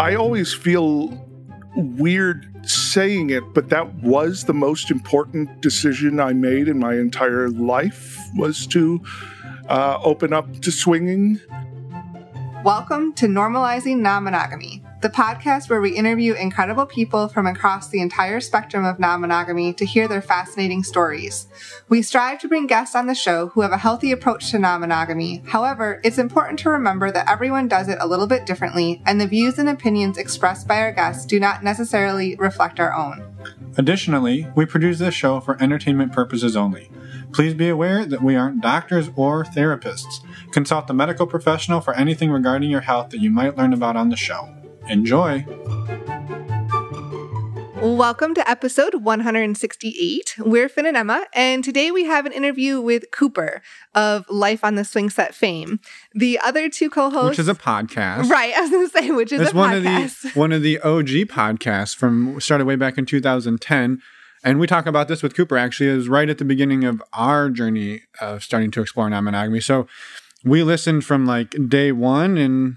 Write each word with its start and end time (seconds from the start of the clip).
I 0.00 0.14
always 0.14 0.54
feel 0.54 1.12
weird 1.76 2.66
saying 2.66 3.28
it, 3.28 3.44
but 3.52 3.68
that 3.68 3.96
was 3.96 4.44
the 4.44 4.54
most 4.54 4.90
important 4.90 5.60
decision 5.60 6.18
I 6.18 6.32
made 6.32 6.68
in 6.68 6.78
my 6.78 6.94
entire 6.94 7.50
life 7.50 8.18
was 8.34 8.66
to 8.68 9.02
uh, 9.68 9.98
open 10.02 10.32
up 10.32 10.60
to 10.60 10.72
swinging. 10.72 11.38
Welcome 12.64 13.12
to 13.12 13.26
Normalizing 13.26 13.98
Non 13.98 14.24
Monogamy, 14.24 14.79
the 15.00 15.08
podcast 15.08 15.70
where 15.70 15.80
we 15.80 15.96
interview 15.96 16.34
incredible 16.34 16.84
people 16.84 17.26
from 17.28 17.46
across 17.46 17.88
the 17.88 18.02
entire 18.02 18.38
spectrum 18.38 18.84
of 18.84 18.98
non 18.98 19.22
monogamy 19.22 19.72
to 19.72 19.86
hear 19.86 20.06
their 20.06 20.20
fascinating 20.20 20.82
stories. 20.82 21.46
We 21.88 22.02
strive 22.02 22.38
to 22.40 22.48
bring 22.48 22.66
guests 22.66 22.94
on 22.94 23.06
the 23.06 23.14
show 23.14 23.48
who 23.48 23.62
have 23.62 23.72
a 23.72 23.78
healthy 23.78 24.12
approach 24.12 24.50
to 24.50 24.58
non 24.58 24.80
monogamy. 24.82 25.42
However, 25.46 26.00
it's 26.04 26.18
important 26.18 26.58
to 26.60 26.70
remember 26.70 27.10
that 27.10 27.30
everyone 27.30 27.66
does 27.66 27.88
it 27.88 27.96
a 27.98 28.06
little 28.06 28.26
bit 28.26 28.44
differently, 28.44 29.00
and 29.06 29.18
the 29.18 29.26
views 29.26 29.58
and 29.58 29.70
opinions 29.70 30.18
expressed 30.18 30.68
by 30.68 30.80
our 30.80 30.92
guests 30.92 31.24
do 31.24 31.40
not 31.40 31.64
necessarily 31.64 32.36
reflect 32.36 32.78
our 32.78 32.92
own. 32.92 33.24
Additionally, 33.78 34.48
we 34.54 34.66
produce 34.66 34.98
this 34.98 35.14
show 35.14 35.40
for 35.40 35.60
entertainment 35.62 36.12
purposes 36.12 36.56
only. 36.56 36.90
Please 37.32 37.54
be 37.54 37.68
aware 37.68 38.04
that 38.04 38.22
we 38.22 38.36
aren't 38.36 38.60
doctors 38.60 39.08
or 39.16 39.44
therapists. 39.44 40.20
Consult 40.52 40.90
a 40.90 40.92
medical 40.92 41.26
professional 41.26 41.80
for 41.80 41.94
anything 41.94 42.30
regarding 42.30 42.68
your 42.68 42.80
health 42.82 43.10
that 43.10 43.20
you 43.20 43.30
might 43.30 43.56
learn 43.56 43.72
about 43.72 43.96
on 43.96 44.10
the 44.10 44.16
show. 44.16 44.54
Enjoy! 44.88 45.44
Welcome 47.82 48.34
to 48.34 48.48
episode 48.48 48.96
168. 48.96 50.36
We're 50.38 50.68
Finn 50.68 50.86
and 50.86 50.96
Emma, 50.96 51.26
and 51.32 51.64
today 51.64 51.90
we 51.90 52.04
have 52.04 52.26
an 52.26 52.32
interview 52.32 52.80
with 52.80 53.10
Cooper 53.10 53.62
of 53.94 54.28
Life 54.28 54.64
on 54.64 54.74
the 54.74 54.84
Swing 54.84 55.08
Set 55.08 55.34
fame. 55.34 55.80
The 56.14 56.38
other 56.40 56.68
two 56.68 56.90
co-hosts, 56.90 57.30
which 57.30 57.38
is 57.38 57.48
a 57.48 57.54
podcast, 57.54 58.28
right? 58.30 58.52
I 58.56 58.60
was 58.60 58.70
going 58.70 58.86
to 58.86 58.92
say, 58.92 59.10
which 59.10 59.32
is 59.32 59.40
it's 59.40 59.52
a 59.52 59.56
one 59.56 59.70
podcast. 59.72 60.24
of 60.24 60.32
the 60.32 60.32
one 60.40 60.52
of 60.52 60.62
the 60.62 60.78
OG 60.80 61.08
podcasts 61.28 61.94
from 61.94 62.40
started 62.40 62.66
way 62.66 62.76
back 62.76 62.98
in 62.98 63.06
2010. 63.06 64.00
And 64.42 64.58
we 64.58 64.66
talk 64.66 64.86
about 64.86 65.08
this 65.08 65.22
with 65.22 65.34
Cooper 65.34 65.58
actually 65.58 65.90
is 65.90 66.08
right 66.08 66.28
at 66.28 66.38
the 66.38 66.46
beginning 66.46 66.84
of 66.84 67.02
our 67.12 67.50
journey 67.50 68.02
of 68.20 68.42
starting 68.42 68.70
to 68.70 68.80
explore 68.80 69.08
non-monogamy. 69.10 69.60
So 69.60 69.86
we 70.44 70.62
listened 70.62 71.04
from 71.04 71.26
like 71.26 71.54
day 71.68 71.92
one 71.92 72.38
and 72.38 72.76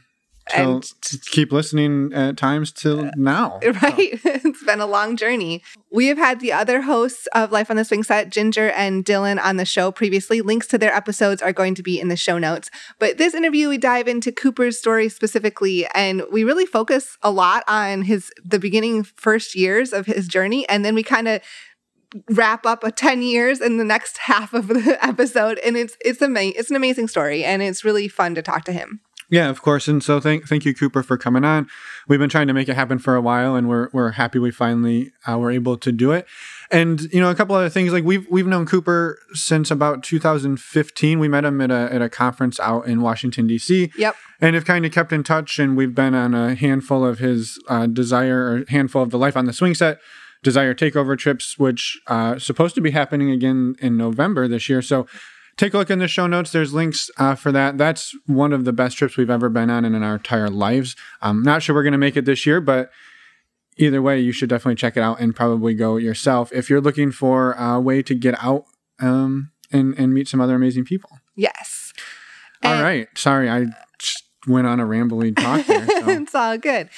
till, 0.49 0.75
And- 0.75 0.93
keep 1.25 1.51
listening 1.51 2.11
at 2.13 2.37
times 2.37 2.71
till 2.71 3.05
uh, 3.07 3.11
now. 3.15 3.59
Right. 3.81 4.19
it's 4.23 4.63
been 4.63 4.79
a 4.79 4.85
long 4.85 5.15
journey. 5.17 5.63
We 5.91 6.07
have 6.07 6.17
had 6.17 6.39
the 6.39 6.51
other 6.53 6.81
hosts 6.81 7.27
of 7.33 7.51
Life 7.51 7.69
on 7.69 7.77
the 7.77 7.85
Swing 7.85 8.03
Set, 8.03 8.29
Ginger 8.29 8.69
and 8.69 9.05
Dylan, 9.05 9.43
on 9.43 9.57
the 9.57 9.65
show 9.65 9.91
previously. 9.91 10.41
Links 10.41 10.67
to 10.67 10.77
their 10.77 10.93
episodes 10.93 11.41
are 11.41 11.53
going 11.53 11.75
to 11.75 11.83
be 11.83 11.99
in 11.99 12.07
the 12.07 12.15
show 12.15 12.37
notes. 12.37 12.69
But 12.99 13.17
this 13.17 13.33
interview, 13.33 13.69
we 13.69 13.77
dive 13.77 14.07
into 14.07 14.31
Cooper's 14.31 14.77
story 14.77 15.09
specifically, 15.09 15.85
and 15.93 16.23
we 16.31 16.43
really 16.43 16.65
focus 16.65 17.17
a 17.21 17.31
lot 17.31 17.63
on 17.67 18.03
his 18.03 18.31
the 18.43 18.59
beginning 18.59 19.03
first 19.03 19.55
years 19.55 19.93
of 19.93 20.05
his 20.05 20.27
journey, 20.27 20.67
and 20.69 20.83
then 20.83 20.95
we 20.95 21.03
kind 21.03 21.27
of 21.27 21.41
wrap 22.29 22.65
up 22.65 22.83
a 22.83 22.91
10 22.91 23.21
years 23.21 23.59
in 23.59 23.77
the 23.77 23.83
next 23.83 24.17
half 24.29 24.53
of 24.53 24.67
the 24.67 24.97
episode 25.01 25.57
and 25.59 25.75
it's 25.75 25.97
it's 26.01 26.21
ama- 26.21 26.39
it's 26.41 26.69
an 26.69 26.75
amazing 26.75 27.07
story 27.07 27.43
and 27.43 27.61
it's 27.61 27.83
really 27.83 28.07
fun 28.07 28.35
to 28.35 28.41
talk 28.41 28.63
to 28.65 28.71
him 28.71 29.01
Yeah, 29.33 29.49
of 29.49 29.63
course. 29.63 29.87
And 29.87 30.03
so 30.03 30.19
thank 30.19 30.47
thank 30.47 30.63
you, 30.63 30.75
Cooper, 30.75 31.01
for 31.01 31.17
coming 31.17 31.43
on. 31.43 31.67
We've 32.07 32.19
been 32.19 32.29
trying 32.29 32.45
to 32.45 32.53
make 32.53 32.69
it 32.69 32.75
happen 32.75 32.99
for 32.99 33.15
a 33.15 33.21
while, 33.21 33.55
and 33.55 33.67
we're 33.67 33.89
we're 33.91 34.11
happy 34.11 34.37
we 34.37 34.51
finally 34.51 35.11
uh, 35.27 35.39
were 35.39 35.49
able 35.49 35.75
to 35.75 35.91
do 35.91 36.11
it. 36.11 36.27
And 36.69 37.01
you 37.11 37.19
know, 37.19 37.31
a 37.31 37.35
couple 37.35 37.55
other 37.55 37.67
things 37.67 37.91
like 37.91 38.03
we've 38.03 38.27
we've 38.29 38.45
known 38.45 38.67
Cooper 38.67 39.17
since 39.33 39.71
about 39.71 40.03
2015. 40.03 41.17
We 41.17 41.27
met 41.27 41.45
him 41.45 41.61
at 41.61 41.71
a 41.71 41.91
at 41.91 41.99
a 41.99 42.09
conference 42.09 42.59
out 42.59 42.85
in 42.85 43.01
Washington 43.01 43.47
D.C. 43.47 43.91
yep 43.97 44.15
and 44.39 44.53
have 44.53 44.65
kind 44.65 44.85
of 44.85 44.91
kept 44.91 45.11
in 45.11 45.23
touch. 45.23 45.57
And 45.57 45.75
we've 45.75 45.95
been 45.95 46.13
on 46.13 46.35
a 46.35 46.53
handful 46.53 47.03
of 47.03 47.17
his 47.17 47.59
uh, 47.67 47.87
desire, 47.87 48.37
or 48.37 48.65
handful 48.67 49.01
of 49.01 49.09
the 49.09 49.17
life 49.17 49.35
on 49.35 49.45
the 49.45 49.53
swing 49.53 49.73
set 49.73 49.99
desire 50.43 50.75
takeover 50.75 51.17
trips, 51.17 51.57
which 51.57 51.99
uh, 52.05 52.37
supposed 52.37 52.75
to 52.75 52.81
be 52.81 52.91
happening 52.91 53.31
again 53.31 53.75
in 53.79 53.97
November 53.97 54.47
this 54.47 54.69
year. 54.69 54.81
So 54.83 55.07
take 55.57 55.73
a 55.73 55.77
look 55.77 55.89
in 55.89 55.99
the 55.99 56.07
show 56.07 56.27
notes. 56.27 56.51
There's 56.51 56.73
links 56.73 57.09
uh, 57.17 57.35
for 57.35 57.51
that. 57.51 57.77
That's 57.77 58.15
one 58.25 58.53
of 58.53 58.65
the 58.65 58.73
best 58.73 58.97
trips 58.97 59.17
we've 59.17 59.29
ever 59.29 59.49
been 59.49 59.69
on 59.69 59.85
in 59.85 60.01
our 60.03 60.15
entire 60.15 60.49
lives. 60.49 60.95
I'm 61.21 61.41
not 61.43 61.63
sure 61.63 61.75
we're 61.75 61.83
going 61.83 61.91
to 61.93 61.97
make 61.97 62.17
it 62.17 62.25
this 62.25 62.45
year, 62.45 62.59
but 62.61 62.91
either 63.77 64.01
way, 64.01 64.19
you 64.19 64.31
should 64.31 64.49
definitely 64.49 64.75
check 64.75 64.97
it 64.97 65.01
out 65.01 65.19
and 65.19 65.35
probably 65.35 65.73
go 65.73 65.97
yourself 65.97 66.51
if 66.53 66.69
you're 66.69 66.81
looking 66.81 67.11
for 67.11 67.53
a 67.53 67.79
way 67.79 68.01
to 68.03 68.13
get 68.15 68.35
out 68.43 68.65
um, 68.99 69.51
and, 69.71 69.97
and 69.97 70.13
meet 70.13 70.27
some 70.27 70.39
other 70.41 70.55
amazing 70.55 70.85
people. 70.85 71.09
yes 71.35 71.93
All 72.63 72.73
And- 72.73 72.83
right. 72.83 73.07
Sorry, 73.15 73.49
I 73.49 73.65
just 73.99 74.23
went 74.47 74.67
on 74.67 74.79
a 74.79 74.85
rambling 74.85 75.35
talk 75.35 75.65
there. 75.65 75.87
So. 75.87 76.09
it's 76.09 76.35
all 76.35 76.57
good. 76.57 76.89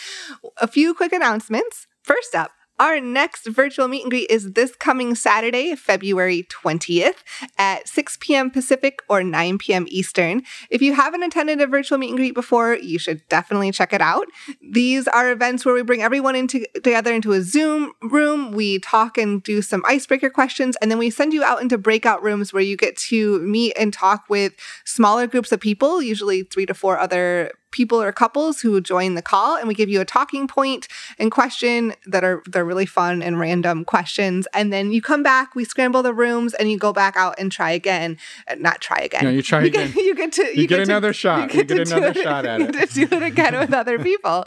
A 0.57 0.67
few 0.67 0.93
quick 0.93 1.13
announcements. 1.13 1.87
First 2.03 2.35
up, 2.35 2.51
our 2.79 2.99
next 2.99 3.47
virtual 3.47 3.87
meet 3.87 4.01
and 4.01 4.11
greet 4.11 4.29
is 4.29 4.51
this 4.53 4.75
coming 4.75 5.15
Saturday, 5.15 5.75
February 5.75 6.47
20th 6.49 7.23
at 7.57 7.87
6 7.87 8.17
p.m. 8.19 8.51
Pacific 8.51 8.99
or 9.07 9.23
9 9.23 9.57
p.m. 9.57 9.85
Eastern. 9.87 10.43
If 10.69 10.81
you 10.81 10.93
haven't 10.93 11.23
attended 11.23 11.61
a 11.61 11.67
virtual 11.67 11.97
meet 11.97 12.09
and 12.09 12.17
greet 12.17 12.33
before, 12.33 12.75
you 12.75 12.99
should 12.99 13.27
definitely 13.29 13.71
check 13.71 13.93
it 13.93 14.01
out. 14.01 14.27
These 14.61 15.07
are 15.07 15.31
events 15.31 15.65
where 15.65 15.73
we 15.73 15.83
bring 15.83 16.01
everyone 16.01 16.35
into, 16.35 16.65
together 16.73 17.13
into 17.13 17.31
a 17.31 17.41
Zoom 17.41 17.93
room. 18.01 18.51
We 18.51 18.79
talk 18.79 19.17
and 19.17 19.41
do 19.41 19.61
some 19.61 19.83
icebreaker 19.87 20.29
questions, 20.29 20.75
and 20.81 20.91
then 20.91 20.97
we 20.97 21.09
send 21.09 21.33
you 21.33 21.43
out 21.43 21.61
into 21.61 21.77
breakout 21.77 22.21
rooms 22.21 22.51
where 22.51 22.63
you 22.63 22.75
get 22.75 22.97
to 22.97 23.39
meet 23.39 23.73
and 23.77 23.93
talk 23.93 24.25
with 24.29 24.53
smaller 24.83 25.27
groups 25.27 25.51
of 25.51 25.59
people, 25.59 26.01
usually 26.01 26.43
three 26.43 26.65
to 26.65 26.73
four 26.73 26.99
other 26.99 27.51
people 27.75 28.01
or 28.01 28.11
couples 28.11 28.61
who 28.61 28.79
join 28.81 29.15
the 29.15 29.21
call 29.21 29.57
and 29.57 29.67
we 29.67 29.73
give 29.75 29.89
you 29.89 29.99
a 30.01 30.05
talking 30.05 30.47
point 30.47 30.87
and 31.19 31.31
question 31.31 31.93
that 32.07 32.23
are 32.23 32.41
they're 32.47 32.65
really 32.65 32.85
fun 32.85 33.21
and 33.21 33.39
random 33.39 33.83
questions. 33.85 34.47
And 34.53 34.71
then 34.73 34.91
you 34.91 35.01
come 35.01 35.21
back 35.21 35.53
we 35.55 35.65
scramble 35.65 36.01
the 36.01 36.13
rooms 36.13 36.53
and 36.55 36.71
you 36.71 36.77
go 36.77 36.93
back 36.93 37.15
out 37.17 37.35
and 37.37 37.51
try 37.51 37.71
again. 37.71 38.17
Uh, 38.47 38.55
not 38.55 38.79
try 38.81 38.97
again. 38.99 39.23
Yeah, 39.25 39.29
you 39.31 39.41
try 39.41 39.59
you 39.61 39.67
again. 39.67 39.91
get, 39.91 40.03
you 40.07 40.15
get 40.15 40.31
to 40.33 40.59
You 40.59 40.67
get 40.67 40.77
to- 40.77 40.83
another 40.83 41.11
shot. 41.23 41.53
You 41.53 41.63
get 41.63 41.67
to 41.67 41.83
do 41.85 41.95
another 41.95 42.13
shot 42.13 42.45
at 42.45 42.59
you 42.61 42.65
it. 42.67 42.71
get 42.73 42.89
to 42.91 43.05
do 43.05 43.15
it 43.17 43.23
again 43.23 43.59
with 43.59 43.73
other 43.73 43.99
people. 43.99 44.45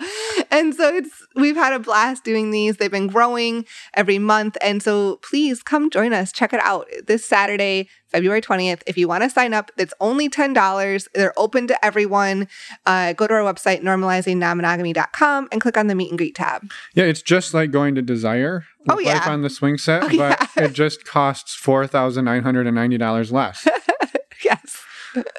And 0.50 0.74
so 0.74 0.88
it's 0.96 1.10
we've 1.36 1.56
had 1.56 1.72
a 1.74 1.78
blast 1.78 2.24
doing 2.24 2.50
these. 2.50 2.78
They've 2.78 2.90
been 2.90 3.08
growing 3.08 3.66
every 3.94 4.18
month. 4.18 4.56
And 4.62 4.82
so 4.82 5.16
please 5.16 5.62
come 5.62 5.90
join 5.90 6.12
us. 6.14 6.32
Check 6.32 6.52
it 6.54 6.60
out 6.60 6.86
this 7.06 7.26
saturday 7.26 7.88
February 8.08 8.40
20th. 8.40 8.82
If 8.86 8.96
you 8.98 9.08
want 9.08 9.22
to 9.22 9.30
sign 9.30 9.54
up, 9.54 9.70
it's 9.76 9.94
only 10.00 10.28
$10. 10.28 11.08
They're 11.14 11.38
open 11.38 11.66
to 11.68 11.84
everyone. 11.84 12.48
Uh, 12.86 13.12
go 13.12 13.26
to 13.26 13.34
our 13.34 13.40
website, 13.52 13.82
normalizingnonmonogamy.com, 13.82 15.48
and 15.52 15.60
click 15.60 15.76
on 15.76 15.86
the 15.86 15.94
meet 15.94 16.10
and 16.10 16.18
greet 16.18 16.34
tab. 16.34 16.70
Yeah, 16.94 17.04
it's 17.04 17.22
just 17.22 17.54
like 17.54 17.70
going 17.70 17.94
to 17.94 18.02
Desire. 18.02 18.64
Oh, 18.88 18.96
with 18.96 19.06
yeah. 19.06 19.14
Life 19.18 19.26
on 19.28 19.42
the 19.42 19.50
swing 19.50 19.76
set, 19.78 20.02
Oh, 20.04 20.08
but 20.08 20.16
yeah. 20.16 20.46
it 20.64 20.72
just 20.72 21.04
costs 21.04 21.54
four 21.54 21.86
thousand 21.86 22.24
nine 22.24 22.42
hundred 22.42 22.66
and 22.66 22.74
ninety 22.74 22.96
dollars 22.96 23.30
less. 23.30 23.68
yes. 24.44 24.82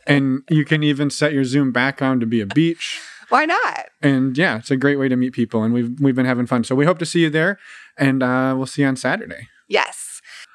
and 0.05 0.43
you 0.49 0.65
can 0.65 0.83
even 0.83 1.09
set 1.09 1.33
your 1.33 1.43
Zoom 1.43 1.71
background 1.71 2.21
to 2.21 2.27
be 2.27 2.41
a 2.41 2.45
beach. 2.45 3.01
Why 3.29 3.45
not? 3.45 3.89
And 4.01 4.37
yeah, 4.37 4.57
it's 4.57 4.71
a 4.71 4.77
great 4.77 4.97
way 4.97 5.07
to 5.07 5.15
meet 5.15 5.33
people, 5.33 5.63
and 5.63 5.73
we've 5.73 5.99
we've 5.99 6.15
been 6.15 6.25
having 6.25 6.45
fun. 6.45 6.63
So 6.63 6.75
we 6.75 6.85
hope 6.85 6.99
to 6.99 7.05
see 7.05 7.21
you 7.21 7.29
there, 7.29 7.57
and 7.97 8.21
uh, 8.21 8.53
we'll 8.57 8.65
see 8.67 8.81
you 8.83 8.87
on 8.87 8.95
Saturday. 8.95 9.47
Yes. 9.67 10.08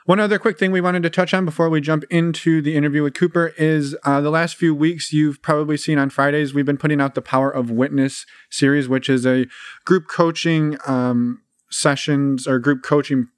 One 0.06 0.20
other 0.20 0.38
quick 0.38 0.58
thing 0.58 0.70
we 0.70 0.82
wanted 0.82 1.02
to 1.04 1.10
touch 1.10 1.32
on 1.32 1.46
before 1.46 1.70
we 1.70 1.80
jump 1.80 2.04
into 2.10 2.60
the 2.60 2.76
interview 2.76 3.02
with 3.02 3.14
Cooper 3.14 3.54
is 3.56 3.96
uh, 4.04 4.20
the 4.20 4.28
last 4.28 4.54
few 4.54 4.74
weeks 4.74 5.14
you've 5.14 5.40
probably 5.40 5.78
seen 5.78 5.98
on 5.98 6.10
Fridays 6.10 6.52
we've 6.52 6.66
been 6.66 6.76
putting 6.76 7.00
out 7.00 7.14
the 7.14 7.22
Power 7.22 7.50
of 7.50 7.70
Witness 7.70 8.26
series, 8.50 8.86
which 8.86 9.08
is 9.08 9.24
a 9.24 9.46
group 9.86 10.06
coaching 10.06 10.76
um, 10.86 11.40
sessions 11.70 12.46
or 12.46 12.58
group 12.58 12.82
coaching 12.82 13.28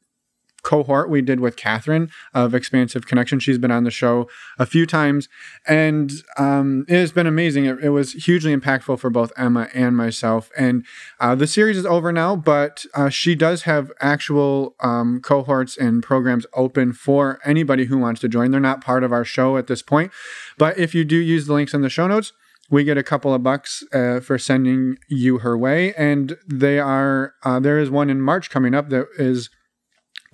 cohort 0.67 1.09
we 1.09 1.23
did 1.23 1.39
with 1.39 1.55
Catherine 1.55 2.11
of 2.35 2.53
Expansive 2.53 3.07
Connection. 3.07 3.39
She's 3.39 3.57
been 3.57 3.71
on 3.71 3.85
the 3.85 3.91
show 3.91 4.29
a 4.59 4.67
few 4.67 4.85
times, 4.85 5.29
and 5.65 6.11
um, 6.37 6.85
it 6.89 6.97
has 6.97 7.13
been 7.13 7.29
amazing. 7.29 7.67
It, 7.67 7.85
it 7.85 7.91
was 7.91 8.13
hugely 8.13 8.55
impactful 8.55 8.99
for 8.99 9.09
both 9.09 9.33
Emma 9.37 9.69
and 9.73 9.97
myself. 9.97 10.51
And 10.59 10.85
uh, 11.21 11.37
the 11.37 11.47
series 11.47 11.79
is 11.79 11.87
over 11.87 12.11
now, 12.11 12.35
but 12.35 12.85
uh, 12.95 13.11
she 13.11 13.37
does 13.37 13.63
have 13.63 13.93
actual 14.01 14.75
um, 14.81 15.21
cohorts 15.21 15.77
and 15.77 16.03
programs 16.03 16.47
open 16.55 16.93
for 16.93 17.39
anybody 17.45 17.85
who 17.85 17.99
wants 17.99 18.21
to 18.23 18.29
join. 18.29 18.51
They're 18.51 18.61
not 18.61 18.85
part 18.85 19.05
of 19.05 19.13
our 19.13 19.25
show 19.25 19.57
at 19.57 19.69
this 19.69 19.83
point, 19.83 20.11
but 20.59 20.77
if 20.77 20.97
you 20.97 21.05
do 21.05 21.17
use 21.17 21.47
the 21.47 21.55
links 21.55 21.75
in 21.75 21.83
the 21.83 21.89
show 21.89 22.09
notes, 22.09 22.33
we 22.69 22.83
get 22.83 22.99
a 22.99 23.05
couple 23.05 23.33
of 23.33 23.45
bucks 23.45 23.85
uh, 23.93 24.19
for 24.19 24.37
sending 24.37 24.99
you 25.07 25.39
her 25.39 25.57
way, 25.57 25.95
and 25.95 26.37
they 26.45 26.81
are 26.81 27.35
uh, 27.45 27.61
there 27.61 27.79
is 27.79 27.89
one 27.89 28.11
in 28.11 28.21
March 28.21 28.51
coming 28.51 28.75
up 28.75 28.89
that 28.89 29.07
is 29.17 29.49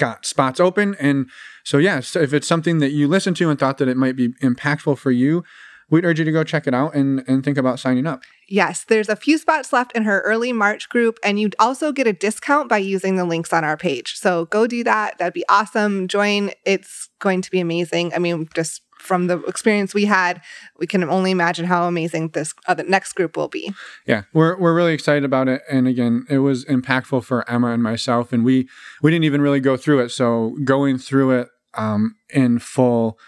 got 0.03 0.27
spots 0.27 0.59
open, 0.59 0.97
and 0.99 1.31
so 1.63 1.79
yeah, 1.79 2.01
so 2.01 2.21
if 2.21 2.35
it's 2.35 2.49
something 2.49 2.79
that 2.79 2.91
you 2.91 3.07
listened 3.07 3.37
to 3.37 3.49
and 3.49 3.59
thought 3.59 3.79
that 3.79 3.87
it 3.87 3.97
might 3.97 4.17
be 4.17 4.31
impactful 4.43 4.99
for 4.99 5.13
you, 5.13 5.45
we'd 5.91 6.05
urge 6.05 6.19
you 6.19 6.25
to 6.25 6.33
go 6.33 6.43
check 6.43 6.67
it 6.67 6.75
out 6.75 6.93
and 6.93 7.23
and 7.29 7.45
think 7.45 7.57
about 7.57 7.79
signing 7.79 8.05
up. 8.05 8.25
Yes, 8.49 8.85
there's 8.85 9.09
a 9.09 9.15
few 9.15 9.39
spots 9.39 9.73
left 9.73 9.93
in 9.93 10.03
her 10.03 10.21
early 10.23 10.53
March 10.53 10.89
group, 10.89 11.21
and 11.23 11.39
you'd 11.39 11.55
also 11.61 11.93
get 11.93 12.09
a 12.09 12.13
discount 12.13 12.69
by 12.69 12.79
using 12.79 13.15
the 13.15 13.25
links 13.25 13.53
on 13.53 13.63
our 13.63 13.77
page. 13.77 14.15
So 14.17 14.47
go 14.47 14.67
do 14.67 14.83
that. 14.83 15.19
That'd 15.19 15.35
be 15.35 15.45
awesome. 15.49 16.09
Join. 16.09 16.51
It's 16.67 17.09
going 17.21 17.41
to 17.43 17.51
be 17.51 17.61
amazing. 17.61 18.13
I 18.13 18.19
mean, 18.19 18.49
just 18.57 18.83
from 19.03 19.27
the 19.27 19.39
experience 19.45 19.93
we 19.93 20.05
had, 20.05 20.41
we 20.79 20.87
can 20.87 21.03
only 21.05 21.31
imagine 21.31 21.67
how 21.67 21.89
amazing 21.89 22.29
this 22.31 22.55
other 22.67 22.85
next 22.85 23.13
group 23.15 23.37
will 23.37 23.49
be. 23.49 23.73
Yeah, 24.07 24.23
we're 24.33 24.57
we're 24.59 24.75
really 24.75 24.95
excited 24.95 25.25
about 25.25 25.49
it, 25.49 25.63
and 25.71 25.89
again, 25.89 26.25
it 26.31 26.39
was 26.39 26.65
impactful 26.67 27.25
for 27.25 27.49
Emma 27.51 27.73
and 27.73 27.83
myself, 27.83 28.33
and 28.33 28.45
we 28.45 28.69
we 29.03 29.11
didn't 29.11 29.25
even 29.25 29.43
really 29.43 29.61
go 29.61 29.77
through 29.77 30.01
it. 30.01 30.11
So 30.11 30.57
going 30.65 30.99
through 30.99 31.33
it 31.33 31.49
um, 31.75 32.15
in 32.31 32.59
full 32.59 33.19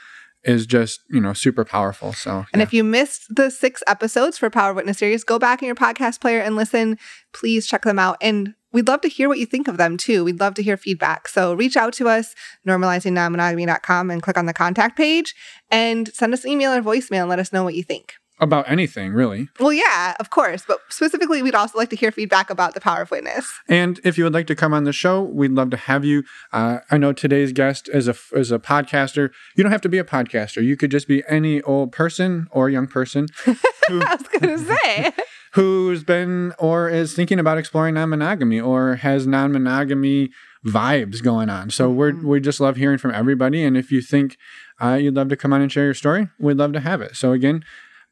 is 0.44 0.67
just 0.67 1.00
you 1.11 1.21
know 1.21 1.32
super 1.32 1.65
powerful. 1.65 2.12
So 2.12 2.47
And 2.53 2.61
yeah. 2.61 2.62
if 2.62 2.73
you 2.73 2.85
missed 2.85 3.35
the 3.35 3.50
six 3.50 3.82
episodes 3.87 4.38
for 4.38 4.50
Power 4.50 4.75
Witness 4.75 4.99
series, 4.99 5.25
go 5.25 5.38
back 5.38 5.62
in 5.62 5.67
your 5.67 5.75
podcast 5.75 6.20
player 6.20 6.41
and 6.41 6.55
listen. 6.55 6.99
Please 7.32 7.67
check 7.67 7.82
them 7.82 7.99
out. 7.99 8.17
And 8.20 8.55
we'd 8.75 8.88
love 8.88 9.00
to 9.03 9.09
hear 9.09 9.29
what 9.29 9.38
you 9.38 9.47
think 9.47 9.69
of 9.69 9.79
them 9.79 9.97
too. 9.97 10.25
We'd 10.25 10.41
love 10.41 10.53
to 10.55 10.62
hear 10.62 10.76
feedback. 10.76 11.29
So 11.29 11.55
reach 11.55 11.76
out 11.76 11.94
to 11.94 12.09
us, 12.09 12.35
normalizingnonmonogamy.com, 12.67 14.11
and 14.11 14.23
click 14.23 14.37
on 14.37 14.44
the 14.44 14.53
contact 14.53 14.99
page 14.99 15.35
and 15.71 16.12
send 16.12 16.35
us 16.35 16.44
an 16.44 16.50
email 16.50 16.73
or 16.73 16.82
voicemail 16.82 17.21
and 17.21 17.31
let 17.31 17.38
us 17.38 17.53
know 17.53 17.65
what 17.65 17.75
you 17.75 17.82
think. 17.82 18.15
About 18.41 18.69
anything 18.69 19.13
really. 19.13 19.49
Well, 19.61 19.73
yeah, 19.73 20.17
of 20.19 20.31
course. 20.31 20.65
But 20.67 20.81
specifically, 20.89 21.43
we'd 21.43 21.55
also 21.55 21.79
like 21.79 21.91
to 21.91 21.97
hear 21.97 22.11
feedback 22.11 22.51
about 22.51 22.75
the 22.75 22.81
Power 22.81 23.03
of 23.03 23.11
Witness. 23.11 23.49
And 23.69 24.01
if 24.05 24.19
you 24.19 24.25
would 24.25 24.35
like 24.35 24.47
to 24.49 24.55
come 24.57 24.75
on 24.75 24.85
the 24.85 24.93
show, 24.93 25.23
we'd 25.23 25.53
love 25.53 25.71
to 25.71 25.77
have 25.77 26.05
you. 26.05 26.25
Uh, 26.53 26.79
I 26.91 26.99
know 26.99 27.13
today's 27.13 27.53
guest 27.53 27.89
is 27.93 28.09
a 28.09 28.17
is 28.33 28.51
a 28.51 28.59
podcaster. 28.59 29.31
You 29.57 29.63
don't 29.63 29.73
have 29.73 29.81
to 29.83 29.89
be 29.89 29.99
a 29.99 30.05
podcaster. 30.05 30.63
You 30.65 30.77
could 30.77 30.91
just 30.91 31.07
be 31.09 31.23
any 31.29 31.63
old 31.63 31.93
person 31.93 32.49
or 32.51 32.69
young 32.69 32.87
person 32.87 33.27
I 33.47 34.17
was 34.19 34.29
going 34.41 34.59
to 34.59 34.75
say. 34.77 35.13
who's 35.53 36.03
been 36.03 36.53
or 36.59 36.89
is 36.89 37.15
thinking 37.15 37.39
about 37.39 37.59
exploring 37.59 37.95
non-monogamy 37.95 38.61
or 38.61 38.97
has 38.97 39.27
non-monogamy 39.27 40.31
vibes 40.67 41.23
going 41.23 41.49
on. 41.51 41.71
So 41.71 41.91
we're 41.91 42.15
we 42.15 42.41
just 42.41 42.61
love 42.61 42.77
hearing 42.77 42.99
from 42.99 43.13
everybody. 43.13 43.63
And 43.63 43.77
if 43.77 43.93
you 43.93 44.01
think 44.01 44.37
uh, 44.83 44.95
you'd 44.95 45.15
love 45.15 45.29
to 45.29 45.37
come 45.37 45.53
on 45.53 45.61
and 45.61 45.71
share 45.71 45.85
your 45.85 45.95
story, 45.95 46.29
we'd 46.41 46.57
love 46.57 46.73
to 46.73 46.81
have 46.81 47.01
it. 47.01 47.15
So 47.17 47.33
again. 47.33 47.65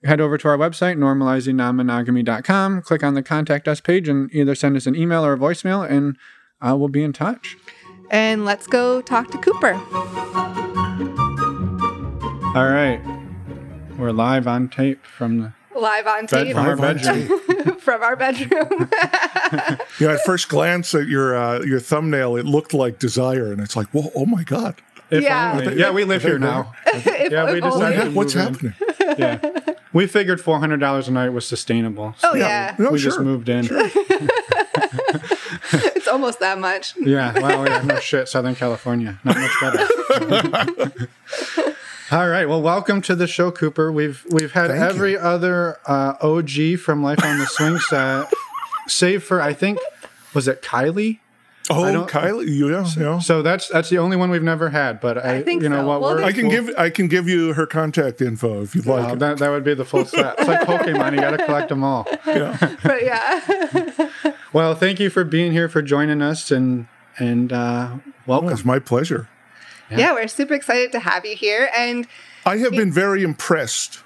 Head 0.05 0.21
over 0.21 0.37
to 0.37 0.49
our 0.49 0.59
website, 0.59 0.97
normalizingnonmonogamy.com, 0.99 2.83
click 2.83 3.05
on 3.05 3.15
the 3.15 3.23
contact 3.23 3.69
us 3.69 3.81
page, 3.81 4.09
and 4.09 4.29
either 4.35 4.55
send 4.57 4.77
us 4.77 4.87
an 4.87 4.97
email 4.97 5.25
or 5.25 5.33
a 5.35 5.39
voicemail, 5.39 5.89
and 5.89 6.17
uh, 6.61 6.77
we'll 6.77 6.89
be 6.89 7.05
in 7.05 7.13
touch. 7.13 7.57
and 8.11 8.45
let's 8.45 8.67
go 8.67 9.01
talk 9.01 9.31
to 9.31 9.39
Cooper. 9.39 9.75
All 12.55 12.69
right. 12.69 13.01
We're 13.97 14.11
live 14.11 14.47
on 14.49 14.69
tape 14.69 15.05
from 15.07 15.39
the 15.41 15.53
Live 15.79 16.07
on 16.09 16.27
tape 16.27 16.55
from 16.55 16.67
our 16.67 16.77
bedroom. 16.77 17.77
from 17.79 18.03
our 18.03 18.17
bedroom. 18.17 18.91
You 19.99 20.09
know, 20.09 20.15
at 20.15 20.21
first 20.25 20.49
glance 20.49 20.95
at 20.95 21.07
your 21.09 21.37
uh, 21.37 21.61
your 21.61 21.79
thumbnail, 21.79 22.37
it 22.37 22.47
looked 22.47 22.73
like 22.75 22.99
Desire, 22.99 23.53
and 23.53 23.61
it's 23.61 23.77
like, 23.77 23.87
whoa, 23.89 24.11
oh 24.17 24.25
my 24.27 24.43
god, 24.45 24.81
If 25.11 25.23
Yeah. 25.23 25.59
only. 25.61 25.79
Yeah, 25.79 25.91
we 25.91 26.05
live 26.05 26.23
here 26.23 26.39
now. 26.39 26.73
If- 26.87 27.31
Yeah, 27.31 27.53
we 27.53 27.59
if 27.59 27.65
decided 27.65 28.15
what's 28.15 28.33
happening? 28.33 28.73
Yeah. 29.19 29.41
We 29.93 30.07
figured 30.07 30.41
$400 30.41 31.09
a 31.09 31.11
night 31.11 31.29
was 31.31 31.47
sustainable. 31.47 32.15
so 32.19 32.31
Oh, 32.31 32.35
yeah. 32.35 32.75
No, 32.79 32.91
we 32.91 32.99
sure. 32.99 33.11
just 33.11 33.21
moved 33.21 33.49
in. 33.49 33.69
It's 35.75 36.09
almost 36.09 36.41
that 36.41 36.59
much. 36.59 36.95
Yeah. 36.97 37.39
Wow. 37.39 37.65
Yeah. 37.65 37.83
No 37.83 37.99
shit. 38.01 38.29
Southern 38.29 38.55
California. 38.55 39.19
Not 39.25 39.37
much 39.39 39.61
better. 39.61 41.09
All 42.11 42.29
right. 42.29 42.47
Well, 42.49 42.61
welcome 42.61 43.01
to 43.03 43.15
the 43.15 43.27
show, 43.27 43.51
Cooper. 43.51 43.91
We've 43.91 44.25
we've 44.31 44.53
had 44.53 44.69
Thank 44.69 44.81
you. 44.83 44.87
every 44.89 45.17
other 45.19 45.79
uh, 45.87 46.15
OG 46.21 46.79
from 46.81 47.03
Life 47.03 47.23
on 47.25 47.39
the 47.39 47.47
Swing 47.47 47.79
set, 47.79 48.31
save 48.87 49.23
for 49.25 49.41
I 49.41 49.55
think 49.55 49.79
was 50.35 50.47
it 50.49 50.61
Kylie. 50.63 51.21
Oh, 51.71 51.91
don't- 51.93 52.09
Kylie, 52.11 52.49
you 52.49 52.71
yeah, 52.71 52.85
yeah. 52.99 53.19
So 53.21 53.41
that's 53.43 53.69
that's 53.69 53.89
the 53.89 53.99
only 53.99 54.17
one 54.17 54.31
we've 54.31 54.43
never 54.43 54.71
had. 54.71 55.01
But 55.01 55.25
I, 55.25 55.37
I 55.37 55.43
think 55.43 55.63
you 55.63 55.69
know 55.69 55.83
so. 55.83 55.87
what? 55.87 56.01
Well, 56.01 56.17
we're, 56.17 56.25
I 56.25 56.33
can 56.33 56.49
we'll- 56.49 56.65
give 56.67 56.75
I 56.77 56.91
can 56.91 57.07
give 57.09 57.29
you 57.29 57.53
her 57.53 57.67
contact 57.67 58.21
info 58.21 58.63
if 58.63 58.75
you'd 58.75 58.87
like. 58.87 59.09
Oh, 59.13 59.15
that, 59.17 59.39
that 59.39 59.49
would 59.51 59.63
be 59.65 59.75
the 59.75 59.85
full 59.85 60.05
set. 60.05 60.35
It's 60.39 60.49
like 60.49 60.61
Pokemon. 60.63 61.15
You 61.15 61.21
got 61.21 61.37
to 61.37 61.45
collect 61.47 61.69
them 61.69 61.85
all. 61.85 62.07
But 62.25 63.03
yeah. 63.05 64.11
Well, 64.53 64.75
thank 64.75 65.01
you 65.01 65.09
for 65.09 65.25
being 65.25 65.53
here, 65.53 65.67
for 65.69 65.81
joining 65.81 66.21
us, 66.21 66.51
and 66.51 66.87
and 67.19 67.53
uh, 67.53 67.91
Oh, 67.95 68.01
welcome. 68.27 68.51
it's 68.51 68.65
my 68.67 68.79
pleasure. 68.79 69.29
yeah, 69.91 70.13
we're 70.13 70.29
super 70.29 70.53
excited 70.55 70.93
to 70.93 71.01
have 71.01 71.25
you 71.25 71.35
here. 71.37 71.71
And 71.77 72.07
I 72.45 72.59
have 72.59 72.73
been 72.73 72.93
very 72.93 73.23
impressed 73.23 74.01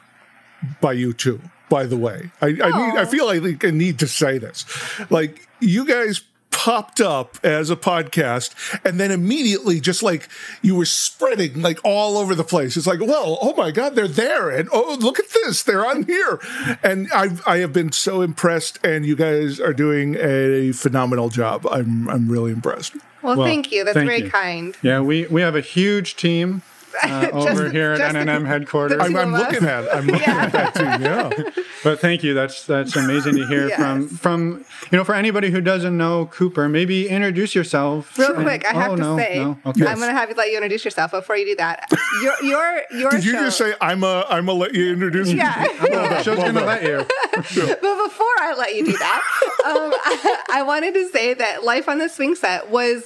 by 0.81 0.93
you 0.93 1.13
two. 1.13 1.41
By 1.69 1.85
the 1.87 1.97
way, 1.97 2.31
I, 2.41 2.47
I 2.47 2.51
need 2.51 2.99
I 2.99 3.05
feel 3.07 3.27
like 3.27 3.65
I 3.65 3.71
need 3.71 3.99
to 3.99 4.07
say 4.07 4.39
this. 4.39 4.65
Like 5.11 5.49
you 5.59 5.85
guys 5.85 6.23
popped 6.57 7.03
up 7.03 7.37
as 7.45 7.69
a 7.69 7.77
podcast 7.77 8.55
and 8.83 8.99
then 8.99 9.11
immediately 9.11 9.79
just 9.79 10.03
like 10.03 10.27
you 10.63 10.75
were 10.75 10.87
spreading 10.87 11.61
like 11.61 11.79
all 11.85 12.17
over 12.17 12.35
the 12.35 12.43
place 12.43 12.79
it's 12.79 12.87
like 12.87 12.99
well 12.99 13.37
oh 13.43 13.55
my 13.57 13.71
god 13.71 13.95
they're 13.95 14.09
there 14.09 14.49
and 14.49 14.67
oh 14.73 14.97
look 14.99 15.19
at 15.19 15.27
this 15.35 15.63
they're 15.63 15.87
on 15.87 16.05
here 16.05 16.41
and 16.83 17.09
i 17.13 17.29
i 17.47 17.59
have 17.59 17.75
been 17.75 17.93
so 17.93 18.23
impressed 18.23 18.83
and 18.83 19.05
you 19.05 19.15
guys 19.15 19.61
are 19.61 19.75
doing 19.75 20.17
a 20.19 20.73
phenomenal 20.73 21.29
job 21.29 21.67
i'm 21.71 22.09
i'm 22.09 22.27
really 22.27 22.53
impressed 22.53 22.95
well, 23.23 23.37
Well, 23.37 23.47
thank 23.47 23.71
you. 23.73 23.83
That's 23.85 23.95
thank 23.97 24.09
very 24.09 24.23
you. 24.23 24.31
kind. 24.31 24.77
Yeah, 24.83 25.01
we 25.01 25.27
we 25.27 25.41
have 25.41 25.57
a 25.57 25.61
huge 25.61 26.15
team 26.17 26.63
uh, 27.03 27.31
over 27.33 27.63
Just- 27.65 27.73
here 27.75 27.93
at 27.93 28.15
NNM 28.15 28.47
headquarters. 28.53 29.01
i'm, 29.01 29.17
I'm 29.17 29.33
looking 29.33 29.65
at 29.65 29.95
i'm 29.95 30.07
looking 30.07 30.29
at 30.29 30.53
that 30.53 30.75
team 30.75 31.03
yeah 31.03 31.31
but 31.85 32.01
thank 32.01 32.23
you. 32.25 32.35
That's 32.35 32.67
that's 32.67 32.97
amazing 32.97 33.37
to 33.37 33.47
hear 33.47 33.69
Yes. 33.69 33.79
from 33.79 34.09
from 34.09 34.65
you 34.91 34.99
know 34.99 35.05
for 35.05 35.15
anybody 35.15 35.51
who 35.51 35.61
doesn't 35.61 35.97
know 35.97 36.27
Cooper, 36.27 36.69
maybe 36.69 37.09
introduce 37.09 37.55
yourself. 37.55 38.19
Real 38.19 38.35
And- 38.35 38.43
quick, 38.45 38.67
I 38.67 38.73
have 38.75 38.93
oh, 38.93 38.97
to 38.97 39.03
no, 39.03 39.17
say, 39.17 39.39
no. 39.39 39.59
Okay. 39.67 39.87
I'm 39.87 39.97
going 39.99 40.09
to 40.11 40.17
have 40.17 40.29
you 40.29 40.35
let 40.35 40.49
you 40.49 40.57
introduce 40.57 40.85
yourself. 40.85 41.11
Before 41.13 41.37
you 41.37 41.47
do 41.47 41.57
that, 41.57 41.89
your 42.23 42.43
your 42.43 42.83
your 42.93 43.11
did 43.13 43.25
you 43.25 43.33
just 43.33 43.59
say 43.59 43.75
i'm 43.81 44.03
a 44.03 44.25
i'm 44.29 44.49
a 44.49 44.53
let 44.53 44.75
you 44.75 44.93
introduce 44.93 45.29
me 45.29 45.37
Yeah. 45.37 45.65
the 45.81 46.23
show's 46.23 46.39
gonna 46.39 46.65
let 46.65 46.83
you. 46.83 46.99
but 47.33 47.81
before 47.81 48.35
I 48.41 48.55
let 48.59 48.75
you 48.75 48.85
do 48.87 48.93
that, 48.93 49.23
um, 49.65 49.93
I, 49.95 50.43
I 50.55 50.63
wanted 50.63 50.95
to 50.95 51.09
say 51.11 51.35
that 51.35 51.63
Life 51.65 51.89
on 51.89 51.99
the 51.99 52.09
Swing 52.09 52.35
Set 52.35 52.71
was. 52.71 53.05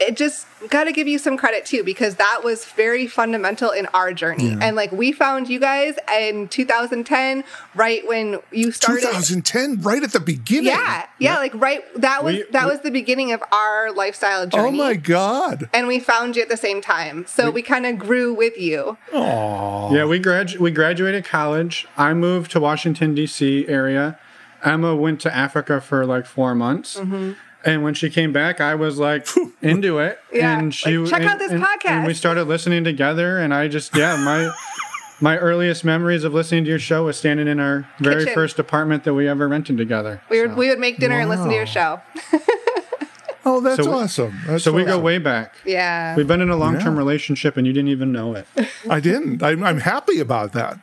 It 0.00 0.16
just 0.16 0.46
got 0.68 0.84
to 0.84 0.92
give 0.92 1.06
you 1.06 1.18
some 1.18 1.36
credit 1.36 1.64
too 1.64 1.84
because 1.84 2.16
that 2.16 2.40
was 2.42 2.64
very 2.64 3.06
fundamental 3.06 3.70
in 3.70 3.86
our 3.94 4.12
journey. 4.12 4.56
And 4.60 4.74
like 4.74 4.90
we 4.90 5.12
found 5.12 5.48
you 5.48 5.60
guys 5.60 5.94
in 6.12 6.48
2010, 6.48 7.44
right 7.76 8.06
when 8.08 8.38
you 8.50 8.72
started. 8.72 9.02
2010 9.02 9.80
right 9.82 10.02
at 10.02 10.12
the 10.12 10.18
beginning 10.20 10.66
Yeah, 10.72 11.06
yeah, 11.18 11.36
like 11.38 11.52
right. 11.54 11.82
That 12.00 12.24
was 12.24 12.34
We- 12.36 12.44
that 12.50 12.64
we- 12.64 12.70
was 12.72 12.80
the 12.80 12.90
beginning 12.90 13.32
of 13.32 13.42
our 13.52 13.92
lifestyle 13.92 14.46
journey. 14.46 14.68
oh 14.80 14.84
my 14.84 14.94
god 14.94 15.68
And 15.72 15.86
we 15.86 16.00
found 16.00 16.34
you 16.36 16.42
at 16.42 16.48
the 16.48 16.56
same 16.56 16.80
time, 16.80 17.24
so 17.28 17.50
we 17.50 17.62
kind 17.62 17.86
of 17.86 17.98
grew 17.98 18.34
with 18.34 18.58
you. 18.58 18.96
Oh 19.12 19.94
yeah, 19.94 20.04
we 20.04 20.18
gradu- 20.20 20.58
we 20.58 20.70
graduated 20.72 21.24
college. 21.24 21.86
I 21.96 22.12
moved 22.14 22.50
to 22.52 22.60
Washington 22.60 23.14
D.C. 23.14 23.66
area. 23.68 24.18
Emma 24.64 24.94
went 24.94 25.20
to 25.20 25.34
Africa 25.34 25.80
for 25.80 26.06
like 26.06 26.26
four 26.26 26.54
months. 26.54 26.96
Mm-hmm. 26.98 27.32
And 27.64 27.82
when 27.82 27.94
she 27.94 28.10
came 28.10 28.32
back, 28.32 28.60
I 28.60 28.74
was 28.74 28.98
like 28.98 29.26
into 29.60 29.98
it. 29.98 30.18
Yeah, 30.32 30.58
and 30.58 30.74
she 30.74 30.96
like, 30.98 31.10
check 31.10 31.20
and- 31.20 31.28
out 31.30 31.38
this 31.38 31.52
and- 31.52 31.64
And 31.84 32.06
we 32.06 32.14
started 32.14 32.44
listening 32.44 32.84
together. 32.84 33.38
And 33.38 33.52
I 33.54 33.68
just 33.68 33.94
yeah 33.96 34.16
my 34.16 34.50
my 35.20 35.38
earliest 35.38 35.84
memories 35.84 36.24
of 36.24 36.32
listening 36.34 36.64
to 36.64 36.70
your 36.70 36.78
show 36.78 37.04
was 37.04 37.16
standing 37.16 37.46
in 37.46 37.60
our 37.60 37.86
very 38.00 38.20
Kitchen. 38.24 38.34
first 38.34 38.58
apartment 38.58 39.04
that 39.04 39.14
we 39.14 39.28
ever 39.28 39.46
rented 39.46 39.76
together. 39.76 40.20
We 40.30 40.40
would 40.40 40.56
we 40.56 40.68
would 40.68 40.78
make 40.80 40.98
dinner 40.98 41.20
and 41.20 41.28
listen 41.30 41.48
to 41.48 41.54
your 41.54 41.66
show. 41.66 42.00
oh 43.44 43.60
that's 43.60 43.82
So 43.82 43.92
awesome 43.92 44.38
That's 44.46 44.64
So 44.64 44.72
we 44.72 44.84
go 44.84 44.98
way 44.98 45.18
back. 45.18 45.54
Yeah. 45.64 46.16
We've 46.16 46.26
been 46.26 46.40
in 46.40 46.50
a 46.50 46.56
long 46.56 46.78
term 46.78 46.94
Yeah. 46.94 46.98
relationship, 46.98 47.56
and 47.56 47.66
you 47.66 47.72
didn't 47.72 47.88
even 47.90 48.10
know 48.12 48.34
it. 48.34 48.46
i 48.88 48.98
didn't 49.00 49.42
I'm, 49.42 49.62
I'm 49.62 49.78
happy 49.80 50.18
about 50.20 50.52
that 50.54 50.78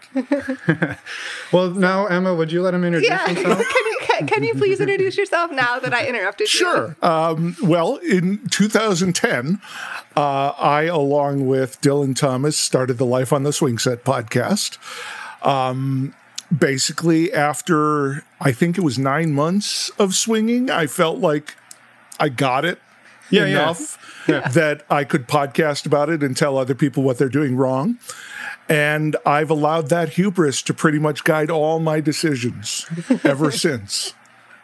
well, 1.52 1.72
now 1.72 2.06
Emma, 2.06 2.34
would 2.36 2.52
you 2.52 2.62
let 2.62 2.74
him 2.74 2.84
introduce 2.84 3.10
yeah. 3.10 3.28
himself? 3.28 3.64
Can 4.28 4.28
you 4.28 4.28
can, 4.28 4.40
can 4.40 4.44
you 4.44 4.54
please 4.56 4.80
introduce 4.80 5.18
yourself 5.18 5.52
now 5.52 5.80
that 5.80 5.94
I 5.94 6.06
interrupted 6.08 6.52
you? 6.54 6.60
Sure. 6.60 6.96
Um, 7.02 7.56
well, 7.62 7.98
in 7.98 8.48
2010, 8.50 9.62
uh, 10.16 10.20
I, 10.58 10.84
along 10.84 11.48
with 11.48 11.80
Dylan 11.82 12.16
Thomas, 12.16 12.58
started 12.58 12.98
the 12.98 13.06
Life 13.06 13.32
on 13.34 13.44
the 13.44 13.54
Swing 13.54 13.78
Set 13.78 14.04
podcast. 14.04 14.78
Um, 15.46 16.14
basically, 16.56 17.32
after 17.34 18.24
I 18.42 18.52
think 18.52 18.78
it 18.78 18.82
was 18.82 18.98
nine 19.00 19.34
months 19.34 19.90
of 20.00 20.16
swinging, 20.16 20.70
I 20.70 20.88
felt 20.88 21.20
like 21.20 21.56
I 22.20 22.30
got 22.30 22.66
it 22.66 22.80
Yeah, 23.30 23.46
yeah. 23.46 23.50
enough 23.64 23.98
that 24.28 24.86
I 24.90 25.04
could 25.06 25.28
podcast 25.28 25.86
about 25.86 26.10
it 26.10 26.22
and 26.24 26.36
tell 26.36 26.58
other 26.58 26.76
people 26.76 27.04
what 27.04 27.18
they're 27.18 27.30
doing 27.30 27.56
wrong. 27.56 27.98
And 28.70 29.16
I've 29.26 29.50
allowed 29.50 29.90
that 29.90 30.10
hubris 30.10 30.62
to 30.64 30.74
pretty 30.74 31.00
much 31.00 31.24
guide 31.24 31.50
all 31.50 31.80
my 31.80 32.00
decisions 32.02 32.86
ever 33.24 33.52
since. 33.66 34.14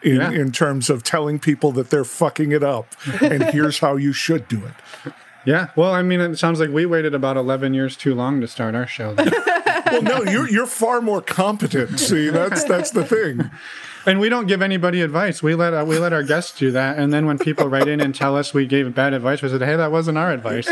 In, 0.04 0.18
Yeah. 0.18 0.30
in 0.32 0.52
terms 0.52 0.92
of 0.92 1.02
telling 1.02 1.40
people 1.40 1.72
that 1.72 1.90
they're 1.90 2.04
fucking 2.06 2.52
it 2.52 2.64
up 2.64 2.94
and 3.24 3.44
here's 3.56 3.80
how 3.80 3.96
you 3.96 4.14
should 4.14 4.48
do 4.48 4.62
it. 4.64 5.14
Yeah. 5.46 5.70
Well, 5.76 5.92
I 5.94 6.04
mean, 6.04 6.22
it 6.22 6.38
sounds 6.38 6.60
like 6.60 6.70
we 6.70 6.86
waited 6.86 7.16
about 7.16 7.38
11 7.38 7.74
years 7.74 7.96
too 7.98 8.14
long 8.14 8.40
to 8.42 8.48
start 8.48 8.76
our 8.76 8.86
show. 8.88 9.16
Well, 9.92 10.02
no, 10.02 10.24
you're 10.24 10.50
you're 10.50 10.66
far 10.66 11.00
more 11.00 11.22
competent. 11.22 12.00
See, 12.00 12.30
that's 12.30 12.64
that's 12.64 12.90
the 12.90 13.06
thing. 13.06 13.52
and 14.08 14.20
we 14.20 14.30
don't 14.30 14.48
give 14.48 14.64
anybody 14.64 15.02
advice. 15.04 15.44
We 15.44 15.54
let 15.54 15.76
uh, 15.76 15.86
we 15.88 16.00
let 16.00 16.12
our 16.12 16.24
guests 16.24 16.58
do 16.58 16.72
that. 16.72 16.98
And 16.98 17.14
then 17.14 17.28
when 17.28 17.38
people 17.38 17.68
write 17.70 17.88
in 17.88 18.02
and 18.02 18.14
tell 18.14 18.36
us 18.36 18.52
we 18.52 18.66
gave 18.66 18.96
bad 18.96 19.14
advice, 19.14 19.44
we 19.44 19.50
said, 19.50 19.62
"Hey, 19.62 19.76
that 19.76 19.92
wasn't 19.92 20.18
our 20.18 20.32
advice." 20.32 20.68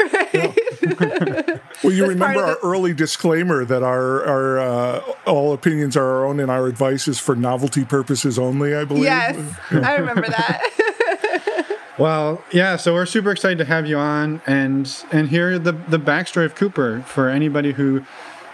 Well, 1.83 1.93
you 1.93 2.05
remember 2.07 2.39
our 2.41 2.55
the- 2.55 2.59
early 2.63 2.93
disclaimer 2.93 3.65
that 3.65 3.83
our 3.83 4.25
our 4.25 4.59
uh, 4.59 5.01
all 5.25 5.53
opinions 5.53 5.97
are 5.97 6.05
our 6.05 6.25
own 6.25 6.39
and 6.39 6.49
our 6.49 6.67
advice 6.67 7.07
is 7.07 7.19
for 7.19 7.35
novelty 7.35 7.83
purposes 7.85 8.39
only. 8.39 8.73
I 8.75 8.85
believe. 8.85 9.03
Yes, 9.03 9.55
I 9.71 9.95
remember 9.97 10.27
that. 10.29 10.61
Well, 11.99 12.43
yeah, 12.51 12.75
so 12.77 12.95
we're 12.95 13.05
super 13.05 13.29
excited 13.31 13.59
to 13.59 13.65
have 13.65 13.85
you 13.85 13.97
on 13.97 14.41
and 14.47 14.91
and 15.11 15.29
hear 15.29 15.59
the 15.59 15.73
the 15.73 15.99
backstory 15.99 16.43
of 16.45 16.55
Cooper 16.55 17.03
for 17.05 17.29
anybody 17.29 17.73
who 17.73 18.03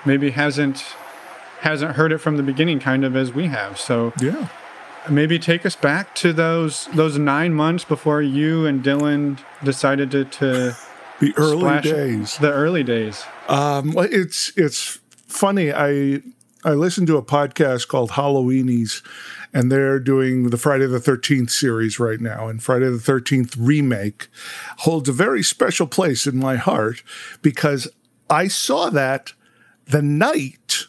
maybe 0.06 0.32
hasn't 0.32 0.84
hasn't 1.62 1.96
heard 1.96 2.12
it 2.12 2.18
from 2.18 2.36
the 2.36 2.44
beginning 2.44 2.80
kind 2.82 3.06
of 3.06 3.16
as 3.16 3.32
we 3.34 3.48
have. 3.48 3.80
So 3.80 4.12
Yeah. 4.20 4.48
maybe 5.10 5.40
take 5.40 5.66
us 5.66 5.78
back 5.78 6.14
to 6.16 6.34
those 6.34 6.90
those 6.94 7.18
9 7.18 7.54
months 7.54 7.86
before 7.86 8.22
you 8.22 8.66
and 8.66 8.84
Dylan 8.84 9.40
decided 9.64 10.12
to 10.12 10.26
to 10.26 10.76
The 11.20 11.34
early 11.38 11.60
splash 11.60 11.84
days. 11.84 12.38
the 12.38 12.52
early 12.52 12.84
days. 12.84 13.24
Um, 13.48 13.94
it's 13.98 14.52
it's 14.56 15.00
funny. 15.28 15.72
I 15.74 16.22
I 16.64 16.72
listened 16.74 17.08
to 17.08 17.18
a 17.18 17.24
podcast 17.24 17.88
called 17.88 18.12
Halloweenies, 18.12 19.02
and 19.54 19.72
they're 19.72 20.00
doing 20.00 20.50
the 20.50 20.58
Friday 20.58 20.88
the 20.88 21.00
Thirteenth 21.00 21.52
series 21.52 22.00
right 22.00 22.20
now. 22.22 22.48
And 22.48 22.62
Friday 22.64 22.90
the 22.90 23.00
Thirteenth 23.00 23.56
remake 23.58 24.28
holds 24.80 25.10
a 25.10 25.14
very 25.14 25.44
special 25.44 25.88
place 25.88 26.26
in 26.26 26.38
my 26.38 26.56
heart 26.56 27.04
because 27.42 27.88
I 28.30 28.48
saw 28.48 28.90
that 28.90 29.34
the 29.86 30.02
night 30.02 30.86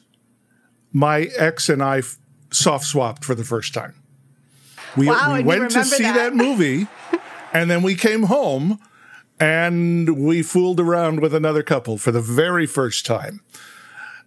my 0.92 1.22
ex 1.36 1.68
and 1.68 1.82
I 1.82 2.02
soft 2.52 2.84
swapped 2.84 3.24
for 3.24 3.34
the 3.34 3.44
first 3.44 3.72
time. 3.74 3.94
We, 4.96 5.06
Wow, 5.06 5.36
we 5.36 5.44
went 5.44 5.70
to 5.70 5.84
see 5.84 6.02
that. 6.02 6.14
that 6.14 6.34
movie, 6.34 6.88
and 7.52 7.70
then 7.70 7.82
we 7.82 7.94
came 7.94 8.24
home 8.24 8.80
and 9.40 10.22
we 10.22 10.42
fooled 10.42 10.78
around 10.78 11.20
with 11.20 11.34
another 11.34 11.62
couple 11.62 11.96
for 11.96 12.12
the 12.12 12.20
very 12.20 12.66
first 12.66 13.06
time. 13.06 13.40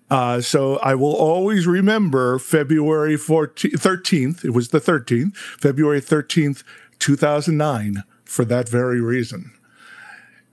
Uh, 0.10 0.42
so 0.42 0.78
I 0.78 0.96
will 0.96 1.16
always 1.16 1.66
remember 1.66 2.40
February 2.40 3.16
14th, 3.16 3.74
13th. 3.74 4.44
It 4.44 4.52
was 4.52 4.70
the 4.70 4.82
13th, 4.82 5.36
February 5.36 6.02
13th, 6.02 6.64
2009, 7.00 8.04
for 8.26 8.44
that 8.46 8.68
very 8.68 9.00
reason. 9.00 9.54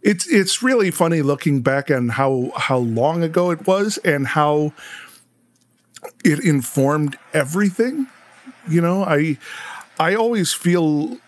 It's 0.03 0.27
it's 0.29 0.63
really 0.63 0.91
funny 0.91 1.21
looking 1.21 1.61
back 1.61 1.91
on 1.91 2.09
how 2.09 2.53
how 2.57 2.79
long 2.79 3.23
ago 3.23 3.51
it 3.51 3.67
was 3.67 3.99
and 3.99 4.29
how 4.29 4.73
it 6.25 6.43
informed 6.43 7.19
everything. 7.35 8.07
You 8.67 8.81
know, 8.81 9.05
I 9.05 9.37
I 9.99 10.15
always 10.15 10.55
feel 10.55 11.19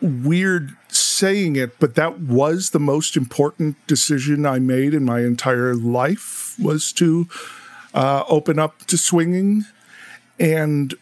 weird 0.00 0.76
saying 1.16 1.56
it, 1.56 1.78
but 1.78 1.94
that 1.94 2.20
was 2.20 2.70
the 2.70 2.78
most 2.78 3.16
important 3.16 3.76
decision 3.86 4.46
I 4.46 4.58
made 4.58 4.94
in 4.94 5.04
my 5.04 5.20
entire 5.20 5.74
life 5.74 6.54
was 6.58 6.92
to 6.94 7.28
uh, 7.94 8.24
open 8.28 8.58
up 8.58 8.84
to 8.86 8.98
swinging, 8.98 9.64
and 10.38 10.94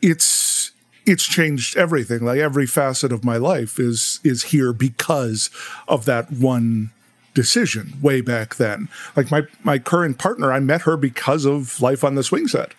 it's 0.00 0.70
it's 1.06 1.26
changed 1.26 1.76
everything. 1.76 2.24
Like 2.24 2.38
every 2.38 2.66
facet 2.66 3.12
of 3.12 3.24
my 3.24 3.36
life 3.36 3.78
is 3.78 4.20
is 4.22 4.44
here 4.44 4.72
because 4.72 5.50
of 5.88 6.04
that 6.04 6.30
one 6.30 6.90
decision 7.34 7.94
way 8.02 8.20
back 8.20 8.56
then. 8.56 8.88
Like 9.16 9.30
my 9.30 9.42
my 9.64 9.78
current 9.78 10.18
partner, 10.18 10.52
I 10.52 10.60
met 10.60 10.82
her 10.82 10.96
because 10.96 11.44
of 11.44 11.80
Life 11.80 12.04
on 12.04 12.14
the 12.14 12.22
Swing 12.22 12.46
Set. 12.48 12.72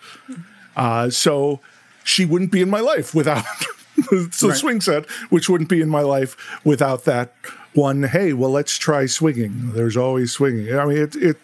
Uh, 0.75 1.09
so 1.09 1.59
she 2.03 2.25
wouldn't 2.25 2.51
be 2.51 2.61
in 2.61 2.69
my 2.69 2.79
life 2.79 3.13
without 3.13 3.45
the 4.11 4.47
Right. 4.47 4.57
swing 4.57 4.81
set, 4.81 5.09
which 5.29 5.49
wouldn't 5.49 5.69
be 5.69 5.81
in 5.81 5.89
my 5.89 6.01
life 6.01 6.35
without 6.63 7.05
that 7.05 7.33
one. 7.73 8.03
Hey, 8.03 8.33
well, 8.33 8.49
let's 8.51 8.77
try 8.77 9.05
swinging. 9.05 9.73
There's 9.73 9.97
always 9.97 10.31
swinging. 10.31 10.77
I 10.77 10.85
mean, 10.85 10.97
it 10.97 11.15
it 11.15 11.37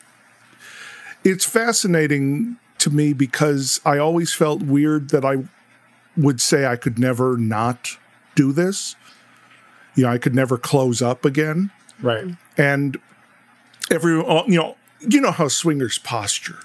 it's 1.24 1.46
fascinating 1.46 2.58
to 2.80 2.90
me 2.90 3.14
because 3.14 3.82
I 3.86 3.98
always 3.98 4.34
felt 4.34 4.62
weird 4.62 5.10
that 5.10 5.26
I 5.26 5.46
would 6.18 6.40
say 6.40 6.66
I 6.66 6.76
could 6.76 7.00
never 7.00 7.38
not 7.38 7.98
do 8.36 8.52
this. 8.52 8.96
You 9.96 10.04
know, 10.04 10.10
I 10.12 10.18
could 10.18 10.36
never 10.36 10.58
close 10.58 11.02
up 11.02 11.26
again 11.26 11.72
Right. 12.02 12.26
and 12.58 12.98
every 13.90 14.14
you 14.14 14.58
know 14.58 14.76
you 15.00 15.22
know 15.22 15.32
how 15.32 15.48
swingers 15.48 15.98
posture 16.00 16.60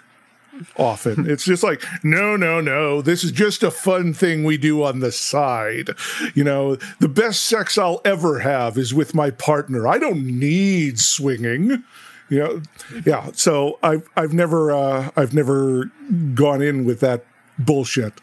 often 0.76 1.28
it's 1.30 1.44
just 1.44 1.62
like 1.62 1.82
no 2.02 2.36
no 2.36 2.60
no 2.60 3.00
this 3.02 3.22
is 3.24 3.32
just 3.32 3.62
a 3.62 3.70
fun 3.70 4.12
thing 4.12 4.44
we 4.44 4.56
do 4.58 4.82
on 4.82 5.00
the 5.00 5.12
side 5.12 5.90
you 6.34 6.42
know 6.44 6.76
the 6.98 7.08
best 7.08 7.44
sex 7.44 7.78
i'll 7.78 8.00
ever 8.04 8.40
have 8.40 8.76
is 8.76 8.92
with 8.92 9.14
my 9.14 9.30
partner 9.30 9.86
i 9.88 9.98
don't 9.98 10.24
need 10.26 10.98
swinging 10.98 11.82
you 12.28 12.38
know 12.38 12.62
yeah 13.06 13.30
so 13.32 13.78
i've 13.82 14.08
i've 14.16 14.32
never 14.32 14.70
uh 14.72 15.10
i've 15.16 15.32
never 15.34 15.90
gone 16.34 16.60
in 16.62 16.84
with 16.84 17.00
that 17.00 17.24
bullshit 17.58 18.14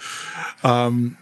Um, 0.63 1.17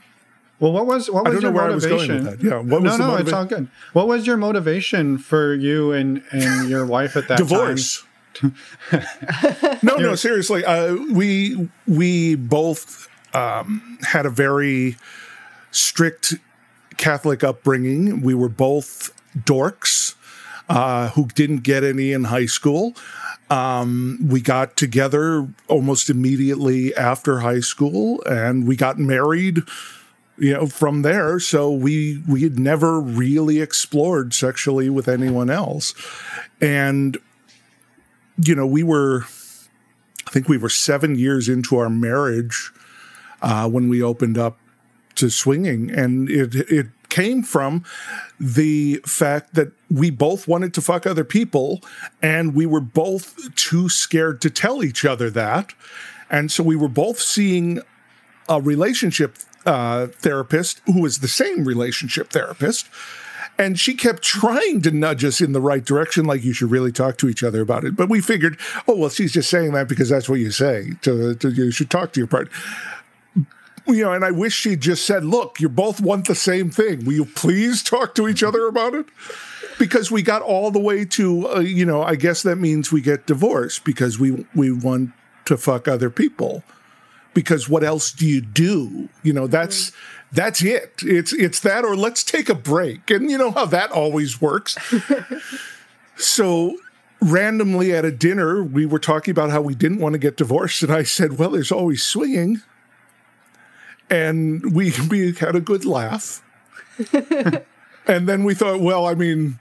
Well, 0.59 0.71
what 0.71 0.85
was 0.85 1.09
what 1.11 1.27
I 1.27 1.31
was 1.31 1.43
your 1.43 1.51
where 1.51 1.65
I 1.65 1.75
was 1.75 1.85
going 1.85 2.07
motivation? 2.07 2.23
that. 2.23 2.43
Yeah, 2.43 2.57
what 2.59 2.81
no, 2.81 2.89
was 2.91 2.99
no, 2.99 3.15
it's 3.17 3.33
all 3.33 3.45
good. 3.45 3.67
What 3.93 4.07
was 4.07 4.25
your 4.25 4.37
motivation 4.37 5.17
for 5.17 5.53
you 5.53 5.91
and 5.91 6.23
and 6.31 6.69
your 6.69 6.85
wife 6.85 7.17
at 7.17 7.27
that 7.27 7.37
divorce. 7.43 8.03
no, 9.83 9.95
no, 9.97 10.15
seriously. 10.15 10.63
Uh, 10.65 10.95
we 11.11 11.69
we 11.87 12.35
both 12.35 13.07
um, 13.33 13.97
had 14.01 14.25
a 14.25 14.29
very 14.29 14.97
strict 15.71 16.35
Catholic 16.97 17.43
upbringing. 17.43 18.21
We 18.21 18.33
were 18.33 18.49
both 18.49 19.11
dorks 19.37 20.15
uh, 20.69 21.09
who 21.09 21.27
didn't 21.27 21.59
get 21.59 21.83
any 21.83 22.11
in 22.11 22.25
high 22.25 22.45
school. 22.45 22.93
Um, 23.49 24.17
we 24.27 24.41
got 24.41 24.75
together 24.75 25.47
almost 25.67 26.09
immediately 26.09 26.95
after 26.95 27.39
high 27.39 27.59
school, 27.59 28.23
and 28.23 28.67
we 28.67 28.75
got 28.75 28.97
married. 28.97 29.61
You 30.37 30.51
know, 30.51 30.67
from 30.67 31.01
there, 31.03 31.39
so 31.39 31.71
we 31.71 32.21
we 32.27 32.41
had 32.41 32.59
never 32.59 32.99
really 32.99 33.61
explored 33.61 34.33
sexually 34.33 34.89
with 34.89 35.07
anyone 35.07 35.49
else, 35.49 35.93
and 36.59 37.17
you 38.37 38.55
know, 38.55 38.65
we 38.65 38.83
were, 38.83 39.23
I 40.27 40.31
think 40.31 40.47
we 40.47 40.57
were 40.57 40.69
seven 40.69 41.15
years 41.15 41.47
into 41.47 41.77
our 41.77 41.89
marriage 41.89 42.71
uh, 43.41 43.69
when 43.69 43.89
we 43.89 44.01
opened 44.01 44.37
up 44.37 44.57
to 45.15 45.29
swinging, 45.29 45.91
and 45.91 46.29
it 46.29 46.55
it 46.55 46.87
came 47.09 47.43
from 47.43 47.85
the 48.39 48.99
fact 49.05 49.53
that 49.53 49.71
we 49.89 50.09
both 50.09 50.47
wanted 50.47 50.73
to 50.73 50.81
fuck 50.81 51.07
other 51.07 51.23
people, 51.23 51.81
and 52.21 52.53
we 52.53 52.65
were 52.65 52.81
both 52.81 53.55
too 53.55 53.87
scared 53.87 54.41
to 54.41 54.49
tell 54.49 54.83
each 54.83 55.05
other 55.05 55.29
that, 55.29 55.73
and 56.29 56.51
so 56.51 56.63
we 56.63 56.75
were 56.75 56.89
both 56.89 57.19
seeing 57.19 57.79
a 58.49 58.59
relationship 58.59 59.37
uh, 59.65 60.07
therapist 60.07 60.81
who 60.85 61.01
was 61.01 61.19
the 61.19 61.27
same 61.27 61.63
relationship 61.63 62.29
therapist. 62.31 62.87
And 63.57 63.79
she 63.79 63.95
kept 63.95 64.21
trying 64.21 64.81
to 64.81 64.91
nudge 64.91 65.23
us 65.23 65.39
in 65.39 65.53
the 65.53 65.61
right 65.61 65.83
direction, 65.83 66.25
like 66.25 66.43
you 66.43 66.53
should 66.53 66.71
really 66.71 66.91
talk 66.91 67.17
to 67.19 67.29
each 67.29 67.43
other 67.43 67.61
about 67.61 67.85
it. 67.85 67.95
But 67.95 68.09
we 68.09 68.19
figured, 68.19 68.59
oh 68.87 68.97
well, 68.97 69.09
she's 69.09 69.31
just 69.31 69.49
saying 69.49 69.71
that 69.73 69.87
because 69.87 70.09
that's 70.09 70.27
what 70.27 70.39
you 70.39 70.51
say. 70.51 70.91
To, 71.03 71.35
to 71.35 71.49
you 71.49 71.71
should 71.71 71.89
talk 71.89 72.11
to 72.13 72.19
your 72.19 72.27
partner. 72.27 72.51
You 73.87 74.03
know, 74.03 74.13
and 74.13 74.25
I 74.25 74.31
wish 74.31 74.53
she'd 74.53 74.81
just 74.81 75.05
said, 75.05 75.23
"Look, 75.23 75.59
you 75.59 75.69
both 75.69 76.01
want 76.01 76.27
the 76.27 76.35
same 76.35 76.71
thing. 76.71 77.05
Will 77.05 77.13
you 77.13 77.25
please 77.25 77.83
talk 77.83 78.15
to 78.15 78.27
each 78.27 78.41
other 78.41 78.67
about 78.67 78.95
it?" 78.95 79.05
Because 79.77 80.09
we 80.09 80.21
got 80.21 80.41
all 80.41 80.71
the 80.71 80.79
way 80.79 81.05
to, 81.05 81.47
uh, 81.49 81.59
you 81.59 81.85
know, 81.85 82.01
I 82.01 82.15
guess 82.15 82.41
that 82.43 82.55
means 82.55 82.91
we 82.91 83.01
get 83.01 83.27
divorced 83.27 83.85
because 83.85 84.17
we 84.19 84.45
we 84.55 84.71
want 84.71 85.11
to 85.45 85.55
fuck 85.55 85.87
other 85.87 86.09
people 86.09 86.63
because 87.35 87.69
what 87.69 87.83
else 87.83 88.11
do 88.11 88.25
you 88.25 88.41
do? 88.41 89.07
You 89.21 89.33
know, 89.33 89.45
that's 89.45 89.91
that's 90.35 90.61
it. 90.61 91.01
It's 91.03 91.33
it's 91.33 91.59
that 91.61 91.83
or 91.83 91.95
let's 91.95 92.23
take 92.23 92.49
a 92.49 92.55
break. 92.55 93.09
And 93.09 93.29
you 93.29 93.37
know 93.37 93.51
how 93.51 93.65
that 93.65 93.91
always 93.91 94.41
works. 94.41 94.77
so 96.17 96.77
randomly 97.21 97.93
at 97.93 98.05
a 98.05 98.11
dinner, 98.11 98.63
we 98.63 98.85
were 98.85 98.99
talking 98.99 99.31
about 99.31 99.49
how 99.49 99.61
we 99.61 99.75
didn't 99.75 99.99
want 99.99 100.13
to 100.13 100.19
get 100.19 100.37
divorced 100.37 100.83
and 100.83 100.91
I 100.91 101.03
said, 101.03 101.37
"Well, 101.37 101.51
there's 101.51 101.71
always 101.71 102.03
swinging." 102.03 102.61
And 104.09 104.73
we 104.73 104.93
we 105.09 105.33
had 105.33 105.55
a 105.55 105.61
good 105.61 105.85
laugh. 105.85 106.43
and 108.07 108.29
then 108.29 108.43
we 108.45 108.53
thought, 108.53 108.79
well, 108.79 109.05
I 109.05 109.15
mean, 109.15 109.59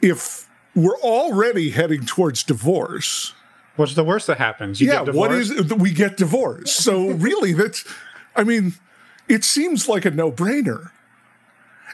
if 0.00 0.48
we're 0.76 0.98
already 0.98 1.70
heading 1.70 2.06
towards 2.06 2.44
divorce, 2.44 3.34
What's 3.76 3.94
the 3.94 4.04
worst 4.04 4.28
that 4.28 4.38
happens? 4.38 4.80
You 4.80 4.88
yeah, 4.88 5.04
get 5.04 5.14
what 5.14 5.30
divorced? 5.30 5.50
is 5.50 5.74
we 5.74 5.92
get 5.92 6.16
divorced. 6.16 6.76
So 6.76 7.08
really, 7.08 7.52
that's 7.52 7.84
I 8.36 8.44
mean, 8.44 8.74
it 9.28 9.44
seems 9.44 9.88
like 9.88 10.04
a 10.04 10.10
no 10.10 10.30
brainer. 10.30 10.90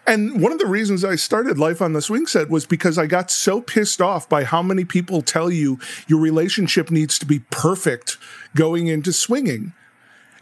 And 0.06 0.40
one 0.40 0.52
of 0.52 0.58
the 0.58 0.66
reasons 0.66 1.04
I 1.04 1.16
started 1.16 1.58
Life 1.58 1.82
on 1.82 1.92
the 1.92 2.02
Swing 2.02 2.26
Set 2.26 2.48
was 2.48 2.64
because 2.66 2.98
I 2.98 3.06
got 3.06 3.30
so 3.30 3.60
pissed 3.60 4.00
off 4.00 4.28
by 4.28 4.44
how 4.44 4.62
many 4.62 4.84
people 4.84 5.22
tell 5.22 5.50
you 5.50 5.78
your 6.06 6.20
relationship 6.20 6.90
needs 6.90 7.18
to 7.18 7.26
be 7.26 7.40
perfect 7.50 8.16
going 8.56 8.86
into 8.86 9.12
swinging. 9.12 9.72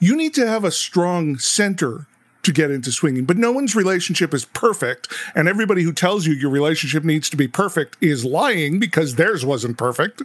You 0.01 0.17
need 0.17 0.33
to 0.35 0.47
have 0.47 0.65
a 0.65 0.71
strong 0.71 1.39
center 1.39 2.07
to 2.45 2.53
get 2.53 2.71
into 2.71 2.93
swinging. 2.93 3.25
But 3.25 3.37
no 3.37 3.53
one's 3.53 3.75
relationship 3.75 4.33
is 4.33 4.45
perfect. 4.47 5.13
And 5.35 5.49
everybody 5.49 5.83
who 5.83 5.93
tells 5.93 6.27
you 6.27 6.35
your 6.35 6.51
relationship 6.51 7.05
needs 7.05 7.29
to 7.31 7.37
be 7.37 7.49
perfect 7.49 7.97
is 8.01 8.25
lying 8.25 8.79
because 8.79 9.17
theirs 9.17 9.45
wasn't 9.45 9.77
perfect. 9.77 10.23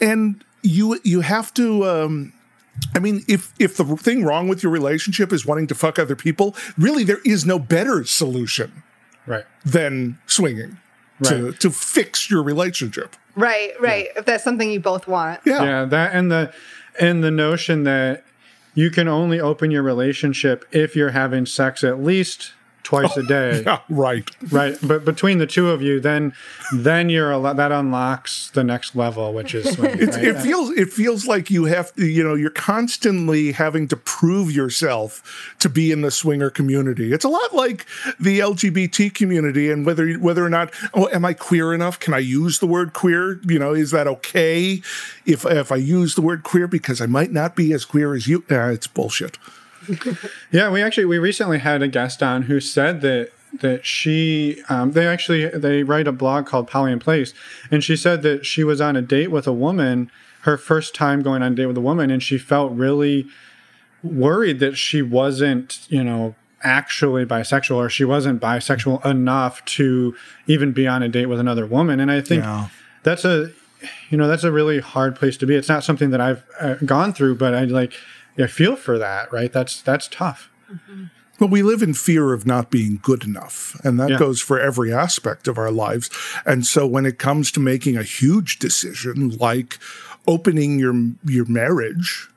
And 0.00 0.44
you 0.62 1.00
you 1.04 1.20
have 1.20 1.54
to 1.54 1.84
um 1.84 2.32
I 2.94 2.98
mean, 2.98 3.24
if 3.28 3.52
if 3.58 3.76
the 3.76 3.84
thing 3.96 4.24
wrong 4.24 4.48
with 4.48 4.62
your 4.62 4.72
relationship 4.72 5.32
is 5.32 5.44
wanting 5.46 5.66
to 5.68 5.74
fuck 5.74 5.98
other 5.98 6.16
people, 6.16 6.54
really 6.78 7.04
there 7.04 7.20
is 7.24 7.44
no 7.44 7.58
better 7.58 8.04
solution 8.04 8.82
Right. 9.26 9.44
than 9.64 10.18
swinging 10.26 10.78
to 11.22 11.46
Right. 11.50 11.60
to 11.60 11.70
fix 11.70 12.30
your 12.30 12.42
relationship. 12.42 13.16
Right, 13.36 13.72
right. 13.80 14.08
If 14.16 14.24
that's 14.26 14.44
something 14.44 14.70
you 14.70 14.80
both 14.80 15.06
want. 15.08 15.40
Yeah. 15.44 15.62
Yeah, 15.62 15.84
that 15.86 16.14
and 16.14 16.30
the 16.30 16.52
and 17.00 17.22
the 17.24 17.30
notion 17.30 17.84
that 17.84 18.24
you 18.74 18.90
can 18.90 19.06
only 19.08 19.40
open 19.40 19.70
your 19.70 19.82
relationship 19.82 20.64
if 20.72 20.96
you're 20.96 21.10
having 21.10 21.46
sex 21.46 21.84
at 21.84 22.02
least 22.02 22.52
twice 22.84 23.16
a 23.16 23.22
day. 23.26 23.62
Yeah, 23.66 23.80
right. 23.88 24.30
Right, 24.52 24.76
but 24.82 25.04
between 25.04 25.38
the 25.38 25.46
two 25.46 25.70
of 25.70 25.82
you, 25.82 25.98
then 26.00 26.32
then 26.72 27.08
you're 27.08 27.32
a 27.32 27.38
lo- 27.38 27.54
that 27.54 27.72
unlocks 27.72 28.50
the 28.50 28.62
next 28.62 28.94
level, 28.94 29.32
which 29.34 29.54
is 29.54 29.68
swinging, 29.74 30.00
It's, 30.00 30.16
right? 30.16 30.28
it 30.28 30.36
feels 30.40 30.70
it 30.70 30.92
feels 30.92 31.26
like 31.26 31.50
you 31.50 31.64
have 31.64 31.92
to, 31.96 32.06
you 32.06 32.22
know, 32.22 32.34
you're 32.34 32.50
constantly 32.50 33.52
having 33.52 33.88
to 33.88 33.96
prove 33.96 34.52
yourself 34.52 35.54
to 35.58 35.68
be 35.68 35.90
in 35.90 36.02
the 36.02 36.10
swinger 36.10 36.50
community. 36.50 37.12
It's 37.12 37.24
a 37.24 37.28
lot 37.28 37.54
like 37.54 37.86
the 38.20 38.38
LGBT 38.40 39.12
community 39.14 39.70
and 39.70 39.84
whether 39.84 40.12
whether 40.14 40.44
or 40.44 40.50
not 40.50 40.72
oh 40.92 41.08
am 41.12 41.24
I 41.24 41.32
queer 41.32 41.74
enough? 41.74 41.98
Can 41.98 42.14
I 42.14 42.18
use 42.18 42.58
the 42.58 42.66
word 42.66 42.92
queer? 42.92 43.40
You 43.48 43.58
know, 43.58 43.72
is 43.74 43.90
that 43.90 44.06
okay 44.06 44.82
if 45.26 45.44
if 45.46 45.72
I 45.72 45.76
use 45.76 46.14
the 46.14 46.22
word 46.22 46.42
queer 46.42 46.66
because 46.68 47.00
I 47.00 47.06
might 47.06 47.32
not 47.32 47.56
be 47.56 47.72
as 47.72 47.84
queer 47.84 48.14
as 48.14 48.28
you? 48.28 48.44
Uh, 48.50 48.68
it's 48.68 48.86
bullshit. 48.86 49.38
Yeah, 50.50 50.70
we 50.70 50.82
actually 50.82 51.04
we 51.06 51.18
recently 51.18 51.58
had 51.58 51.82
a 51.82 51.88
guest 51.88 52.22
on 52.22 52.42
who 52.42 52.60
said 52.60 53.00
that 53.02 53.30
that 53.60 53.84
she 53.86 54.62
um, 54.68 54.92
they 54.92 55.06
actually 55.06 55.46
they 55.48 55.82
write 55.82 56.06
a 56.08 56.12
blog 56.12 56.46
called 56.46 56.68
Polly 56.68 56.92
in 56.92 56.98
Place, 56.98 57.34
and 57.70 57.82
she 57.84 57.96
said 57.96 58.22
that 58.22 58.44
she 58.46 58.64
was 58.64 58.80
on 58.80 58.96
a 58.96 59.02
date 59.02 59.30
with 59.30 59.46
a 59.46 59.52
woman, 59.52 60.10
her 60.42 60.56
first 60.56 60.94
time 60.94 61.22
going 61.22 61.42
on 61.42 61.52
a 61.52 61.54
date 61.56 61.66
with 61.66 61.76
a 61.76 61.80
woman, 61.80 62.10
and 62.10 62.22
she 62.22 62.38
felt 62.38 62.72
really 62.72 63.26
worried 64.02 64.58
that 64.60 64.76
she 64.76 65.02
wasn't 65.02 65.86
you 65.88 66.02
know 66.04 66.34
actually 66.62 67.24
bisexual 67.26 67.76
or 67.76 67.88
she 67.90 68.04
wasn't 68.04 68.40
bisexual 68.40 69.04
enough 69.04 69.64
to 69.66 70.14
even 70.46 70.72
be 70.72 70.86
on 70.86 71.02
a 71.02 71.08
date 71.08 71.26
with 71.26 71.38
another 71.40 71.66
woman, 71.66 72.00
and 72.00 72.10
I 72.10 72.20
think 72.20 72.42
Yeah. 72.44 72.68
that's 73.02 73.24
a 73.24 73.50
you 74.08 74.16
know 74.16 74.26
that's 74.28 74.44
a 74.44 74.50
really 74.52 74.80
hard 74.80 75.14
place 75.14 75.36
to 75.36 75.46
be 75.46 75.54
it's 75.54 75.68
not 75.68 75.84
something 75.84 76.08
that 76.08 76.18
i've 76.18 76.42
uh, 76.58 76.76
gone 76.86 77.12
through 77.12 77.34
but 77.34 77.52
i 77.54 77.64
like 77.64 77.92
i 78.38 78.46
feel 78.46 78.76
for 78.76 78.98
that 78.98 79.32
right 79.32 79.52
that's 79.52 79.80
that's 79.82 80.08
tough 80.08 80.50
mm-hmm. 80.70 81.04
Well, 81.40 81.48
we 81.50 81.62
live 81.64 81.82
in 81.82 81.94
fear 81.94 82.32
of 82.32 82.46
not 82.46 82.70
being 82.70 83.00
good 83.02 83.24
enough, 83.24 83.76
and 83.84 83.98
that 83.98 84.08
Yeah. 84.10 84.18
goes 84.18 84.40
for 84.40 84.60
every 84.60 84.92
aspect 84.94 85.48
of 85.48 85.58
our 85.58 85.72
lives. 85.72 86.08
And 86.46 86.64
so, 86.64 86.86
when 86.86 87.04
it 87.04 87.18
comes 87.18 87.50
to 87.52 87.60
making 87.60 87.96
a 87.96 88.04
huge 88.04 88.60
decision 88.60 89.30
like 89.40 89.80
opening 90.28 90.78
your 90.78 90.94
your 91.24 91.44
marriage, 91.46 92.28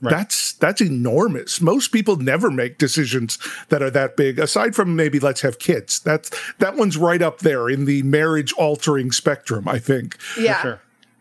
that's 0.00 0.54
that's 0.54 0.80
enormous. 0.80 1.60
Most 1.60 1.92
people 1.92 2.16
never 2.16 2.50
make 2.50 2.78
decisions 2.78 3.38
that 3.68 3.82
are 3.82 3.90
that 3.90 4.16
big, 4.16 4.38
aside 4.38 4.74
from 4.74 4.96
maybe 4.96 5.20
let's 5.20 5.42
have 5.42 5.58
kids. 5.58 6.00
That's 6.00 6.30
that 6.58 6.74
one's 6.74 6.96
right 6.96 7.20
up 7.20 7.40
there 7.40 7.68
in 7.68 7.84
the 7.84 8.02
marriage 8.02 8.54
altering 8.54 9.12
spectrum, 9.12 9.68
I 9.68 9.78
think 9.78 10.16
Yeah. 10.38 10.62
sure 10.62 10.80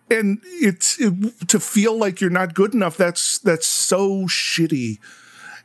and 0.09 0.39
it's 0.43 0.99
it, 0.99 1.47
to 1.49 1.59
feel 1.59 1.97
like 1.97 2.21
you're 2.21 2.29
not 2.29 2.53
good 2.53 2.73
enough 2.73 2.97
that's 2.97 3.39
that's 3.39 3.67
so 3.67 4.23
shitty. 4.23 4.99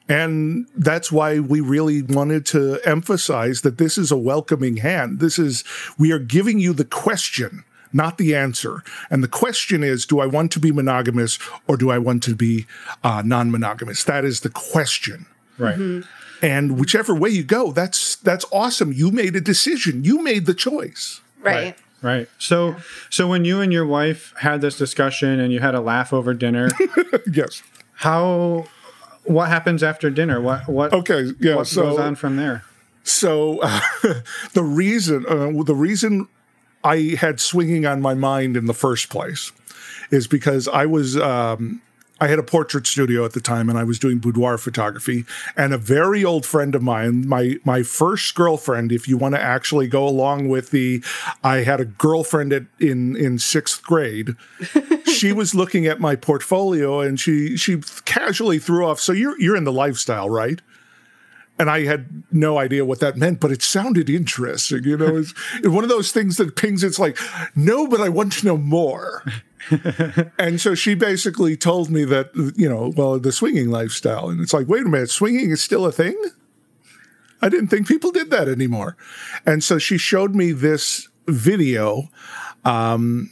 And 0.08 0.66
that's 0.76 1.12
why 1.12 1.38
we 1.38 1.60
really 1.60 2.02
wanted 2.02 2.44
to 2.46 2.80
emphasize 2.84 3.62
that 3.62 3.78
this 3.78 3.96
is 3.96 4.10
a 4.10 4.16
welcoming 4.16 4.78
hand. 4.78 5.20
This 5.20 5.38
is 5.38 5.64
we 5.98 6.10
are 6.12 6.18
giving 6.18 6.58
you 6.58 6.72
the 6.72 6.84
question 6.84 7.64
not 7.94 8.16
the 8.16 8.34
answer. 8.34 8.82
And 9.10 9.22
the 9.22 9.28
question 9.28 9.84
is 9.84 10.06
do 10.06 10.18
i 10.18 10.26
want 10.26 10.50
to 10.52 10.60
be 10.60 10.72
monogamous 10.72 11.38
or 11.66 11.76
do 11.76 11.90
i 11.90 11.98
want 11.98 12.22
to 12.24 12.34
be 12.34 12.66
uh, 13.04 13.22
non-monogamous? 13.24 14.04
That 14.04 14.24
is 14.24 14.40
the 14.40 14.48
question. 14.48 15.26
Right. 15.58 16.02
And 16.40 16.80
whichever 16.80 17.14
way 17.14 17.30
you 17.30 17.44
go 17.44 17.70
that's 17.70 18.16
that's 18.16 18.46
awesome. 18.50 18.92
You 18.92 19.10
made 19.10 19.36
a 19.36 19.40
decision. 19.40 20.04
You 20.04 20.22
made 20.22 20.46
the 20.46 20.54
choice. 20.54 21.20
Right. 21.42 21.54
right 21.54 21.76
so 22.38 22.76
so 23.10 23.26
when 23.28 23.44
you 23.44 23.60
and 23.60 23.72
your 23.72 23.86
wife 23.86 24.34
had 24.38 24.60
this 24.60 24.76
discussion 24.76 25.40
and 25.40 25.52
you 25.52 25.60
had 25.60 25.74
a 25.74 25.80
laugh 25.80 26.12
over 26.12 26.34
dinner 26.34 26.68
yes. 27.32 27.62
how 27.94 28.66
what 29.24 29.48
happens 29.48 29.82
after 29.82 30.10
dinner? 30.10 30.40
What 30.40 30.68
what 30.68 30.92
okay 30.92 31.32
yeah 31.38 31.56
what 31.56 31.66
so 31.66 31.82
goes 31.82 31.98
on 31.98 32.14
from 32.14 32.36
there? 32.36 32.64
So 33.04 33.60
uh, 33.62 33.80
the 34.52 34.62
reason 34.62 35.24
uh, 35.28 35.62
the 35.64 35.74
reason 35.74 36.28
I 36.84 37.16
had 37.18 37.40
swinging 37.40 37.86
on 37.86 38.00
my 38.00 38.14
mind 38.14 38.56
in 38.56 38.66
the 38.66 38.74
first 38.74 39.10
place 39.10 39.52
is 40.10 40.26
because 40.26 40.68
I 40.68 40.86
was 40.86 41.16
um, 41.16 41.80
I 42.22 42.28
had 42.28 42.38
a 42.38 42.44
portrait 42.44 42.86
studio 42.86 43.24
at 43.24 43.32
the 43.32 43.40
time 43.40 43.68
and 43.68 43.76
I 43.76 43.82
was 43.82 43.98
doing 43.98 44.18
boudoir 44.18 44.56
photography 44.56 45.24
and 45.56 45.74
a 45.74 45.76
very 45.76 46.24
old 46.24 46.46
friend 46.46 46.72
of 46.76 46.80
mine 46.80 47.26
my 47.26 47.56
my 47.64 47.82
first 47.82 48.36
girlfriend 48.36 48.92
if 48.92 49.08
you 49.08 49.16
want 49.16 49.34
to 49.34 49.40
actually 49.40 49.88
go 49.88 50.06
along 50.06 50.48
with 50.48 50.70
the 50.70 51.02
I 51.42 51.64
had 51.64 51.80
a 51.80 51.84
girlfriend 51.84 52.52
at, 52.52 52.62
in 52.78 53.16
in 53.16 53.38
6th 53.38 53.82
grade 53.82 54.36
she 55.12 55.32
was 55.32 55.52
looking 55.52 55.84
at 55.88 55.98
my 55.98 56.14
portfolio 56.14 57.00
and 57.00 57.18
she 57.18 57.56
she 57.56 57.78
casually 58.04 58.60
threw 58.60 58.86
off 58.86 59.00
so 59.00 59.10
you're 59.10 59.36
you're 59.40 59.56
in 59.56 59.64
the 59.64 59.72
lifestyle 59.72 60.30
right 60.30 60.60
and 61.58 61.68
I 61.70 61.84
had 61.84 62.24
no 62.32 62.58
idea 62.58 62.84
what 62.84 63.00
that 63.00 63.16
meant, 63.16 63.38
but 63.38 63.52
it 63.52 63.62
sounded 63.62 64.08
interesting. 64.08 64.84
You 64.84 64.96
know, 64.96 65.18
it's 65.18 65.34
one 65.62 65.84
of 65.84 65.90
those 65.90 66.10
things 66.10 66.36
that 66.38 66.56
pings. 66.56 66.82
It's 66.82 66.98
like, 66.98 67.18
no, 67.54 67.86
but 67.86 68.00
I 68.00 68.08
want 68.08 68.32
to 68.32 68.46
know 68.46 68.56
more. 68.56 69.22
and 70.38 70.60
so 70.60 70.74
she 70.74 70.94
basically 70.94 71.56
told 71.56 71.90
me 71.90 72.04
that, 72.04 72.30
you 72.56 72.68
know, 72.68 72.92
well, 72.96 73.18
the 73.18 73.32
swinging 73.32 73.70
lifestyle, 73.70 74.28
and 74.28 74.40
it's 74.40 74.52
like, 74.52 74.68
wait 74.68 74.82
a 74.82 74.88
minute, 74.88 75.10
swinging 75.10 75.50
is 75.50 75.62
still 75.62 75.86
a 75.86 75.92
thing. 75.92 76.16
I 77.40 77.48
didn't 77.48 77.68
think 77.68 77.88
people 77.88 78.12
did 78.12 78.30
that 78.30 78.48
anymore. 78.48 78.96
And 79.44 79.64
so 79.64 79.78
she 79.78 79.98
showed 79.98 80.34
me 80.34 80.52
this 80.52 81.08
video. 81.26 82.08
Um, 82.64 83.30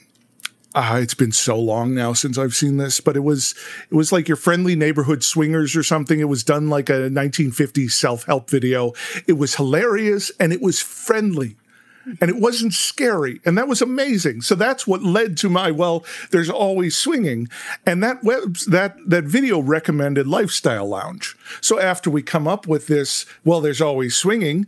uh, 0.75 0.99
it's 1.03 1.14
been 1.14 1.33
so 1.33 1.59
long 1.59 1.95
now 1.95 2.12
since 2.12 2.38
I've 2.38 2.55
seen 2.55 2.77
this, 2.77 3.01
but 3.01 3.16
it 3.16 3.21
was 3.21 3.55
it 3.90 3.95
was 3.95 4.12
like 4.12 4.29
your 4.29 4.37
friendly 4.37 4.77
neighborhood 4.77 5.25
swingers 5.25 5.75
or 5.75 5.83
something. 5.83 6.21
It 6.21 6.29
was 6.29 6.45
done 6.45 6.69
like 6.69 6.88
a 6.88 7.11
1950s 7.11 7.93
self 7.93 8.25
help 8.25 8.51
video. 8.51 8.93
It 9.27 9.33
was 9.33 9.57
hilarious 9.57 10.31
and 10.38 10.53
it 10.53 10.61
was 10.61 10.81
friendly. 10.81 11.57
And 12.20 12.31
it 12.31 12.37
wasn't 12.37 12.73
scary, 12.73 13.40
and 13.44 13.57
that 13.59 13.68
was 13.68 13.83
amazing. 13.83 14.42
So 14.42 14.55
that's 14.55 14.87
what 14.87 15.03
led 15.03 15.37
to 15.38 15.49
my 15.49 15.70
well. 15.70 16.05
There's 16.31 16.51
always 16.51 16.96
swinging, 16.96 17.49
and 17.87 18.03
that 18.03 18.23
web 18.25 18.57
that 18.68 18.96
that 19.07 19.25
video 19.25 19.61
recommended 19.61 20.27
Lifestyle 20.27 20.87
Lounge. 20.87 21.37
So 21.61 21.79
after 21.79 22.11
we 22.11 22.23
come 22.23 22.49
up 22.49 22.66
with 22.66 22.87
this, 22.87 23.27
well, 23.44 23.61
there's 23.61 23.81
always 23.81 24.16
swinging. 24.16 24.66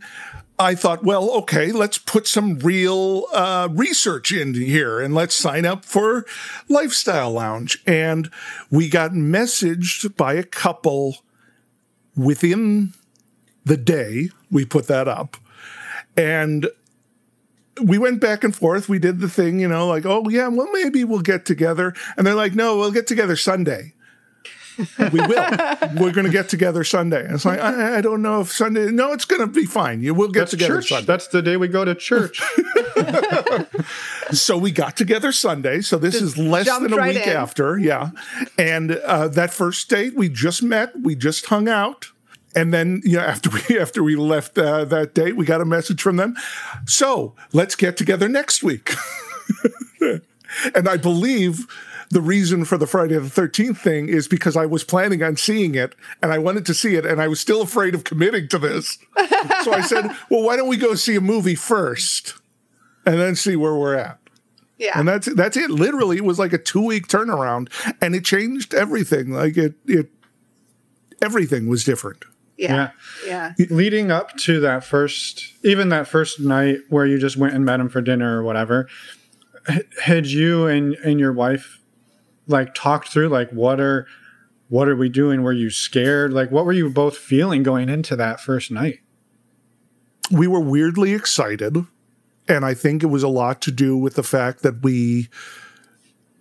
I 0.59 0.75
thought, 0.75 1.03
well, 1.03 1.31
okay, 1.31 1.71
let's 1.71 1.97
put 1.97 2.27
some 2.27 2.59
real 2.59 3.25
uh, 3.33 3.67
research 3.71 4.31
in 4.31 4.53
here 4.53 5.01
and 5.01 5.15
let's 5.15 5.33
sign 5.33 5.65
up 5.65 5.83
for 5.83 6.25
Lifestyle 6.69 7.31
Lounge. 7.31 7.81
And 7.87 8.29
we 8.69 8.87
got 8.87 9.11
messaged 9.11 10.15
by 10.15 10.35
a 10.35 10.43
couple 10.43 11.17
within 12.15 12.93
the 13.65 13.77
day 13.77 14.29
we 14.51 14.63
put 14.63 14.87
that 14.87 15.07
up. 15.07 15.37
And 16.15 16.69
we 17.81 17.97
went 17.97 18.19
back 18.19 18.43
and 18.43 18.55
forth. 18.55 18.87
We 18.89 18.99
did 18.99 19.19
the 19.19 19.29
thing, 19.29 19.59
you 19.59 19.67
know, 19.67 19.87
like, 19.87 20.05
oh, 20.05 20.27
yeah, 20.29 20.47
well, 20.47 20.69
maybe 20.71 21.03
we'll 21.03 21.21
get 21.21 21.45
together. 21.45 21.93
And 22.17 22.25
they're 22.25 22.35
like, 22.35 22.53
no, 22.53 22.77
we'll 22.77 22.91
get 22.91 23.07
together 23.07 23.35
Sunday. 23.35 23.93
we 25.11 25.21
will. 25.21 25.27
We're 25.97 26.11
going 26.11 26.25
to 26.25 26.31
get 26.31 26.49
together 26.49 26.83
Sunday. 26.83 27.23
And 27.23 27.35
it's 27.35 27.45
like, 27.45 27.59
I, 27.59 27.97
I 27.97 28.01
don't 28.01 28.23
know 28.23 28.41
if 28.41 28.51
Sunday. 28.51 28.89
No, 28.89 29.11
it's 29.11 29.25
going 29.25 29.41
to 29.41 29.47
be 29.47 29.65
fine. 29.65 30.01
You 30.01 30.15
will 30.15 30.29
get 30.29 30.39
that's 30.39 30.51
together 30.51 30.75
church 30.75 30.89
Sunday. 30.89 31.05
that's 31.05 31.27
the 31.27 31.43
day 31.43 31.57
we 31.57 31.67
go 31.67 31.85
to 31.85 31.93
church 31.93 32.41
So 34.31 34.57
we 34.57 34.71
got 34.71 34.97
together 34.97 35.31
Sunday. 35.31 35.81
So 35.81 35.97
this 35.97 36.15
is 36.15 36.37
less 36.37 36.65
than 36.65 36.91
a 36.91 36.95
right 36.95 37.13
week 37.13 37.27
in. 37.27 37.35
after. 37.35 37.77
Yeah. 37.77 38.11
And 38.57 38.91
uh, 38.93 39.27
that 39.29 39.53
first 39.53 39.89
date, 39.89 40.15
we 40.15 40.29
just 40.29 40.63
met. 40.63 40.99
We 40.99 41.15
just 41.15 41.45
hung 41.45 41.67
out. 41.67 42.07
And 42.55 42.73
then, 42.73 43.01
you 43.03 43.17
know, 43.17 43.23
after 43.23 43.49
we 43.49 43.79
after 43.79 44.03
we 44.03 44.15
left 44.15 44.57
uh, 44.57 44.85
that 44.85 45.13
date, 45.13 45.35
we 45.35 45.45
got 45.45 45.61
a 45.61 45.65
message 45.65 46.01
from 46.01 46.17
them. 46.17 46.35
So 46.85 47.35
let's 47.51 47.75
get 47.75 47.97
together 47.97 48.27
next 48.27 48.63
week. 48.63 48.93
and 50.75 50.87
I 50.87 50.97
believe 50.97 51.67
the 52.09 52.21
reason 52.21 52.63
for 52.63 52.77
the 52.77 52.85
Friday 52.87 53.17
the 53.17 53.29
Thirteenth 53.29 53.79
thing 53.79 54.07
is 54.07 54.27
because 54.27 54.55
I 54.55 54.65
was 54.65 54.83
planning 54.83 55.23
on 55.23 55.35
seeing 55.35 55.75
it, 55.75 55.95
and 56.21 56.31
I 56.31 56.37
wanted 56.37 56.65
to 56.67 56.73
see 56.73 56.95
it, 56.95 57.05
and 57.05 57.21
I 57.21 57.27
was 57.27 57.39
still 57.39 57.61
afraid 57.61 57.95
of 57.95 58.03
committing 58.03 58.47
to 58.49 58.59
this. 58.59 58.99
so 59.63 59.73
I 59.73 59.81
said, 59.81 60.05
"Well, 60.29 60.43
why 60.43 60.55
don't 60.55 60.67
we 60.67 60.77
go 60.77 60.95
see 60.95 61.15
a 61.15 61.21
movie 61.21 61.55
first, 61.55 62.35
and 63.05 63.19
then 63.19 63.35
see 63.35 63.55
where 63.55 63.75
we're 63.75 63.95
at?" 63.95 64.19
Yeah. 64.77 64.99
and 64.99 65.07
that's 65.07 65.33
that's 65.33 65.57
it. 65.57 65.71
Literally, 65.71 66.17
it 66.17 66.25
was 66.25 66.39
like 66.39 66.53
a 66.53 66.57
two 66.57 66.85
week 66.85 67.07
turnaround, 67.07 67.69
and 68.01 68.15
it 68.15 68.25
changed 68.25 68.73
everything. 68.73 69.31
Like 69.31 69.57
it, 69.57 69.75
it, 69.85 70.09
everything 71.21 71.67
was 71.67 71.83
different. 71.83 72.25
Yeah. 72.57 72.91
Yeah. 73.25 73.53
Leading 73.69 74.11
up 74.11 74.35
to 74.37 74.59
that 74.61 74.83
first, 74.83 75.53
even 75.63 75.89
that 75.89 76.07
first 76.07 76.39
night 76.39 76.79
where 76.89 77.05
you 77.05 77.17
just 77.17 77.37
went 77.37 77.53
and 77.53 77.65
met 77.65 77.79
him 77.79 77.89
for 77.89 78.01
dinner 78.01 78.39
or 78.39 78.43
whatever, 78.43 78.87
h- 79.69 79.85
had 80.01 80.27
you 80.27 80.67
and 80.67 80.95
and 81.03 81.19
your 81.19 81.33
wife 81.33 81.79
like 82.47 82.73
talked 82.73 83.09
through 83.09 83.29
like 83.29 83.49
what 83.51 83.79
are 83.79 84.07
what 84.69 84.87
are 84.87 84.95
we 84.95 85.09
doing? 85.09 85.41
Were 85.43 85.53
you 85.53 85.69
scared? 85.69 86.31
Like 86.33 86.51
what 86.51 86.65
were 86.65 86.73
you 86.73 86.89
both 86.89 87.17
feeling 87.17 87.63
going 87.63 87.89
into 87.89 88.15
that 88.15 88.39
first 88.39 88.71
night? 88.71 88.99
we 90.31 90.47
were 90.47 90.59
weirdly 90.59 91.13
excited. 91.13 91.85
And 92.47 92.65
I 92.65 92.73
think 92.73 93.03
it 93.03 93.07
was 93.07 93.23
a 93.23 93.27
lot 93.27 93.61
to 93.63 93.71
do 93.71 93.97
with 93.97 94.15
the 94.15 94.23
fact 94.23 94.63
that 94.63 94.81
we 94.83 95.29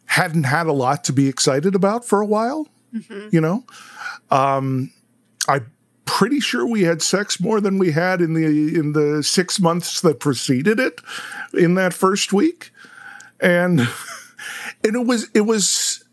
hadn't 0.07 0.45
had 0.45 0.67
a 0.67 0.73
lot 0.73 1.05
to 1.05 1.13
be 1.13 1.29
excited 1.29 1.75
about 1.75 2.05
for 2.05 2.21
a 2.21 2.27
while. 2.27 2.69
You 3.31 3.41
know, 3.41 3.65
um, 4.31 4.93
I'm 5.49 5.67
pretty 6.13 6.41
sure 6.41 6.67
we 6.67 6.83
had 6.83 7.01
sex 7.01 7.41
more 7.41 7.59
than 7.59 7.79
we 7.79 7.91
had 7.91 8.21
in 8.21 8.35
the 8.35 8.45
in 8.45 8.93
the 8.93 9.23
six 9.23 9.59
months 9.59 10.03
that 10.03 10.21
preceded 10.21 10.79
it 10.79 11.01
in 11.55 11.75
that 11.75 11.95
first 11.95 12.35
week, 12.35 12.71
and 13.41 13.81
and 14.85 14.95
it 14.95 15.07
was 15.07 15.31
it 15.33 15.41
was 15.41 16.05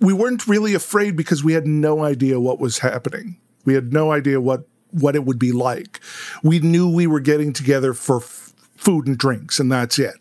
we 0.00 0.14
weren't 0.14 0.46
really 0.46 0.72
afraid 0.72 1.16
because 1.16 1.44
we 1.44 1.52
had 1.52 1.66
no 1.66 2.02
idea 2.02 2.40
what 2.40 2.58
was 2.58 2.78
happening. 2.78 3.36
We 3.66 3.74
had 3.74 3.92
no 3.92 4.10
idea 4.10 4.40
what 4.40 4.66
what 4.90 5.14
it 5.14 5.26
would 5.26 5.38
be 5.38 5.52
like. 5.52 6.00
We 6.42 6.60
knew 6.60 6.88
we 6.88 7.06
were 7.06 7.20
getting 7.20 7.52
together 7.52 7.92
for 7.92 8.22
f- 8.22 8.54
food 8.74 9.06
and 9.06 9.18
drinks, 9.18 9.60
and 9.60 9.70
that's 9.70 9.98
it. 9.98 10.14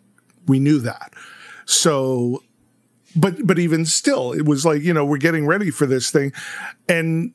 We 0.46 0.60
knew 0.60 0.80
that. 0.80 1.14
So, 1.66 2.44
but 3.16 3.48
but 3.48 3.60
even 3.60 3.86
still, 3.86 4.34
it 4.34 4.44
was 4.44 4.66
like 4.66 4.82
you 4.82 4.94
know 4.94 5.06
we're 5.06 5.20
getting 5.20 5.48
ready 5.48 5.72
for 5.72 5.86
this 5.86 6.12
thing, 6.12 6.34
and 6.90 7.34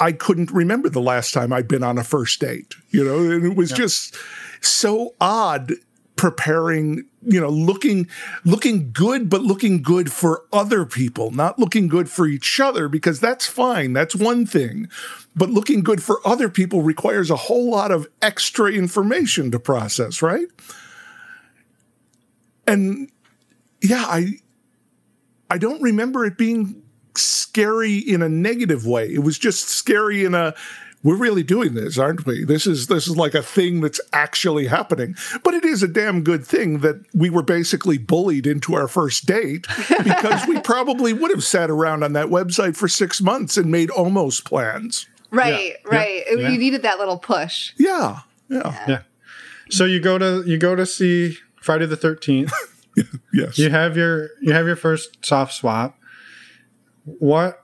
I 0.00 0.12
couldn't 0.12 0.50
remember 0.50 0.88
the 0.88 1.00
last 1.00 1.34
time 1.34 1.52
I'd 1.52 1.68
been 1.68 1.82
on 1.82 1.98
a 1.98 2.04
first 2.04 2.40
date. 2.40 2.74
You 2.90 3.04
know, 3.04 3.18
and 3.18 3.44
it 3.44 3.56
was 3.56 3.70
just 3.72 4.16
so 4.60 5.14
odd 5.20 5.72
preparing 6.18 7.04
you 7.22 7.40
know 7.40 7.48
looking 7.48 8.08
looking 8.44 8.90
good 8.92 9.30
but 9.30 9.40
looking 9.40 9.80
good 9.80 10.10
for 10.10 10.42
other 10.52 10.84
people 10.84 11.30
not 11.30 11.60
looking 11.60 11.86
good 11.86 12.10
for 12.10 12.26
each 12.26 12.58
other 12.58 12.88
because 12.88 13.20
that's 13.20 13.46
fine 13.46 13.92
that's 13.92 14.16
one 14.16 14.44
thing 14.44 14.88
but 15.36 15.48
looking 15.48 15.80
good 15.80 16.02
for 16.02 16.20
other 16.26 16.48
people 16.48 16.82
requires 16.82 17.30
a 17.30 17.36
whole 17.36 17.70
lot 17.70 17.92
of 17.92 18.08
extra 18.20 18.68
information 18.68 19.48
to 19.52 19.60
process 19.60 20.20
right 20.20 20.48
and 22.66 23.08
yeah 23.80 24.04
i 24.08 24.32
i 25.50 25.56
don't 25.56 25.80
remember 25.80 26.26
it 26.26 26.36
being 26.36 26.82
scary 27.18 27.96
in 27.96 28.22
a 28.22 28.28
negative 28.28 28.86
way 28.86 29.06
it 29.12 29.22
was 29.22 29.38
just 29.38 29.68
scary 29.68 30.24
in 30.24 30.34
a 30.34 30.54
we're 31.04 31.16
really 31.16 31.42
doing 31.44 31.74
this, 31.74 31.96
aren't 31.96 32.26
we? 32.26 32.44
This 32.44 32.66
is 32.66 32.88
this 32.88 33.06
is 33.06 33.16
like 33.16 33.34
a 33.34 33.42
thing 33.42 33.80
that's 33.80 34.00
actually 34.12 34.66
happening. 34.66 35.14
But 35.44 35.54
it 35.54 35.64
is 35.64 35.82
a 35.82 35.88
damn 35.88 36.22
good 36.24 36.44
thing 36.44 36.80
that 36.80 36.96
we 37.14 37.30
were 37.30 37.42
basically 37.42 37.98
bullied 37.98 38.46
into 38.46 38.74
our 38.74 38.88
first 38.88 39.26
date 39.26 39.66
because 40.02 40.46
we 40.46 40.60
probably 40.60 41.12
would 41.12 41.30
have 41.30 41.44
sat 41.44 41.70
around 41.70 42.02
on 42.02 42.14
that 42.14 42.26
website 42.26 42.76
for 42.76 42.88
six 42.88 43.20
months 43.20 43.56
and 43.56 43.70
made 43.70 43.90
almost 43.90 44.44
plans. 44.44 45.06
Right, 45.30 45.74
Yeah. 45.84 45.96
right. 45.96 46.22
Yeah. 46.30 46.48
You 46.48 46.58
needed 46.58 46.82
that 46.82 46.98
little 46.98 47.18
push. 47.18 47.72
Yeah, 47.76 48.20
yeah, 48.48 48.84
Yeah. 48.88 49.02
So 49.70 49.84
you 49.84 50.00
go 50.00 50.18
to 50.18 50.42
you 50.46 50.58
go 50.58 50.74
to 50.74 50.86
see 50.86 51.36
Friday 51.60 51.86
the 51.86 51.96
Thirteenth. 51.96 52.52
yes. 53.32 53.58
you 53.58 53.70
have 53.70 53.96
your 53.96 54.30
you 54.40 54.52
have 54.52 54.66
your 54.66 54.76
first 54.76 55.24
soft 55.24 55.52
swap. 55.52 55.97
What 57.18 57.62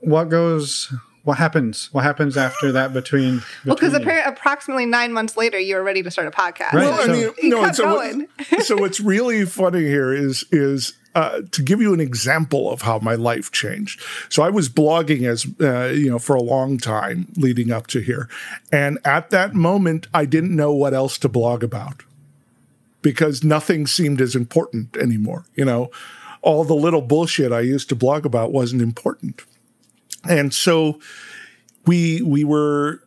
what 0.00 0.24
goes? 0.24 0.92
What 1.24 1.38
happens? 1.38 1.88
What 1.92 2.04
happens 2.04 2.36
after 2.36 2.70
that 2.72 2.92
between? 2.92 3.42
Well, 3.64 3.74
because 3.74 3.92
between 3.92 4.14
you? 4.16 4.22
approximately 4.26 4.86
nine 4.86 5.12
months 5.12 5.36
later, 5.36 5.58
you 5.58 5.74
were 5.74 5.82
ready 5.82 6.02
to 6.04 6.10
start 6.10 6.28
a 6.28 6.30
podcast. 6.30 6.72
Right. 6.72 6.84
Well, 6.84 7.00
I 7.00 7.06
So- 7.06 7.12
mean, 7.12 7.30
You 7.42 7.48
no, 7.50 7.72
so, 7.72 7.84
going. 7.84 8.28
so 8.60 8.76
what's 8.76 9.00
really 9.00 9.44
funny 9.44 9.80
here 9.82 10.12
is 10.12 10.44
is 10.52 10.92
uh, 11.16 11.40
to 11.50 11.62
give 11.62 11.80
you 11.80 11.92
an 11.94 11.98
example 12.00 12.70
of 12.70 12.82
how 12.82 12.98
my 13.00 13.14
life 13.16 13.50
changed. 13.50 14.00
So 14.28 14.42
I 14.44 14.50
was 14.50 14.68
blogging 14.68 15.26
as 15.26 15.46
uh, 15.60 15.92
you 15.92 16.08
know 16.10 16.18
for 16.20 16.36
a 16.36 16.42
long 16.42 16.78
time 16.78 17.32
leading 17.36 17.72
up 17.72 17.88
to 17.88 18.00
here, 18.00 18.28
and 18.70 18.98
at 19.04 19.30
that 19.30 19.52
moment, 19.54 20.06
I 20.14 20.26
didn't 20.26 20.54
know 20.54 20.72
what 20.72 20.94
else 20.94 21.18
to 21.18 21.28
blog 21.28 21.64
about 21.64 22.04
because 23.02 23.42
nothing 23.42 23.86
seemed 23.88 24.20
as 24.20 24.36
important 24.36 24.96
anymore. 24.96 25.44
You 25.56 25.64
know, 25.64 25.90
all 26.46 26.62
the 26.62 26.74
little 26.74 27.02
bullshit 27.02 27.50
I 27.50 27.60
used 27.60 27.88
to 27.88 27.96
blog 27.96 28.24
about 28.24 28.52
wasn't 28.52 28.80
important, 28.80 29.42
and 30.26 30.54
so 30.54 31.00
we 31.84 32.22
we 32.22 32.44
were 32.44 33.02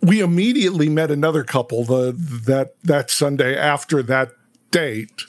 we 0.00 0.20
immediately 0.20 0.88
met 0.88 1.10
another 1.10 1.42
couple 1.42 1.84
the 1.84 2.12
that 2.46 2.80
that 2.84 3.10
Sunday 3.10 3.56
after 3.56 4.00
that 4.04 4.30
date, 4.70 5.24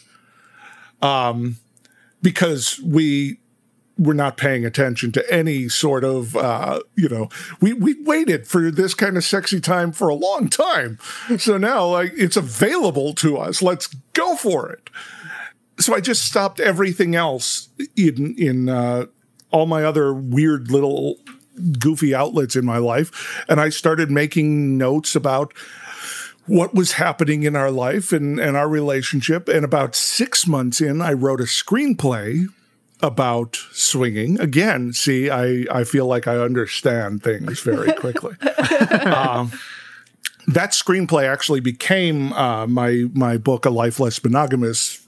um, 1.02 1.58
because 2.22 2.80
we 2.86 3.40
were 3.98 4.14
not 4.14 4.38
paying 4.38 4.64
attention 4.64 5.12
to 5.12 5.34
any 5.34 5.68
sort 5.68 6.04
of 6.04 6.38
uh, 6.38 6.82
you 6.96 7.10
know 7.10 7.30
we 7.60 7.74
we 7.74 8.00
waited 8.04 8.48
for 8.48 8.70
this 8.70 8.94
kind 8.94 9.18
of 9.18 9.24
sexy 9.24 9.60
time 9.60 9.92
for 9.92 10.08
a 10.08 10.16
long 10.16 10.50
time, 10.50 11.00
so 11.40 11.58
now 11.58 11.88
like 11.88 12.14
it's 12.16 12.38
available 12.38 13.16
to 13.16 13.38
us. 13.38 13.64
Let's 13.64 13.88
go 14.14 14.36
for 14.36 14.70
it. 14.70 14.92
So 15.80 15.94
I 15.94 16.02
just 16.02 16.26
stopped 16.26 16.60
everything 16.60 17.16
else 17.16 17.70
in 17.96 18.36
in 18.38 18.70
uh, 18.70 19.06
all 19.52 19.66
my 19.66 19.84
other 19.84 20.14
weird 20.14 20.72
little 20.72 21.18
goofy 21.80 22.14
outlets 22.14 22.56
in 22.56 22.66
my 22.66 22.78
life 22.78 23.44
and 23.50 23.60
I 23.60 23.70
started 23.70 24.12
making 24.12 24.78
notes 24.78 25.16
about 25.16 25.54
what 26.48 26.74
was 26.74 26.94
happening 26.94 27.44
in 27.44 27.56
our 27.56 27.70
life 27.70 28.12
and, 28.12 28.40
and 28.40 28.58
our 28.58 28.68
relationship. 28.68 29.48
And 29.48 29.64
about 29.64 29.96
six 29.96 30.48
months 30.48 30.82
in, 30.82 31.02
I 31.02 31.14
wrote 31.14 31.42
a 31.42 31.46
screenplay 31.46 32.48
about 33.02 33.58
swinging. 33.74 34.40
Again, 34.40 34.94
see, 34.94 35.30
I, 35.30 35.66
I 35.70 35.84
feel 35.84 36.08
like 36.08 36.28
I 36.28 36.38
understand 36.38 37.22
things 37.22 37.60
very 37.60 37.94
quickly. 38.00 38.36
um, 39.06 39.52
that 40.48 40.72
screenplay 40.72 41.28
actually 41.28 41.60
became 41.60 42.32
uh, 42.34 42.66
my 42.66 43.06
my 43.14 43.38
book, 43.38 43.66
A 43.66 43.70
Life 43.70 44.00
Less 44.00 44.24
Monogamous, 44.24 45.06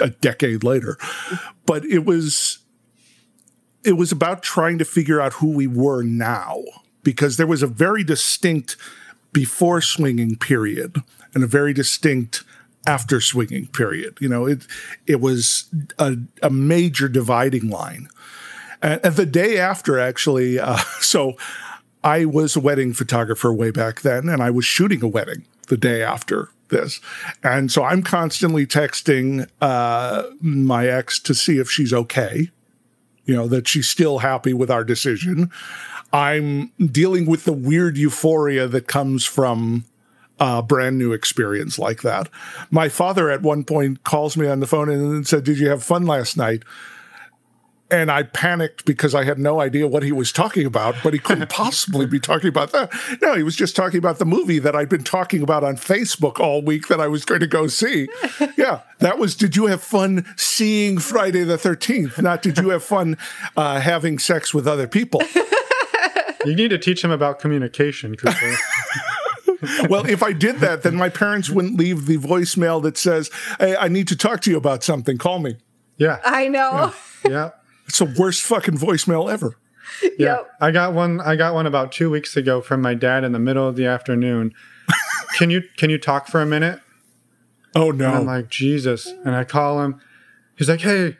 a 0.00 0.10
decade 0.10 0.62
later. 0.64 0.98
But 1.64 1.84
it 1.84 2.04
was 2.04 2.58
it 3.84 3.96
was 3.96 4.10
about 4.10 4.42
trying 4.42 4.78
to 4.78 4.84
figure 4.84 5.20
out 5.20 5.34
who 5.34 5.52
we 5.52 5.66
were 5.66 6.02
now 6.02 6.62
because 7.04 7.36
there 7.36 7.46
was 7.46 7.62
a 7.62 7.68
very 7.68 8.02
distinct 8.02 8.76
before 9.32 9.80
swinging 9.80 10.36
period 10.36 10.96
and 11.34 11.44
a 11.44 11.46
very 11.46 11.72
distinct 11.72 12.42
after 12.86 13.20
swinging 13.20 13.66
period. 13.68 14.18
You 14.20 14.28
know, 14.28 14.46
it 14.46 14.66
it 15.06 15.20
was 15.20 15.68
a, 15.98 16.16
a 16.42 16.50
major 16.50 17.08
dividing 17.08 17.70
line. 17.70 18.08
And, 18.82 19.00
and 19.04 19.16
the 19.16 19.26
day 19.26 19.58
after, 19.58 19.98
actually, 19.98 20.58
uh, 20.58 20.76
so 21.00 21.34
I 22.02 22.24
was 22.24 22.56
a 22.56 22.60
wedding 22.60 22.92
photographer 22.92 23.52
way 23.52 23.70
back 23.70 24.02
then, 24.02 24.28
and 24.28 24.42
I 24.42 24.50
was 24.50 24.64
shooting 24.64 25.02
a 25.02 25.08
wedding 25.08 25.46
the 25.68 25.76
day 25.76 26.02
after 26.02 26.50
this. 26.68 27.00
And 27.42 27.70
so 27.70 27.84
I'm 27.84 28.02
constantly 28.02 28.66
texting 28.66 29.48
uh, 29.60 30.24
my 30.40 30.86
ex 30.86 31.18
to 31.20 31.34
see 31.34 31.58
if 31.58 31.70
she's 31.70 31.92
okay 31.92 32.50
you 33.26 33.34
know, 33.34 33.48
that 33.48 33.68
she's 33.68 33.88
still 33.88 34.18
happy 34.18 34.54
with 34.54 34.70
our 34.70 34.84
decision. 34.84 35.50
I'm 36.12 36.72
dealing 36.78 37.26
with 37.26 37.44
the 37.44 37.52
weird 37.52 37.98
euphoria 37.98 38.68
that 38.68 38.86
comes 38.86 39.24
from 39.24 39.84
a 40.38 40.62
brand 40.62 40.98
new 40.98 41.12
experience 41.12 41.78
like 41.78 42.02
that. 42.02 42.28
My 42.70 42.88
father 42.88 43.30
at 43.30 43.42
one 43.42 43.64
point 43.64 44.04
calls 44.04 44.36
me 44.36 44.46
on 44.46 44.60
the 44.60 44.66
phone 44.66 44.88
and 44.88 45.26
said, 45.26 45.44
Did 45.44 45.58
you 45.58 45.68
have 45.68 45.82
fun 45.82 46.06
last 46.06 46.36
night? 46.36 46.62
And 47.88 48.10
I 48.10 48.24
panicked 48.24 48.84
because 48.84 49.14
I 49.14 49.22
had 49.22 49.38
no 49.38 49.60
idea 49.60 49.86
what 49.86 50.02
he 50.02 50.10
was 50.10 50.32
talking 50.32 50.66
about, 50.66 50.96
but 51.04 51.12
he 51.12 51.20
couldn't 51.20 51.48
possibly 51.50 52.04
be 52.04 52.18
talking 52.18 52.48
about 52.48 52.72
that. 52.72 52.92
No, 53.22 53.34
he 53.34 53.44
was 53.44 53.54
just 53.54 53.76
talking 53.76 53.98
about 53.98 54.18
the 54.18 54.24
movie 54.24 54.58
that 54.58 54.74
I'd 54.74 54.88
been 54.88 55.04
talking 55.04 55.40
about 55.40 55.62
on 55.62 55.76
Facebook 55.76 56.40
all 56.40 56.62
week 56.62 56.88
that 56.88 57.00
I 57.00 57.06
was 57.06 57.24
going 57.24 57.40
to 57.40 57.46
go 57.46 57.66
see. 57.68 58.08
Yeah, 58.56 58.80
that 59.00 59.18
was 59.18 59.34
Did 59.34 59.54
you 59.54 59.66
have 59.66 59.82
fun 59.82 60.24
seeing 60.36 60.98
Friday 60.98 61.44
the 61.44 61.56
13th? 61.56 62.20
Not 62.22 62.42
did 62.42 62.58
you 62.58 62.70
have 62.70 62.82
fun 62.82 63.18
uh, 63.56 63.80
having 63.80 64.18
sex 64.18 64.54
with 64.54 64.66
other 64.66 64.88
people? 64.88 65.22
you 66.44 66.54
need 66.54 66.68
to 66.68 66.78
teach 66.78 67.04
him 67.04 67.10
about 67.10 67.38
communication, 67.38 68.16
Cooper. 68.16 68.56
well, 69.88 70.06
if 70.06 70.22
I 70.22 70.32
did 70.32 70.56
that, 70.60 70.82
then 70.82 70.96
my 70.96 71.08
parents 71.08 71.50
wouldn't 71.50 71.76
leave 71.76 72.06
the 72.06 72.16
voicemail 72.18 72.82
that 72.82 72.96
says, 72.96 73.30
Hey, 73.58 73.76
I 73.76 73.88
need 73.88 74.08
to 74.08 74.16
talk 74.16 74.40
to 74.42 74.50
you 74.50 74.56
about 74.56 74.82
something. 74.82 75.18
Call 75.18 75.38
me. 75.38 75.56
yeah, 75.98 76.18
I 76.24 76.48
know. 76.48 76.92
yeah. 77.28 77.50
It's 77.86 77.98
the 77.98 78.14
worst 78.18 78.42
fucking 78.42 78.78
voicemail 78.78 79.30
ever. 79.30 79.56
Yeah, 80.18 80.38
Yep. 80.38 80.50
I 80.60 80.70
got 80.72 80.94
one. 80.94 81.20
I 81.20 81.36
got 81.36 81.54
one 81.54 81.64
about 81.64 81.92
two 81.92 82.10
weeks 82.10 82.36
ago 82.36 82.60
from 82.60 82.82
my 82.82 82.92
dad 82.92 83.22
in 83.22 83.30
the 83.30 83.38
middle 83.38 83.68
of 83.68 83.76
the 83.76 83.86
afternoon. 83.86 84.52
can 85.38 85.48
you 85.48 85.62
can 85.76 85.90
you 85.90 85.96
talk 85.96 86.26
for 86.26 86.42
a 86.42 86.46
minute? 86.46 86.80
Oh 87.76 87.90
And 87.90 88.02
I'm 88.02 88.26
like 88.26 88.48
Jesus, 88.48 89.06
and 89.06 89.36
I 89.36 89.44
call 89.44 89.80
him. 89.82 90.00
He's 90.56 90.68
like, 90.68 90.80
Hey, 90.80 91.16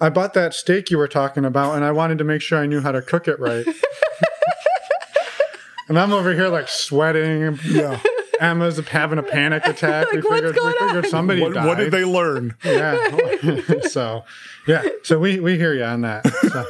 I 0.00 0.10
bought 0.10 0.32
that 0.34 0.54
steak 0.54 0.92
you 0.92 0.98
were 0.98 1.08
talking 1.08 1.44
about, 1.44 1.74
and 1.74 1.84
I 1.84 1.90
wanted 1.90 2.18
to 2.18 2.24
make 2.24 2.40
sure 2.40 2.56
I 2.58 2.66
knew 2.66 2.80
how 2.80 2.92
to 2.92 3.02
cook 3.02 3.26
it 3.26 3.40
right. 3.40 3.66
and 5.88 5.98
I'm 5.98 6.12
over 6.12 6.32
here 6.34 6.48
like 6.48 6.68
sweating. 6.68 7.58
Yeah. 7.64 8.00
Emma's 8.40 8.78
having 8.88 9.18
a 9.18 9.22
panic 9.22 9.62
attack. 9.66 10.06
Like, 10.12 10.24
what's 10.24 10.36
figured, 10.36 10.54
going 10.56 10.74
we 10.80 10.86
figured 10.86 11.04
on? 11.06 11.10
somebody 11.10 11.40
What, 11.42 11.54
died. 11.54 11.66
what 11.66 11.78
did 11.78 11.92
they 11.92 12.04
learn? 12.04 12.54
yeah. 12.64 13.60
so, 13.88 14.24
yeah. 14.66 14.82
So 15.02 15.18
we 15.18 15.40
we 15.40 15.56
hear 15.56 15.74
you 15.74 15.84
on 15.84 16.02
that. 16.02 16.26
So. 16.52 16.64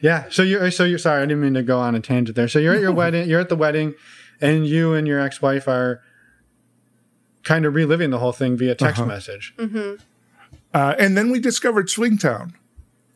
yeah. 0.00 0.24
So 0.30 0.42
you 0.42 0.70
so 0.70 0.84
you're 0.84 0.98
sorry. 0.98 1.22
I 1.22 1.26
didn't 1.26 1.42
mean 1.42 1.54
to 1.54 1.62
go 1.62 1.78
on 1.80 1.94
a 1.94 2.00
tangent 2.00 2.36
there. 2.36 2.48
So 2.48 2.58
you're 2.58 2.74
at 2.74 2.80
your 2.80 2.92
wedding. 2.92 3.28
You're 3.28 3.40
at 3.40 3.48
the 3.48 3.56
wedding, 3.56 3.94
and 4.40 4.66
you 4.66 4.94
and 4.94 5.06
your 5.06 5.20
ex-wife 5.20 5.68
are 5.68 6.02
kind 7.42 7.66
of 7.66 7.74
reliving 7.74 8.10
the 8.10 8.18
whole 8.18 8.32
thing 8.32 8.56
via 8.56 8.74
text 8.74 9.00
Uh-huh. 9.00 9.08
message. 9.08 9.54
Uh, 10.72 10.94
and 10.98 11.16
then 11.16 11.30
we 11.30 11.38
discovered 11.38 11.88
Swingtown, 11.88 12.52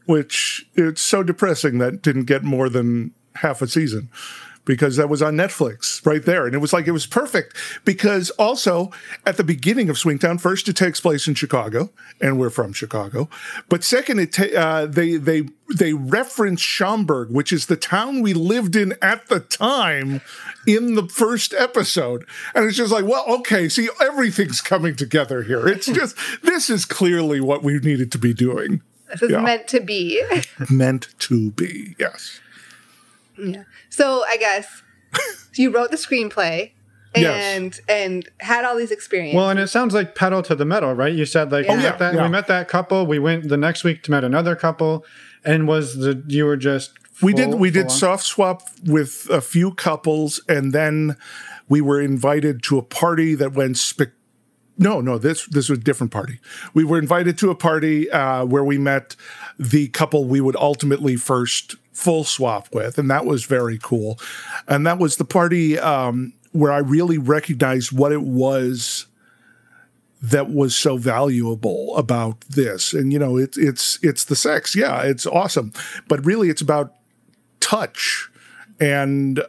which 0.07 0.67
it's 0.75 1.01
so 1.01 1.23
depressing 1.23 1.79
that 1.79 2.03
didn't 2.03 2.25
get 2.25 2.45
more 2.45 2.69
than 2.69 3.13
half 3.37 3.63
a 3.63 3.69
season 3.69 4.11
because 4.69 4.95
that 4.97 5.09
was 5.09 5.21
on 5.23 5.35
Netflix 5.35 6.05
right 6.07 6.25
there. 6.25 6.47
And 6.47 6.55
it 6.55 6.59
was 6.59 6.73
like, 6.73 6.87
it 6.87 6.93
was 6.93 7.07
perfect 7.07 7.57
because 7.85 8.31
also 8.39 8.93
at 9.27 9.37
the 9.39 9.43
beginning 9.43 9.89
of 9.89 9.97
Swingtown, 9.97 10.41
first 10.41 10.69
it 10.69 10.77
takes 10.77 11.01
place 11.01 11.27
in 11.27 11.35
Chicago 11.35 11.91
and 12.21 12.39
we're 12.39 12.51
from 12.51 12.73
Chicago. 12.73 13.29
But 13.69 13.83
second, 13.83 14.21
it 14.21 14.33
ta- 14.33 14.57
uh, 14.57 14.87
they, 14.87 15.17
they, 15.17 15.49
they 15.75 15.95
reference 15.95 16.61
Schaumburg, 16.61 17.31
which 17.31 17.53
is 17.53 17.67
the 17.67 17.77
town 17.77 18.21
we 18.23 18.35
lived 18.35 18.77
in 18.77 18.95
at 19.03 19.27
the 19.29 19.41
time 19.41 20.21
in 20.67 20.95
the 20.95 21.09
first 21.09 21.55
episode. 21.55 22.27
And 22.55 22.67
it's 22.67 22.77
just 22.77 22.93
like, 22.93 23.07
well, 23.07 23.25
okay, 23.41 23.69
see, 23.69 23.89
everything's 24.01 24.61
coming 24.61 24.95
together 24.95 25.43
here. 25.43 25.67
It's 25.67 25.87
just, 25.93 26.15
this 26.43 26.69
is 26.71 26.85
clearly 26.85 27.41
what 27.41 27.65
we 27.65 27.79
needed 27.79 28.13
to 28.13 28.19
be 28.19 28.35
doing. 28.35 28.83
This 29.11 29.23
is 29.23 29.31
Yeah. 29.31 29.41
meant 29.41 29.67
to 29.69 29.81
be. 29.81 30.23
Meant 30.71 31.09
to 31.21 31.51
be, 31.53 31.97
yes. 31.99 32.41
Yeah. 33.39 33.65
So 33.91 34.25
I 34.27 34.37
guess 34.37 34.83
you 35.55 35.71
wrote 35.71 35.91
the 35.91 35.97
screenplay 35.97 36.73
Yes. 37.17 37.57
and 37.57 37.81
and 37.89 38.29
had 38.39 38.65
all 38.67 38.77
these 38.77 38.91
experiences. 38.91 39.35
Well, 39.37 39.49
and 39.51 39.59
it 39.59 39.69
sounds 39.69 39.95
like 39.95 40.15
pedal 40.15 40.43
to 40.43 40.55
the 40.55 40.67
metal, 40.67 40.93
right? 40.93 41.13
You 41.13 41.25
said 41.25 41.51
like 41.51 41.65
Oh, 41.69 41.75
we, 41.75 41.83
yeah, 41.83 41.91
met 41.91 41.99
that, 41.99 42.15
yeah. 42.15 42.23
we 42.25 42.29
met 42.29 42.47
that 42.49 42.69
couple. 42.69 43.07
We 43.07 43.19
went 43.19 43.49
the 43.49 43.57
next 43.57 43.83
week 43.83 44.03
to 44.05 44.11
met 44.11 44.25
another 44.25 44.55
couple, 44.55 45.05
and 45.45 45.67
was 45.67 45.97
the 45.97 46.23
you 46.29 46.45
were 46.45 46.59
just 46.59 46.93
We 47.23 47.33
did 47.33 47.55
we 47.55 47.71
did 47.71 47.85
on? 47.85 47.91
soft 47.91 48.25
swap 48.25 48.63
with 48.85 49.27
a 49.31 49.41
few 49.41 49.73
couples, 49.73 50.41
and 50.49 50.73
then 50.75 51.17
we 51.69 51.81
were 51.81 52.01
invited 52.01 52.63
to 52.65 52.79
a 52.79 52.83
party 52.83 53.35
that 53.37 53.55
went 53.55 53.79
spec. 53.79 54.11
No, 54.77 55.01
no, 55.01 55.17
this 55.19 55.47
this 55.47 55.69
was 55.71 55.79
a 55.79 55.83
different 55.83 56.13
party. 56.13 56.39
We 56.75 56.85
were 56.85 56.99
invited 56.99 57.37
to 57.39 57.51
a 57.51 57.55
party 57.57 58.09
uh, 58.11 58.45
where 58.45 58.63
we 58.63 58.77
met 58.79 59.17
the 59.59 59.89
couple 59.89 60.27
we 60.27 60.41
would 60.43 60.57
ultimately 60.57 61.17
first 61.17 61.75
full 61.99 62.25
swap 62.25 62.73
with, 62.73 62.97
and 62.97 63.11
that 63.11 63.27
was 63.27 63.45
very 63.45 63.79
cool. 63.83 64.19
And 64.69 64.87
that 64.87 64.99
was 64.99 65.17
the 65.17 65.25
party 65.25 65.79
um, 65.79 66.33
where 66.53 66.73
I 66.73 66.79
really 66.79 67.19
recognized 67.19 67.91
what 67.93 68.13
it 68.13 68.23
was 68.23 69.07
that 70.23 70.51
was 70.51 70.75
so 70.75 70.97
valuable 70.97 71.97
about 71.97 72.41
this. 72.43 72.93
And 72.93 73.13
you 73.13 73.19
know, 73.19 73.37
it's 73.37 73.59
it's 73.59 73.99
it's 74.03 74.25
the 74.25 74.37
sex. 74.37 74.77
Yeah, 74.77 75.03
it's 75.03 75.27
awesome. 75.27 75.73
But 76.07 76.25
really 76.25 76.49
it's 76.51 76.63
about 76.63 76.95
touch 77.61 78.29
and 78.81 79.43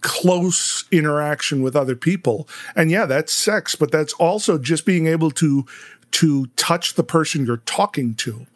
close 0.00 0.84
interaction 0.90 1.62
with 1.62 1.76
other 1.76 1.96
people. 1.96 2.48
And 2.74 2.90
yeah, 2.90 3.04
that's 3.04 3.32
sex, 3.32 3.74
but 3.74 3.92
that's 3.92 4.14
also 4.14 4.56
just 4.56 4.86
being 4.86 5.06
able 5.06 5.30
to 5.32 5.66
to 6.10 6.46
touch 6.56 6.94
the 6.94 7.04
person 7.04 7.44
you're 7.44 7.58
talking 7.58 8.14
to. 8.14 8.46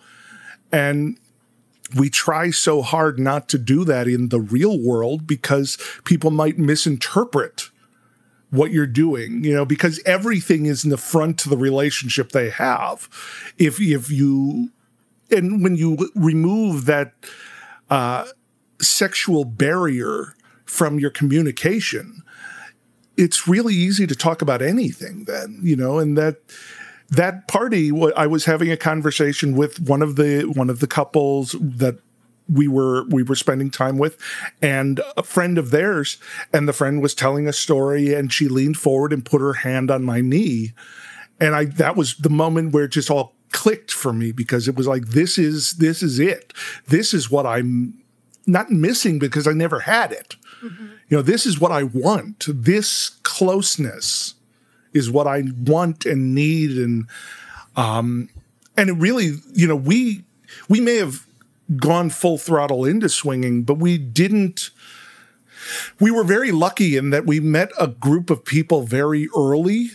And 0.70 1.18
we 1.94 2.10
try 2.10 2.50
so 2.50 2.82
hard 2.82 3.18
not 3.18 3.48
to 3.50 3.58
do 3.58 3.84
that 3.84 4.08
in 4.08 4.28
the 4.28 4.40
real 4.40 4.78
world 4.78 5.26
because 5.26 5.78
people 6.04 6.30
might 6.30 6.58
misinterpret 6.58 7.70
what 8.50 8.70
you're 8.70 8.86
doing, 8.86 9.42
you 9.42 9.54
know, 9.54 9.64
because 9.64 10.00
everything 10.04 10.66
is 10.66 10.84
in 10.84 10.90
the 10.90 10.98
front 10.98 11.38
to 11.38 11.48
the 11.48 11.56
relationship 11.56 12.32
they 12.32 12.50
have. 12.50 13.08
If 13.58 13.80
if 13.80 14.10
you 14.10 14.70
and 15.30 15.62
when 15.62 15.76
you 15.76 16.10
remove 16.14 16.84
that 16.84 17.14
uh, 17.88 18.26
sexual 18.80 19.46
barrier 19.46 20.34
from 20.66 20.98
your 20.98 21.10
communication, 21.10 22.22
it's 23.16 23.48
really 23.48 23.74
easy 23.74 24.06
to 24.06 24.14
talk 24.14 24.42
about 24.42 24.60
anything. 24.60 25.24
Then 25.24 25.60
you 25.62 25.74
know, 25.74 25.98
and 25.98 26.16
that 26.18 26.36
that 27.12 27.46
party, 27.46 27.92
I 28.16 28.26
was 28.26 28.46
having 28.46 28.72
a 28.72 28.76
conversation 28.76 29.54
with 29.54 29.78
one 29.80 30.00
of 30.00 30.16
the 30.16 30.44
one 30.44 30.70
of 30.70 30.80
the 30.80 30.86
couples 30.86 31.54
that 31.60 31.98
we 32.48 32.66
were 32.68 33.04
we 33.08 33.22
were 33.22 33.34
spending 33.34 33.70
time 33.70 33.98
with 33.98 34.18
and 34.62 35.00
a 35.16 35.22
friend 35.22 35.58
of 35.58 35.70
theirs. 35.70 36.16
And 36.52 36.66
the 36.66 36.72
friend 36.72 37.02
was 37.02 37.14
telling 37.14 37.46
a 37.46 37.52
story 37.52 38.14
and 38.14 38.32
she 38.32 38.48
leaned 38.48 38.78
forward 38.78 39.12
and 39.12 39.24
put 39.24 39.42
her 39.42 39.52
hand 39.52 39.90
on 39.90 40.04
my 40.04 40.22
knee. 40.22 40.72
And 41.38 41.54
i 41.54 41.66
that 41.66 41.96
was 41.96 42.16
the 42.16 42.30
moment 42.30 42.72
where 42.72 42.84
it 42.84 42.92
just 42.92 43.10
all 43.10 43.34
clicked 43.50 43.92
for 43.92 44.14
me 44.14 44.32
because 44.32 44.66
it 44.66 44.74
was 44.74 44.86
like 44.86 45.08
this 45.08 45.36
is 45.36 45.72
this 45.74 46.02
is 46.02 46.18
it. 46.18 46.54
This 46.86 47.12
is 47.12 47.30
what 47.30 47.46
i'm 47.46 47.98
not 48.46 48.70
missing 48.70 49.18
because 49.18 49.46
i 49.46 49.52
never 49.52 49.80
had 49.80 50.12
it. 50.12 50.36
Mm-hmm. 50.62 50.86
You 51.08 51.16
know 51.18 51.22
this 51.22 51.44
is 51.44 51.60
what 51.60 51.72
i 51.72 51.82
want. 51.82 52.46
This 52.48 53.10
closeness 53.22 54.34
is 54.92 55.10
what 55.10 55.26
i 55.26 55.42
want 55.64 56.06
and 56.06 56.34
need 56.34 56.70
and 56.78 57.06
um 57.76 58.28
and 58.76 58.90
it 58.90 58.94
really 58.94 59.34
you 59.54 59.66
know 59.66 59.76
we 59.76 60.24
we 60.68 60.80
may 60.80 60.96
have 60.96 61.26
gone 61.76 62.10
full 62.10 62.38
throttle 62.38 62.84
into 62.84 63.08
swinging, 63.08 63.62
but 63.62 63.74
we 63.74 63.98
didn't. 63.98 64.70
We 66.00 66.10
were 66.10 66.24
very 66.24 66.52
lucky 66.52 66.96
in 66.96 67.10
that 67.10 67.26
we 67.26 67.40
met 67.40 67.70
a 67.78 67.86
group 67.86 68.30
of 68.30 68.44
people 68.44 68.82
very 68.82 69.28
early 69.36 69.90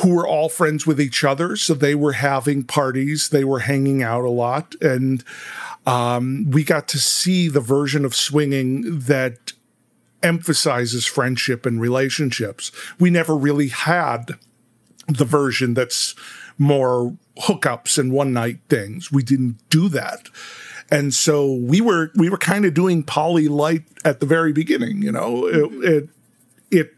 who 0.00 0.14
were 0.14 0.26
all 0.26 0.48
friends 0.48 0.86
with 0.86 1.00
each 1.00 1.22
other. 1.22 1.54
So 1.54 1.74
they 1.74 1.94
were 1.94 2.14
having 2.14 2.64
parties, 2.64 3.28
they 3.28 3.44
were 3.44 3.60
hanging 3.60 4.02
out 4.02 4.24
a 4.24 4.30
lot. 4.30 4.74
And 4.80 5.22
um, 5.86 6.50
we 6.50 6.64
got 6.64 6.88
to 6.88 6.98
see 6.98 7.48
the 7.48 7.60
version 7.60 8.04
of 8.04 8.14
swinging 8.14 9.00
that 9.00 9.52
emphasizes 10.22 11.06
friendship 11.06 11.66
and 11.66 11.80
relationships. 11.80 12.72
We 12.98 13.10
never 13.10 13.36
really 13.36 13.68
had 13.68 14.38
the 15.08 15.24
version 15.24 15.74
that's 15.74 16.14
more 16.58 17.16
hookups 17.40 17.98
and 17.98 18.12
one 18.12 18.32
night 18.32 18.58
things. 18.68 19.10
We 19.10 19.22
didn't 19.22 19.58
do 19.68 19.88
that. 19.90 20.28
And 20.90 21.14
so 21.14 21.52
we 21.52 21.80
were 21.80 22.10
we 22.14 22.28
were 22.28 22.38
kind 22.38 22.64
of 22.64 22.74
doing 22.74 23.02
poly 23.02 23.48
light 23.48 23.84
at 24.04 24.20
the 24.20 24.26
very 24.26 24.52
beginning, 24.52 25.02
you 25.02 25.10
know. 25.10 25.46
It 25.46 25.72
it, 25.84 26.08
it 26.70 26.94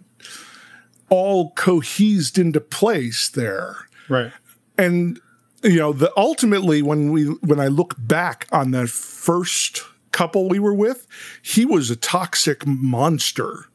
all 1.08 1.52
cohesed 1.52 2.38
into 2.38 2.60
place 2.60 3.28
there. 3.28 3.76
right. 4.08 4.32
And 4.76 5.20
you 5.62 5.76
know, 5.76 5.92
the 5.92 6.12
ultimately 6.16 6.82
when 6.82 7.12
we 7.12 7.26
when 7.26 7.60
I 7.60 7.68
look 7.68 7.94
back 7.96 8.48
on 8.50 8.72
that 8.72 8.90
first 8.90 9.82
couple 10.14 10.48
we 10.48 10.59
were 10.59 10.72
with, 10.74 11.07
he 11.42 11.66
was 11.66 11.90
a 11.90 11.96
toxic 11.96 12.66
monster. 12.66 13.66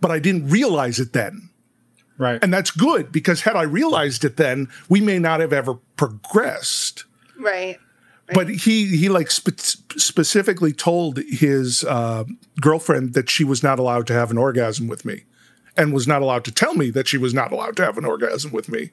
But 0.00 0.10
I 0.10 0.18
didn't 0.18 0.48
realize 0.48 0.98
it 0.98 1.12
then. 1.12 1.50
Right. 2.18 2.42
And 2.42 2.52
that's 2.52 2.70
good 2.70 3.12
because 3.12 3.42
had 3.42 3.56
I 3.56 3.62
realized 3.62 4.24
it 4.24 4.36
then, 4.36 4.68
we 4.88 5.00
may 5.00 5.18
not 5.18 5.40
have 5.40 5.52
ever 5.52 5.74
progressed. 5.96 7.04
right. 7.38 7.78
But 8.32 8.48
he 8.48 8.96
he 8.96 9.10
like 9.10 9.30
spe- 9.30 9.60
specifically 9.98 10.72
told 10.72 11.18
his 11.18 11.84
uh, 11.84 12.24
girlfriend 12.58 13.12
that 13.12 13.28
she 13.28 13.44
was 13.44 13.62
not 13.62 13.78
allowed 13.78 14.06
to 14.06 14.14
have 14.14 14.30
an 14.30 14.38
orgasm 14.38 14.88
with 14.88 15.04
me, 15.04 15.24
and 15.76 15.92
was 15.92 16.06
not 16.08 16.22
allowed 16.22 16.44
to 16.46 16.50
tell 16.50 16.72
me 16.74 16.88
that 16.90 17.06
she 17.06 17.18
was 17.18 17.34
not 17.34 17.52
allowed 17.52 17.76
to 17.76 17.84
have 17.84 17.98
an 17.98 18.06
orgasm 18.06 18.50
with 18.50 18.70
me. 18.70 18.92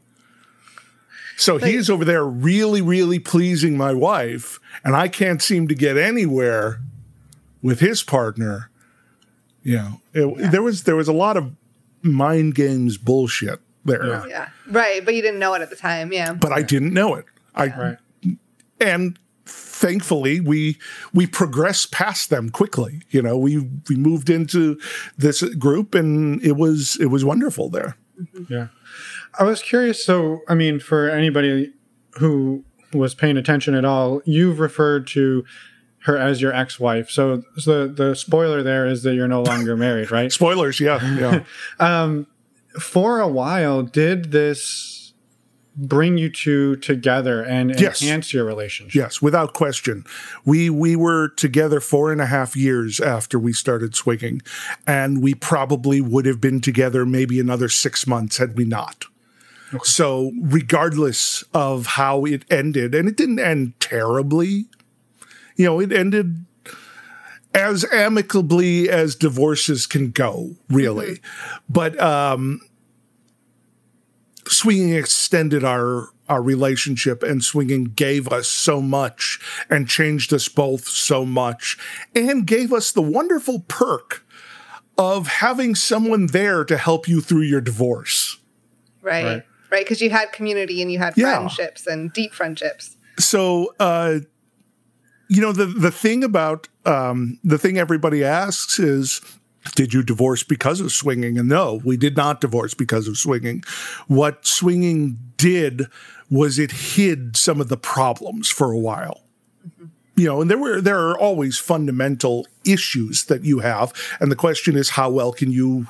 So 1.41 1.58
he's 1.58 1.89
over 1.89 2.06
there 2.06 2.23
really, 2.23 2.82
really 2.82 3.17
pleasing 3.19 3.75
my 3.75 3.93
wife, 3.93 4.60
and 4.84 4.95
I 4.95 5.08
can't 5.08 5.41
seem 5.41 5.67
to 5.69 5.75
get 5.75 5.97
anywhere 5.97 6.80
with 7.63 7.80
his 7.80 8.04
partner. 8.04 8.69
You 9.63 9.77
know, 9.77 10.01
it, 10.13 10.51
there 10.51 10.62
was 10.62 10.84
there 10.84 10.95
was 10.95 11.08
a 11.08 11.13
lot 11.13 11.38
of 11.38 11.51
mind 12.04 12.56
games 12.56 12.97
bullshit 12.97 13.60
there, 13.86 14.06
Yeah. 14.06 14.25
Yeah. 14.27 14.47
Right. 14.69 15.04
But 15.04 15.15
you 15.15 15.21
didn't 15.21 15.39
know 15.39 15.54
it 15.56 15.62
at 15.62 15.69
the 15.69 15.75
time. 15.75 16.13
Yeah. 16.13 16.34
but 16.34 16.51
I 16.51 16.62
didn't 16.62 16.93
know 16.93 17.15
it. 17.15 17.25
I 17.56 17.67
Right. 17.67 17.97
and 18.80 19.17
thankfully 19.45 20.39
we 20.39 20.77
we 21.13 21.25
progressed 21.27 21.91
past 21.91 22.30
them 22.30 22.49
quickly 22.49 23.01
you 23.10 23.21
know 23.21 23.38
we 23.38 23.58
we 23.89 23.95
moved 23.97 24.30
into 24.30 24.80
this 25.17 25.41
group 25.56 25.93
and 25.95 26.41
it 26.43 26.54
was 26.56 26.97
it 27.01 27.08
was 27.08 27.25
wonderful 27.25 27.69
there 27.69 27.97
Yeah. 28.47 28.67
I 29.39 29.44
was 29.44 29.62
curious. 29.62 30.04
So, 30.04 30.41
I 30.48 30.56
mean, 30.56 30.80
for 30.80 31.10
anybody 31.10 31.72
who 32.20 32.63
was 32.94 33.15
paying 33.15 33.38
attention 33.38 33.74
at 33.74 33.86
all, 33.86 34.22
you've 34.26 34.60
referred 34.60 35.08
to 35.08 35.46
her 36.06 36.17
as 36.17 36.41
your 36.41 36.54
ex-wife. 36.54 37.10
So, 37.10 37.44
so 37.58 37.88
the 37.88 37.94
the 37.94 38.15
spoiler 38.15 38.63
there 38.63 38.86
is 38.88 39.04
that 39.04 39.13
you're 39.15 39.28
no 39.28 39.44
longer 39.44 39.78
married, 39.78 40.12
right? 40.12 40.32
spoilers 40.41 40.80
yeah 40.80 41.00
yeah 41.17 41.44
Um, 41.80 42.28
for 42.80 43.20
a 43.20 43.28
while, 43.28 43.84
did 43.84 44.32
this 44.32 45.13
bring 45.78 46.17
you 46.17 46.30
two 46.30 46.76
together 46.78 47.41
and 47.44 47.80
Yes. 47.80 48.02
enhance 48.02 48.34
your 48.34 48.44
relationship. 48.44 48.94
Yes, 48.94 49.22
without 49.22 49.54
question. 49.54 50.04
We 50.44 50.70
we 50.70 50.96
were 50.96 51.30
together 51.30 51.80
four 51.80 52.12
and 52.12 52.20
a 52.20 52.26
half 52.26 52.56
years 52.58 53.00
after 53.00 53.39
we 53.39 53.54
started 53.54 53.96
swinging, 53.96 54.41
and 54.86 55.22
we 55.24 55.34
probably 55.34 56.02
would 56.02 56.26
have 56.26 56.41
been 56.41 56.60
together 56.60 57.06
maybe 57.06 57.39
another 57.39 57.70
six 57.70 58.06
months 58.06 58.38
had 58.38 58.58
we 58.58 58.65
not. 58.65 59.06
So, 59.84 60.32
regardless 60.42 61.44
of 61.54 61.86
how 61.86 62.26
it 62.26 62.44
ended, 62.52 62.94
and 62.94 63.08
it 63.08 63.16
didn't 63.16 63.40
end 63.40 63.80
terribly, 63.80 64.66
you 65.56 65.66
know, 65.66 65.80
it 65.80 65.92
ended 65.92 66.46
as 67.54 67.86
amicably 67.92 68.90
as 68.90 69.16
divorces 69.16 69.86
can 69.88 70.12
go, 70.12 70.56
really. 70.70 71.20
But 71.70 72.00
um, 72.02 72.62
swinging 74.48 74.94
extended 74.94 75.64
our 75.64 76.10
our 76.30 76.42
relationship 76.42 77.24
and 77.24 77.44
swinging 77.44 77.84
gave 77.84 78.30
us 78.30 78.48
so 78.48 78.82
much 78.82 79.38
and 79.70 79.90
changed 79.90 80.32
us 80.34 80.48
both 80.48 80.88
so 80.88 81.26
much 81.26 81.78
and 82.16 82.48
gave 82.48 82.72
us 82.72 82.94
the 82.94 83.02
wonderful 83.02 83.60
perk 83.68 84.26
of 84.98 85.28
having 85.28 85.76
someone 85.76 86.28
there 86.28 86.64
to 86.64 86.78
help 86.78 87.06
you 87.06 87.20
through 87.20 87.42
your 87.42 87.60
divorce. 87.60 88.38
Right. 89.02 89.26
Right. 89.26 89.44
Right. 89.72 89.86
Because 89.86 90.02
you 90.02 90.10
had 90.10 90.32
community 90.34 90.82
and 90.82 90.92
you 90.92 91.00
had 91.00 91.14
Yeah. 91.16 91.38
friendships 91.38 91.88
and 91.88 92.12
deep 92.14 92.34
friendships. 92.34 92.98
So 93.18 93.74
uh 93.80 94.20
you 95.30 95.42
know 95.42 95.54
the 95.54 95.66
the 95.66 95.92
thing 95.92 96.24
about 96.24 96.68
um 96.86 97.40
the 97.44 97.58
thing 97.58 97.78
everybody 97.78 98.24
asks 98.24 98.80
is 98.80 99.22
did 99.76 99.94
you 99.94 100.02
divorce 100.04 100.44
because 100.44 100.82
of 100.82 100.92
swinging? 100.92 101.38
And 101.38 101.48
no, 101.48 101.82
we 101.86 101.96
did 101.96 102.18
not 102.18 102.42
divorce 102.42 102.74
because 102.74 103.08
of 103.08 103.16
swinging. 103.18 103.64
What 104.08 104.46
swinging 104.46 105.20
did 105.38 105.86
was 106.32 106.58
it 106.58 106.72
hid 106.72 107.38
some 107.38 107.62
of 107.62 107.68
the 107.70 107.78
problems 107.78 108.50
for 108.50 108.72
a 108.72 108.78
while. 108.80 109.22
You 110.16 110.26
know, 110.26 110.42
and 110.42 110.50
there 110.50 110.58
were 110.58 110.82
there 110.82 111.00
are 111.00 111.18
always 111.18 111.58
fundamental 111.58 112.46
issues 112.66 113.26
that 113.26 113.46
you 113.46 113.60
have, 113.60 113.94
and 114.20 114.32
the 114.32 114.36
question 114.36 114.76
is 114.76 114.90
how 114.90 115.10
well 115.10 115.32
can 115.32 115.52
you 115.52 115.88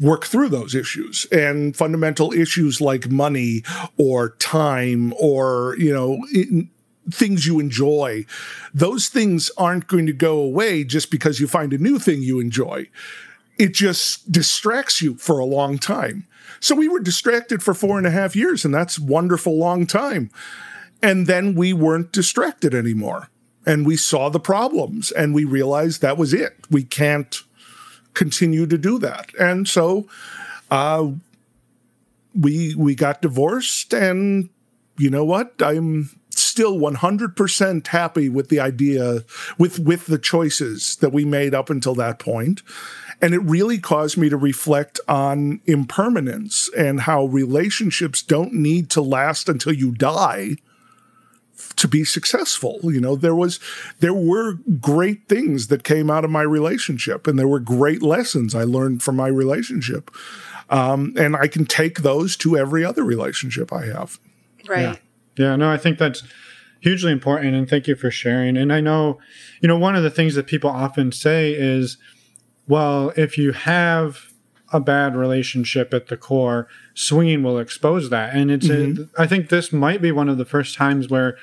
work 0.00 0.24
through 0.24 0.48
those 0.48 0.74
issues. 0.74 1.26
And 1.30 1.76
fundamental 1.76 2.32
issues 2.32 2.80
like 2.80 3.10
money 3.10 3.62
or 3.98 4.30
time 4.36 5.12
or 5.18 5.76
you 5.78 5.92
know 5.92 6.18
in, 6.32 6.70
things 7.10 7.46
you 7.46 7.58
enjoy 7.58 8.24
those 8.72 9.08
things 9.08 9.50
aren't 9.56 9.88
going 9.88 10.06
to 10.06 10.12
go 10.12 10.38
away 10.38 10.84
just 10.84 11.10
because 11.10 11.40
you 11.40 11.46
find 11.46 11.72
a 11.72 11.78
new 11.78 11.98
thing 11.98 12.22
you 12.22 12.40
enjoy. 12.40 12.86
It 13.58 13.74
just 13.74 14.30
distracts 14.30 15.02
you 15.02 15.16
for 15.16 15.38
a 15.38 15.44
long 15.44 15.78
time. 15.78 16.26
So 16.60 16.74
we 16.74 16.88
were 16.88 17.00
distracted 17.00 17.62
for 17.62 17.74
four 17.74 17.98
and 17.98 18.06
a 18.06 18.10
half 18.10 18.36
years 18.36 18.64
and 18.64 18.72
that's 18.72 18.98
wonderful 18.98 19.58
long 19.58 19.86
time. 19.86 20.30
And 21.02 21.26
then 21.26 21.54
we 21.54 21.72
weren't 21.72 22.12
distracted 22.12 22.74
anymore. 22.74 23.28
And 23.66 23.86
we 23.86 23.96
saw 23.96 24.28
the 24.28 24.40
problems 24.40 25.10
and 25.10 25.34
we 25.34 25.44
realized 25.44 26.00
that 26.00 26.16
was 26.16 26.32
it. 26.32 26.66
We 26.70 26.84
can't 26.84 27.42
continue 28.14 28.66
to 28.66 28.78
do 28.78 28.98
that. 28.98 29.30
And 29.38 29.68
so 29.68 30.06
uh, 30.70 31.08
we 32.34 32.74
we 32.74 32.94
got 32.94 33.22
divorced, 33.22 33.92
and 33.92 34.48
you 34.98 35.10
know 35.10 35.24
what? 35.24 35.54
I'm 35.60 36.10
still 36.30 36.78
100% 36.78 37.86
happy 37.88 38.28
with 38.28 38.48
the 38.48 38.60
idea 38.60 39.24
with 39.58 39.78
with 39.80 40.06
the 40.06 40.18
choices 40.18 40.96
that 40.96 41.12
we 41.12 41.24
made 41.24 41.54
up 41.54 41.70
until 41.70 41.94
that 41.96 42.18
point. 42.18 42.62
And 43.22 43.34
it 43.34 43.40
really 43.40 43.78
caused 43.78 44.16
me 44.16 44.30
to 44.30 44.36
reflect 44.36 44.98
on 45.06 45.60
impermanence 45.66 46.70
and 46.76 47.00
how 47.00 47.26
relationships 47.26 48.22
don't 48.22 48.54
need 48.54 48.88
to 48.90 49.02
last 49.02 49.48
until 49.48 49.74
you 49.74 49.92
die 49.92 50.56
to 51.76 51.88
be 51.88 52.04
successful. 52.04 52.80
You 52.84 53.00
know, 53.00 53.16
there 53.16 53.34
was 53.34 53.60
there 54.00 54.14
were 54.14 54.54
great 54.80 55.28
things 55.28 55.68
that 55.68 55.84
came 55.84 56.10
out 56.10 56.24
of 56.24 56.30
my 56.30 56.42
relationship, 56.42 57.26
and 57.26 57.38
there 57.38 57.48
were 57.48 57.60
great 57.60 58.02
lessons 58.02 58.54
I 58.54 58.64
learned 58.64 59.02
from 59.02 59.16
my 59.16 59.28
relationship. 59.28 60.10
Um, 60.68 61.14
and 61.16 61.34
I 61.34 61.48
can 61.48 61.64
take 61.64 62.02
those 62.02 62.36
to 62.38 62.56
every 62.56 62.84
other 62.84 63.02
relationship 63.02 63.72
I 63.72 63.86
have. 63.86 64.20
Right. 64.68 64.82
Yeah. 64.82 64.96
Yeah, 65.36 65.56
no, 65.56 65.70
I 65.70 65.78
think 65.78 65.98
that's 65.98 66.22
hugely 66.80 67.12
important. 67.12 67.54
And 67.54 67.68
thank 67.68 67.86
you 67.86 67.94
for 67.94 68.10
sharing. 68.10 68.56
And 68.56 68.72
I 68.72 68.80
know, 68.80 69.18
you 69.60 69.68
know, 69.68 69.78
one 69.78 69.94
of 69.94 70.02
the 70.02 70.10
things 70.10 70.34
that 70.34 70.46
people 70.46 70.70
often 70.70 71.12
say 71.12 71.52
is, 71.52 71.96
well, 72.66 73.12
if 73.16 73.38
you 73.38 73.52
have 73.52 74.32
a 74.72 74.80
bad 74.80 75.16
relationship 75.16 75.94
at 75.94 76.08
the 76.08 76.16
core, 76.16 76.68
swinging 77.00 77.42
will 77.42 77.58
expose 77.58 78.10
that. 78.10 78.34
And 78.34 78.50
it's, 78.50 78.68
a, 78.68 79.08
I 79.16 79.26
think 79.26 79.48
this 79.48 79.72
might 79.72 80.02
be 80.02 80.12
one 80.12 80.28
of 80.28 80.36
the 80.36 80.44
first 80.44 80.76
times 80.76 81.08
where 81.08 81.38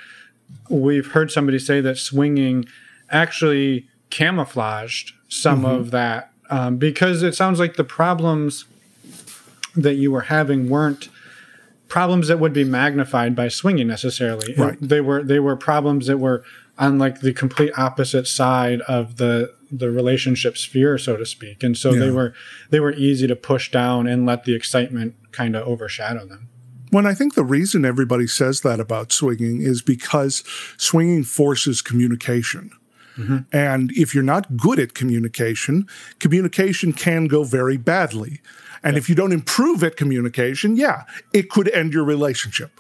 we've 0.70 1.08
heard 1.08 1.32
somebody 1.32 1.58
say 1.58 1.82
that 1.82 1.98
swinging 1.98 2.66
actually 3.10 3.88
camouflaged 4.12 5.14
some 5.30 5.66
of 5.66 5.90
that 5.92 6.32
um, 6.52 6.78
because 6.78 7.24
it 7.24 7.34
sounds 7.34 7.60
like 7.60 7.76
the 7.76 7.84
problems 7.84 8.66
that 9.76 9.96
you 9.96 10.12
were 10.12 10.22
having 10.22 10.70
weren't 10.70 11.10
problems 11.88 12.28
that 12.28 12.40
would 12.40 12.54
be 12.54 12.64
magnified 12.64 13.36
by 13.36 13.48
swinging 13.48 13.88
necessarily. 13.88 14.54
Right. 14.56 14.78
They 14.80 15.02
were 15.02 15.24
they 15.24 15.40
were 15.40 15.56
problems 15.56 16.06
that 16.06 16.20
were 16.20 16.44
on 16.78 17.00
like 17.00 17.22
the 17.22 17.34
complete 17.34 17.72
opposite 17.78 18.28
side 18.28 18.82
of 18.82 19.18
the 19.18 19.56
the 19.72 19.92
relationship 19.92 20.58
sphere, 20.58 20.98
so 20.98 21.18
to 21.18 21.26
speak. 21.26 21.64
And 21.64 21.78
so 21.78 21.94
they 21.94 22.10
were 22.10 22.34
they 22.70 22.80
were 22.80 22.94
easy 22.94 23.28
to 23.28 23.36
push 23.36 23.72
down 23.72 24.08
and 24.08 24.26
let 24.26 24.46
the 24.46 24.56
excitement 24.56 25.16
kind 25.32 25.56
of 25.56 25.68
overshadow 25.68 26.26
them. 26.26 26.50
When 26.90 27.06
I 27.06 27.14
think 27.14 27.34
the 27.34 27.44
reason 27.44 27.84
everybody 27.84 28.28
says 28.28 28.62
that 28.62 28.80
about 28.80 29.12
swinging 29.12 29.62
is 29.62 29.82
because 29.82 30.44
swinging 30.78 31.24
forces 31.24 31.82
communication. 31.82 32.72
Mm-hmm. 33.18 33.38
And 33.52 33.92
if 33.94 34.14
you're 34.14 34.24
not 34.24 34.58
good 34.58 34.80
at 34.80 34.94
communication, 34.94 35.88
communication 36.20 36.94
can 36.94 37.26
go 37.26 37.44
very 37.44 37.76
badly. 37.76 38.42
And 38.84 38.96
if 38.96 39.10
you 39.10 39.16
don't 39.16 39.32
improve 39.32 39.84
at 39.84 39.98
communication, 39.98 40.78
yeah, 40.78 41.04
it 41.34 41.50
could 41.50 41.68
end 41.70 41.94
your 41.94 42.04
relationship. 42.04 42.80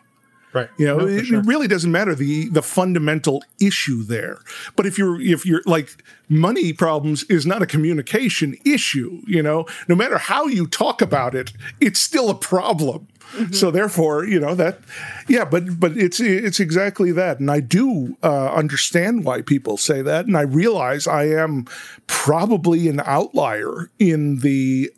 Right. 0.53 0.69
You 0.77 0.86
know, 0.88 0.97
No, 0.99 1.07
it, 1.07 1.25
sure. 1.25 1.39
it 1.39 1.45
really 1.45 1.67
doesn't 1.67 1.91
matter 1.91 2.15
the 2.15 2.49
the 2.49 2.62
fundamental 2.62 3.43
issue 3.60 4.03
there. 4.03 4.39
But 4.75 4.86
if 4.86 4.97
you're 4.97 5.19
if 5.21 5.45
you're 5.45 5.62
like 5.65 6.03
money 6.29 6.73
problems 6.73 7.23
is 7.23 7.45
not 7.45 7.62
a 7.62 7.65
communication 7.65 8.57
issue, 8.65 9.21
you 9.27 9.43
know, 9.43 9.65
no 9.88 9.95
matter 9.95 10.17
how 10.17 10.47
you 10.47 10.65
talk 10.67 11.01
about 11.01 11.36
it, 11.36 11.53
it's 11.79 11.99
still 11.99 12.29
a 12.29 12.36
problem. 12.36 13.07
So 13.51 13.71
therefore, 13.71 14.23
you 14.23 14.39
know 14.39 14.55
that, 14.55 14.79
yeah, 15.27 15.43
but 15.43 15.81
but 15.81 15.97
it's 15.97 16.21
it's 16.21 16.62
exactly 16.62 17.12
that, 17.12 17.41
and 17.41 17.51
I 17.51 17.60
do 17.60 18.15
uh, 18.23 18.53
understand 18.53 19.25
why 19.25 19.41
people 19.41 19.75
say 19.75 20.01
that, 20.01 20.27
and 20.27 20.38
I 20.38 20.43
realize 20.43 21.07
I 21.07 21.25
am 21.25 21.65
probably 22.07 22.88
an 22.88 23.01
outlier 23.05 23.89
in 23.99 24.39
the 24.39 24.93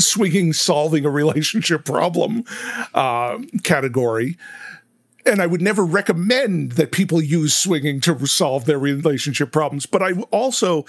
swinging 0.00 0.52
solving 0.52 1.04
a 1.04 1.10
relationship 1.10 1.84
problem 1.84 2.44
uh, 2.94 3.38
category. 3.62 4.36
And 5.26 5.42
I 5.42 5.46
would 5.46 5.60
never 5.60 5.84
recommend 5.84 6.72
that 6.72 6.92
people 6.92 7.20
use 7.20 7.54
swinging 7.54 8.00
to 8.00 8.26
solve 8.26 8.64
their 8.64 8.78
relationship 8.78 9.52
problems. 9.52 9.84
But 9.84 10.02
I 10.02 10.12
also, 10.30 10.86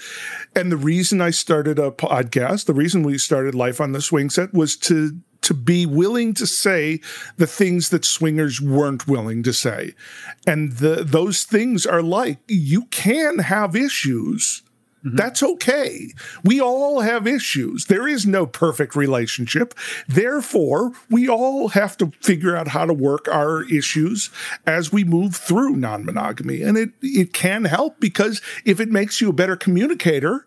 and 0.56 0.72
the 0.72 0.76
reason 0.76 1.20
I 1.20 1.30
started 1.30 1.78
a 1.78 1.90
podcast, 1.90 2.64
the 2.64 2.74
reason 2.74 3.02
we 3.02 3.18
started 3.18 3.54
Life 3.54 3.80
on 3.80 3.92
the 3.92 4.00
Swing 4.00 4.30
Set 4.30 4.54
was 4.54 4.76
to 4.78 5.20
to 5.42 5.54
be 5.54 5.84
willing 5.84 6.34
to 6.34 6.46
say 6.46 7.00
the 7.36 7.46
things 7.46 7.90
that 7.90 8.04
swingers 8.04 8.60
weren't 8.60 9.06
willing 9.06 9.42
to 9.42 9.52
say. 9.52 9.94
And 10.46 10.72
the, 10.74 11.02
those 11.04 11.44
things 11.44 11.84
are 11.84 12.02
like 12.02 12.38
you 12.46 12.84
can 12.86 13.40
have 13.40 13.76
issues. 13.76 14.61
Mm-hmm. 15.04 15.16
That's 15.16 15.42
okay. 15.42 16.12
We 16.44 16.60
all 16.60 17.00
have 17.00 17.26
issues. 17.26 17.86
There 17.86 18.06
is 18.06 18.24
no 18.24 18.46
perfect 18.46 18.94
relationship. 18.94 19.74
Therefore, 20.06 20.92
we 21.10 21.28
all 21.28 21.68
have 21.68 21.96
to 21.98 22.12
figure 22.20 22.56
out 22.56 22.68
how 22.68 22.86
to 22.86 22.94
work 22.94 23.26
our 23.28 23.64
issues 23.64 24.30
as 24.64 24.92
we 24.92 25.02
move 25.02 25.34
through 25.34 25.76
non 25.76 26.04
monogamy. 26.04 26.62
And 26.62 26.78
it, 26.78 26.90
it 27.02 27.32
can 27.32 27.64
help 27.64 27.98
because 27.98 28.40
if 28.64 28.78
it 28.78 28.90
makes 28.90 29.20
you 29.20 29.30
a 29.30 29.32
better 29.32 29.56
communicator, 29.56 30.46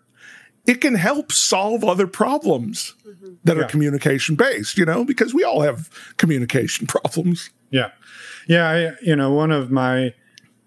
it 0.66 0.82
can 0.82 0.96
help 0.96 1.32
solve 1.32 1.84
other 1.84 2.08
problems 2.08 2.96
mm-hmm. 3.06 3.34
that 3.44 3.58
are 3.58 3.66
communication 3.66 4.36
based, 4.36 4.78
you 4.78 4.86
know, 4.86 5.04
because 5.04 5.34
we 5.34 5.44
all 5.44 5.62
have 5.62 5.90
communication 6.18 6.88
problems. 6.88 7.50
Yeah. 7.72 7.92
Yeah. 8.48 8.70
I, 8.70 8.92
you 9.02 9.16
know, 9.16 9.32
one 9.34 9.52
of 9.52 9.70
my, 9.70 10.14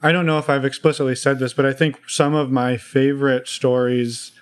I 0.03 0.13
don't 0.13 0.27
know 0.27 0.39
if 0.39 0.49
I've 0.49 0.65
explicitly 0.65 1.15
said 1.17 1.39
this, 1.39 1.53
but 1.53 1.67
I 1.67 1.73
think 1.73 2.09
some 2.09 2.35
of 2.35 2.51
my 2.51 2.77
favorite 2.77 3.49
stories 3.49 4.33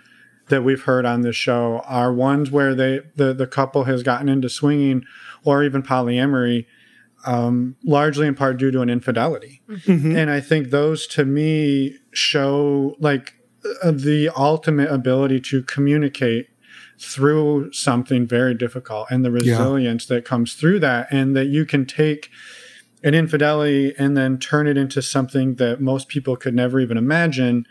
that 0.49 0.63
we've 0.63 0.83
heard 0.83 1.05
on 1.07 1.23
this 1.23 1.35
show 1.37 1.83
are 1.87 2.13
ones 2.13 2.51
where 2.51 2.75
they, 2.75 3.01
the, 3.17 3.33
the 3.35 3.47
couple 3.47 3.85
has 3.85 4.03
gotten 4.03 4.29
into 4.29 4.49
swinging 4.49 5.05
or 5.45 5.65
even 5.65 5.83
polyamory, 5.83 6.67
um, 7.25 7.77
largely 7.85 8.27
in 8.27 8.35
part 8.35 8.59
due 8.59 8.71
to 8.71 8.81
an 8.81 8.91
infidelity. 8.91 9.63
And 10.17 10.31
I 10.31 10.41
think 10.41 10.71
those 10.71 11.07
to 11.09 11.25
me 11.25 11.97
show 12.13 12.95
like 13.01 13.35
uh, 13.83 13.91
the 13.91 14.31
ultimate 14.37 14.91
ability 14.91 15.41
to 15.41 15.63
communicate 15.63 16.49
through 17.01 17.73
something 17.73 18.27
very 18.27 18.55
difficult 18.55 19.09
and 19.11 19.25
the 19.25 19.31
resilience 19.31 20.07
that 20.07 20.25
comes 20.25 20.55
through 20.55 20.79
that 20.81 21.09
and 21.11 21.35
that 21.37 21.47
you 21.47 21.67
can 21.67 21.85
take 21.85 22.31
an 23.03 23.15
infidelity 23.15 23.95
and 23.99 24.17
then 24.17 24.39
turn 24.39 24.67
it 24.67 24.77
into 24.77 25.03
something 25.03 25.57
that 25.57 25.81
most 25.81 26.09
people 26.09 26.37
could 26.37 26.55
never 26.55 26.81
even 26.81 26.97
imagine 26.97 27.67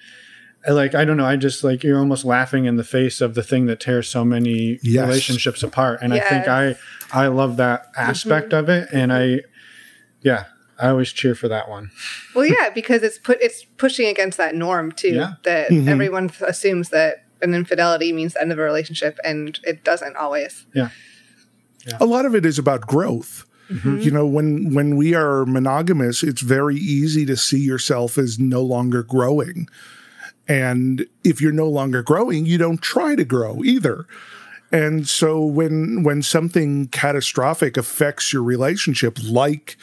like 0.70 0.96
i 0.96 1.04
don't 1.06 1.18
know 1.18 1.26
i 1.26 1.36
just 1.36 1.64
like 1.64 1.84
you're 1.84 2.00
almost 2.00 2.26
laughing 2.26 2.66
in 2.66 2.76
the 2.76 2.84
face 2.84 3.22
of 3.22 3.36
the 3.36 3.44
thing 3.44 3.66
that 3.66 3.80
tears 3.80 4.08
so 4.10 4.24
many 4.26 4.80
Yes. 4.84 5.06
relationships 5.08 5.62
apart 5.64 6.00
and 6.02 6.14
i 6.14 6.20
think 6.20 6.48
i 6.48 6.76
i 7.12 7.28
love 7.28 7.58
that 7.58 7.88
aspect 7.98 8.54
of 8.54 8.70
it 8.70 8.88
and 8.94 9.12
i 9.14 9.42
yeah 10.22 10.46
i 10.80 10.90
always 10.90 11.12
cheer 11.12 11.36
for 11.36 11.48
that 11.48 11.70
one 11.70 11.92
Well, 12.36 12.46
yeah, 12.46 12.70
because 12.70 13.02
it's 13.04 13.18
put 13.18 13.38
it's 13.42 13.64
pushing 13.78 14.08
against 14.08 14.38
that 14.38 14.56
norm 14.56 14.92
too. 14.92 15.10
Yeah. 15.16 15.34
That 15.44 15.70
Mhm. 15.70 15.88
everyone 15.88 16.32
assumes 16.46 16.90
that 16.90 17.24
an 17.42 17.54
infidelity 17.54 18.12
means 18.12 18.34
the 18.34 18.42
end 18.42 18.52
of 18.52 18.60
a 18.60 18.62
relationship, 18.62 19.18
and 19.24 19.58
it 19.64 19.84
doesn't 19.86 20.16
always. 20.18 20.66
Yeah. 20.74 20.90
A 22.00 22.06
lot 22.06 22.26
of 22.26 22.34
it 22.36 22.46
is 22.46 22.58
about 22.60 22.82
growth. 22.82 23.46
You 23.70 24.12
know, 24.12 24.28
when 24.28 24.74
when 24.74 24.96
we 24.96 25.16
are 25.16 25.46
monogamous, 25.46 26.22
it's 26.24 26.42
very 26.42 26.76
easy 26.76 27.26
to 27.26 27.36
see 27.36 27.60
yourself 27.60 28.18
as 28.18 28.38
no 28.38 28.62
longer 28.62 29.02
growing. 29.02 29.68
And 30.48 31.08
if 31.24 31.42
you're 31.42 31.52
no 31.52 31.68
longer 31.68 32.04
growing, 32.04 32.46
you 32.46 32.58
don't 32.60 32.82
try 32.82 33.16
to 33.16 33.26
grow 33.26 33.64
either. 33.64 34.06
And 34.72 35.08
so 35.08 35.44
when 35.44 36.04
when 36.04 36.22
something 36.22 36.88
catastrophic 36.90 37.78
affects 37.78 38.32
your 38.32 38.44
relationship, 38.44 39.18
like 39.24 39.78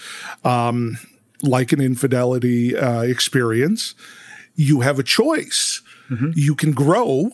um, 0.44 0.98
like 1.42 1.72
an 1.72 1.80
infidelity 1.80 2.76
uh, 2.76 3.02
experience, 3.02 3.94
you 4.54 4.80
have 4.80 4.98
a 4.98 5.02
choice. 5.02 5.82
You 6.34 6.54
can 6.54 6.72
grow, 6.72 7.30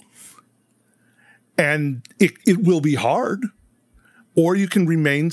and 1.57 2.03
it, 2.20 2.32
it 2.46 2.62
will 2.62 2.80
be 2.80 2.94
hard, 2.94 3.44
or 4.36 4.55
you 4.55 4.68
can 4.68 4.86
remain 4.86 5.30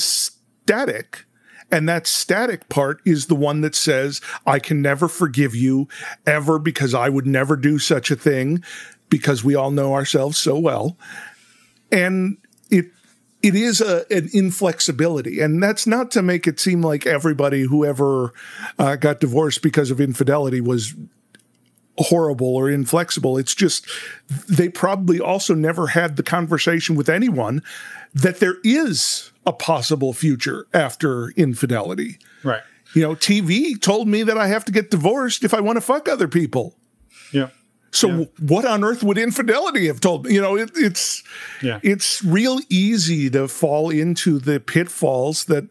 static. 0.65 1.25
And 1.71 1.87
that 1.89 2.07
static 2.07 2.69
part 2.69 3.01
is 3.05 3.27
the 3.27 3.35
one 3.35 3.61
that 3.61 3.75
says, 3.75 4.21
I 4.45 4.59
can 4.59 4.81
never 4.81 5.07
forgive 5.07 5.55
you 5.55 5.87
ever 6.25 6.57
because 6.57 6.93
I 6.93 7.09
would 7.09 7.27
never 7.27 7.55
do 7.55 7.77
such 7.79 8.09
a 8.11 8.15
thing 8.15 8.63
because 9.09 9.43
we 9.43 9.55
all 9.55 9.71
know 9.71 9.93
ourselves 9.93 10.37
so 10.37 10.57
well. 10.57 10.97
And 11.91 12.37
it 12.69 12.85
it 13.43 13.53
is 13.53 13.79
a, 13.79 14.05
an 14.11 14.29
inflexibility. 14.33 15.39
And 15.39 15.61
that's 15.61 15.85
not 15.85 16.09
to 16.11 16.23
make 16.23 16.47
it 16.47 16.59
seem 16.59 16.81
like 16.81 17.05
everybody 17.05 17.61
who 17.63 17.85
ever 17.85 18.33
uh, 18.79 18.95
got 18.95 19.19
divorced 19.19 19.61
because 19.61 19.91
of 19.91 20.01
infidelity 20.01 20.61
was 20.61 20.95
horrible 21.99 22.55
or 22.55 22.71
inflexible. 22.71 23.37
It's 23.37 23.53
just 23.53 23.87
they 24.49 24.69
probably 24.69 25.19
also 25.19 25.53
never 25.53 25.87
had 25.87 26.15
the 26.15 26.23
conversation 26.23 26.95
with 26.95 27.07
anyone 27.07 27.61
that 28.15 28.39
there 28.39 28.57
is 28.63 29.31
a 29.45 29.53
possible 29.53 30.13
future 30.13 30.67
after 30.73 31.29
infidelity. 31.31 32.17
right 32.43 32.63
You 32.93 33.01
know, 33.01 33.15
TV 33.15 33.79
told 33.79 34.07
me 34.07 34.23
that 34.23 34.37
I 34.37 34.47
have 34.47 34.65
to 34.65 34.71
get 34.71 34.91
divorced 34.91 35.43
if 35.43 35.53
I 35.53 35.59
want 35.59 35.77
to 35.77 35.81
fuck 35.81 36.07
other 36.07 36.27
people. 36.27 36.75
yeah 37.31 37.49
So 37.95 38.27
what 38.39 38.65
on 38.65 38.83
earth 38.83 39.03
would 39.03 39.17
infidelity 39.17 39.87
have 39.87 40.01
told 40.01 40.25
me? 40.25 40.33
You 40.33 40.41
know, 40.41 40.55
it, 40.57 40.71
it's 40.75 41.23
Yeah. 41.61 41.79
it's 41.83 42.23
real 42.23 42.59
easy 42.69 43.29
to 43.29 43.47
fall 43.47 43.89
into 43.89 44.37
the 44.39 44.59
pitfalls 44.59 45.45
that 45.45 45.65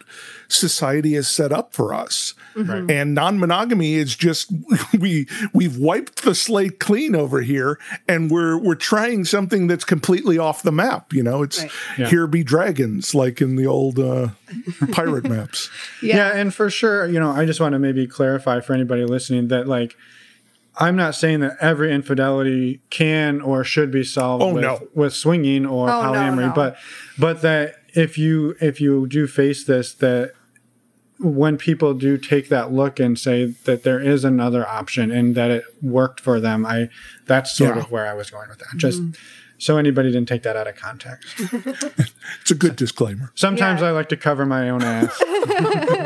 society 0.49 1.15
has 1.15 1.29
set 1.29 1.53
up 1.53 1.75
for 1.75 1.93
us. 1.95 2.35
And 2.57 3.15
non-monogamy 3.15 3.95
is 3.95 4.15
just 4.15 4.51
we 4.99 5.27
we've 5.53 5.77
wiped 5.77 6.23
the 6.23 6.35
slate 6.35 6.79
clean 6.79 7.17
over 7.17 7.41
here 7.43 7.79
and 8.07 8.31
we're 8.31 8.57
we're 8.57 8.77
trying 8.77 9.25
something 9.25 9.67
that's 9.67 9.85
completely 9.85 10.39
off 10.39 10.63
the 10.63 10.71
map, 10.73 11.13
you 11.13 11.23
know. 11.23 11.43
It's 11.43 11.61
Right. 11.63 11.71
Yeah. 11.99 12.09
here 12.09 12.27
be 12.29 12.45
dragons 12.45 13.15
like 13.15 13.41
in 13.41 13.57
the 13.57 13.67
old 13.67 13.99
uh, 13.99 14.29
pirate 14.93 15.25
maps. 15.29 15.69
Yeah. 16.03 16.29
and 16.37 16.55
for 16.55 16.71
sure, 16.71 17.07
you 17.09 17.19
know, 17.19 17.31
I 17.31 17.45
just 17.45 17.61
want 17.61 17.73
to 17.73 17.79
maybe 17.79 18.07
clarify 18.07 18.61
for 18.61 18.73
anybody 18.73 19.05
listening 19.05 19.49
that 19.49 19.67
like 19.67 19.97
I'm 20.77 20.97
not 20.97 21.15
saying 21.15 21.41
that 21.41 21.57
every 21.61 21.93
infidelity 21.93 22.81
can 22.91 23.41
or 23.41 23.63
should 23.65 23.91
be 23.91 24.03
solved 24.05 24.43
Oh, 24.43 24.55
with, 24.55 24.63
no. 24.63 24.89
with 24.95 25.15
swinging 25.15 25.65
or 25.67 25.89
Oh, 25.89 25.93
polyamory, 25.93 26.49
no. 26.49 26.53
but 26.55 26.77
but 27.19 27.43
that 27.43 27.77
if 27.95 28.19
you 28.19 28.57
if 28.61 28.81
you 28.81 29.07
do 29.07 29.27
face 29.27 29.65
this 29.65 29.95
that 29.95 30.33
when 31.21 31.57
people 31.57 31.95
do 31.95 32.19
take 32.19 32.49
that 32.49 32.73
look 32.73 32.99
and 32.99 33.17
say 33.19 33.45
that 33.65 33.85
there 33.85 34.01
is 34.01 34.25
another 34.25 34.67
option 34.69 35.13
and 35.13 35.37
that 35.37 35.51
it 35.51 35.63
worked 35.81 36.19
for 36.21 36.41
them, 36.41 36.67
I 36.67 36.89
that's 37.27 37.53
sort 37.57 37.77
Yeah. 37.77 37.83
of 37.83 37.91
where 37.93 38.07
I 38.09 38.15
was 38.15 38.31
going 38.31 38.49
with 38.49 38.59
that. 38.59 38.77
Just 38.77 39.01
so 39.59 39.77
anybody 39.79 40.11
didn't 40.11 40.29
take 40.29 40.43
that 40.43 40.57
out 40.57 40.67
of 40.67 40.75
context. 40.75 41.29
It's 42.43 42.51
a 42.51 42.55
good 42.57 42.75
disclaimer. 42.77 43.31
Sometimes 43.37 43.81
Yeah. 43.81 43.89
I 43.89 43.91
like 43.93 44.09
to 44.11 44.17
cover 44.17 44.45
my 44.45 44.69
own 44.69 44.83
ass. 44.83 45.17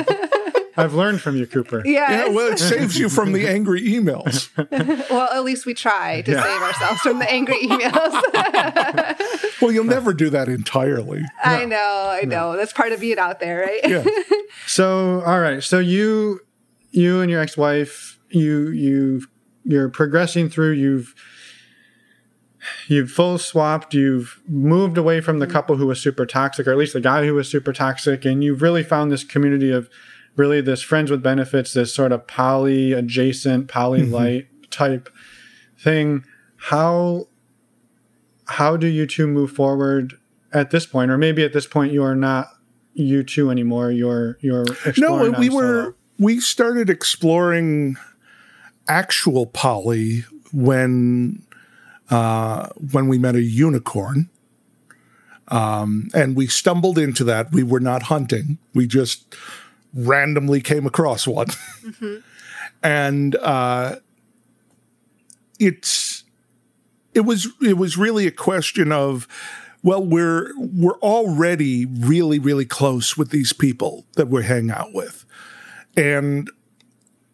I've 0.78 0.94
learned 0.94 1.20
from 1.20 1.36
you, 1.36 1.46
Cooper. 1.46 1.82
Yes. 1.84 2.10
Yeah, 2.28 2.34
well, 2.34 2.52
it 2.52 2.58
saves 2.60 2.98
you 2.98 3.08
from 3.08 3.32
the 3.32 3.46
angry 3.46 3.82
emails. 3.82 4.48
well, 5.10 5.28
at 5.32 5.44
least 5.44 5.66
we 5.66 5.74
try 5.74 6.22
to 6.22 6.32
Yeah. 6.32 6.42
save 6.42 6.62
ourselves 6.62 7.00
from 7.00 7.18
the 7.18 7.30
angry 7.30 7.56
emails. 7.66 9.60
Well, 9.60 9.72
you'll 9.72 9.84
never 9.84 10.12
do 10.14 10.30
that 10.30 10.48
entirely. 10.48 11.22
I 11.42 11.64
know, 11.64 12.08
I 12.10 12.24
know. 12.24 12.56
That's 12.56 12.72
part 12.72 12.92
of 12.92 13.00
being 13.00 13.18
out 13.18 13.40
there, 13.40 13.60
right? 13.60 13.80
Yeah. 13.84 14.04
So, 14.66 15.20
all 15.22 15.40
right. 15.40 15.62
So 15.62 15.78
you, 15.80 16.40
you 16.90 17.20
and 17.20 17.30
your 17.30 17.40
ex-wife, 17.40 18.18
you, 18.30 18.68
you, 18.70 19.22
you're 19.64 19.88
progressing 19.88 20.48
through. 20.48 20.72
You've, 20.72 21.14
you've 22.86 23.10
full 23.10 23.38
swapped. 23.38 23.94
You've 23.94 24.40
moved 24.48 24.96
away 24.98 25.20
from 25.20 25.38
the 25.40 25.46
couple 25.46 25.76
who 25.76 25.86
was 25.86 26.00
super 26.00 26.24
toxic, 26.26 26.66
or 26.66 26.72
at 26.72 26.78
least 26.78 26.92
the 26.92 27.00
guy 27.00 27.24
who 27.26 27.34
was 27.34 27.48
super 27.50 27.72
toxic, 27.72 28.24
and 28.24 28.44
you've 28.44 28.62
really 28.62 28.82
found 28.82 29.10
this 29.10 29.24
community 29.24 29.70
of 29.72 29.88
really 30.38 30.60
this 30.60 30.80
friends 30.80 31.10
with 31.10 31.22
benefits, 31.22 31.74
this 31.74 31.92
sort 31.92 32.12
of 32.12 32.26
poly 32.26 32.92
adjacent, 32.92 33.68
poly 33.68 34.04
light 34.04 34.46
type 34.70 35.10
thing. 35.78 36.24
How, 36.56 37.26
how 38.46 38.76
do 38.76 38.86
you 38.86 39.06
two 39.06 39.26
move 39.26 39.50
forward 39.50 40.14
at 40.52 40.70
this 40.70 40.86
point, 40.86 41.10
or 41.10 41.18
maybe 41.18 41.44
at 41.44 41.52
this 41.52 41.66
point 41.66 41.92
you 41.92 42.02
are 42.02 42.14
not 42.14 42.48
you 42.94 43.22
two 43.22 43.50
anymore. 43.50 43.90
You're 43.90 44.38
you're 44.40 44.64
No, 44.96 45.30
we 45.38 45.50
were 45.50 45.82
solo. 45.82 45.94
we 46.18 46.40
started 46.40 46.90
exploring 46.90 47.96
actual 48.88 49.46
poly 49.46 50.24
when 50.52 51.42
uh, 52.10 52.68
when 52.90 53.08
we 53.08 53.18
met 53.18 53.36
a 53.36 53.42
unicorn, 53.42 54.30
um, 55.48 56.08
and 56.14 56.36
we 56.36 56.46
stumbled 56.46 56.98
into 56.98 57.24
that. 57.24 57.52
We 57.52 57.62
were 57.62 57.80
not 57.80 58.04
hunting; 58.04 58.58
we 58.74 58.86
just 58.86 59.34
randomly 59.94 60.60
came 60.60 60.86
across 60.86 61.26
one, 61.26 61.48
and 62.82 63.36
uh, 63.36 63.96
it's 65.58 66.24
it 67.14 67.20
was 67.20 67.48
it 67.60 67.76
was 67.76 67.96
really 67.96 68.26
a 68.26 68.32
question 68.32 68.92
of 68.92 69.26
well 69.82 70.04
we're 70.04 70.52
we're 70.56 70.98
already 71.00 71.86
really 71.86 72.38
really 72.38 72.64
close 72.64 73.16
with 73.16 73.30
these 73.30 73.52
people 73.52 74.04
that 74.14 74.28
we 74.28 74.44
hang 74.44 74.70
out 74.70 74.92
with. 74.92 75.24
And 75.96 76.48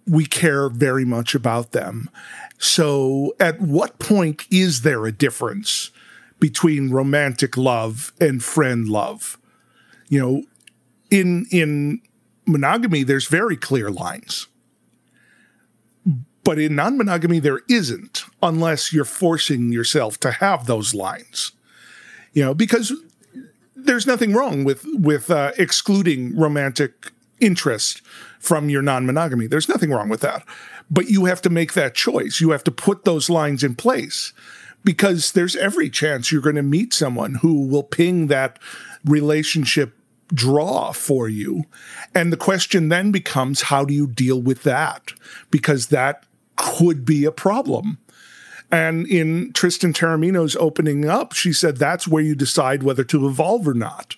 we 0.06 0.24
care 0.24 0.68
very 0.70 1.04
much 1.04 1.34
about 1.34 1.72
them. 1.72 2.08
So 2.58 3.34
at 3.40 3.60
what 3.60 3.98
point 3.98 4.46
is 4.50 4.82
there 4.82 5.04
a 5.06 5.12
difference 5.12 5.90
between 6.40 6.90
romantic 6.90 7.56
love 7.56 8.12
and 8.20 8.42
friend 8.42 8.88
love? 8.88 9.38
You 10.08 10.20
know 10.20 10.42
in 11.10 11.46
in 11.50 12.00
monogamy 12.46 13.02
there's 13.02 13.28
very 13.28 13.56
clear 13.56 13.90
lines. 13.90 14.48
But 16.42 16.58
in 16.58 16.74
non-monogamy 16.74 17.40
there 17.40 17.60
isn't 17.68 18.24
unless 18.42 18.92
you're 18.92 19.04
forcing 19.04 19.72
yourself 19.72 20.18
to 20.20 20.30
have 20.30 20.66
those 20.66 20.94
lines. 20.94 21.52
You 22.32 22.44
know 22.44 22.54
because 22.54 22.92
there's 23.76 24.06
nothing 24.06 24.32
wrong 24.32 24.64
with 24.64 24.84
with 24.94 25.30
uh, 25.30 25.52
excluding 25.58 26.36
romantic 26.36 27.12
interest 27.40 28.02
from 28.38 28.68
your 28.68 28.82
non-monogamy. 28.82 29.46
There's 29.46 29.68
nothing 29.68 29.90
wrong 29.90 30.08
with 30.08 30.20
that. 30.20 30.44
But 30.90 31.08
you 31.08 31.24
have 31.24 31.42
to 31.42 31.50
make 31.50 31.72
that 31.72 31.94
choice. 31.94 32.40
You 32.40 32.50
have 32.50 32.64
to 32.64 32.70
put 32.70 33.04
those 33.04 33.30
lines 33.30 33.64
in 33.64 33.74
place 33.74 34.32
because 34.84 35.32
there's 35.32 35.56
every 35.56 35.88
chance 35.88 36.30
you're 36.30 36.42
going 36.42 36.56
to 36.56 36.62
meet 36.62 36.92
someone 36.92 37.36
who 37.36 37.66
will 37.66 37.82
ping 37.82 38.26
that 38.26 38.58
relationship 39.04 39.98
draw 40.34 40.92
for 40.92 41.28
you 41.28 41.64
and 42.14 42.32
the 42.32 42.36
question 42.36 42.88
then 42.88 43.12
becomes 43.12 43.62
how 43.62 43.84
do 43.84 43.94
you 43.94 44.06
deal 44.06 44.42
with 44.42 44.62
that 44.64 45.12
because 45.50 45.86
that 45.88 46.24
could 46.56 47.04
be 47.04 47.24
a 47.24 47.32
problem 47.32 47.98
and 48.74 49.06
in 49.06 49.52
Tristan 49.52 49.92
Taormino's 49.92 50.56
opening 50.56 51.08
up, 51.08 51.32
she 51.32 51.52
said 51.52 51.76
that's 51.76 52.08
where 52.08 52.24
you 52.24 52.34
decide 52.34 52.82
whether 52.82 53.04
to 53.04 53.28
evolve 53.28 53.68
or 53.68 53.74
not. 53.74 54.16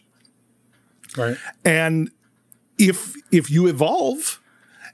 right. 1.16 1.36
And 1.62 2.10
if 2.78 3.14
if 3.30 3.50
you 3.50 3.66
evolve 3.66 4.40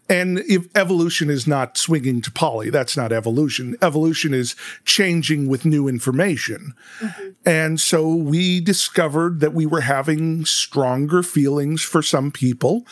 And 0.09 0.41
if 0.41 0.67
evolution 0.77 1.31
is 1.31 1.47
not 1.47 1.79
swinging 1.79 2.21
to 2.23 2.31
poly, 2.31 2.71
that's 2.71 2.97
not 2.97 3.13
evolution. 3.13 3.77
Evolution 3.81 4.35
is 4.35 4.57
changing 4.85 5.49
with 5.49 5.65
new 5.65 5.89
information. 5.89 6.75
Mm-hmm. 6.99 7.29
And 7.47 7.81
so 7.81 8.15
we 8.15 8.61
discovered 8.61 9.41
that 9.41 9.55
we 9.55 9.65
were 9.65 9.81
having 9.81 10.45
stronger 10.45 11.23
feelings 11.23 11.83
for 11.83 12.03
some 12.03 12.31
people, 12.31 12.85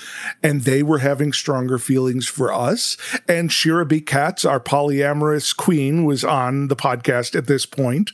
and 0.43 0.63
they 0.63 0.83
were 0.83 0.99
having 0.99 1.33
stronger 1.33 1.79
feelings 1.79 2.27
for 2.27 2.53
us. 2.53 2.97
And 3.29 3.53
Shira 3.53 3.85
B. 3.85 4.01
Katz, 4.01 4.45
our 4.45 4.61
polyamorous 4.61 5.55
queen, 5.55 6.05
was 6.05 6.25
on 6.25 6.69
the 6.69 6.77
podcast 6.77 7.37
at 7.37 7.49
this 7.49 7.67
point. 7.67 8.13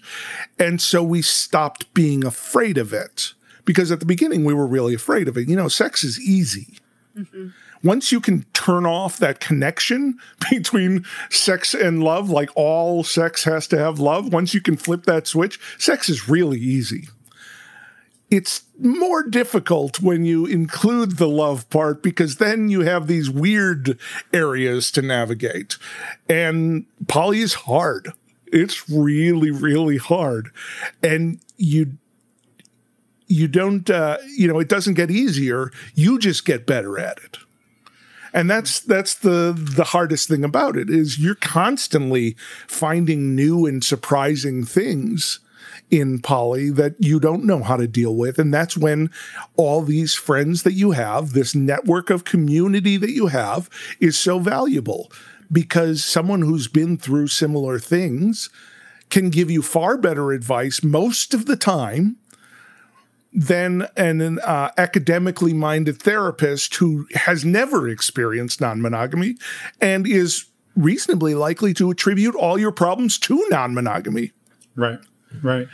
And 0.59 0.81
so 0.81 1.03
we 1.03 1.21
stopped 1.23 1.93
being 1.93 2.25
afraid 2.25 2.79
of 2.79 2.93
it 2.93 3.35
because 3.67 3.93
at 3.93 4.01
the 4.01 4.07
beginning 4.07 4.45
we 4.45 4.55
were 4.55 4.67
really 4.67 4.95
afraid 4.95 5.29
of 5.29 5.37
it. 5.37 5.49
You 5.49 5.57
know, 5.57 5.69
sex 5.69 6.03
is 6.03 6.19
easy. 6.19 6.79
Mm-hmm 7.17 7.49
once 7.83 8.13
you 8.13 8.21
can 8.21 8.45
turn 8.53 8.87
off 8.87 9.19
that 9.19 9.41
connection 9.41 10.19
between 10.51 11.05
sex 11.31 11.75
and 11.75 12.03
love, 12.03 12.31
like 12.31 12.51
all 12.55 13.05
sex 13.05 13.45
has 13.45 13.67
to 13.69 13.79
have 13.79 13.99
love, 13.99 14.33
once 14.33 14.55
you 14.55 14.61
can 14.61 14.77
flip 14.77 15.05
that 15.05 15.27
switch, 15.27 15.59
sex 15.79 16.09
is 16.09 16.29
really 16.29 16.59
easy. 16.59 17.09
It's 18.29 18.65
more 18.81 19.23
difficult 19.23 20.01
when 20.01 20.25
you 20.25 20.47
include 20.47 21.17
the 21.17 21.29
love 21.29 21.71
part 21.71 22.03
because 22.03 22.37
then 22.37 22.69
you 22.69 22.81
have 22.81 23.07
these 23.07 23.31
weird 23.31 23.99
areas 24.33 24.91
to 24.93 25.03
navigate. 25.03 25.79
And 26.29 26.87
poly 27.07 27.41
is 27.41 27.55
hard. 27.55 28.13
It's 28.47 28.91
really, 28.91 29.53
really 29.53 29.99
hard. 29.99 30.51
And 31.05 31.39
you 31.57 31.99
you 33.29 33.49
don't 33.49 33.91
uh, 33.91 34.19
you 34.29 34.47
know 34.47 34.59
it 34.59 34.69
doesn't 34.69 34.95
get 34.95 35.11
easier 35.11 35.73
you 35.95 36.19
just 36.19 36.45
get 36.45 36.67
better 36.67 36.99
at 36.99 37.19
it 37.19 37.39
and 38.37 38.51
that's 38.51 38.81
that's 38.81 39.15
the 39.15 39.55
the 39.57 39.85
hardest 39.85 40.29
thing 40.29 40.45
about 40.45 40.77
it 40.77 40.91
is 40.91 41.19
you're 41.19 41.35
constantly 41.37 42.37
finding 42.69 43.35
new 43.35 43.65
and 43.65 43.83
surprising 43.83 44.65
things 44.65 45.41
in 45.91 46.21
poly 46.21 46.69
that 46.69 46.95
you 46.99 47.19
don't 47.19 47.45
know 47.45 47.63
how 47.63 47.77
to 47.77 47.89
deal 47.89 48.15
with. 48.15 48.39
And 48.39 48.53
that's 48.53 48.77
when 48.77 49.11
all 49.57 49.83
these 49.83 50.15
friends 50.15 50.65
that 50.65 50.73
you 50.73 50.91
have 50.91 51.33
this 51.33 51.55
network 51.55 52.11
of 52.11 52.25
community 52.25 52.97
that 52.97 53.13
you 53.13 53.29
have 53.29 53.71
is 54.01 54.19
so 54.19 54.39
valuable 54.39 55.11
because 55.51 56.05
someone 56.05 56.43
who's 56.43 56.69
been 56.69 56.99
through 56.99 57.29
similar 57.29 57.79
things 57.79 58.51
can 59.09 59.31
give 59.31 59.51
you 59.51 59.63
far 59.63 59.97
better 59.97 60.33
advice 60.33 60.83
most 60.83 61.33
of 61.33 61.47
the 61.47 61.57
time 61.57 62.17
than 63.37 63.87
an 63.99 64.39
uh, 64.39 64.71
academically 64.79 65.53
minded 65.53 66.01
therapist 66.01 66.75
who 66.77 67.07
has 67.15 67.45
never 67.45 67.87
experienced 67.87 68.63
non 68.63 68.81
monogamy 68.81 69.37
and 69.79 70.07
is 70.07 70.47
reasonably 70.75 71.35
likely 71.35 71.75
to 71.75 71.91
attribute 71.91 72.35
all 72.35 72.59
your 72.59 72.73
problems 72.73 73.19
to 73.19 73.47
non 73.51 73.75
monogamy. 73.75 74.33
Right, 74.75 74.99
right. 75.43 75.69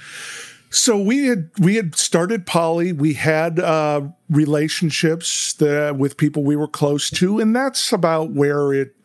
So 0.70 0.98
we 1.00 1.26
had 1.26 1.50
we 1.60 1.76
had 1.76 1.94
started 1.94 2.46
poly. 2.46 2.92
We 2.92 3.14
had 3.14 3.60
uh, 3.60 4.08
relationships 4.28 5.52
that, 5.54 5.96
with 5.96 6.16
people 6.16 6.42
we 6.42 6.56
were 6.56 6.68
close 6.68 7.10
to, 7.10 7.38
and 7.38 7.54
that's 7.54 7.92
about 7.92 8.32
where 8.32 8.72
it 8.72 8.96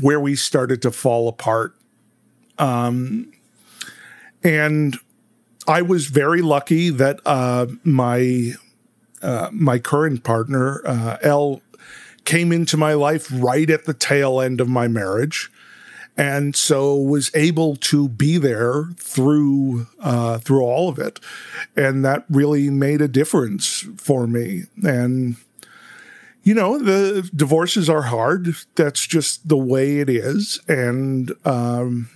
where 0.00 0.18
we 0.18 0.34
started 0.34 0.82
to 0.82 0.90
fall 0.90 1.28
apart. 1.28 1.76
Um, 2.58 3.32
and 4.42 4.96
I 5.68 5.82
was 5.82 6.06
very 6.06 6.40
lucky 6.40 6.88
that 6.88 7.20
uh, 7.26 7.66
my 7.84 8.54
uh, 9.20 9.50
my 9.52 9.78
current 9.78 10.24
partner, 10.24 10.80
uh, 10.86 11.18
Elle, 11.22 11.60
came 12.24 12.52
into 12.52 12.76
my 12.76 12.94
life 12.94 13.28
right 13.30 13.68
at 13.68 13.84
the 13.84 13.92
tail 13.92 14.40
end 14.40 14.60
of 14.60 14.68
my 14.68 14.88
marriage, 14.88 15.50
and 16.16 16.56
so 16.56 16.96
was 16.96 17.30
able 17.34 17.76
to 17.76 18.08
be 18.08 18.38
there 18.38 18.84
through 18.96 19.86
uh, 20.00 20.38
through 20.38 20.62
all 20.62 20.88
of 20.88 20.98
it, 20.98 21.20
and 21.76 22.02
that 22.02 22.24
really 22.30 22.70
made 22.70 23.02
a 23.02 23.08
difference 23.08 23.84
for 23.98 24.26
me. 24.26 24.62
And 24.82 25.36
you 26.42 26.54
know, 26.54 26.78
the 26.78 27.28
divorces 27.36 27.90
are 27.90 28.02
hard. 28.02 28.54
That's 28.76 29.06
just 29.06 29.48
the 29.48 29.58
way 29.58 29.98
it 29.98 30.08
is, 30.08 30.60
and. 30.66 31.30
Um, 31.44 32.08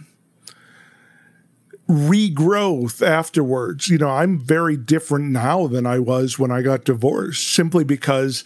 regrowth 1.89 3.07
afterwards. 3.07 3.89
You 3.89 3.99
know, 3.99 4.11
I'm 4.11 4.39
very 4.39 4.77
different 4.77 5.31
now 5.31 5.67
than 5.67 5.87
I 5.87 5.99
was 5.99 6.39
when 6.39 6.51
I 6.51 6.63
got 6.63 6.85
divorced 6.85 7.53
simply 7.53 7.85
because 7.85 8.45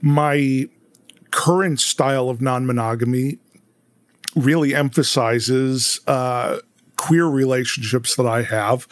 my 0.00 0.68
current 1.30 1.80
style 1.80 2.28
of 2.28 2.40
non 2.40 2.66
monogamy 2.66 3.38
really 4.36 4.74
emphasizes 4.74 6.00
uh, 6.06 6.58
queer 6.96 7.26
relationships 7.26 8.16
that 8.16 8.26
I 8.26 8.42
have, 8.42 8.86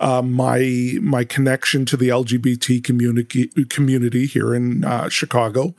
uh, 0.00 0.22
my 0.22 0.98
my 1.00 1.24
connection 1.24 1.84
to 1.86 1.96
the 1.96 2.08
LGBT 2.08 2.82
community 2.82 3.48
community 3.68 4.26
here 4.26 4.54
in 4.54 4.84
uh, 4.84 5.08
Chicago, 5.08 5.74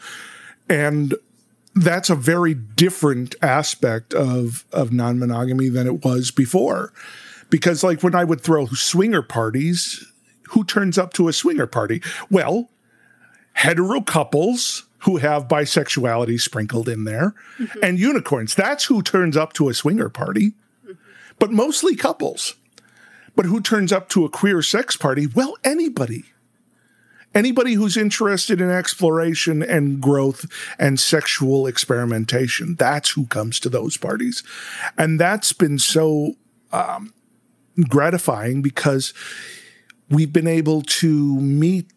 and 0.67 1.15
that's 1.75 2.09
a 2.09 2.15
very 2.15 2.53
different 2.53 3.35
aspect 3.41 4.13
of 4.13 4.65
of 4.71 4.91
non 4.91 5.19
monogamy 5.19 5.69
than 5.69 5.87
it 5.87 6.03
was 6.03 6.31
before. 6.31 6.93
Because, 7.49 7.83
like, 7.83 8.03
when 8.03 8.15
I 8.15 8.23
would 8.23 8.41
throw 8.41 8.67
swinger 8.67 9.21
parties, 9.21 10.05
who 10.49 10.63
turns 10.63 10.97
up 10.97 11.13
to 11.13 11.27
a 11.27 11.33
swinger 11.33 11.67
party? 11.67 12.01
Well, 12.29 12.69
hetero 13.53 14.01
couples 14.01 14.85
who 14.99 15.17
have 15.17 15.47
bisexuality 15.47 16.39
sprinkled 16.39 16.89
in 16.89 17.05
there 17.05 17.33
mm-hmm. 17.57 17.79
and 17.81 17.99
unicorns. 17.99 18.55
That's 18.55 18.85
who 18.85 19.01
turns 19.01 19.37
up 19.37 19.53
to 19.53 19.69
a 19.69 19.73
swinger 19.73 20.09
party, 20.09 20.53
mm-hmm. 20.85 20.93
but 21.39 21.51
mostly 21.51 21.95
couples. 21.95 22.55
But 23.35 23.45
who 23.45 23.61
turns 23.61 23.91
up 23.93 24.09
to 24.09 24.25
a 24.25 24.29
queer 24.29 24.61
sex 24.61 24.97
party? 24.97 25.27
Well, 25.27 25.55
anybody. 25.63 26.25
Anybody 27.33 27.73
who's 27.73 27.95
interested 27.95 28.59
in 28.59 28.71
exploration 28.71 29.61
and 29.61 30.01
growth 30.01 30.45
and 30.79 30.99
sexual 30.99 31.67
experimentation, 31.67 32.75
that's 32.75 33.11
who 33.11 33.27
comes 33.27 33.59
to 33.59 33.69
those 33.69 33.97
parties. 33.97 34.41
And 34.97 35.19
that's 35.19 35.53
been 35.53 35.77
so 35.77 36.33
um, 36.71 37.13
gratifying 37.87 38.61
because 38.61 39.13
we've 40.09 40.33
been 40.33 40.47
able 40.47 40.81
to 40.81 41.39
meet 41.39 41.91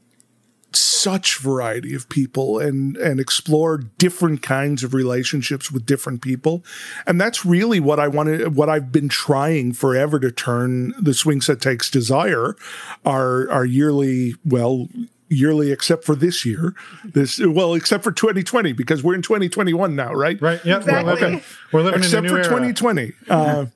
such 0.74 1.38
variety 1.38 1.94
of 1.94 2.08
people 2.08 2.58
and 2.58 2.96
and 2.96 3.20
explore 3.20 3.78
different 3.98 4.42
kinds 4.42 4.82
of 4.82 4.94
relationships 4.94 5.70
with 5.70 5.84
different 5.84 6.22
people 6.22 6.64
and 7.06 7.20
that's 7.20 7.44
really 7.44 7.80
what 7.80 8.00
i 8.00 8.08
wanted 8.08 8.56
what 8.56 8.68
i've 8.68 8.90
been 8.90 9.08
trying 9.08 9.72
forever 9.72 10.18
to 10.18 10.30
turn 10.30 10.94
the 10.98 11.12
swing 11.12 11.40
set 11.40 11.60
takes 11.60 11.90
desire 11.90 12.56
our 13.04 13.50
our 13.50 13.64
yearly 13.64 14.34
well 14.44 14.88
yearly 15.28 15.72
except 15.72 16.04
for 16.04 16.14
this 16.14 16.44
year 16.44 16.74
this 17.04 17.38
well 17.38 17.74
except 17.74 18.04
for 18.04 18.12
2020 18.12 18.72
because 18.72 19.02
we're 19.02 19.14
in 19.14 19.22
2021 19.22 19.94
now 19.96 20.12
right 20.12 20.40
right 20.40 20.64
yeah 20.64 20.78
exactly. 20.78 21.04
we're 21.04 21.20
living, 21.20 21.42
we're 21.72 21.82
living 21.82 22.00
except 22.00 22.28
for 22.28 22.36
era. 22.36 22.44
2020 22.44 23.12
uh, 23.30 23.66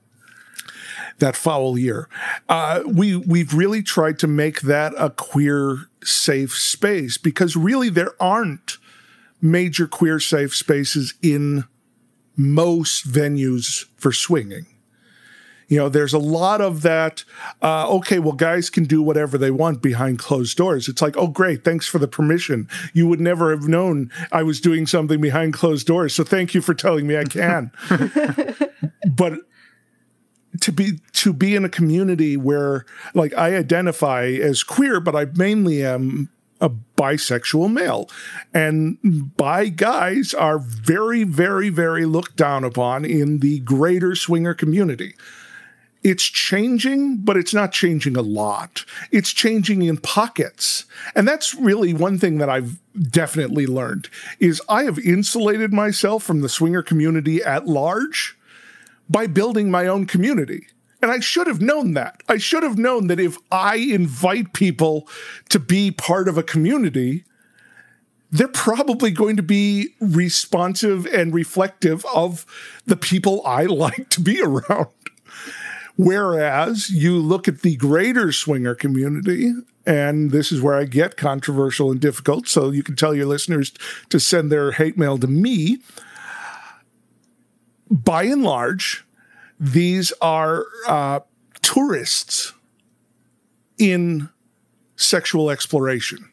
that 1.18 1.36
foul 1.36 1.78
year. 1.78 2.08
Uh, 2.48 2.82
we 2.86 3.16
we've 3.16 3.54
really 3.54 3.82
tried 3.82 4.18
to 4.18 4.26
make 4.26 4.62
that 4.62 4.92
a 4.98 5.10
queer 5.10 5.88
safe 6.04 6.56
space 6.56 7.16
because 7.16 7.56
really 7.56 7.88
there 7.88 8.12
aren't 8.20 8.78
major 9.40 9.86
queer 9.86 10.20
safe 10.20 10.54
spaces 10.54 11.14
in 11.22 11.64
most 12.36 13.08
venues 13.08 13.86
for 13.96 14.12
swinging. 14.12 14.66
You 15.68 15.78
know, 15.78 15.88
there's 15.88 16.12
a 16.12 16.18
lot 16.18 16.60
of 16.60 16.82
that. 16.82 17.24
Uh, 17.60 17.88
okay, 17.96 18.20
well, 18.20 18.32
guys 18.32 18.70
can 18.70 18.84
do 18.84 19.02
whatever 19.02 19.36
they 19.36 19.50
want 19.50 19.82
behind 19.82 20.18
closed 20.18 20.56
doors. 20.56 20.88
It's 20.88 21.02
like, 21.02 21.16
oh, 21.16 21.26
great, 21.26 21.64
thanks 21.64 21.88
for 21.88 21.98
the 21.98 22.06
permission. 22.06 22.68
You 22.92 23.08
would 23.08 23.20
never 23.20 23.50
have 23.50 23.66
known 23.66 24.12
I 24.30 24.44
was 24.44 24.60
doing 24.60 24.86
something 24.86 25.20
behind 25.20 25.54
closed 25.54 25.86
doors. 25.86 26.14
So 26.14 26.22
thank 26.22 26.54
you 26.54 26.60
for 26.60 26.72
telling 26.72 27.06
me 27.06 27.16
I 27.16 27.24
can. 27.24 27.72
but 29.10 29.40
to 30.60 30.72
be 30.72 31.00
to 31.12 31.32
be 31.32 31.54
in 31.54 31.64
a 31.64 31.68
community 31.68 32.36
where 32.36 32.84
like 33.14 33.34
I 33.34 33.56
identify 33.56 34.26
as 34.26 34.62
queer, 34.62 35.00
but 35.00 35.16
I 35.16 35.26
mainly 35.34 35.84
am 35.84 36.30
a 36.60 36.70
bisexual 36.70 37.72
male. 37.72 38.08
And 38.54 38.98
bi 39.36 39.68
guys 39.68 40.34
are 40.34 40.58
very, 40.58 41.24
very, 41.24 41.68
very 41.68 42.06
looked 42.06 42.36
down 42.36 42.64
upon 42.64 43.04
in 43.04 43.40
the 43.40 43.60
greater 43.60 44.14
swinger 44.14 44.54
community. 44.54 45.14
It's 46.02 46.24
changing, 46.24 47.18
but 47.18 47.36
it's 47.36 47.52
not 47.52 47.72
changing 47.72 48.16
a 48.16 48.22
lot. 48.22 48.84
It's 49.10 49.32
changing 49.32 49.82
in 49.82 49.96
pockets. 49.96 50.84
And 51.16 51.26
that's 51.26 51.54
really 51.54 51.92
one 51.92 52.18
thing 52.18 52.38
that 52.38 52.48
I've 52.48 52.78
definitely 53.10 53.66
learned 53.66 54.08
is 54.38 54.62
I 54.68 54.84
have 54.84 55.00
insulated 55.00 55.72
myself 55.72 56.22
from 56.22 56.42
the 56.42 56.48
swinger 56.48 56.82
community 56.82 57.42
at 57.42 57.66
large 57.66 58.35
by 59.08 59.26
building 59.26 59.70
my 59.70 59.86
own 59.86 60.06
community. 60.06 60.66
And 61.02 61.10
I 61.10 61.20
should 61.20 61.46
have 61.46 61.60
known 61.60 61.94
that. 61.94 62.22
I 62.28 62.38
should 62.38 62.62
have 62.62 62.78
known 62.78 63.06
that 63.08 63.20
if 63.20 63.36
I 63.50 63.76
invite 63.76 64.54
people 64.54 65.08
to 65.50 65.58
be 65.58 65.90
part 65.90 66.26
of 66.28 66.38
a 66.38 66.42
community, 66.42 67.24
they're 68.30 68.48
probably 68.48 69.10
going 69.10 69.36
to 69.36 69.42
be 69.42 69.94
responsive 70.00 71.06
and 71.06 71.34
reflective 71.34 72.04
of 72.14 72.44
the 72.86 72.96
people 72.96 73.42
I 73.46 73.64
like 73.66 74.08
to 74.10 74.20
be 74.20 74.40
around. 74.40 74.88
Whereas 75.96 76.90
you 76.90 77.16
look 77.18 77.48
at 77.48 77.62
the 77.62 77.76
greater 77.76 78.30
swinger 78.30 78.74
community, 78.74 79.52
and 79.86 80.30
this 80.30 80.52
is 80.52 80.60
where 80.60 80.74
I 80.74 80.84
get 80.84 81.16
controversial 81.16 81.90
and 81.90 82.00
difficult, 82.00 82.48
so 82.48 82.70
you 82.70 82.82
can 82.82 82.96
tell 82.96 83.14
your 83.14 83.26
listeners 83.26 83.72
to 84.10 84.20
send 84.20 84.52
their 84.52 84.72
hate 84.72 84.98
mail 84.98 85.16
to 85.18 85.26
me. 85.26 85.78
By 87.90 88.24
and 88.24 88.42
large, 88.42 89.04
these 89.58 90.12
are 90.20 90.64
uh, 90.88 91.20
tourists 91.62 92.52
in 93.78 94.28
sexual 94.96 95.50
exploration. 95.50 96.30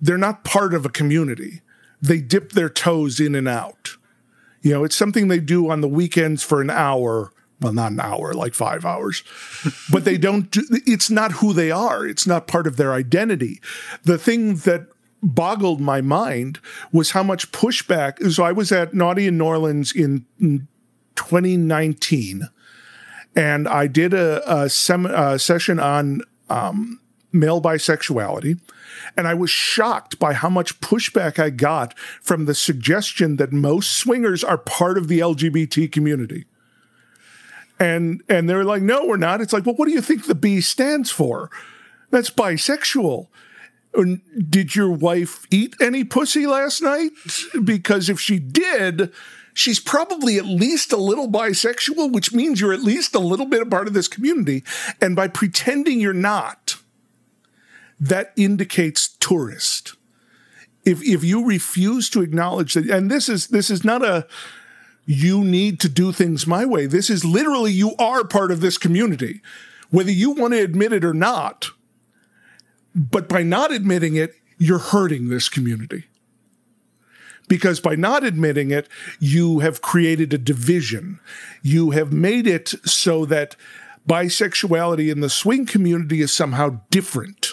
They're 0.00 0.18
not 0.18 0.44
part 0.44 0.74
of 0.74 0.86
a 0.86 0.90
community. 0.90 1.62
They 2.00 2.20
dip 2.20 2.52
their 2.52 2.70
toes 2.70 3.20
in 3.20 3.34
and 3.34 3.48
out. 3.48 3.96
You 4.62 4.72
know, 4.72 4.84
it's 4.84 4.96
something 4.96 5.28
they 5.28 5.40
do 5.40 5.70
on 5.70 5.80
the 5.80 5.88
weekends 5.88 6.42
for 6.42 6.60
an 6.60 6.70
hour. 6.70 7.32
Well, 7.60 7.74
not 7.74 7.92
an 7.92 8.00
hour, 8.00 8.32
like 8.32 8.54
five 8.54 8.86
hours, 8.86 9.22
but 9.92 10.06
they 10.06 10.16
don't 10.16 10.50
do, 10.50 10.62
it's 10.86 11.10
not 11.10 11.32
who 11.32 11.52
they 11.52 11.70
are. 11.70 12.06
It's 12.06 12.26
not 12.26 12.46
part 12.46 12.66
of 12.66 12.78
their 12.78 12.94
identity. 12.94 13.60
The 14.02 14.16
thing 14.16 14.56
that 14.56 14.86
boggled 15.22 15.80
my 15.80 16.00
mind 16.00 16.60
was 16.92 17.10
how 17.10 17.22
much 17.22 17.52
pushback. 17.52 18.32
So 18.32 18.44
I 18.44 18.52
was 18.52 18.72
at 18.72 18.94
Naughty 18.94 19.26
in 19.26 19.38
New 19.38 19.44
Orleans 19.44 19.92
in, 19.92 20.24
in 20.40 20.66
2019, 21.16 22.48
and 23.36 23.68
I 23.68 23.86
did 23.86 24.14
a, 24.14 24.62
a, 24.62 24.68
sem- 24.68 25.06
a 25.06 25.38
session 25.38 25.78
on 25.78 26.22
um, 26.48 27.00
male 27.32 27.60
bisexuality. 27.60 28.60
And 29.16 29.26
I 29.26 29.34
was 29.34 29.50
shocked 29.50 30.18
by 30.18 30.32
how 30.32 30.48
much 30.48 30.80
pushback 30.80 31.38
I 31.38 31.50
got 31.50 31.98
from 32.22 32.44
the 32.44 32.54
suggestion 32.54 33.36
that 33.36 33.52
most 33.52 33.94
swingers 33.98 34.42
are 34.42 34.58
part 34.58 34.98
of 34.98 35.08
the 35.08 35.20
LGBT 35.20 35.90
community. 35.90 36.46
And 37.78 38.22
and 38.28 38.48
they're 38.48 38.64
like, 38.64 38.82
no, 38.82 39.06
we're 39.06 39.16
not. 39.16 39.40
It's 39.40 39.54
like, 39.54 39.64
well, 39.64 39.74
what 39.74 39.86
do 39.86 39.94
you 39.94 40.02
think 40.02 40.26
the 40.26 40.34
B 40.34 40.60
stands 40.60 41.10
for? 41.10 41.50
That's 42.10 42.28
bisexual. 42.28 43.28
Did 43.92 44.76
your 44.76 44.90
wife 44.90 45.46
eat 45.50 45.74
any 45.80 46.04
pussy 46.04 46.46
last 46.46 46.80
night? 46.80 47.10
Because 47.64 48.08
if 48.08 48.20
she 48.20 48.38
did, 48.38 49.12
she's 49.52 49.80
probably 49.80 50.38
at 50.38 50.46
least 50.46 50.92
a 50.92 50.96
little 50.96 51.28
bisexual, 51.28 52.12
which 52.12 52.32
means 52.32 52.60
you're 52.60 52.72
at 52.72 52.82
least 52.82 53.14
a 53.14 53.20
little 53.20 53.46
bit 53.46 53.62
a 53.62 53.66
part 53.66 53.88
of 53.88 53.94
this 53.94 54.08
community. 54.08 54.62
And 55.00 55.16
by 55.16 55.28
pretending 55.28 56.00
you're 56.00 56.12
not, 56.12 56.76
that 57.98 58.32
indicates 58.36 59.08
tourist. 59.08 59.94
If 60.84 61.02
if 61.02 61.22
you 61.22 61.46
refuse 61.46 62.08
to 62.10 62.22
acknowledge 62.22 62.74
that, 62.74 62.88
and 62.88 63.10
this 63.10 63.28
is 63.28 63.48
this 63.48 63.70
is 63.70 63.84
not 63.84 64.02
a 64.02 64.26
you 65.04 65.44
need 65.44 65.80
to 65.80 65.88
do 65.88 66.12
things 66.12 66.46
my 66.46 66.64
way. 66.64 66.86
This 66.86 67.10
is 67.10 67.24
literally 67.24 67.72
you 67.72 67.94
are 67.98 68.24
part 68.24 68.50
of 68.50 68.60
this 68.60 68.78
community, 68.78 69.42
whether 69.90 70.10
you 70.10 70.30
want 70.30 70.54
to 70.54 70.62
admit 70.62 70.92
it 70.92 71.04
or 71.04 71.12
not. 71.12 71.70
But 72.94 73.28
by 73.28 73.42
not 73.42 73.72
admitting 73.72 74.16
it, 74.16 74.34
you're 74.58 74.78
hurting 74.78 75.28
this 75.28 75.48
community. 75.48 76.04
Because 77.48 77.80
by 77.80 77.96
not 77.96 78.22
admitting 78.22 78.70
it, 78.70 78.88
you 79.18 79.58
have 79.58 79.82
created 79.82 80.32
a 80.32 80.38
division. 80.38 81.18
You 81.62 81.90
have 81.90 82.12
made 82.12 82.46
it 82.46 82.68
so 82.84 83.24
that 83.26 83.56
bisexuality 84.08 85.10
in 85.10 85.20
the 85.20 85.30
swing 85.30 85.66
community 85.66 86.20
is 86.20 86.32
somehow 86.32 86.80
different 86.90 87.52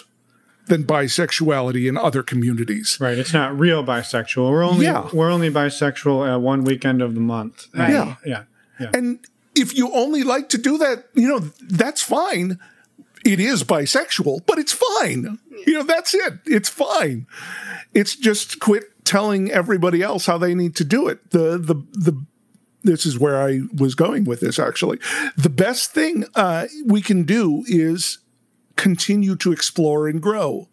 than 0.66 0.84
bisexuality 0.84 1.88
in 1.88 1.96
other 1.96 2.22
communities. 2.22 2.98
Right. 3.00 3.18
It's 3.18 3.32
not 3.32 3.58
real 3.58 3.84
bisexual. 3.84 4.50
We're 4.50 4.62
only 4.62 4.86
yeah. 4.86 5.08
we're 5.12 5.30
only 5.30 5.50
bisexual 5.50 6.32
at 6.32 6.40
one 6.40 6.62
weekend 6.64 7.02
of 7.02 7.14
the 7.14 7.20
month. 7.20 7.66
Yeah. 7.74 8.16
Yeah. 8.24 8.44
Yeah. 8.78 8.90
And 8.94 9.18
if 9.56 9.76
you 9.76 9.90
only 9.92 10.22
like 10.22 10.48
to 10.50 10.58
do 10.58 10.78
that, 10.78 11.06
you 11.14 11.26
know, 11.28 11.40
that's 11.60 12.02
fine. 12.02 12.58
It 13.28 13.40
is 13.40 13.62
bisexual, 13.62 14.46
but 14.46 14.58
it's 14.58 14.72
fine. 14.72 15.38
You 15.66 15.74
know, 15.74 15.82
that's 15.82 16.14
it. 16.14 16.38
It's 16.46 16.70
fine. 16.70 17.26
It's 17.92 18.16
just 18.16 18.58
quit 18.58 18.84
telling 19.04 19.50
everybody 19.50 20.02
else 20.02 20.24
how 20.24 20.38
they 20.38 20.54
need 20.54 20.74
to 20.76 20.84
do 20.84 21.08
it. 21.08 21.30
The 21.30 21.58
the 21.58 21.74
the 21.92 22.24
this 22.84 23.04
is 23.04 23.18
where 23.18 23.42
I 23.42 23.60
was 23.76 23.94
going 23.94 24.24
with 24.24 24.40
this 24.40 24.58
actually. 24.58 24.98
The 25.36 25.50
best 25.50 25.92
thing 25.92 26.24
uh, 26.34 26.68
we 26.86 27.02
can 27.02 27.24
do 27.24 27.64
is 27.66 28.18
continue 28.76 29.36
to 29.36 29.52
explore 29.52 30.08
and 30.08 30.22
grow. 30.22 30.68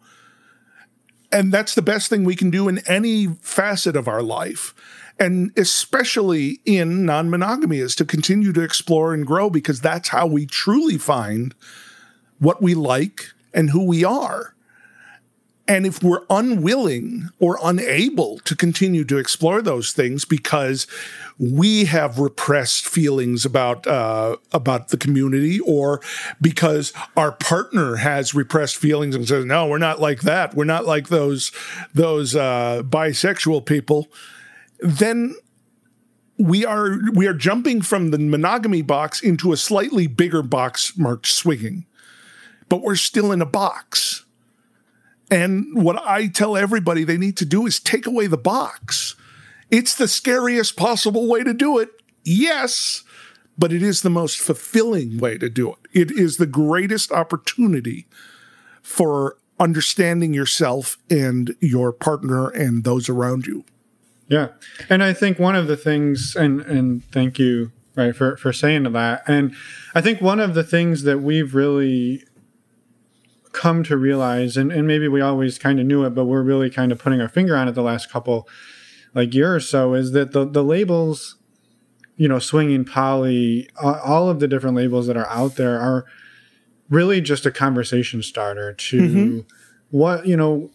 And 1.30 1.52
that's 1.52 1.74
the 1.74 1.82
best 1.82 2.08
thing 2.08 2.24
we 2.24 2.36
can 2.36 2.48
do 2.48 2.68
in 2.68 2.78
any 2.88 3.26
facet 3.42 3.96
of 3.96 4.08
our 4.08 4.22
life. 4.22 4.74
And 5.18 5.52
especially 5.58 6.60
in 6.64 7.04
non 7.04 7.28
monogamy, 7.28 7.80
is 7.80 7.94
to 7.96 8.06
continue 8.06 8.54
to 8.54 8.62
explore 8.62 9.12
and 9.12 9.26
grow 9.26 9.50
because 9.50 9.82
that's 9.82 10.08
how 10.08 10.26
we 10.26 10.46
truly 10.46 10.96
find 10.96 11.54
what 12.38 12.62
we 12.62 12.74
like 12.74 13.26
and 13.54 13.70
who 13.70 13.84
we 13.84 14.04
are. 14.04 14.54
And 15.68 15.84
if 15.84 16.00
we're 16.00 16.24
unwilling 16.30 17.28
or 17.40 17.58
unable 17.60 18.38
to 18.40 18.54
continue 18.54 19.04
to 19.04 19.18
explore 19.18 19.60
those 19.60 19.92
things 19.92 20.24
because 20.24 20.86
we 21.38 21.86
have 21.86 22.20
repressed 22.20 22.86
feelings 22.86 23.44
about 23.44 23.84
uh, 23.84 24.36
about 24.52 24.88
the 24.88 24.96
community, 24.96 25.58
or 25.58 26.00
because 26.40 26.92
our 27.16 27.32
partner 27.32 27.96
has 27.96 28.32
repressed 28.32 28.76
feelings 28.76 29.16
and 29.16 29.26
says, 29.26 29.44
"No, 29.44 29.66
we're 29.66 29.78
not 29.78 30.00
like 30.00 30.20
that. 30.20 30.54
We're 30.54 30.64
not 30.64 30.86
like 30.86 31.08
those 31.08 31.50
those 31.92 32.36
uh, 32.36 32.82
bisexual 32.84 33.66
people," 33.66 34.06
then 34.78 35.34
we 36.38 36.64
are 36.64 36.98
we 37.12 37.26
are 37.26 37.34
jumping 37.34 37.82
from 37.82 38.10
the 38.10 38.18
monogamy 38.18 38.82
box 38.82 39.20
into 39.20 39.52
a 39.52 39.56
slightly 39.56 40.06
bigger 40.06 40.42
box 40.42 40.96
marked 40.96 41.26
swinging, 41.26 41.86
but 42.68 42.82
we're 42.82 42.96
still 42.96 43.32
in 43.32 43.40
a 43.40 43.46
box 43.46 44.26
and 45.30 45.66
what 45.74 45.96
I 46.04 46.28
tell 46.28 46.56
everybody 46.56 47.04
they 47.04 47.16
need 47.16 47.36
to 47.38 47.44
do 47.44 47.66
is 47.66 47.80
take 47.80 48.06
away 48.06 48.26
the 48.26 48.36
box. 48.36 49.16
It's 49.70 49.94
the 49.94 50.08
scariest 50.08 50.76
possible 50.76 51.28
way 51.28 51.42
to 51.42 51.52
do 51.52 51.78
it. 51.78 51.90
Yes, 52.24 53.02
but 53.58 53.72
it 53.72 53.82
is 53.82 54.02
the 54.02 54.10
most 54.10 54.38
fulfilling 54.38 55.18
way 55.18 55.38
to 55.38 55.48
do 55.48 55.72
it. 55.72 55.78
It 55.92 56.10
is 56.10 56.36
the 56.36 56.46
greatest 56.46 57.10
opportunity 57.10 58.06
for 58.82 59.36
understanding 59.58 60.34
yourself 60.34 60.98
and 61.10 61.56
your 61.60 61.92
partner 61.92 62.48
and 62.50 62.84
those 62.84 63.08
around 63.08 63.46
you. 63.46 63.64
Yeah. 64.28 64.48
And 64.88 65.02
I 65.02 65.12
think 65.12 65.38
one 65.38 65.56
of 65.56 65.66
the 65.66 65.76
things 65.76 66.36
and 66.36 66.60
and 66.62 67.04
thank 67.10 67.38
you 67.38 67.72
right 67.94 68.14
for 68.14 68.36
for 68.36 68.52
saying 68.52 68.84
that. 68.84 69.22
And 69.26 69.54
I 69.94 70.00
think 70.00 70.20
one 70.20 70.40
of 70.40 70.54
the 70.54 70.64
things 70.64 71.04
that 71.04 71.20
we've 71.20 71.54
really 71.54 72.24
come 73.56 73.82
to 73.84 73.96
realize, 73.96 74.56
and, 74.56 74.70
and 74.70 74.86
maybe 74.86 75.08
we 75.08 75.20
always 75.20 75.58
kind 75.58 75.80
of 75.80 75.86
knew 75.86 76.04
it, 76.04 76.10
but 76.10 76.26
we're 76.26 76.42
really 76.42 76.70
kind 76.70 76.92
of 76.92 76.98
putting 76.98 77.20
our 77.20 77.28
finger 77.28 77.56
on 77.56 77.66
it 77.66 77.72
the 77.72 77.82
last 77.82 78.10
couple 78.10 78.48
like 79.14 79.34
year 79.34 79.56
or 79.56 79.60
so, 79.60 79.94
is 79.94 80.12
that 80.12 80.32
the 80.32 80.44
the 80.44 80.62
labels, 80.62 81.36
you 82.16 82.28
know, 82.28 82.38
swinging 82.38 82.84
poly, 82.84 83.68
all 83.82 84.28
of 84.28 84.40
the 84.40 84.46
different 84.46 84.76
labels 84.76 85.06
that 85.06 85.16
are 85.16 85.28
out 85.28 85.56
there 85.56 85.80
are 85.80 86.04
really 86.90 87.20
just 87.20 87.46
a 87.46 87.50
conversation 87.50 88.22
starter 88.22 88.72
to 88.74 89.00
mm-hmm. 89.00 89.38
what 89.90 90.26
you 90.26 90.36
know. 90.36 90.70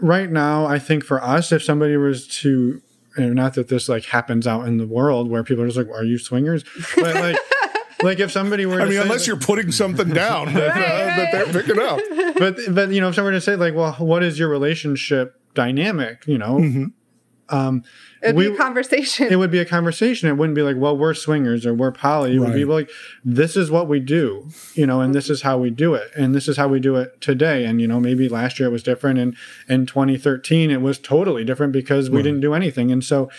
Right 0.00 0.30
now, 0.30 0.66
I 0.66 0.80
think 0.80 1.04
for 1.04 1.22
us, 1.22 1.52
if 1.52 1.62
somebody 1.62 1.96
was 1.96 2.26
to 2.38 2.82
and 3.16 3.34
not 3.34 3.54
that 3.54 3.68
this 3.68 3.88
like 3.88 4.06
happens 4.06 4.46
out 4.46 4.66
in 4.66 4.78
the 4.78 4.86
world 4.86 5.30
where 5.30 5.44
people 5.44 5.64
are 5.64 5.66
just 5.66 5.78
like, 5.78 5.88
"Are 5.88 6.04
you 6.04 6.18
swingers?" 6.18 6.64
But 6.96 7.14
like, 7.14 7.36
like 8.02 8.20
if 8.20 8.32
somebody 8.32 8.66
were, 8.66 8.80
I 8.80 8.88
mean, 8.88 9.00
unless 9.00 9.26
you're 9.26 9.36
putting 9.36 9.72
something 9.72 10.08
down 10.14 10.52
that, 10.54 10.70
uh, 10.70 11.16
that 11.16 11.32
they're 11.32 11.62
picking 11.62 11.80
up. 11.80 12.00
But 12.42 12.56
but 12.70 12.90
you 12.90 13.00
know, 13.00 13.10
if 13.10 13.14
someone 13.14 13.34
were 13.34 13.38
to 13.38 13.44
say 13.44 13.56
like, 13.56 13.74
well, 13.74 13.92
what 13.94 14.24
is 14.24 14.38
your 14.38 14.48
relationship 14.48 15.38
dynamic? 15.54 16.26
You 16.26 16.38
know, 16.38 16.56
mm-hmm. 16.56 17.56
um, 17.56 17.84
it'd 18.22 18.34
we, 18.34 18.48
be 18.48 18.54
a 18.54 18.56
conversation. 18.56 19.28
It 19.30 19.36
would 19.36 19.50
be 19.50 19.60
a 19.60 19.64
conversation. 19.64 20.28
It 20.28 20.32
wouldn't 20.32 20.56
be 20.56 20.62
like, 20.62 20.76
well, 20.76 20.96
we're 20.96 21.14
swingers 21.14 21.66
or 21.66 21.74
we're 21.74 21.92
poly. 21.92 22.34
It 22.34 22.40
right. 22.40 22.48
would 22.48 22.54
be 22.54 22.64
like, 22.64 22.90
this 23.24 23.54
is 23.54 23.70
what 23.70 23.86
we 23.86 24.00
do, 24.00 24.48
you 24.74 24.86
know, 24.86 25.00
and 25.00 25.14
this 25.14 25.30
is 25.30 25.42
how 25.42 25.58
we 25.58 25.70
do 25.70 25.94
it, 25.94 26.10
and 26.16 26.34
this 26.34 26.48
is 26.48 26.56
how 26.56 26.68
we 26.68 26.80
do 26.80 26.96
it 26.96 27.20
today. 27.20 27.64
And 27.64 27.80
you 27.80 27.86
know, 27.86 28.00
maybe 28.00 28.28
last 28.28 28.58
year 28.58 28.68
it 28.68 28.72
was 28.72 28.82
different, 28.82 29.18
and 29.18 29.36
in 29.68 29.86
2013 29.86 30.70
it 30.70 30.80
was 30.80 30.98
totally 30.98 31.44
different 31.44 31.72
because 31.72 32.10
we 32.10 32.16
right. 32.16 32.22
didn't 32.24 32.40
do 32.40 32.54
anything. 32.54 32.90
And 32.90 33.04
so, 33.04 33.30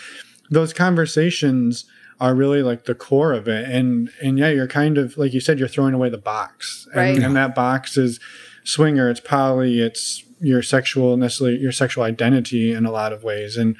those 0.50 0.72
conversations 0.72 1.84
are 2.20 2.34
really 2.34 2.62
like 2.62 2.84
the 2.84 2.94
core 2.94 3.32
of 3.32 3.48
it. 3.48 3.68
And 3.68 4.10
and 4.22 4.38
yeah, 4.38 4.50
you're 4.50 4.68
kind 4.68 4.98
of 4.98 5.16
like 5.18 5.32
you 5.32 5.40
said, 5.40 5.58
you're 5.58 5.68
throwing 5.68 5.94
away 5.94 6.08
the 6.08 6.18
box, 6.18 6.86
and, 6.92 6.96
right. 6.96 7.18
and 7.18 7.36
that 7.36 7.54
box 7.54 7.96
is 7.96 8.20
swinger, 8.64 9.10
it's 9.10 9.20
poly, 9.20 9.80
it's 9.80 10.24
your 10.40 10.62
sexual 10.62 11.16
necessarily 11.16 11.58
your 11.58 11.72
sexual 11.72 12.04
identity 12.04 12.72
in 12.72 12.86
a 12.86 12.90
lot 12.90 13.12
of 13.12 13.24
ways, 13.24 13.56
and 13.56 13.76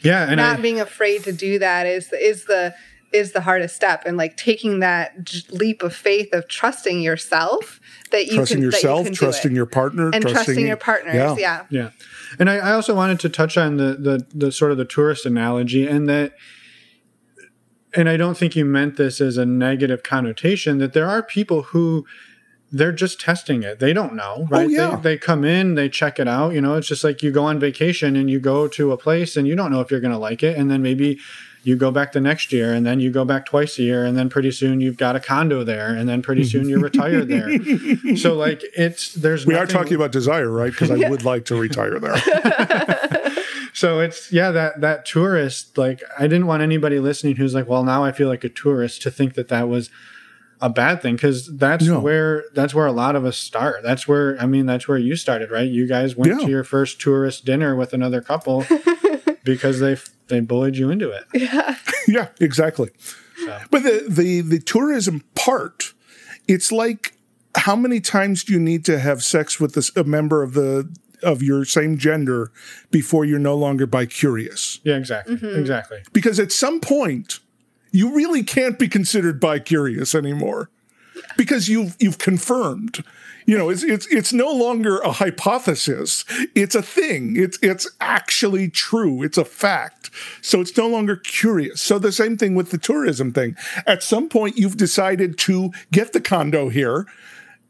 yeah, 0.00 0.26
and 0.26 0.36
not 0.36 0.58
I, 0.58 0.62
being 0.62 0.80
afraid 0.80 1.24
to 1.24 1.32
do 1.32 1.58
that 1.58 1.86
is 1.86 2.12
is 2.12 2.44
the 2.44 2.74
is 3.12 3.32
the 3.32 3.40
hardest 3.40 3.74
step 3.74 4.02
and 4.04 4.16
like 4.16 4.36
taking 4.36 4.80
that 4.80 5.24
j- 5.24 5.42
leap 5.50 5.82
of 5.82 5.94
faith 5.94 6.32
of 6.32 6.48
trusting 6.48 7.00
yourself 7.00 7.80
that 8.10 8.26
you 8.26 8.36
trusting 8.36 8.58
can 8.58 8.62
yourself, 8.64 8.82
that 8.82 8.98
you 8.98 9.04
can 9.04 9.12
do 9.12 9.18
trusting 9.18 9.52
it. 9.52 9.54
your 9.54 9.66
partner, 9.66 10.10
and 10.12 10.26
trusting 10.26 10.66
your 10.66 10.76
partners 10.76 11.14
Yeah. 11.14 11.36
yeah, 11.38 11.64
Yeah. 11.70 11.90
And 12.38 12.50
I, 12.50 12.56
I 12.56 12.72
also 12.72 12.94
wanted 12.94 13.20
to 13.20 13.28
touch 13.28 13.56
on 13.56 13.76
the, 13.76 13.94
the 13.94 14.26
the 14.34 14.52
sort 14.52 14.72
of 14.72 14.78
the 14.78 14.84
tourist 14.84 15.24
analogy 15.24 15.86
and 15.86 16.08
that 16.08 16.34
and 17.96 18.08
I 18.08 18.16
don't 18.16 18.36
think 18.36 18.54
you 18.54 18.64
meant 18.64 18.96
this 18.96 19.20
as 19.20 19.38
a 19.38 19.46
negative 19.46 20.02
connotation 20.02 20.78
that 20.78 20.92
there 20.92 21.08
are 21.08 21.22
people 21.22 21.62
who 21.62 22.06
they're 22.70 22.92
just 22.92 23.20
testing 23.20 23.62
it. 23.62 23.78
They 23.78 23.92
don't 23.92 24.14
know, 24.14 24.40
oh, 24.40 24.46
right? 24.46 24.66
Oh, 24.66 24.68
yeah. 24.68 24.96
they, 24.96 25.14
they 25.14 25.18
come 25.18 25.44
in, 25.44 25.76
they 25.76 25.88
check 25.88 26.18
it 26.18 26.28
out. 26.28 26.52
You 26.52 26.60
know, 26.60 26.74
it's 26.74 26.86
just 26.86 27.04
like 27.04 27.22
you 27.22 27.30
go 27.30 27.44
on 27.44 27.58
vacation 27.58 28.16
and 28.16 28.28
you 28.28 28.38
go 28.38 28.68
to 28.68 28.92
a 28.92 28.98
place 28.98 29.36
and 29.36 29.48
you 29.48 29.56
don't 29.56 29.70
know 29.70 29.80
if 29.80 29.90
you're 29.90 30.00
going 30.00 30.12
to 30.12 30.18
like 30.18 30.42
it. 30.42 30.56
And 30.58 30.70
then 30.70 30.82
maybe 30.82 31.18
you 31.62 31.74
go 31.74 31.90
back 31.90 32.12
the 32.12 32.20
next 32.20 32.52
year 32.52 32.72
and 32.72 32.84
then 32.84 33.00
you 33.00 33.10
go 33.10 33.24
back 33.24 33.46
twice 33.46 33.78
a 33.78 33.82
year. 33.82 34.04
And 34.04 34.16
then 34.16 34.28
pretty 34.28 34.50
soon 34.50 34.80
you've 34.80 34.96
got 34.96 35.16
a 35.16 35.20
condo 35.20 35.64
there. 35.64 35.88
And 35.88 36.08
then 36.08 36.22
pretty 36.22 36.44
soon 36.44 36.68
you're 36.68 36.80
retired 36.80 37.28
there. 37.28 37.48
So, 38.16 38.34
like, 38.34 38.62
it's 38.76 39.14
there's 39.14 39.46
We 39.46 39.56
are 39.56 39.66
talking 39.66 39.94
about 39.94 40.12
desire, 40.12 40.50
right? 40.50 40.70
Because 40.70 40.90
I 40.90 41.08
would 41.10 41.24
like 41.24 41.44
to 41.46 41.56
retire 41.56 41.98
there. 41.98 42.14
So 43.76 44.00
it's 44.00 44.32
yeah 44.32 44.50
that 44.52 44.80
that 44.80 45.04
tourist 45.04 45.76
like 45.76 46.02
I 46.18 46.22
didn't 46.22 46.46
want 46.46 46.62
anybody 46.62 46.98
listening 46.98 47.36
who's 47.36 47.52
like 47.54 47.68
well 47.68 47.84
now 47.84 48.02
I 48.04 48.10
feel 48.12 48.26
like 48.28 48.42
a 48.42 48.48
tourist 48.48 49.02
to 49.02 49.10
think 49.10 49.34
that 49.34 49.48
that 49.48 49.68
was 49.68 49.90
a 50.62 50.70
bad 50.70 51.02
thing 51.02 51.16
because 51.16 51.54
that's 51.58 51.84
No. 51.84 52.00
where 52.00 52.44
that's 52.54 52.72
where 52.74 52.86
a 52.86 52.92
lot 52.92 53.16
of 53.16 53.26
us 53.26 53.36
start. 53.36 53.82
That's 53.82 54.08
where 54.08 54.40
I 54.40 54.46
mean 54.46 54.64
that's 54.64 54.88
where 54.88 54.96
you 54.96 55.14
started, 55.14 55.50
right? 55.50 55.68
You 55.68 55.86
guys 55.86 56.16
went 56.16 56.32
Yeah. 56.32 56.46
to 56.46 56.50
your 56.50 56.64
first 56.64 56.98
tourist 57.02 57.44
dinner 57.44 57.76
with 57.76 57.92
another 57.92 58.22
couple 58.22 58.64
because 59.44 59.80
they 59.80 59.98
they 60.28 60.40
bullied 60.40 60.76
you 60.76 60.88
into 60.90 61.10
it. 61.10 61.24
yeah, 61.34 61.76
Yeah, 62.08 62.28
exactly. 62.40 62.90
So. 63.44 63.58
But 63.70 63.82
the, 63.82 64.06
the 64.08 64.40
the 64.40 64.58
tourism 64.58 65.22
part, 65.34 65.92
it's 66.48 66.72
like 66.72 67.12
how 67.56 67.76
many 67.76 68.00
times 68.00 68.42
do 68.44 68.54
you 68.54 68.58
need 68.60 68.84
to 68.86 68.98
have 68.98 69.22
sex 69.22 69.60
with 69.60 69.74
this, 69.74 69.94
a 69.96 70.04
member 70.04 70.42
of 70.42 70.54
the 70.54 70.90
of 71.22 71.42
your 71.42 71.64
same 71.64 71.98
gender 71.98 72.50
before 72.90 73.24
you're 73.24 73.38
no 73.38 73.54
longer 73.54 73.86
bi 73.86 74.06
curious? 74.06 74.80
Yeah, 74.84 74.96
exactly, 74.96 75.36
mm-hmm. 75.36 75.58
exactly. 75.58 76.02
Because 76.12 76.38
at 76.40 76.52
some 76.52 76.80
point, 76.80 77.40
you 77.92 78.14
really 78.14 78.42
can't 78.42 78.78
be 78.78 78.88
considered 78.88 79.40
bi 79.40 79.58
curious 79.58 80.14
anymore, 80.14 80.70
because 81.36 81.68
you've 81.68 81.96
you've 81.98 82.18
confirmed. 82.18 83.04
You 83.46 83.56
know, 83.56 83.68
it's 83.68 83.84
it's 83.84 84.06
it's 84.08 84.32
no 84.32 84.50
longer 84.50 84.98
a 84.98 85.12
hypothesis. 85.12 86.24
It's 86.56 86.74
a 86.74 86.82
thing. 86.82 87.36
It's 87.36 87.58
it's 87.62 87.88
actually 88.00 88.68
true. 88.70 89.22
It's 89.22 89.38
a 89.38 89.44
fact. 89.44 90.10
So 90.42 90.60
it's 90.60 90.76
no 90.76 90.88
longer 90.88 91.14
curious. 91.14 91.80
So 91.80 92.00
the 92.00 92.10
same 92.10 92.36
thing 92.36 92.56
with 92.56 92.72
the 92.72 92.78
tourism 92.78 93.32
thing. 93.32 93.56
At 93.86 94.02
some 94.02 94.28
point, 94.28 94.58
you've 94.58 94.76
decided 94.76 95.38
to 95.38 95.70
get 95.92 96.12
the 96.12 96.20
condo 96.20 96.70
here, 96.70 97.06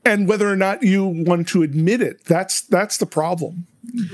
and 0.07 0.29
whether 0.29 0.49
or 0.51 0.57
not 0.57 0.83
you 0.83 1.05
want 1.05 1.49
to 1.49 1.63
admit 1.63 2.01
it, 2.01 2.25
that's 2.25 2.61
that's 2.63 2.97
the 2.99 3.07
problem. 3.07 3.67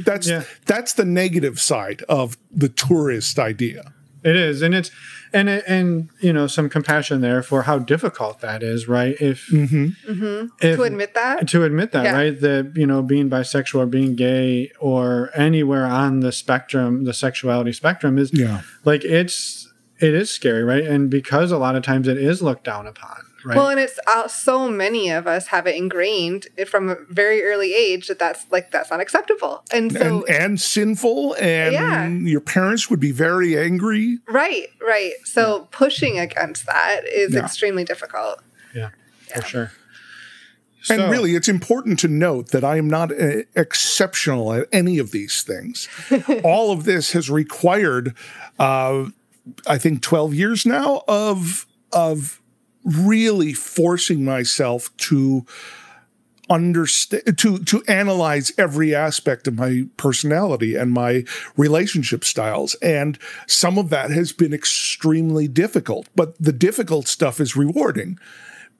That's 0.04 0.28
Yeah. 0.28 0.44
that's 0.66 0.92
the 0.94 1.04
negative 1.04 1.60
side 1.60 2.02
of 2.08 2.36
the 2.50 2.68
tourist 2.68 3.38
idea. 3.38 3.92
It 4.24 4.36
is, 4.36 4.62
and 4.62 4.72
it's 4.74 4.90
and 5.32 5.48
it, 5.48 5.64
and 5.66 6.08
you 6.20 6.32
know 6.32 6.46
some 6.46 6.68
compassion 6.68 7.22
there 7.22 7.42
for 7.42 7.62
how 7.62 7.78
difficult 7.80 8.40
that 8.40 8.62
is, 8.62 8.86
right? 8.86 9.16
If, 9.20 9.48
mm-hmm. 9.50 9.86
Mm-hmm. 10.08 10.46
if 10.60 10.76
to 10.76 10.82
admit 10.84 11.14
that 11.14 11.48
to 11.48 11.64
admit 11.64 11.90
that 11.92 12.04
Yeah. 12.04 12.12
right 12.16 12.40
that 12.40 12.72
you 12.76 12.86
know 12.86 13.02
being 13.02 13.28
bisexual 13.28 13.80
or 13.80 13.86
being 13.86 14.14
gay 14.14 14.70
or 14.78 15.30
anywhere 15.34 15.86
on 15.86 16.20
the 16.20 16.30
spectrum 16.32 17.02
the 17.04 17.14
sexuality 17.14 17.72
spectrum 17.72 18.16
is 18.18 18.30
Yeah. 18.32 18.60
like 18.84 19.04
it's 19.04 19.72
it 20.00 20.14
is 20.14 20.30
scary 20.30 20.62
right 20.64 20.84
and 20.84 21.10
because 21.10 21.50
a 21.50 21.58
lot 21.58 21.74
of 21.76 21.82
times 21.82 22.06
it 22.06 22.18
is 22.18 22.42
looked 22.42 22.64
down 22.64 22.86
upon 22.86 23.16
right 23.44 23.56
Well, 23.56 23.68
and 23.68 23.80
it's 23.80 23.98
uh, 24.06 24.28
so 24.28 24.68
many 24.68 25.10
of 25.10 25.26
us 25.26 25.48
have 25.48 25.66
it 25.66 25.74
ingrained 25.76 26.46
from 26.66 26.88
a 26.88 26.96
very 27.10 27.42
early 27.44 27.74
age 27.74 28.08
that 28.08 28.18
that's 28.18 28.46
like 28.50 28.70
that's 28.70 28.90
not 28.90 29.00
acceptable, 29.00 29.62
and 29.72 29.92
so 29.92 30.24
and, 30.26 30.42
and 30.42 30.60
sinful, 30.60 31.34
and 31.40 31.72
Yeah. 31.72 32.08
your 32.08 32.40
parents 32.40 32.88
would 32.90 33.00
be 33.00 33.12
very 33.12 33.58
angry. 33.58 34.18
right, 34.28 34.68
right. 34.80 35.12
So 35.24 35.68
pushing 35.70 36.18
against 36.18 36.66
that 36.66 37.02
is 37.06 37.34
Yeah. 37.34 37.44
extremely 37.44 37.84
difficult. 37.84 38.40
yeah 38.74 38.90
for 39.34 39.42
sure 39.42 39.72
And 40.90 40.98
So- 41.00 41.10
really, 41.10 41.36
it's 41.36 41.48
important 41.48 42.00
to 42.00 42.08
note 42.08 42.48
that 42.50 42.64
I 42.64 42.76
am 42.76 42.88
not 42.90 43.12
uh, 43.12 43.42
exceptional 43.54 44.52
at 44.52 44.66
any 44.72 44.98
of 44.98 45.12
these 45.12 45.42
things. 45.42 45.88
All 46.42 46.72
of 46.72 46.82
this 46.84 47.12
has 47.12 47.30
required, 47.30 48.14
uh, 48.58 49.04
I 49.66 49.78
think, 49.78 50.02
twelve 50.02 50.34
years 50.34 50.66
now 50.66 51.02
of 51.06 51.66
of 51.92 52.41
really 52.84 53.52
forcing 53.52 54.24
myself 54.24 54.94
to 54.96 55.46
understand 56.50 57.38
to 57.38 57.58
to 57.60 57.82
analyze 57.88 58.52
every 58.58 58.94
aspect 58.94 59.46
of 59.46 59.54
my 59.54 59.84
personality 59.96 60.74
and 60.74 60.92
my 60.92 61.24
relationship 61.56 62.24
styles. 62.24 62.74
And 62.76 63.18
some 63.46 63.78
of 63.78 63.90
that 63.90 64.10
has 64.10 64.32
been 64.32 64.52
extremely 64.52 65.48
difficult 65.48 66.08
but 66.14 66.36
the 66.38 66.52
difficult 66.52 67.08
stuff 67.08 67.40
is 67.40 67.56
rewarding 67.56 68.18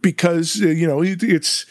because 0.02 0.60
uh, 0.60 0.66
you 0.66 0.86
know 0.86 1.02
it, 1.02 1.22
it's 1.22 1.64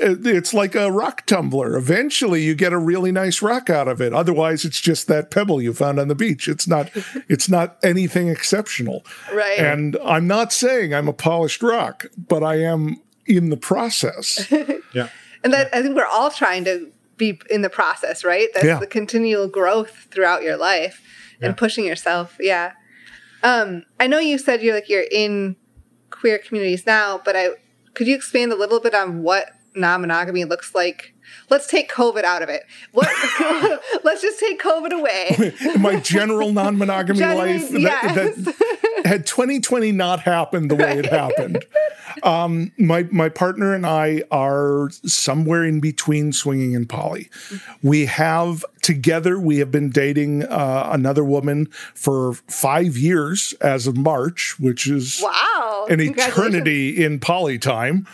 it's 0.00 0.54
like 0.54 0.74
a 0.74 0.90
rock 0.90 1.26
tumbler. 1.26 1.76
Eventually, 1.76 2.42
you 2.42 2.54
get 2.54 2.72
a 2.72 2.78
really 2.78 3.12
nice 3.12 3.42
rock 3.42 3.68
out 3.70 3.88
of 3.88 4.00
it. 4.00 4.12
Otherwise, 4.12 4.64
it's 4.64 4.80
just 4.80 5.06
that 5.08 5.30
pebble 5.30 5.60
you 5.60 5.72
found 5.74 5.98
on 5.98 6.08
the 6.08 6.14
beach. 6.14 6.48
It's 6.48 6.66
not. 6.66 6.90
it's 7.28 7.48
not 7.48 7.76
anything 7.82 8.28
exceptional. 8.28 9.04
Right. 9.32 9.58
And 9.58 9.96
I'm 10.04 10.26
not 10.26 10.52
saying 10.52 10.94
I'm 10.94 11.08
a 11.08 11.12
polished 11.12 11.62
rock, 11.62 12.06
but 12.16 12.42
I 12.42 12.56
am 12.60 12.96
in 13.26 13.50
the 13.50 13.56
process. 13.56 14.50
yeah 14.94 15.08
And 15.44 15.52
that 15.52 15.68
I 15.74 15.82
think 15.82 15.94
we're 15.94 16.06
all 16.06 16.30
trying 16.30 16.64
to 16.64 16.90
be 17.16 17.40
in 17.50 17.62
the 17.62 17.70
process, 17.70 18.24
right? 18.24 18.48
That's 18.54 18.66
Yeah. 18.66 18.78
the 18.80 18.86
continual 18.86 19.46
growth 19.46 20.08
throughout 20.10 20.42
your 20.42 20.56
life 20.56 21.00
Yeah. 21.40 21.48
and 21.48 21.56
pushing 21.56 21.84
yourself. 21.84 22.36
Yeah. 22.40 22.72
Um, 23.44 23.84
I 24.00 24.06
know 24.08 24.18
you 24.18 24.38
said 24.38 24.62
you're 24.62 24.74
like 24.74 24.88
you're 24.88 25.06
in 25.10 25.56
queer 26.10 26.38
communities 26.38 26.84
now, 26.86 27.20
but 27.24 27.36
I 27.36 27.50
could 27.94 28.06
you 28.06 28.14
expand 28.16 28.52
a 28.52 28.56
little 28.56 28.80
bit 28.80 28.94
on 28.94 29.22
what 29.22 29.50
non-monogamy 29.74 30.44
looks 30.44 30.74
like? 30.74 31.14
Let's 31.48 31.66
take 31.66 31.90
COVID 31.90 32.24
out 32.24 32.42
of 32.42 32.48
it. 32.48 32.64
What? 32.92 33.08
let's 34.04 34.22
just 34.22 34.38
take 34.38 34.60
COVID 34.60 34.92
away. 34.92 35.54
My 35.78 36.00
general 36.00 36.52
non-monogamy 36.52 37.18
Generally, 37.18 37.58
life. 37.58 37.70
yes. 37.72 38.36
that- 38.36 38.72
had 39.04 39.26
2020 39.26 39.92
not 39.92 40.20
happened 40.20 40.70
the 40.70 40.76
way 40.76 40.98
it 40.98 41.06
happened, 41.06 41.64
um, 42.22 42.72
my 42.78 43.04
my 43.10 43.28
partner 43.28 43.74
and 43.74 43.86
I 43.86 44.22
are 44.30 44.90
somewhere 45.04 45.64
in 45.64 45.80
between 45.80 46.32
swinging 46.32 46.76
and 46.76 46.88
poly. 46.88 47.28
We 47.82 48.06
have 48.06 48.64
together 48.82 49.38
we 49.38 49.58
have 49.58 49.70
been 49.70 49.90
dating 49.90 50.44
uh, 50.44 50.88
another 50.92 51.24
woman 51.24 51.66
for 51.94 52.34
five 52.34 52.96
years 52.96 53.54
as 53.60 53.86
of 53.86 53.96
March, 53.96 54.56
which 54.58 54.86
is 54.86 55.20
wow. 55.22 55.86
an 55.88 56.00
eternity 56.00 57.02
in 57.02 57.18
poly 57.18 57.58
time. 57.58 58.06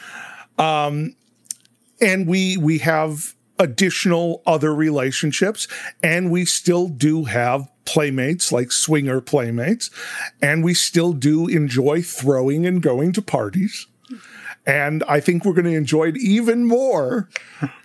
Um, 0.59 1.15
and 2.01 2.27
we 2.27 2.57
we 2.57 2.79
have 2.79 3.35
additional 3.59 4.43
other 4.47 4.75
relationships, 4.75 5.67
and 6.03 6.31
we 6.31 6.45
still 6.45 6.89
do 6.89 7.25
have 7.25 7.69
playmates 7.85 8.53
like 8.53 8.71
swinger 8.71 9.21
playmates, 9.21 9.91
and 10.41 10.63
we 10.63 10.75
still 10.75 11.13
do 11.13 11.49
enjoy 11.49 12.03
throwing 12.03 12.67
and 12.67 12.83
going 12.83 13.13
to 13.13 13.23
parties. 13.23 13.87
And 14.67 15.03
I 15.09 15.21
think 15.21 15.47
we're 15.47 15.55
going 15.55 15.65
to 15.65 15.75
enjoy 15.75 16.09
it 16.09 16.19
even 16.19 16.67
more 16.67 17.31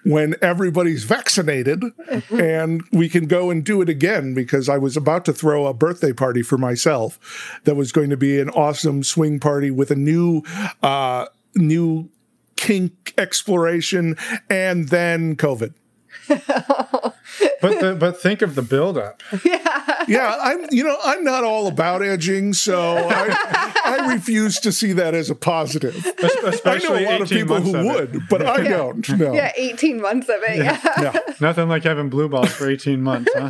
when 0.04 0.36
everybody's 0.42 1.06
vaccinated 1.06 1.82
and 2.30 2.84
we 2.92 3.08
can 3.08 3.26
go 3.26 3.50
and 3.50 3.64
do 3.64 3.82
it 3.82 3.88
again 3.88 4.34
because 4.34 4.68
I 4.68 4.78
was 4.78 4.98
about 4.98 5.24
to 5.26 5.34
throw 5.34 5.66
a 5.66 5.74
birthday 5.74 6.12
party 6.12 6.42
for 6.42 6.58
myself 6.58 7.62
that 7.64 7.76
was 7.76 7.94
going 7.94 8.10
to 8.10 8.18
be 8.18 8.38
an 8.38 8.50
awesome 8.50 9.02
swing 9.02 9.40
party 9.40 9.72
with 9.72 9.92
a 9.92 9.96
new 9.96 10.44
uh 10.82 11.28
new 11.56 12.10
kink 12.64 13.14
exploration 13.18 14.16
and 14.50 14.88
then 14.90 15.36
COVID. 15.36 15.74
but 16.28 17.12
the, 17.62 17.98
but 18.00 18.22
think 18.22 18.42
of 18.42 18.56
the 18.56 18.62
buildup 18.62 19.22
Yeah, 19.44 20.06
yeah. 20.08 20.38
I'm 20.42 20.66
you 20.72 20.86
know, 20.86 20.98
I'm 21.04 21.26
not 21.26 21.44
all 21.44 21.68
about 21.68 22.02
edging, 22.02 22.54
so 22.54 22.96
I, 23.10 23.74
I 23.84 24.14
refuse 24.14 24.60
to 24.62 24.72
see 24.72 24.94
that 24.94 25.14
as 25.14 25.30
a 25.30 25.36
positive. 25.36 25.96
I 26.66 26.78
know 26.78 26.98
a 26.98 27.04
lot 27.04 27.22
of 27.22 27.30
people 27.30 27.60
who 27.60 27.76
of 27.76 27.86
it. 27.86 28.12
would, 28.12 28.30
but 28.30 28.46
I 28.46 28.64
don't. 28.64 29.10
No. 29.18 29.34
Yeah, 29.34 29.52
18 29.58 30.02
months 30.02 30.30
of 30.30 30.42
it. 30.44 30.58
Yeah. 30.60 30.80
Yeah. 31.02 31.20
nothing 31.42 31.68
like 31.68 31.84
having 31.84 32.10
blue 32.10 32.30
balls 32.30 32.54
for 32.54 32.70
18 32.70 33.02
months 33.02 33.32
huh 33.36 33.50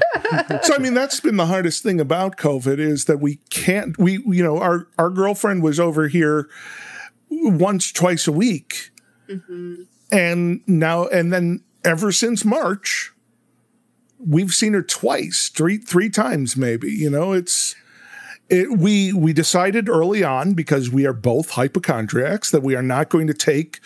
So 0.64 0.74
I 0.74 0.80
mean, 0.80 0.96
that's 0.96 1.20
been 1.20 1.38
the 1.38 1.46
hardest 1.46 1.84
thing 1.84 2.00
about 2.00 2.38
COVID 2.38 2.80
is 2.80 3.06
that 3.06 3.20
we 3.20 3.36
can't. 3.52 3.96
We 4.00 4.14
you 4.26 4.44
know 4.44 4.58
our 4.58 4.88
our 4.98 5.12
girlfriend 5.12 5.62
was 5.62 5.80
over 5.80 6.08
here 6.08 6.50
once 7.30 7.92
twice 7.92 8.28
a 8.28 8.32
week, 8.32 8.92
Mm-hmm. 9.30 9.84
and 10.12 10.62
now 10.68 11.08
and 11.08 11.32
then 11.32 11.64
ever 11.84 12.12
since 12.12 12.44
March, 12.46 13.12
we've 14.20 14.54
seen 14.54 14.74
her 14.74 14.84
twice, 14.84 15.50
three 15.50 15.78
three 15.78 16.10
times 16.10 16.56
maybe. 16.58 16.92
You 16.92 17.10
know, 17.10 17.34
it's 17.34 17.76
it, 18.50 18.78
we 18.78 19.14
we 19.14 19.34
decided 19.34 19.90
early 19.90 20.24
on 20.24 20.54
because 20.54 20.90
we 20.92 21.06
are 21.06 21.14
both 21.14 21.52
hypochondriacs 21.52 22.52
that 22.52 22.64
we 22.64 22.76
are 22.76 22.84
not 22.84 23.10
going 23.10 23.28
to 23.28 23.34
take 23.34 23.80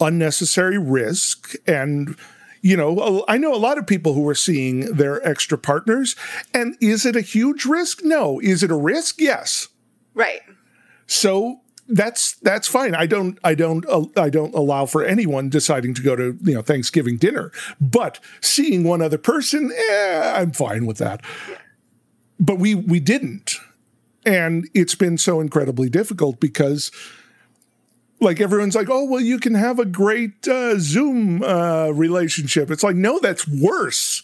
unnecessary 0.00 0.78
risk. 0.78 1.54
And 1.66 2.16
you 2.64 2.76
know 2.76 3.24
i 3.26 3.36
know 3.36 3.52
a 3.52 3.56
lot 3.56 3.76
of 3.76 3.88
people 3.88 4.14
who 4.14 4.28
are 4.28 4.36
seeing 4.36 4.94
their 4.94 5.26
extra 5.26 5.58
partners. 5.58 6.14
And 6.54 6.76
is 6.80 7.04
it 7.04 7.16
a 7.16 7.20
huge 7.20 7.64
risk? 7.64 8.04
No. 8.04 8.38
Is 8.40 8.62
it 8.62 8.70
a 8.70 8.76
risk? 8.76 9.20
Yes. 9.20 9.68
Right. 10.14 10.40
so 11.06 11.60
that's 11.92 12.36
that's 12.36 12.66
fine. 12.66 12.94
I 12.94 13.06
don't 13.06 13.38
i 13.44 13.54
don't 13.54 13.84
uh, 13.88 14.06
i 14.16 14.30
don't 14.30 14.54
allow 14.54 14.86
for 14.86 15.04
anyone 15.04 15.48
deciding 15.48 15.94
to 15.94 16.02
go 16.02 16.16
to 16.16 16.36
you 16.42 16.54
know 16.54 16.62
thanksgiving 16.62 17.18
dinner. 17.18 17.52
But 17.80 18.18
seeing 18.40 18.82
one 18.84 19.02
other 19.02 19.18
person 19.18 19.72
eh, 19.90 20.32
i'm 20.34 20.52
fine 20.52 20.86
with 20.86 20.98
that. 20.98 21.22
But 22.40 22.58
we 22.58 22.74
we 22.74 22.98
didn't. 22.98 23.56
And 24.24 24.68
it's 24.72 24.94
been 24.94 25.18
so 25.18 25.40
incredibly 25.40 25.90
difficult 25.90 26.40
because 26.40 26.90
like 28.20 28.40
everyone's 28.40 28.74
like 28.74 28.88
oh 28.88 29.04
well 29.04 29.20
you 29.20 29.38
can 29.38 29.54
have 29.54 29.78
a 29.78 29.84
great 29.84 30.48
uh, 30.48 30.78
zoom 30.78 31.42
uh, 31.42 31.88
relationship. 31.88 32.70
It's 32.70 32.82
like 32.82 32.96
no 32.96 33.18
that's 33.18 33.46
worse 33.46 34.22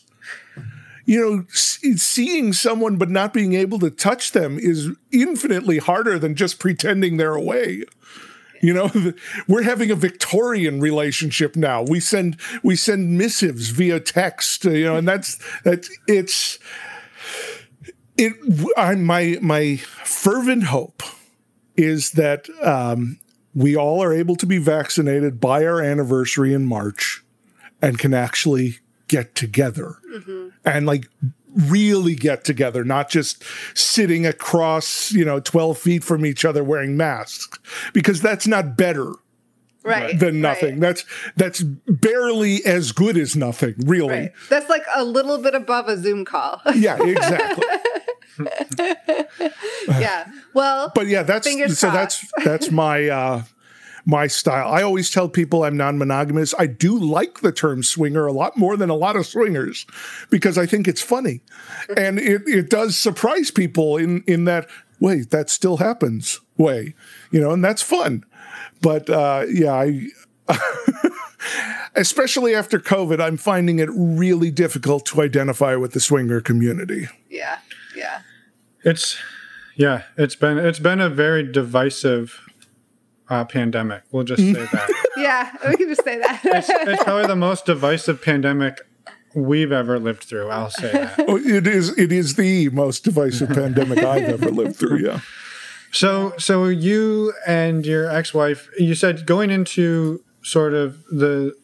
you 1.09 1.19
know 1.19 1.45
seeing 1.49 2.53
someone 2.53 2.97
but 2.97 3.09
not 3.09 3.33
being 3.33 3.55
able 3.55 3.79
to 3.79 3.91
touch 3.91 4.33
them 4.33 4.59
is 4.59 4.91
infinitely 5.11 5.79
harder 5.79 6.19
than 6.19 6.35
just 6.35 6.59
pretending 6.59 7.17
they're 7.17 7.35
away. 7.35 7.85
You 8.61 8.75
know 8.75 8.91
we're 9.49 9.63
having 9.63 9.91
a 9.91 9.97
victorian 9.97 10.81
relationship 10.81 11.57
now. 11.57 11.83
We 11.83 11.99
send 11.99 12.37
we 12.63 12.77
send 12.77 13.17
missives 13.17 13.71
via 13.71 14.01
text 14.01 14.67
you 14.67 14.85
know 14.85 14.97
and 14.97 15.09
that's 15.09 15.39
that's 15.65 15.89
it's 16.07 16.59
it 18.19 18.35
I, 18.77 18.95
my 18.97 19.39
my 19.41 19.77
fervent 19.77 20.65
hope 20.65 21.03
is 21.75 22.13
that 22.13 22.51
um, 22.63 23.19
we 23.55 23.75
all 23.75 24.03
are 24.03 24.13
able 24.13 24.37
to 24.37 24.47
be 24.47 24.59
vaccinated 24.59 25.41
by 25.41 25.65
our 25.65 25.81
anniversary 25.81 26.53
in 26.53 26.67
March 26.67 27.25
and 27.81 27.99
can 27.99 28.13
actually 28.13 28.81
get 29.09 29.35
together 29.35 29.97
and 30.65 30.87
like 30.87 31.09
really 31.55 32.15
get 32.15 32.45
together, 32.45 32.85
not 32.85 33.09
just 33.09 33.43
sitting 33.75 34.27
across, 34.27 35.11
you 35.13 35.25
know, 35.25 35.41
12 35.41 35.79
feet 35.79 36.05
from 36.05 36.25
each 36.27 36.45
other 36.45 36.63
wearing 36.63 36.97
masks, 36.97 37.59
because 37.93 38.21
that's 38.21 38.47
not 38.47 38.77
better 38.77 39.15
Right. 39.85 40.19
than 40.19 40.43
nothing. 40.43 40.75
Right. 40.75 40.81
That's 40.81 41.05
that's 41.37 41.63
barely 41.63 42.63
as 42.67 42.93
good 42.93 43.17
as 43.17 43.35
nothing, 43.35 43.75
really. 43.79 44.09
Right. 44.09 44.33
That's 44.51 44.69
like 44.69 44.83
a 44.95 45.03
little 45.03 45.39
bit 45.39 45.55
above 45.55 45.89
a 45.89 45.97
Zoom 45.97 46.25
call. 46.27 46.61
Yeah, 46.75 47.03
exactly. 47.03 47.65
yeah. 49.89 50.27
Well, 50.53 50.93
but 50.95 51.07
yeah, 51.07 51.23
that's 51.23 51.49
so 51.79 51.91
that's 51.91 52.25
that's 52.45 52.71
my 52.71 53.09
uh 53.09 53.43
my 54.09 54.27
style. 54.27 54.73
I 54.73 54.83
always 54.83 55.11
tell 55.11 55.29
people 55.29 55.65
I'm 55.65 55.77
non-monogamous. 55.77 56.55
I 56.59 56.67
do 56.67 56.99
like 56.99 57.41
the 57.41 57.53
term 57.53 57.83
swinger 57.83 58.27
a 58.27 58.33
lot 58.33 58.57
more 58.57 58.75
than 58.75 58.89
a 58.89 58.95
lot 58.95 59.17
of 59.17 59.27
swingers 59.27 59.87
because 60.31 60.57
I 60.57 60.65
think 60.65 60.89
it's 60.89 61.03
funny. 61.03 61.43
and 61.95 62.19
it 62.19 62.43
it 62.47 62.71
does 62.71 62.97
surprise 62.97 63.51
people 63.51 63.99
in 63.99 64.25
in 64.27 64.47
that 64.47 64.67
wait, 64.99 65.29
that 65.31 65.51
still 65.51 65.77
happens 65.77 66.41
way. 66.57 66.95
You 67.31 67.41
know, 67.41 67.51
and 67.51 67.63
that's 67.63 67.83
fun. 67.83 68.25
But 68.81 69.11
uh 69.11 69.45
yeah, 69.47 69.75
I 69.75 70.07
especially 71.95 72.55
after 72.55 72.81
COVID, 72.81 73.21
I'm 73.21 73.37
finding 73.37 73.79
it 73.79 73.91
really 73.93 74.51
difficult 74.51 75.05
to 75.07 75.21
identify 75.21 75.77
with 75.77 75.93
the 75.93 76.01
swinger 76.01 76.41
community. 76.41 77.09
yeah. 77.29 77.59
Yeah. 77.95 78.23
It's 78.85 79.19
yeah, 79.77 80.05
it's 80.17 80.35
been 80.37 80.57
it's 80.57 80.79
been 80.79 81.01
a 81.01 81.11
very 81.11 81.43
divisive 81.53 82.48
uh, 83.29 83.45
pandemic. 83.45 84.03
We'll 84.11 84.25
just 84.25 84.43
say 84.43 84.53
that. 84.53 85.05
Yeah. 85.17 85.51
We 85.69 85.77
can 85.77 85.89
just 85.89 86.05
say 86.05 86.19
that. 86.19 86.41
It's, 86.45 86.69
it's 86.71 87.03
probably 87.03 87.27
the 87.27 87.37
most 87.37 87.67
divisive 87.67 88.23
pandemic 88.23 88.81
we've 89.35 89.73
ever 89.73 89.99
lived 89.99 90.23
through. 90.25 90.49
I'll 90.49 90.71
say 90.71 90.93
that. 90.93 91.19
Oh, 91.29 91.37
it 91.37 91.67
is 91.67 91.97
it 91.99 92.13
is 92.13 92.37
the 92.37 92.69
most 92.71 93.05
divisive 93.05 93.51
pandemic 93.51 93.99
I've 93.99 94.29
ever 94.29 94.51
lived 94.51 94.77
through. 94.77 94.99
Yeah. 94.99 95.21
So, 95.91 96.35
so 96.39 96.67
you 96.67 97.33
and 97.47 97.85
your 97.85 98.11
ex-wife, 98.11 98.69
you 98.79 98.95
said 98.95 99.27
going 99.27 99.51
into 99.51 100.23
sort 100.43 100.75
of 100.75 101.03
the 101.07 101.55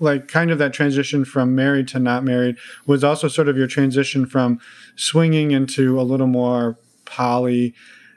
like 0.00 0.26
kind 0.26 0.50
of 0.50 0.58
that 0.58 0.72
transition 0.72 1.24
from 1.24 1.54
married 1.54 1.86
to 1.88 1.98
not 2.00 2.24
married 2.24 2.56
was 2.86 3.04
also 3.04 3.28
sort 3.28 3.48
of 3.48 3.56
your 3.56 3.68
transition 3.68 4.26
from 4.26 4.58
swinging 4.96 5.52
into 5.52 6.00
a 6.00 6.02
little 6.02 6.26
more 6.26 6.76
poly 7.04 7.74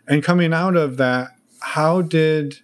and 0.07 0.23
coming 0.23 0.51
out 0.51 0.75
of 0.75 0.97
that 0.97 1.35
how 1.59 2.01
did 2.01 2.59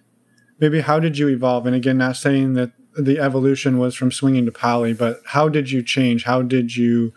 maybe 0.62 0.80
how 0.80 0.98
did 0.98 1.18
you 1.18 1.28
evolve 1.28 1.66
and 1.66 1.76
again 1.76 1.98
not 1.98 2.16
saying 2.16 2.54
that 2.54 2.72
the 2.96 3.18
evolution 3.18 3.76
was 3.76 3.94
from 3.94 4.10
swinging 4.10 4.46
to 4.46 4.52
poly 4.52 4.94
but 4.94 5.20
how 5.26 5.48
did 5.48 5.70
you 5.70 5.82
change 5.82 6.24
how 6.24 6.40
did 6.40 6.74
you 6.74 7.12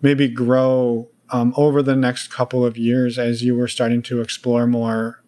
maybe 0.00 0.28
grow 0.28 1.08
um, 1.30 1.52
over 1.58 1.82
the 1.82 1.96
next 1.96 2.28
couple 2.28 2.64
of 2.64 2.78
years 2.78 3.18
as 3.18 3.42
you 3.42 3.54
were 3.54 3.68
starting 3.68 4.00
to 4.00 4.22
explore 4.22 4.66
more 4.66 5.22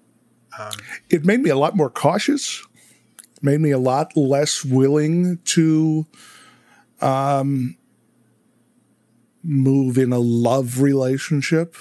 It 1.09 1.24
made 1.24 1.40
me 1.40 1.51
a 1.51 1.57
lot 1.57 1.76
more 1.76 1.90
cautious. 1.90 2.66
Made 3.42 3.61
me 3.61 3.70
a 3.70 3.78
lot 3.78 4.16
less 4.16 4.64
willing 4.64 5.38
to 5.44 6.07
um, 7.01 7.76
move 9.42 9.96
in 9.96 10.12
a 10.12 10.18
love 10.18 10.80
relationship. 10.80 11.76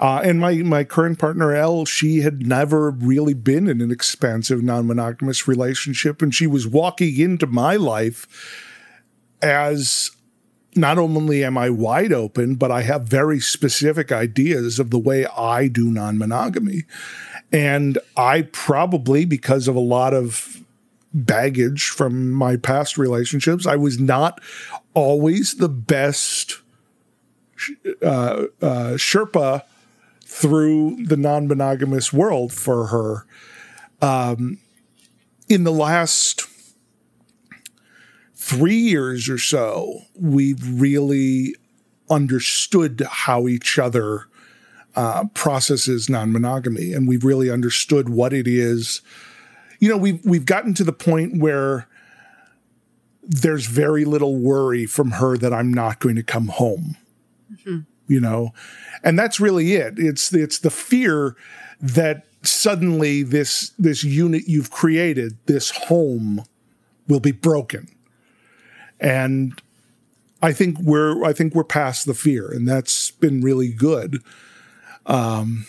Uh, 0.00 0.20
and 0.22 0.38
my 0.38 0.54
my 0.56 0.84
current 0.84 1.18
partner 1.18 1.52
Elle, 1.52 1.84
she 1.84 2.20
had 2.20 2.46
never 2.46 2.90
really 2.90 3.34
been 3.34 3.66
in 3.66 3.80
an 3.80 3.90
expansive 3.90 4.62
non-monogamous 4.62 5.48
relationship, 5.48 6.22
and 6.22 6.34
she 6.34 6.46
was 6.46 6.66
walking 6.66 7.18
into 7.18 7.46
my 7.46 7.74
life 7.76 8.26
as 9.42 10.12
not 10.76 10.98
only 10.98 11.42
am 11.42 11.58
I 11.58 11.70
wide 11.70 12.12
open, 12.12 12.54
but 12.54 12.70
I 12.70 12.82
have 12.82 13.02
very 13.08 13.40
specific 13.40 14.12
ideas 14.12 14.78
of 14.78 14.90
the 14.90 14.98
way 14.98 15.26
I 15.26 15.66
do 15.66 15.90
non-monogamy. 15.90 16.84
And 17.50 17.98
I 18.16 18.42
probably, 18.52 19.24
because 19.24 19.66
of 19.66 19.74
a 19.74 19.80
lot 19.80 20.14
of 20.14 20.62
baggage 21.12 21.88
from 21.88 22.30
my 22.30 22.56
past 22.56 22.98
relationships, 22.98 23.66
I 23.66 23.76
was 23.76 23.98
not 23.98 24.40
always 24.94 25.54
the 25.54 25.68
best 25.68 26.60
uh, 28.02 28.44
uh, 28.62 28.94
Sherpa 28.94 29.62
through 30.38 30.96
the 31.04 31.16
non 31.16 31.48
monogamous 31.48 32.12
world 32.12 32.52
for 32.52 32.86
her. 32.86 33.26
Um, 34.00 34.58
in 35.48 35.64
the 35.64 35.72
last 35.72 36.46
three 38.36 38.76
years 38.76 39.28
or 39.28 39.38
so, 39.38 40.02
we've 40.14 40.80
really 40.80 41.56
understood 42.08 43.02
how 43.10 43.48
each 43.48 43.80
other 43.80 44.26
uh, 44.94 45.24
processes 45.34 46.08
non-monogamy, 46.08 46.92
and 46.92 47.08
we've 47.08 47.24
really 47.24 47.50
understood 47.50 48.08
what 48.08 48.32
it 48.32 48.46
is. 48.46 49.02
You 49.80 49.88
know, 49.88 49.96
we've 49.96 50.24
we've 50.24 50.46
gotten 50.46 50.72
to 50.74 50.84
the 50.84 50.92
point 50.92 51.40
where 51.40 51.88
there's 53.22 53.66
very 53.66 54.04
little 54.04 54.36
worry 54.36 54.86
from 54.86 55.12
her 55.12 55.36
that 55.36 55.52
I'm 55.52 55.72
not 55.72 55.98
going 55.98 56.14
to 56.14 56.22
come 56.22 56.46
home. 56.46 56.96
You 58.06 58.20
know, 58.20 58.52
and 59.02 59.18
that's 59.18 59.40
really 59.40 59.74
it. 59.74 59.94
It's 59.96 60.32
it's 60.32 60.58
the 60.58 60.70
fear 60.70 61.36
that 61.80 62.26
suddenly 62.42 63.22
this 63.22 63.70
this 63.78 64.04
unit 64.04 64.44
you've 64.46 64.70
created, 64.70 65.36
this 65.46 65.70
home, 65.70 66.44
will 67.06 67.20
be 67.20 67.32
broken, 67.32 67.88
and 69.00 69.60
I 70.42 70.52
think 70.52 70.78
we're 70.80 71.24
I 71.24 71.32
think 71.32 71.54
we're 71.54 71.64
past 71.64 72.06
the 72.06 72.14
fear, 72.14 72.50
and 72.50 72.66
that's 72.68 73.10
been 73.10 73.40
really 73.40 73.72
good. 73.72 74.22
Um, 75.06 75.66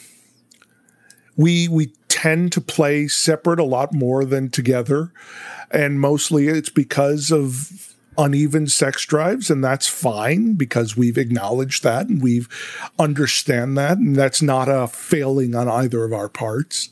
we 1.35 1.67
we 1.67 1.93
tend 2.09 2.51
to 2.51 2.61
play 2.61 3.07
separate 3.07 3.59
a 3.59 3.63
lot 3.63 3.93
more 3.93 4.25
than 4.25 4.49
together, 4.49 5.11
and 5.71 5.99
mostly 5.99 6.47
it's 6.47 6.69
because 6.69 7.31
of 7.31 7.88
uneven 8.19 8.67
sex 8.67 9.05
drives, 9.05 9.49
and 9.49 9.63
that's 9.63 9.87
fine 9.87 10.53
because 10.53 10.97
we've 10.97 11.17
acknowledged 11.17 11.83
that 11.83 12.07
and 12.07 12.21
we've 12.21 12.49
understand 12.99 13.77
that, 13.77 13.97
and 13.97 14.15
that's 14.15 14.41
not 14.41 14.67
a 14.67 14.87
failing 14.87 15.55
on 15.55 15.67
either 15.67 16.03
of 16.03 16.13
our 16.13 16.29
parts. 16.29 16.89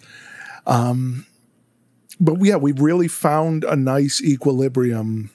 Um, 0.65 1.25
but 2.19 2.41
yeah, 2.41 2.55
we've 2.55 2.79
really 2.79 3.07
found 3.07 3.63
a 3.63 3.75
nice 3.75 4.21
equilibrium, 4.21 5.29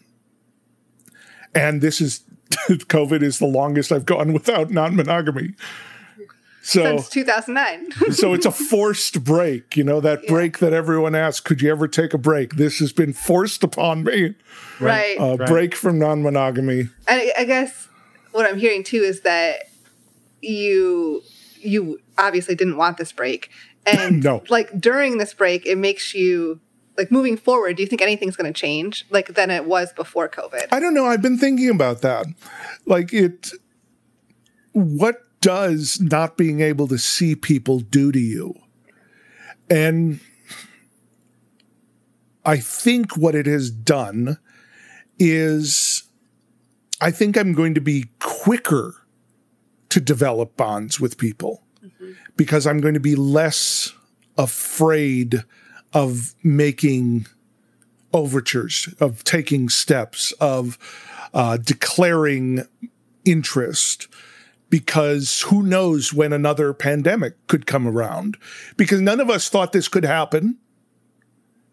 and 1.55 1.81
this 1.83 2.01
is 2.01 2.25
COVID 2.69 3.23
is 3.23 3.39
the 3.39 3.47
longest 3.47 3.93
I've 3.93 4.07
gone 4.07 4.33
without 4.33 4.71
non-monogamy. 4.71 5.55
So 6.65 6.85
Since 6.99 7.09
2009. 7.09 8.13
so 8.13 8.35
it's 8.35 8.47
a 8.47 8.53
forced 8.53 9.25
break, 9.25 9.77
you 9.77 9.83
know, 9.83 10.01
that 10.01 10.27
break 10.29 10.59
that 10.59 10.73
everyone 10.73 11.15
asks, 11.17 11.41
could 11.41 11.61
you 11.61 11.71
ever 11.71 11.89
take 11.89 12.15
a 12.15 12.19
break? 12.19 12.55
This 12.55 12.79
has 12.79 12.93
been 12.93 13.13
forced 13.13 13.65
upon 13.65 14.05
me. 14.05 14.37
right. 14.81 15.17
A 15.19 15.37
Right. 15.37 15.49
break 15.49 15.75
from 15.75 15.99
non-monogamy. 15.99 16.81
And 16.81 16.91
I, 17.09 17.33
I 17.39 17.45
guess 17.45 17.89
what 18.31 18.47
I'm 18.49 18.59
hearing 18.59 18.85
too 18.85 19.03
is 19.03 19.23
that 19.23 19.65
you 20.41 21.23
you 21.61 21.99
obviously 22.19 22.55
didn't 22.55 22.77
want 22.77 22.97
this 22.97 23.11
break. 23.13 23.51
And 23.85 24.23
No. 24.25 24.43
like 24.49 24.81
during 24.81 25.19
this 25.19 25.35
break, 25.35 25.67
it 25.67 25.79
makes 25.79 26.15
you 26.15 26.61
like 26.97 27.11
moving 27.11 27.37
forward, 27.37 27.77
do 27.77 27.83
you 27.83 27.89
think 27.89 28.03
anything's 28.03 28.37
going 28.37 28.53
to 28.53 28.59
change 28.59 29.05
like 29.11 29.35
than 29.35 29.51
it 29.51 29.65
was 29.65 29.93
before 29.93 30.29
COVID? 30.29 30.69
I 30.71 30.79
don't 30.79 30.95
know. 30.95 31.07
I've 31.07 31.23
been 31.23 31.39
thinking 31.39 31.71
about 31.71 32.03
that. 32.03 32.27
Like 32.87 33.13
it 33.13 33.51
what 34.73 35.17
does 35.43 36.01
not 36.01 36.39
being 36.39 36.61
able 36.61 36.89
to 36.89 36.97
see 36.97 37.35
people 37.37 37.81
do 37.81 38.11
to 38.11 38.19
you? 38.19 38.55
And 39.69 40.21
I 42.45 42.57
think 42.57 43.17
what 43.17 43.35
it 43.35 43.47
has 43.47 43.71
done 43.71 44.39
is 45.19 46.05
I 47.01 47.11
think 47.11 47.37
I'm 47.37 47.53
going 47.53 47.75
to 47.75 47.81
be 47.81 48.07
quicker 48.21 48.95
to 49.91 50.01
develop 50.01 50.57
bonds 50.57 50.99
with 50.99 51.19
people 51.19 51.63
because 52.37 52.67
I'm 52.67 52.81
going 52.81 52.95
to 52.95 53.01
be 53.01 53.15
less 53.15 53.93
afraid 54.39 55.45
of 55.93 56.35
making 56.43 57.27
overtures, 58.15 58.89
of 59.01 59.25
taking 59.25 59.69
steps, 59.69 60.33
of 60.33 60.79
uh, 61.35 61.57
declaring 61.57 62.67
interest, 63.25 64.09
because 64.73 65.43
who 65.43 65.63
knows 65.63 66.15
when 66.15 66.33
another 66.33 66.73
pandemic 66.73 67.47
could 67.47 67.67
come 67.67 67.87
around? 67.87 68.39
Because 68.79 69.03
none 69.03 69.21
of 69.21 69.29
us 69.29 69.51
thought 69.51 69.73
this 69.73 69.87
could 69.87 70.03
happen. 70.03 70.57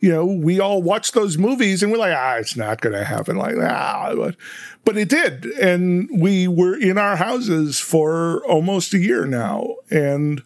You 0.02 0.12
know, 0.12 0.26
we 0.26 0.60
all 0.60 0.84
watched 0.84 1.14
those 1.14 1.38
movies 1.38 1.82
and 1.82 1.93
we're 1.93 1.97
like, 1.97 2.14
ah, 2.14 2.36
it's 2.36 2.58
not 2.58 2.82
going 2.82 2.91
to 2.93 3.06
happen 3.06 3.38
like. 3.38 3.56
But, 3.56 4.36
but 4.84 4.97
it 4.97 5.08
did. 5.08 5.45
And 5.45 6.10
we 6.14 6.50
were 6.50 6.78
in 6.78 6.97
our 6.97 7.16
houses 7.16 7.80
for 7.80 8.45
almost 8.45 8.93
a 8.93 9.00
year 9.00 9.26
now. 9.26 9.76
And 9.89 10.43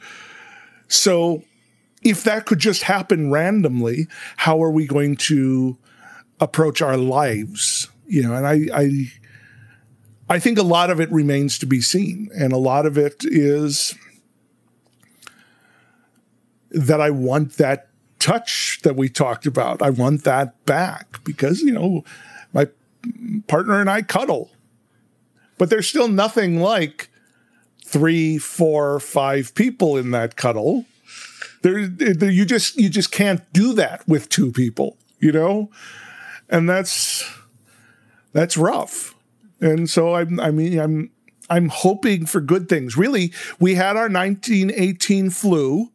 so 0.88 1.44
if 2.04 2.24
that 2.24 2.46
could 2.46 2.60
just 2.60 2.84
happen 2.84 3.32
randomly, 3.32 4.08
how 4.38 4.62
are 4.62 4.70
we 4.70 4.86
going 4.86 5.16
to 5.16 5.76
approach 6.40 6.84
our 6.84 6.98
lives? 6.98 7.90
You 8.06 8.22
know, 8.22 8.36
and 8.36 8.46
I, 8.46 8.68
I, 8.72 9.12
I 10.30 10.40
think 10.40 10.58
a 10.58 10.64
lot 10.64 10.90
of 10.90 11.00
it 11.00 11.12
remains 11.12 11.60
to 11.60 11.66
be 11.66 11.82
seen, 11.82 12.30
and 12.34 12.54
a 12.54 12.58
lot 12.58 12.86
of 12.86 12.98
it 12.98 13.24
is 13.24 13.96
that 16.72 17.02
I 17.02 17.10
want 17.10 17.54
that 17.58 17.90
touch 18.20 18.80
that 18.84 18.96
we 18.96 19.10
talked 19.10 19.46
about. 19.46 19.82
I 19.82 19.90
want 19.90 20.24
that 20.24 20.64
back 20.66 21.24
because 21.24 21.62
you 21.62 21.72
know 21.72 22.04
my 22.54 22.68
partner 23.48 23.80
and 23.82 23.90
I 23.90 24.02
cuddle, 24.02 24.52
but 25.58 25.70
there's 25.70 25.88
still 25.88 26.08
nothing 26.08 26.60
like 26.60 27.10
three, 27.86 28.38
four, 28.38 29.00
five 29.00 29.54
people 29.56 29.98
in 29.98 30.12
that 30.12 30.36
cuddle. 30.36 30.86
There, 31.62 31.88
there 31.88 32.32
you 32.32 32.46
just 32.46 32.78
you 32.78 32.90
just 32.90 33.12
can't 33.12 33.42
do 33.54 33.74
that 33.74 34.08
with 34.08 34.30
two 34.30 34.52
people 34.52 34.98
you 35.24 35.32
know? 35.32 35.72
And 36.50 36.70
that's 36.70 37.28
that's 38.34 38.58
rough 38.58 39.13
and 39.64 39.90
so 39.90 40.16
i'm 40.16 40.40
i 40.40 40.52
mean 40.52 40.80
i'm 40.80 41.12
i'm 41.50 41.70
hoping 41.70 42.26
for 42.26 42.42
good 42.42 42.70
things. 42.70 42.98
Really 42.98 43.34
we 43.60 43.76
had 43.76 43.96
our 43.96 44.10
1918 44.10 45.30
flu 45.30 45.92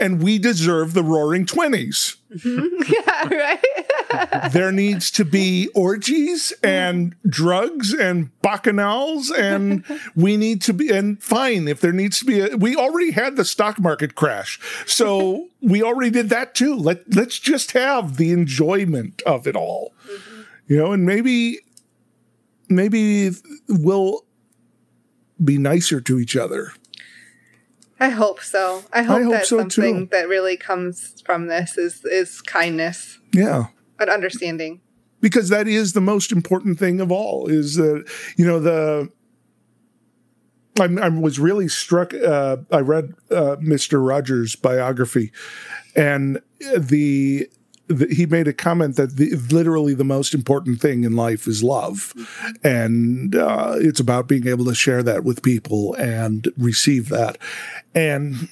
and 0.00 0.22
we 0.22 0.38
deserve 0.38 0.94
the 0.94 1.02
roaring 1.02 1.44
20s 1.44 2.16
yeah, 2.44 3.28
right. 3.28 4.50
there 4.52 4.70
needs 4.70 5.10
to 5.10 5.24
be 5.24 5.68
orgies 5.74 6.52
and 6.62 7.14
drugs 7.26 7.94
and 7.94 8.30
bacchanals 8.42 9.30
and 9.36 9.82
we 10.14 10.36
need 10.36 10.60
to 10.62 10.74
be 10.74 10.90
and 10.90 11.22
fine 11.22 11.66
if 11.68 11.80
there 11.80 11.92
needs 11.92 12.18
to 12.18 12.26
be 12.26 12.40
a 12.40 12.56
we 12.56 12.76
already 12.76 13.12
had 13.12 13.36
the 13.36 13.44
stock 13.44 13.78
market 13.78 14.14
crash. 14.14 14.60
So 14.86 15.48
we 15.62 15.82
already 15.82 16.10
did 16.10 16.28
that 16.28 16.54
too. 16.54 16.74
Let 16.76 17.14
let's 17.14 17.38
just 17.38 17.72
have 17.72 18.18
the 18.18 18.32
enjoyment 18.32 19.22
of 19.22 19.46
it 19.46 19.56
all. 19.56 19.94
Mm-hmm. 20.06 20.42
You 20.66 20.76
know 20.76 20.92
and 20.92 21.06
maybe 21.06 21.60
maybe 22.68 23.30
we'll 23.68 24.24
be 25.42 25.58
nicer 25.58 26.00
to 26.00 26.18
each 26.18 26.36
other 26.36 26.72
I 28.00 28.10
hope 28.10 28.40
so. 28.40 28.84
I 28.92 29.02
hope, 29.02 29.24
hope 29.24 29.32
that 29.32 29.46
so, 29.46 29.58
something 29.58 30.06
too. 30.06 30.08
that 30.12 30.28
really 30.28 30.56
comes 30.56 31.20
from 31.24 31.48
this 31.48 31.76
is 31.76 32.04
is 32.04 32.40
kindness 32.40 33.18
yeah 33.32 33.66
and 33.98 34.10
understanding. 34.10 34.80
because 35.20 35.48
that 35.48 35.66
is 35.66 35.92
the 35.92 36.00
most 36.00 36.30
important 36.30 36.78
thing 36.78 37.00
of 37.00 37.10
all 37.10 37.48
is 37.48 37.74
that 37.74 38.08
you 38.36 38.46
know 38.46 38.60
the 38.60 39.10
I, 40.80 40.84
I 40.84 41.08
was 41.08 41.40
really 41.40 41.66
struck 41.66 42.14
uh, 42.14 42.58
i 42.70 42.78
read 42.78 43.14
uh, 43.32 43.56
mr 43.56 44.06
rogers 44.06 44.54
biography 44.54 45.32
and 45.96 46.40
the, 46.76 47.48
he 48.10 48.26
made 48.26 48.46
a 48.48 48.52
comment 48.52 48.96
that 48.96 49.16
the, 49.16 49.34
literally 49.50 49.94
the 49.94 50.04
most 50.04 50.34
important 50.34 50.80
thing 50.80 51.04
in 51.04 51.16
life 51.16 51.46
is 51.46 51.62
love 51.62 52.12
and 52.62 53.34
uh, 53.34 53.74
it's 53.76 54.00
about 54.00 54.28
being 54.28 54.46
able 54.46 54.64
to 54.64 54.74
share 54.74 55.02
that 55.02 55.24
with 55.24 55.42
people 55.42 55.94
and 55.94 56.48
receive 56.56 57.08
that 57.08 57.38
and 57.94 58.48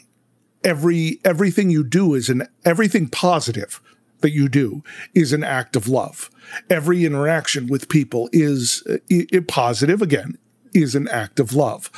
every 0.64 1.20
everything 1.24 1.70
you 1.70 1.84
do 1.84 2.14
is 2.14 2.28
an 2.28 2.46
everything 2.64 3.08
positive 3.08 3.80
that 4.20 4.32
you 4.32 4.48
do 4.48 4.82
is 5.14 5.32
an 5.32 5.44
act 5.44 5.76
of 5.76 5.88
love. 5.88 6.30
Every 6.70 7.04
interaction 7.04 7.66
with 7.66 7.88
people 7.88 8.28
is 8.32 8.82
i- 9.10 9.26
positive 9.46 10.02
again 10.02 10.38
is 10.74 10.94
an 10.94 11.08
act 11.08 11.38
of 11.40 11.54
love. 11.54 11.90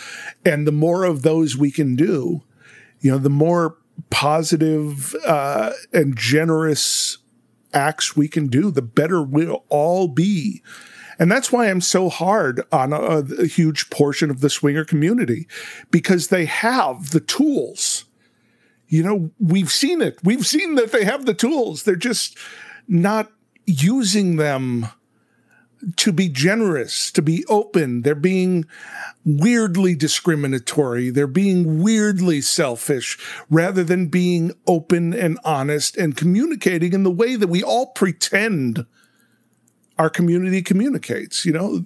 And 0.44 0.66
the 0.66 0.72
more 0.72 1.04
of 1.04 1.22
those 1.22 1.56
we 1.56 1.70
can 1.70 1.96
do, 1.96 2.42
you 3.00 3.10
know, 3.10 3.18
the 3.18 3.30
more 3.30 3.76
positive 4.10 5.14
uh, 5.26 5.72
and 5.92 6.16
generous 6.16 7.18
acts 7.72 8.16
we 8.16 8.28
can 8.28 8.46
do, 8.48 8.70
the 8.70 8.82
better 8.82 9.22
we'll 9.22 9.64
all 9.68 10.08
be. 10.08 10.62
And 11.18 11.30
that's 11.30 11.50
why 11.50 11.68
I'm 11.68 11.80
so 11.80 12.08
hard 12.08 12.62
on 12.70 12.92
a, 12.92 13.18
a 13.42 13.46
huge 13.46 13.90
portion 13.90 14.30
of 14.30 14.40
the 14.40 14.50
swinger 14.50 14.84
community 14.84 15.48
because 15.90 16.28
they 16.28 16.44
have 16.44 17.10
the 17.10 17.20
tools 17.20 18.04
you 18.88 19.02
know, 19.02 19.30
we've 19.38 19.70
seen 19.70 20.00
it. 20.00 20.18
We've 20.24 20.46
seen 20.46 20.74
that 20.76 20.92
they 20.92 21.04
have 21.04 21.26
the 21.26 21.34
tools. 21.34 21.82
They're 21.82 21.94
just 21.94 22.38
not 22.88 23.30
using 23.66 24.36
them 24.36 24.88
to 25.96 26.12
be 26.12 26.28
generous, 26.28 27.10
to 27.12 27.22
be 27.22 27.44
open. 27.48 28.02
They're 28.02 28.14
being 28.14 28.64
weirdly 29.24 29.94
discriminatory. 29.94 31.10
They're 31.10 31.26
being 31.26 31.82
weirdly 31.82 32.40
selfish 32.40 33.18
rather 33.50 33.84
than 33.84 34.06
being 34.06 34.52
open 34.66 35.14
and 35.14 35.38
honest 35.44 35.96
and 35.96 36.16
communicating 36.16 36.92
in 36.92 37.02
the 37.02 37.10
way 37.10 37.36
that 37.36 37.48
we 37.48 37.62
all 37.62 37.86
pretend 37.86 38.86
our 39.98 40.10
community 40.10 40.62
communicates. 40.62 41.44
You 41.44 41.52
know, 41.52 41.84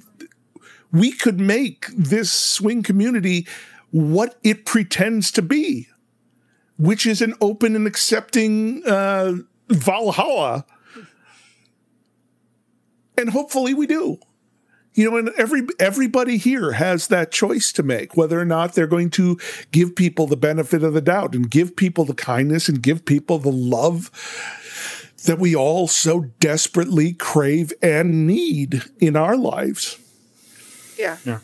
we 0.91 1.13
could 1.13 1.41
make 1.41 1.87
this 1.97 2.31
swing 2.31 2.83
community 2.83 3.47
what 3.91 4.37
it 4.43 4.65
pretends 4.65 5.31
to 5.33 5.43
be 5.43 5.89
which 6.83 7.07
is 7.07 7.23
an 7.23 7.33
open 7.41 7.77
and 7.77 7.87
accepting 7.87 8.83
uh, 8.87 9.35
Valhalla. 9.69 10.65
And 13.17 13.31
hopefully 13.31 13.75
we 13.75 13.87
do. 13.87 14.19
You 14.95 15.11
know, 15.11 15.17
and 15.17 15.31
every 15.39 15.63
everybody 15.79 16.37
here 16.37 16.73
has 16.73 17.09
that 17.09 17.33
choice 17.33 17.73
to 17.73 17.83
make 17.83 18.15
whether 18.15 18.39
or 18.39 18.45
not 18.45 18.75
they're 18.75 18.87
going 18.87 19.09
to 19.11 19.39
give 19.71 19.97
people 19.97 20.27
the 20.27 20.37
benefit 20.37 20.83
of 20.83 20.93
the 20.93 21.01
doubt 21.01 21.35
and 21.35 21.51
give 21.51 21.77
people 21.77 22.05
the 22.05 22.15
kindness 22.15 22.69
and 22.69 22.83
give 22.83 23.07
people 23.07 23.39
the 23.39 23.53
love 23.53 24.11
that 25.25 25.39
we 25.39 25.57
all 25.57 25.89
so 25.89 26.27
desperately 26.41 27.15
crave 27.15 27.73
and 27.81 28.27
need 28.27 28.83
in 29.01 29.17
our 29.17 29.37
lives. 29.37 29.99
Yeah. 31.25 31.39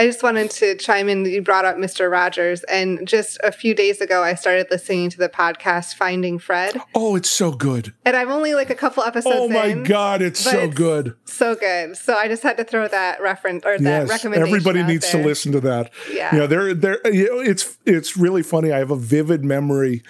I 0.00 0.06
just 0.06 0.22
wanted 0.22 0.50
to 0.52 0.76
chime 0.76 1.10
in. 1.10 1.26
You 1.26 1.42
brought 1.42 1.66
up 1.66 1.76
Mr. 1.76 2.10
Rogers, 2.10 2.62
and 2.64 3.06
just 3.06 3.38
a 3.44 3.52
few 3.52 3.74
days 3.74 4.00
ago, 4.00 4.22
I 4.22 4.34
started 4.34 4.68
listening 4.70 5.10
to 5.10 5.18
the 5.18 5.28
podcast 5.28 5.94
Finding 5.94 6.38
Fred, 6.38 6.80
Oh, 6.94 7.16
it's 7.16 7.28
so 7.28 7.52
good. 7.52 7.92
and 8.06 8.16
I'm 8.16 8.30
only 8.30 8.54
like 8.54 8.70
a 8.70 8.74
couple 8.74 9.02
episodes. 9.02 9.36
Oh 9.38 9.48
my 9.50 9.66
in, 9.66 9.82
God, 9.82 10.22
it's 10.22 10.40
so 10.40 10.58
it's 10.60 10.74
good. 10.74 11.16
so 11.26 11.54
good. 11.54 11.98
So 11.98 12.14
I 12.14 12.28
just 12.28 12.42
had 12.42 12.56
to 12.56 12.64
throw 12.64 12.88
that 12.88 13.20
reference 13.20 13.62
or 13.66 13.76
that 13.76 13.82
Yes, 13.82 14.08
recommendation. 14.08 14.48
everybody 14.48 14.82
needs 14.84 15.10
to 15.10 15.18
listen 15.18 15.52
to 15.52 15.60
that. 15.60 15.92
Yeah. 16.10 16.32
you 16.34 16.40
know, 16.40 16.46
they're 16.46 16.72
they're 16.72 17.06
you 17.12 17.26
know, 17.26 17.40
it's 17.40 17.76
it's 17.84 18.16
really 18.16 18.42
funny. 18.42 18.72
I 18.72 18.78
have 18.78 18.90
a 18.90 18.96
vivid 18.96 19.44
memory 19.44 20.02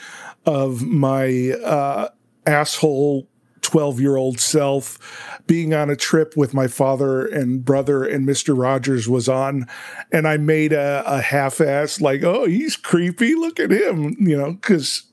of 0.47 0.83
my 0.87 1.51
uh, 1.65 2.11
asshole 2.47 3.29
twelve 3.63 4.01
year 4.01 4.17
old 4.17 4.41
self 4.41 4.99
being 5.47 5.75
on 5.75 5.91
a 5.91 5.97
trip 5.97 6.37
with 6.37 6.55
my 6.55 6.67
father 6.67 7.27
and 7.27 7.65
brother, 7.65 8.05
and 8.05 8.27
Mister 8.27 8.55
Rogers 8.55 9.09
was 9.09 9.29
on, 9.29 9.67
and 10.13 10.27
I 10.27 10.37
made 10.37 10.73
a, 10.73 11.03
a 11.07 11.21
half 11.21 11.61
ass 11.61 12.01
like, 12.01 12.23
"Oh, 12.23 12.47
he's 12.47 12.77
creepy. 12.77 13.35
Look 13.35 13.61
at 13.61 13.71
him," 13.71 14.17
you 14.19 14.37
know, 14.37 14.53
because 14.53 15.11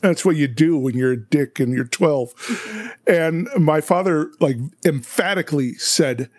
that's 0.00 0.24
what 0.24 0.36
you 0.36 0.48
do 0.48 0.78
when 0.78 0.96
you're 0.96 1.12
a 1.12 1.20
dick 1.20 1.60
and 1.60 1.74
you're 1.74 1.84
12. 1.84 2.34
Mm-hmm. 2.34 2.88
And 3.06 3.48
my 3.56 3.80
father, 3.80 4.32
like, 4.40 4.56
emphatically 4.84 5.74
said, 5.74 6.30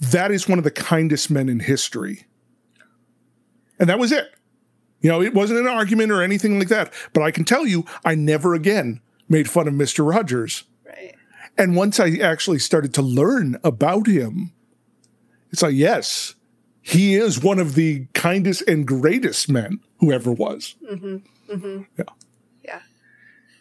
That 0.00 0.30
is 0.30 0.48
one 0.48 0.58
of 0.58 0.64
the 0.64 0.70
kindest 0.70 1.30
men 1.30 1.48
in 1.48 1.60
history. 1.60 2.26
And 3.78 3.88
that 3.88 3.98
was 3.98 4.12
it. 4.12 4.34
You 5.00 5.10
know, 5.10 5.22
it 5.22 5.34
wasn't 5.34 5.60
an 5.60 5.66
argument 5.66 6.12
or 6.12 6.22
anything 6.22 6.58
like 6.58 6.68
that. 6.68 6.92
But 7.12 7.22
I 7.22 7.30
can 7.30 7.44
tell 7.44 7.66
you, 7.66 7.84
I 8.04 8.14
never 8.14 8.54
again 8.54 9.00
made 9.28 9.48
fun 9.48 9.68
of 9.68 9.74
Mr. 9.74 10.06
Rogers. 10.06 10.64
And 11.60 11.76
once 11.76 12.00
I 12.00 12.12
actually 12.22 12.58
started 12.58 12.94
to 12.94 13.02
learn 13.02 13.58
about 13.62 14.06
him, 14.06 14.52
it's 15.50 15.60
like, 15.60 15.74
yes, 15.74 16.34
he 16.80 17.16
is 17.16 17.42
one 17.42 17.58
of 17.58 17.74
the 17.74 18.06
kindest 18.14 18.62
and 18.66 18.86
greatest 18.86 19.50
men 19.50 19.80
who 19.98 20.10
ever 20.10 20.32
was. 20.32 20.74
Mm-hmm. 20.90 21.16
Mm-hmm. 21.52 21.82
Yeah. 21.98 22.80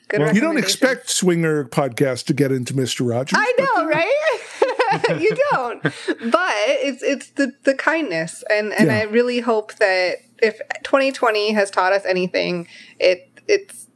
Good 0.08 0.22
Well, 0.22 0.34
You 0.34 0.40
don't 0.40 0.58
expect 0.58 1.10
Swinger 1.10 1.66
podcast 1.66 2.28
to 2.28 2.34
get 2.34 2.54
into 2.54 2.74
Mr. 2.74 3.06
Rogers. 3.06 3.38
I 3.38 3.54
know, 3.60 3.86
right? 3.86 5.20
you 5.20 5.36
don't. 5.52 5.84
But 5.84 6.54
it's 6.68 7.04
it's 7.04 7.32
the 7.32 7.52
the 7.64 7.76
kindness 7.76 8.46
and 8.50 8.72
and 8.74 8.88
Yeah. 8.88 9.00
I 9.00 9.04
really 9.04 9.42
hope 9.42 9.76
that 9.76 10.20
if 10.42 10.62
2020 10.84 11.52
has 11.52 11.70
taught 11.70 11.92
us 11.92 12.06
anything, 12.06 12.70
it 12.98 13.30
it's 13.48 13.88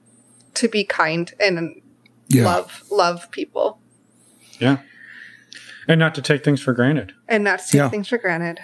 to 0.56 0.68
be 0.68 0.84
kind 0.84 1.34
and 1.40 1.82
yeah. 2.28 2.44
love 2.46 2.84
love 2.92 3.32
people 3.32 3.80
Yeah. 4.60 4.78
And 5.88 6.00
not 6.00 6.16
to 6.16 6.22
take 6.22 6.44
things 6.44 6.62
for 6.62 6.74
granted. 6.74 7.14
and 7.28 7.44
not 7.44 7.60
to 7.60 7.66
take 7.66 7.74
Yeah. 7.80 7.90
things 7.90 8.08
for 8.08 8.18
granted. 8.18 8.60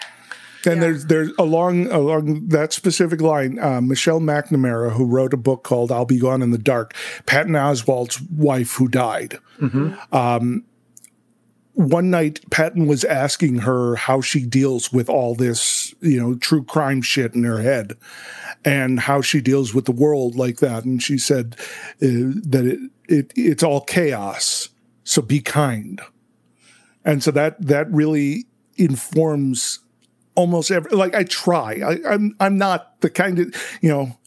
And 0.65 0.75
Yeah. 0.75 0.81
there's 0.81 1.05
there's 1.05 1.31
along 1.39 1.87
along 1.87 2.47
that 2.49 2.73
specific 2.73 3.21
line, 3.21 3.59
uh, 3.59 3.79
Michelle 3.81 4.19
McNamara, 4.19 4.91
who 4.93 5.05
wrote 5.05 5.33
a 5.33 5.37
book 5.37 5.63
called 5.63 5.91
"I'll 5.91 6.05
Be 6.05 6.19
Gone 6.19 6.41
in 6.41 6.51
the 6.51 6.57
Dark," 6.57 6.93
Patton 7.25 7.53
Oswalt's 7.55 8.19
wife, 8.21 8.73
who 8.75 8.87
died. 8.89 9.37
Um, 10.11 10.63
one 11.73 12.09
night, 12.09 12.41
Patton 12.49 12.87
was 12.87 13.05
asking 13.05 13.59
her 13.59 13.95
how 13.95 14.19
she 14.19 14.45
deals 14.45 14.91
with 14.91 15.07
all 15.09 15.33
this, 15.33 15.93
you 16.01 16.19
know, 16.19 16.35
true 16.35 16.63
crime 16.63 17.01
shit 17.01 17.35
in 17.35 17.43
her 17.45 17.61
head, 17.61 17.93
and 18.65 18.99
how 18.99 19.21
she 19.21 19.39
deals 19.39 19.73
with 19.73 19.85
the 19.85 19.93
world 19.93 20.35
like 20.35 20.57
that. 20.57 20.83
And 20.83 21.01
she 21.01 21.17
said 21.17 21.55
uh, 22.01 22.35
that 22.49 22.65
it, 22.65 22.79
it 23.07 23.31
it's 23.35 23.63
all 23.63 23.79
chaos, 23.81 24.67
so 25.09 25.23
be 25.23 25.41
kind. 25.41 25.99
And 27.03 27.23
so 27.23 27.31
that 27.31 27.59
that 27.65 27.91
really 27.91 28.45
informs 28.77 29.79
almost 30.35 30.69
every 30.69 30.91
like 30.91 31.15
I 31.15 31.23
try. 31.23 31.81
I, 31.83 32.13
I'm 32.13 32.35
I'm 32.39 32.59
not 32.59 33.01
the 33.01 33.09
kind 33.09 33.39
of 33.39 33.55
you 33.81 33.89
know 33.89 34.19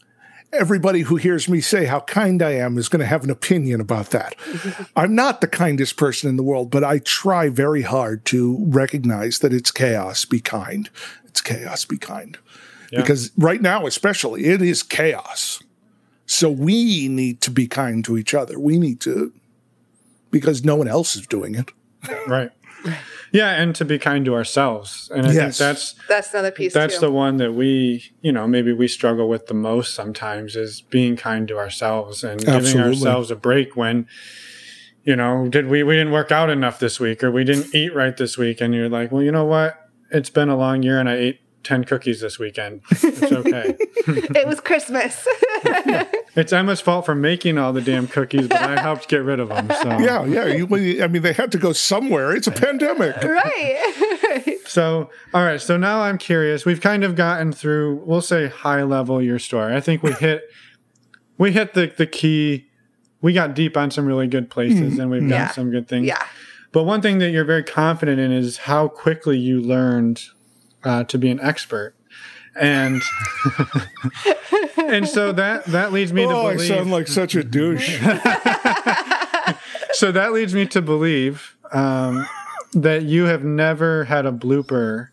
everybody 0.51 1.01
who 1.01 1.15
hears 1.15 1.47
me 1.47 1.61
say 1.61 1.85
how 1.85 2.01
kind 2.01 2.43
I 2.43 2.51
am 2.55 2.77
is 2.77 2.89
going 2.89 2.99
to 2.99 3.05
have 3.05 3.23
an 3.23 3.29
opinion 3.29 3.79
about 3.79 4.09
that. 4.09 4.35
I'm 4.97 5.15
not 5.15 5.39
the 5.39 5.47
kindest 5.47 5.95
person 5.95 6.29
in 6.29 6.35
the 6.35 6.43
world, 6.43 6.69
but 6.69 6.83
I 6.83 6.99
try 6.99 7.47
very 7.47 7.83
hard 7.83 8.25
to 8.25 8.57
recognize 8.67 9.39
that 9.39 9.53
it's 9.53 9.71
chaos. 9.71 10.25
Be 10.25 10.41
kind. 10.41 10.89
It's 11.23 11.39
chaos. 11.39 11.85
Be 11.85 11.97
kind. 11.97 12.37
Yeah. 12.91 12.99
Because 12.99 13.31
right 13.37 13.61
now, 13.61 13.87
especially, 13.87 14.47
it 14.47 14.61
is 14.61 14.83
chaos. 14.83 15.63
So 16.25 16.49
we 16.49 17.07
need 17.07 17.39
to 17.41 17.51
be 17.51 17.67
kind 17.67 18.03
to 18.03 18.17
each 18.17 18.33
other. 18.33 18.59
We 18.59 18.77
need 18.77 18.99
to, 19.01 19.31
because 20.33 20.65
no 20.65 20.75
one 20.75 20.89
else 20.89 21.15
is 21.15 21.25
doing 21.27 21.55
it. 21.55 21.71
Right. 22.27 22.49
Yeah, 23.31 23.51
and 23.51 23.73
to 23.75 23.85
be 23.85 23.97
kind 23.97 24.25
to 24.25 24.35
ourselves. 24.35 25.09
And 25.15 25.25
I 25.25 25.31
Yes. 25.31 25.37
think 25.37 25.55
that's 25.55 25.95
That's 26.09 26.33
another 26.33 26.51
piece 26.51 26.73
that's 26.73 26.95
too. 26.95 26.99
the 27.05 27.11
one 27.11 27.37
that 27.37 27.53
we, 27.53 28.03
you 28.21 28.31
know, 28.33 28.45
maybe 28.47 28.73
we 28.73 28.87
struggle 28.89 29.29
with 29.29 29.47
the 29.47 29.53
most 29.53 29.95
sometimes 29.95 30.55
is 30.57 30.81
being 30.81 31.15
kind 31.15 31.47
to 31.47 31.57
ourselves 31.57 32.23
and 32.25 32.41
giving 32.45 32.79
ourselves 32.81 33.31
a 33.31 33.35
break 33.37 33.77
when 33.77 34.05
you 35.05 35.15
know, 35.17 35.47
did 35.49 35.67
we 35.67 35.83
we 35.83 35.95
didn't 35.95 36.13
work 36.13 36.31
out 36.31 36.49
enough 36.49 36.79
this 36.79 36.97
week 36.99 37.23
or 37.23 37.31
we 37.31 37.43
didn't 37.43 37.73
eat 37.75 37.93
right 37.93 38.15
this 38.15 38.37
week 38.37 38.61
and 38.61 38.73
you're 38.73 38.87
like, 38.89 39.11
"Well, 39.11 39.21
you 39.21 39.31
know 39.33 39.43
what? 39.45 39.77
It's 40.11 40.29
been 40.29 40.47
a 40.49 40.55
long 40.55 40.81
year 40.83 40.97
and 40.99 41.09
I 41.09 41.15
ate 41.15 41.39
10 41.63 41.83
cookies 41.85 42.21
this 42.21 42.39
weekend. 42.39 42.81
It's 42.91 43.31
okay." 43.31 43.75
it 44.07 44.47
was 44.47 44.59
Christmas. 44.59 45.27
it's 46.35 46.51
Emma's 46.51 46.81
fault 46.81 47.05
for 47.05 47.15
making 47.15 47.57
all 47.57 47.73
the 47.73 47.81
damn 47.81 48.07
cookies, 48.07 48.47
but 48.47 48.61
I 48.61 48.81
helped 48.81 49.07
get 49.07 49.23
rid 49.23 49.39
of 49.39 49.49
them. 49.49 49.67
So 49.81 49.97
Yeah, 49.99 50.25
yeah. 50.25 50.45
You, 50.45 51.03
I 51.03 51.07
mean, 51.07 51.21
they 51.21 51.33
had 51.33 51.51
to 51.53 51.57
go 51.57 51.73
somewhere. 51.73 52.35
It's 52.35 52.47
a 52.47 52.51
pandemic. 52.51 53.23
right. 53.23 54.57
So, 54.65 55.11
all 55.35 55.43
right. 55.43 55.61
So 55.61 55.77
now 55.77 56.01
I'm 56.01 56.17
curious. 56.17 56.65
We've 56.65 56.81
kind 56.81 57.03
of 57.03 57.15
gotten 57.15 57.51
through, 57.51 58.01
we'll 58.05 58.21
say 58.21 58.47
high 58.47 58.81
level 58.81 59.21
your 59.21 59.37
story. 59.37 59.75
I 59.75 59.79
think 59.79 60.01
we 60.01 60.13
hit, 60.13 60.41
we 61.37 61.51
hit 61.51 61.75
the, 61.75 61.93
the 61.95 62.07
key. 62.07 62.65
We 63.21 63.33
got 63.33 63.53
deep 63.53 63.77
on 63.77 63.91
some 63.91 64.07
really 64.07 64.25
good 64.25 64.49
places 64.49 64.97
and 64.97 65.11
we've 65.11 65.21
mm-hmm. 65.21 65.29
done 65.29 65.53
some 65.53 65.69
good 65.69 65.87
things. 65.87 66.07
yeah. 66.07 66.25
But 66.73 66.83
one 66.85 67.01
thing 67.01 67.19
that 67.19 67.29
you're 67.29 67.45
very 67.45 67.63
confident 67.63 68.19
in 68.19 68.31
is 68.31 68.57
how 68.57 68.87
quickly 68.87 69.37
you 69.37 69.61
learned 69.61 70.23
uh, 70.83 71.03
to 71.05 71.17
be 71.17 71.29
an 71.29 71.39
expert. 71.41 71.95
And 72.55 73.01
and 74.77 75.07
so 75.07 75.31
that 75.31 75.65
that 75.65 75.91
leads 75.91 76.13
me 76.13 76.21
to 76.21 76.27
believe 76.27 76.45
Oh, 76.45 76.63
I 76.63 76.67
sound 76.67 76.91
like 76.91 77.07
such 77.07 77.33
a 77.35 77.43
douche. 77.43 77.99
so 79.93 80.11
that 80.11 80.31
leads 80.33 80.53
me 80.53 80.65
to 80.67 80.81
believe 80.81 81.55
um, 81.71 82.25
that 82.73 83.03
you 83.03 83.25
have 83.25 83.43
never 83.43 84.03
had 84.05 84.25
a 84.25 84.31
blooper 84.31 85.09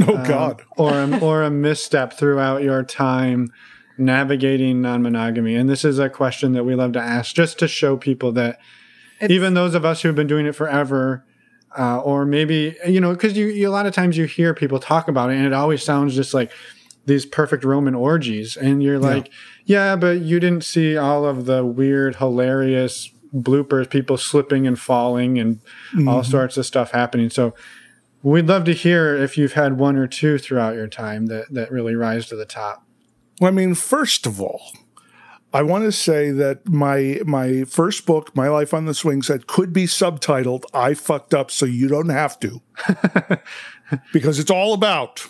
Oh 0.00 0.16
um, 0.16 0.24
God. 0.26 0.62
or 0.78 0.92
a, 0.94 1.18
or 1.20 1.42
a 1.42 1.50
misstep 1.50 2.14
throughout 2.14 2.62
your 2.62 2.82
time 2.82 3.52
navigating 3.98 4.80
non-monogamy 4.80 5.54
and 5.54 5.68
this 5.68 5.84
is 5.84 5.98
a 5.98 6.08
question 6.08 6.54
that 6.54 6.64
we 6.64 6.74
love 6.74 6.92
to 6.92 6.98
ask 7.00 7.34
just 7.34 7.58
to 7.58 7.68
show 7.68 7.96
people 7.98 8.32
that 8.32 8.58
It's- 9.20 9.30
even 9.30 9.52
those 9.54 9.74
of 9.74 9.84
us 9.84 10.00
who 10.00 10.08
have 10.08 10.16
been 10.16 10.26
doing 10.26 10.46
it 10.46 10.54
forever 10.54 11.24
uh, 11.78 12.00
or 12.00 12.24
maybe 12.24 12.76
you 12.86 13.00
know 13.00 13.12
because 13.12 13.36
you, 13.36 13.46
you 13.46 13.68
a 13.68 13.70
lot 13.70 13.86
of 13.86 13.94
times 13.94 14.16
you 14.16 14.24
hear 14.24 14.54
people 14.54 14.78
talk 14.78 15.08
about 15.08 15.30
it 15.30 15.36
and 15.36 15.46
it 15.46 15.52
always 15.52 15.82
sounds 15.82 16.14
just 16.14 16.34
like 16.34 16.50
these 17.06 17.26
perfect 17.26 17.64
roman 17.64 17.94
orgies 17.94 18.56
and 18.56 18.82
you're 18.82 18.98
like 18.98 19.28
yeah 19.64 19.96
but 19.96 20.20
you 20.20 20.38
didn't 20.38 20.62
see 20.62 20.96
all 20.96 21.24
of 21.24 21.46
the 21.46 21.64
weird 21.64 22.16
hilarious 22.16 23.10
bloopers 23.34 23.88
people 23.88 24.16
slipping 24.16 24.66
and 24.66 24.78
falling 24.78 25.38
and 25.38 25.60
all 26.06 26.22
sorts 26.22 26.56
of 26.56 26.66
stuff 26.66 26.90
happening. 26.90 27.30
So 27.30 27.54
we'd 28.22 28.46
love 28.46 28.64
to 28.64 28.72
hear 28.72 29.16
if 29.16 29.38
you've 29.38 29.54
had 29.54 29.78
one 29.78 29.96
or 29.96 30.06
two 30.06 30.38
throughout 30.38 30.74
your 30.74 30.86
time 30.86 31.26
that 31.26 31.52
that 31.52 31.70
really 31.70 31.94
rise 31.94 32.26
to 32.26 32.36
the 32.36 32.44
top. 32.44 32.84
Well, 33.40 33.48
I 33.48 33.52
mean, 33.52 33.74
first 33.74 34.26
of 34.26 34.40
all, 34.40 34.62
I 35.54 35.62
want 35.62 35.84
to 35.84 35.92
say 35.92 36.30
that 36.30 36.66
my 36.68 37.20
my 37.24 37.64
first 37.64 38.06
book, 38.06 38.34
My 38.34 38.48
Life 38.48 38.72
on 38.72 38.86
the 38.86 38.94
Swing, 38.94 39.22
Set, 39.22 39.46
could 39.46 39.72
be 39.72 39.84
subtitled 39.84 40.64
"I 40.72 40.94
fucked 40.94 41.34
up, 41.34 41.50
so 41.50 41.66
you 41.66 41.88
don't 41.88 42.08
have 42.08 42.40
to," 42.40 42.62
because 44.12 44.38
it's 44.38 44.50
all 44.50 44.72
about 44.72 45.26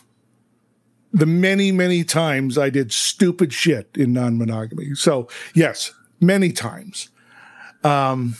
the 1.12 1.26
many 1.26 1.72
many 1.72 2.04
times 2.04 2.56
I 2.56 2.70
did 2.70 2.92
stupid 2.92 3.52
shit 3.52 3.90
in 3.94 4.12
non 4.12 4.38
monogamy. 4.38 4.94
So 4.94 5.28
yes, 5.54 5.92
many 6.20 6.52
times. 6.52 7.10
Um, 7.84 8.36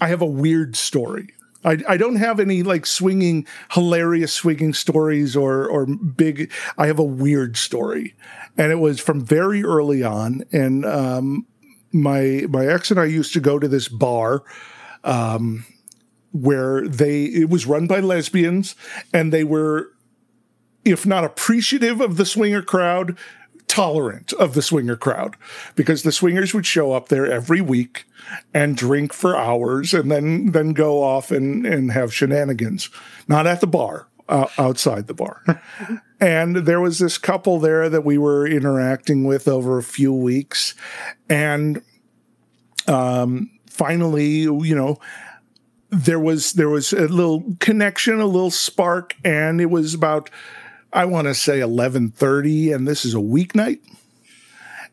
I 0.00 0.08
have 0.08 0.22
a 0.22 0.26
weird 0.26 0.76
story. 0.76 1.34
I, 1.64 1.78
I 1.88 1.96
don't 1.96 2.16
have 2.16 2.40
any 2.40 2.62
like 2.62 2.86
swinging, 2.86 3.46
hilarious 3.72 4.32
swinging 4.32 4.74
stories 4.74 5.34
or 5.36 5.66
or 5.66 5.86
big. 5.86 6.52
I 6.78 6.86
have 6.86 6.98
a 6.98 7.04
weird 7.04 7.56
story, 7.56 8.14
and 8.56 8.72
it 8.72 8.78
was 8.78 9.00
from 9.00 9.24
very 9.24 9.64
early 9.64 10.02
on. 10.02 10.44
And 10.52 10.84
um, 10.84 11.46
my 11.92 12.44
my 12.48 12.66
ex 12.66 12.90
and 12.90 13.00
I 13.00 13.06
used 13.06 13.32
to 13.34 13.40
go 13.40 13.58
to 13.58 13.68
this 13.68 13.88
bar, 13.88 14.42
um, 15.02 15.64
where 16.32 16.86
they 16.86 17.24
it 17.24 17.48
was 17.48 17.66
run 17.66 17.86
by 17.86 18.00
lesbians, 18.00 18.74
and 19.12 19.32
they 19.32 19.44
were, 19.44 19.92
if 20.84 21.06
not 21.06 21.24
appreciative 21.24 22.00
of 22.00 22.16
the 22.16 22.26
swinger 22.26 22.62
crowd, 22.62 23.16
tolerant 23.66 24.32
of 24.34 24.54
the 24.54 24.62
swinger 24.62 24.96
crowd. 24.96 25.36
Because 25.74 26.02
the 26.02 26.12
swingers 26.12 26.54
would 26.54 26.66
show 26.66 26.92
up 26.92 27.08
there 27.08 27.30
every 27.30 27.60
week 27.60 28.06
and 28.52 28.76
drink 28.76 29.12
for 29.12 29.36
hours 29.36 29.92
and 29.94 30.10
then 30.10 30.52
then 30.52 30.72
go 30.72 31.02
off 31.02 31.30
and 31.30 31.66
and 31.66 31.92
have 31.92 32.14
shenanigans. 32.14 32.90
Not 33.28 33.46
at 33.46 33.60
the 33.60 33.66
bar 33.66 34.08
uh, 34.28 34.46
outside 34.58 35.06
the 35.06 35.14
bar 35.14 35.42
and 36.24 36.56
there 36.56 36.80
was 36.80 36.98
this 36.98 37.18
couple 37.18 37.58
there 37.58 37.88
that 37.88 38.04
we 38.04 38.16
were 38.16 38.46
interacting 38.46 39.24
with 39.24 39.46
over 39.46 39.78
a 39.78 39.82
few 39.82 40.12
weeks 40.12 40.74
and 41.28 41.82
um 42.88 43.50
finally 43.66 44.40
you 44.40 44.74
know 44.74 44.98
there 45.90 46.18
was 46.18 46.54
there 46.54 46.68
was 46.68 46.92
a 46.92 47.08
little 47.08 47.44
connection 47.60 48.20
a 48.20 48.26
little 48.26 48.50
spark 48.50 49.14
and 49.24 49.60
it 49.60 49.70
was 49.70 49.94
about 49.94 50.30
I 50.94 51.06
want 51.06 51.26
to 51.26 51.34
say 51.34 51.58
11:30 51.58 52.72
and 52.74 52.86
this 52.86 53.04
is 53.04 53.14
a 53.14 53.18
weeknight. 53.18 53.80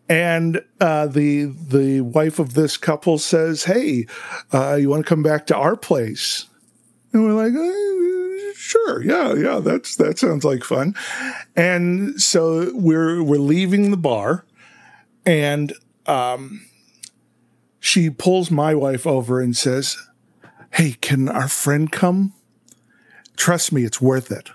And 0.10 0.62
uh, 0.82 1.08
the 1.08 1.46
the 1.46 2.02
wife 2.02 2.40
of 2.40 2.54
this 2.54 2.76
couple 2.76 3.18
says, 3.18 3.64
"Hey, 3.64 4.08
uh, 4.52 4.76
you 4.76 4.90
want 4.90 5.06
to 5.06 5.10
come 5.10 5.24
back 5.24 5.46
to 5.48 5.56
our 5.56 5.78
place?" 5.78 6.48
And 7.14 7.24
we're 7.24 7.34
like, 7.34 7.54
"Uh, 7.54 8.11
"Sure, 8.56 9.02
yeah, 9.04 9.34
yeah, 9.34 9.60
that's 9.60 9.96
that 9.98 10.20
sounds 10.20 10.44
like 10.44 10.64
fun." 10.64 10.96
And 11.56 12.22
so 12.22 12.72
we're 12.74 13.24
we're 13.24 13.38
leaving 13.38 13.92
the 13.92 13.98
bar, 13.98 14.46
and 15.26 15.74
um, 16.06 16.66
she 17.80 18.10
pulls 18.10 18.52
my 18.52 18.76
wife 18.76 19.06
over 19.08 19.42
and 19.42 19.56
says, 19.56 19.98
"Hey, 20.72 20.96
can 21.02 21.30
our 21.30 21.48
friend 21.48 21.92
come? 21.92 22.34
Trust 23.36 23.72
me, 23.72 23.84
it's 23.84 24.02
worth 24.02 24.32
it." 24.32 24.52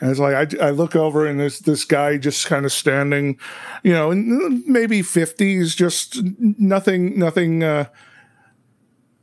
And 0.00 0.10
it's 0.10 0.18
like 0.18 0.34
I, 0.60 0.66
I 0.66 0.70
look 0.70 0.96
over 0.96 1.28
and 1.28 1.38
there's 1.38 1.60
this 1.60 1.84
guy 1.84 2.16
just 2.16 2.46
kind 2.46 2.64
of 2.64 2.72
standing, 2.72 3.38
you 3.84 3.92
know, 3.92 4.10
in 4.10 4.64
maybe 4.66 5.00
fifties, 5.00 5.76
just 5.76 6.18
nothing, 6.40 7.16
nothing 7.16 7.62
uh, 7.62 7.84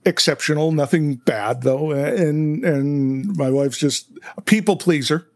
exceptional, 0.09 0.71
nothing 0.71 1.15
bad 1.15 1.61
though. 1.61 1.91
And 1.91 2.65
and 2.65 3.37
my 3.37 3.49
wife's 3.49 3.77
just 3.77 4.09
a 4.37 4.41
people 4.41 4.75
pleaser. 4.75 5.27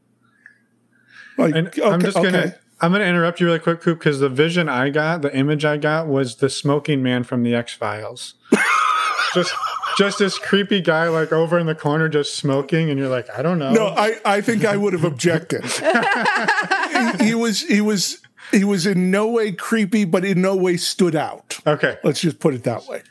Like, 1.38 1.56
And 1.56 1.72
I'm 1.84 2.02
just 2.02 2.16
gonna 2.16 2.56
I'm 2.82 2.92
gonna 2.92 3.06
interrupt 3.06 3.40
you 3.40 3.46
really 3.46 3.60
quick, 3.60 3.82
Coop, 3.82 4.00
because 4.00 4.20
the 4.20 4.30
vision 4.30 4.68
I 4.68 4.90
got, 4.90 5.22
the 5.22 5.36
image 5.36 5.64
I 5.64 5.78
got 5.78 6.08
was 6.08 6.36
the 6.36 6.50
smoking 6.50 7.02
man 7.02 7.24
from 7.24 7.44
the 7.44 7.56
X 7.56 7.74
Files. 7.74 8.34
just 9.34 9.54
just 9.98 10.20
this 10.20 10.38
creepy 10.38 10.82
guy 10.82 11.08
like 11.08 11.32
over 11.32 11.58
in 11.58 11.66
the 11.66 11.76
corner 11.76 12.10
just 12.10 12.36
smoking, 12.36 12.90
and 12.90 13.00
you're 13.00 13.10
like, 13.10 13.30
I 13.30 13.42
don't 13.42 13.60
know. 13.60 13.72
No, 13.72 13.88
I, 13.88 14.20
I 14.26 14.42
think 14.42 14.66
I 14.66 14.76
would 14.76 14.94
have 14.94 15.06
objected. 15.06 15.64
he, 17.20 17.28
he 17.28 17.36
was 17.36 17.62
he 17.62 17.80
was 17.80 18.20
he 18.52 18.64
was 18.64 18.86
in 18.86 19.12
no 19.12 19.28
way 19.28 19.52
creepy, 19.52 20.06
but 20.06 20.26
in 20.26 20.42
no 20.42 20.56
way 20.56 20.78
stood 20.78 21.16
out. 21.16 21.60
Okay. 21.66 21.98
Let's 22.04 22.22
just 22.22 22.40
put 22.40 22.54
it 22.54 22.64
that 22.64 22.86
way. 22.88 23.02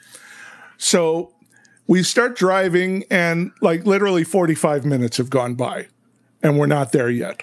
So 0.78 1.32
we 1.92 2.02
start 2.02 2.34
driving, 2.34 3.04
and 3.10 3.52
like 3.60 3.84
literally 3.84 4.24
45 4.24 4.86
minutes 4.86 5.18
have 5.18 5.28
gone 5.28 5.56
by, 5.56 5.88
and 6.42 6.58
we're 6.58 6.64
not 6.64 6.90
there 6.92 7.10
yet. 7.10 7.42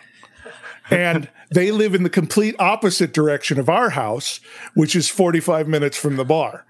And 0.89 1.29
they 1.51 1.69
live 1.69 1.93
in 1.93 2.01
the 2.01 2.09
complete 2.09 2.55
opposite 2.57 3.13
direction 3.13 3.59
of 3.59 3.69
our 3.69 3.91
house, 3.91 4.39
which 4.73 4.95
is 4.95 5.07
45 5.07 5.67
minutes 5.67 5.97
from 5.97 6.15
the 6.15 6.25
bar. 6.25 6.65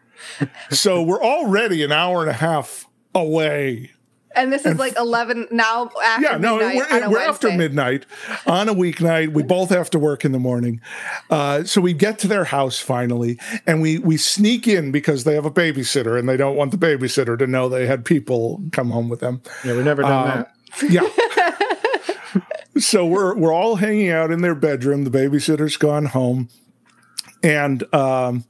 So 0.72 1.02
we're 1.02 1.24
already 1.24 1.82
an 1.82 1.94
hour 1.94 2.20
and 2.20 2.30
a 2.30 2.34
half 2.34 2.86
away 3.16 3.92
And 4.36 4.54
this 4.54 4.66
is 4.66 4.78
like 4.78 4.96
11 4.96 5.48
now 5.52 5.90
after 6.04 6.24
yeah, 6.24 6.38
no, 6.38 6.58
midnight 6.58 6.76
we're, 6.76 6.96
on 6.98 7.04
a 7.04 7.10
we're 7.10 7.20
after 7.20 7.52
midnight 7.52 8.06
on 8.46 8.70
a 8.70 8.76
weeknight. 8.76 9.34
We 9.34 9.42
both 9.42 9.70
have 9.70 9.90
to 9.92 10.00
work 10.00 10.24
in 10.24 10.32
the 10.32 10.40
morning, 10.40 10.82
uh, 11.32 11.64
so 11.64 11.82
we 11.82 11.94
get 11.94 12.20
to 12.20 12.28
their 12.28 12.44
house 12.44 12.80
finally, 12.80 13.40
and 13.66 13.82
we 13.82 13.98
we 13.98 14.18
sneak 14.18 14.68
in 14.68 14.92
because 14.92 15.24
they 15.24 15.34
have 15.34 15.46
a 15.46 15.52
babysitter, 15.52 16.18
and 16.18 16.30
they 16.30 16.38
don't 16.38 16.56
want 16.56 16.72
the 16.72 16.78
babysitter 16.78 17.38
to 17.40 17.48
know 17.48 17.68
they 17.70 17.88
had 17.88 18.06
people 18.06 18.62
come 18.72 18.92
home 18.92 19.10
with 19.10 19.20
them. 19.20 19.42
Yeah, 19.66 19.76
we've 19.76 19.84
never 19.84 20.04
done 20.04 20.30
Um, 20.30 20.46
that. 20.80 20.92
Yeah. 20.92 22.40
so 22.80 23.06
we're 23.08 23.36
we're 23.36 23.54
all 23.54 23.78
hanging 23.78 24.10
out 24.10 24.32
in 24.32 24.42
their 24.42 24.56
bedroom. 24.56 25.06
The 25.06 25.12
babysitter's 25.12 25.76
gone 25.76 26.06
home, 26.06 26.50
and 27.42 27.84
um, 27.94 28.46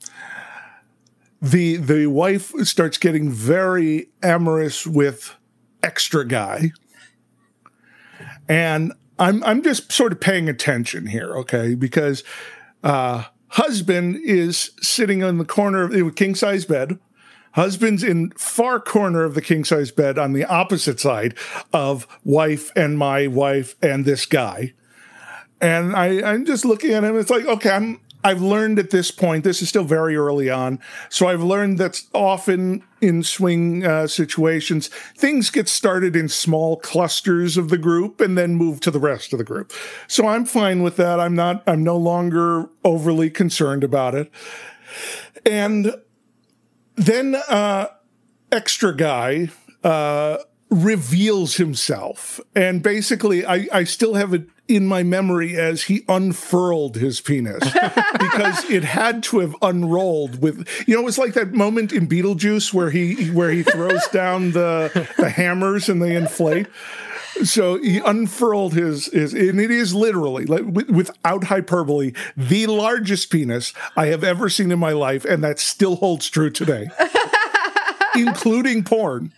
the 1.41 1.77
the 1.77 2.07
wife 2.07 2.51
starts 2.67 2.97
getting 2.97 3.31
very 3.31 4.09
amorous 4.21 4.85
with 4.85 5.35
extra 5.83 6.27
guy, 6.27 6.71
and 8.47 8.93
I'm 9.17 9.43
I'm 9.43 9.61
just 9.61 9.91
sort 9.91 10.11
of 10.11 10.21
paying 10.21 10.49
attention 10.49 11.07
here, 11.07 11.35
okay? 11.37 11.75
Because 11.75 12.23
uh, 12.83 13.25
husband 13.49 14.17
is 14.23 14.71
sitting 14.81 15.23
on 15.23 15.37
the 15.37 15.45
corner 15.45 15.83
of 15.83 15.91
the 15.91 16.11
king 16.11 16.35
size 16.35 16.65
bed. 16.65 16.99
Husband's 17.53 18.03
in 18.03 18.31
far 18.31 18.79
corner 18.79 19.23
of 19.23 19.33
the 19.33 19.41
king 19.41 19.65
size 19.65 19.91
bed 19.91 20.19
on 20.19 20.33
the 20.33 20.45
opposite 20.45 20.99
side 20.99 21.35
of 21.73 22.07
wife 22.23 22.71
and 22.75 22.97
my 22.97 23.27
wife 23.27 23.75
and 23.81 24.05
this 24.05 24.25
guy. 24.25 24.73
And 25.59 25.95
I, 25.95 26.21
I'm 26.21 26.45
just 26.45 26.63
looking 26.63 26.91
at 26.91 27.03
him. 27.03 27.17
It's 27.17 27.31
like, 27.31 27.45
okay, 27.45 27.71
I'm 27.71 27.99
I've 28.23 28.41
learned 28.41 28.79
at 28.79 28.91
this 28.91 29.11
point, 29.11 29.43
this 29.43 29.61
is 29.61 29.69
still 29.69 29.83
very 29.83 30.15
early 30.15 30.49
on. 30.49 30.79
So 31.09 31.27
I've 31.27 31.43
learned 31.43 31.77
that 31.79 32.01
often 32.13 32.83
in 33.01 33.23
swing 33.23 33.85
uh, 33.85 34.07
situations, 34.07 34.89
things 35.17 35.49
get 35.49 35.67
started 35.67 36.15
in 36.15 36.29
small 36.29 36.77
clusters 36.77 37.57
of 37.57 37.69
the 37.69 37.77
group 37.77 38.21
and 38.21 38.37
then 38.37 38.55
move 38.55 38.79
to 38.81 38.91
the 38.91 38.99
rest 38.99 39.33
of 39.33 39.39
the 39.39 39.45
group. 39.45 39.71
So 40.07 40.27
I'm 40.27 40.45
fine 40.45 40.83
with 40.83 40.95
that. 40.97 41.19
I'm 41.19 41.35
not, 41.35 41.63
I'm 41.67 41.83
no 41.83 41.97
longer 41.97 42.69
overly 42.83 43.29
concerned 43.29 43.83
about 43.83 44.15
it. 44.15 44.31
And 45.45 45.95
then 46.95 47.35
uh, 47.47 47.87
extra 48.51 48.95
guy 48.95 49.49
uh, 49.83 50.37
reveals 50.69 51.55
himself, 51.55 52.39
and 52.55 52.83
basically, 52.83 53.45
I, 53.45 53.67
I 53.71 53.83
still 53.85 54.15
have 54.15 54.33
it 54.33 54.47
in 54.69 54.85
my 54.85 55.03
memory 55.03 55.57
as 55.57 55.83
he 55.83 56.05
unfurled 56.07 56.95
his 56.95 57.19
penis 57.19 57.63
because 58.19 58.63
it 58.69 58.83
had 58.83 59.23
to 59.23 59.39
have 59.39 59.55
unrolled 59.61 60.41
with 60.41 60.67
you 60.87 60.95
know 60.95 61.01
it 61.01 61.05
was 61.05 61.17
like 61.17 61.33
that 61.33 61.53
moment 61.53 61.91
in 61.91 62.07
Beetlejuice 62.07 62.73
where 62.73 62.91
he 62.91 63.31
where 63.31 63.49
he 63.49 63.63
throws 63.63 64.07
down 64.11 64.51
the 64.51 65.09
the 65.17 65.29
hammers 65.29 65.89
and 65.89 66.01
they 66.01 66.15
inflate. 66.15 66.67
So 67.43 67.77
he 67.77 67.99
unfurled 67.99 68.73
his, 68.73 69.05
his 69.07 69.33
and 69.33 69.61
it 69.61 69.71
is 69.71 69.93
literally, 69.93 70.45
like, 70.45 70.65
without 70.65 71.45
hyperbole, 71.45 72.11
the 72.35 72.67
largest 72.67 73.29
penis 73.29 73.71
I 73.95 74.07
have 74.07 74.25
ever 74.25 74.49
seen 74.49 74.71
in 74.71 74.79
my 74.79 74.91
life, 74.91 75.23
and 75.23 75.41
that 75.43 75.59
still 75.59 75.95
holds 75.97 76.29
true 76.29 76.49
today, 76.49 76.89
including 78.15 78.83
porn, 78.83 79.33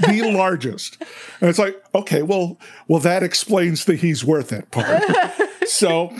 the 0.00 0.32
largest. 0.32 1.02
And 1.40 1.48
it's 1.50 1.58
like, 1.58 1.82
okay, 1.94 2.22
well, 2.22 2.58
well, 2.88 3.00
that 3.00 3.22
explains 3.22 3.84
the 3.84 3.94
he's 3.94 4.24
worth 4.24 4.52
it 4.52 4.70
part. 4.70 5.02
so, 5.66 6.14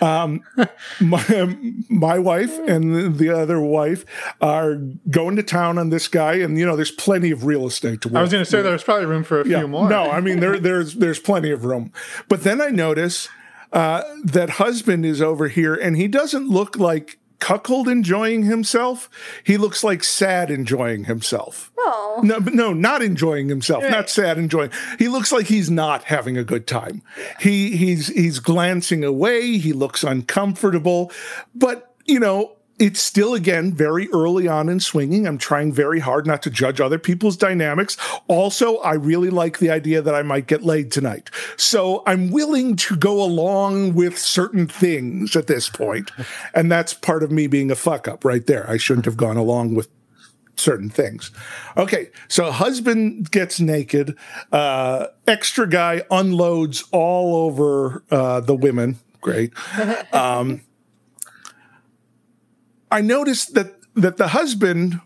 um, 0.00 0.42
my 1.00 1.56
my 1.88 2.18
wife 2.18 2.58
and 2.60 3.16
the 3.16 3.30
other 3.30 3.60
wife 3.60 4.04
are 4.40 4.76
going 5.10 5.36
to 5.36 5.42
town 5.42 5.78
on 5.78 5.90
this 5.90 6.08
guy, 6.08 6.34
and 6.34 6.58
you 6.58 6.66
know, 6.66 6.76
there's 6.76 6.90
plenty 6.90 7.30
of 7.30 7.44
real 7.44 7.66
estate 7.66 8.00
to 8.02 8.08
work. 8.08 8.16
I 8.16 8.22
was 8.22 8.32
going 8.32 8.44
to 8.44 8.50
say 8.50 8.62
there's 8.62 8.82
probably 8.82 9.06
room 9.06 9.24
for 9.24 9.40
a 9.40 9.44
few 9.44 9.68
more. 9.68 9.88
No, 9.88 10.10
I 10.10 10.20
mean 10.20 10.40
there 10.40 10.58
there's 10.60 10.94
there's 10.94 11.18
plenty 11.18 11.50
of 11.50 11.64
room. 11.64 11.92
But 12.28 12.44
then 12.44 12.60
I 12.60 12.68
notice 12.68 13.28
uh, 13.72 14.02
that 14.24 14.50
husband 14.50 15.06
is 15.06 15.22
over 15.22 15.48
here, 15.48 15.74
and 15.74 15.96
he 15.96 16.08
doesn't 16.08 16.48
look 16.48 16.76
like 16.76 17.18
cuckold 17.40 17.88
enjoying 17.88 18.44
himself. 18.44 19.10
He 19.42 19.56
looks 19.56 19.82
like 19.82 20.04
sad 20.04 20.50
enjoying 20.50 21.04
himself. 21.04 21.72
Oh. 21.78 22.20
No, 22.22 22.38
no, 22.38 22.72
not 22.72 23.02
enjoying 23.02 23.48
himself. 23.48 23.82
Not 23.82 24.08
sad 24.08 24.38
enjoying. 24.38 24.70
He 24.98 25.08
looks 25.08 25.32
like 25.32 25.46
he's 25.46 25.70
not 25.70 26.04
having 26.04 26.36
a 26.36 26.44
good 26.44 26.66
time. 26.66 27.02
He 27.40 27.76
he's 27.76 28.08
he's 28.08 28.38
glancing 28.38 29.02
away. 29.02 29.58
He 29.58 29.72
looks 29.72 30.04
uncomfortable. 30.04 31.10
But 31.54 31.94
you 32.04 32.20
know, 32.20 32.56
it's 32.80 33.00
still 33.00 33.34
again 33.34 33.74
very 33.74 34.08
early 34.12 34.48
on 34.48 34.70
in 34.70 34.80
swinging. 34.80 35.26
I'm 35.26 35.36
trying 35.36 35.72
very 35.72 36.00
hard 36.00 36.26
not 36.26 36.40
to 36.42 36.50
judge 36.50 36.80
other 36.80 36.98
people's 36.98 37.36
dynamics. 37.36 37.98
Also, 38.26 38.78
I 38.78 38.94
really 38.94 39.28
like 39.28 39.58
the 39.58 39.70
idea 39.70 40.00
that 40.00 40.14
I 40.14 40.22
might 40.22 40.46
get 40.46 40.62
laid 40.62 40.90
tonight. 40.90 41.30
So 41.58 42.02
I'm 42.06 42.30
willing 42.30 42.76
to 42.76 42.96
go 42.96 43.22
along 43.22 43.94
with 43.94 44.18
certain 44.18 44.66
things 44.66 45.36
at 45.36 45.46
this. 45.46 45.70
And 46.54 46.70
that's 46.70 46.94
part 46.94 47.22
of 47.22 47.30
me 47.30 47.46
being 47.46 47.70
a 47.70 47.74
fuck 47.74 48.08
up 48.08 48.24
right 48.24 48.46
there. 48.46 48.68
I 48.68 48.76
shouldn't 48.76 49.04
have 49.04 49.16
gone 49.16 49.36
along 49.36 49.74
with 49.74 49.88
certain 50.56 50.88
things. 50.88 51.30
Okay, 51.76 52.08
so 52.28 52.50
husband 52.50 53.30
gets 53.30 53.60
naked, 53.60 54.16
uh, 54.52 55.06
extra 55.26 55.68
guy 55.68 56.02
unloads 56.10 56.84
all 56.92 57.34
over 57.34 58.02
uh, 58.10 58.40
the 58.40 58.54
women. 58.54 58.98
Great. 59.20 59.52
Um, 60.12 60.62
I 62.90 63.00
noticed 63.00 63.54
that 63.54 63.76
that 63.94 64.16
the 64.16 64.28
husband, 64.28 65.00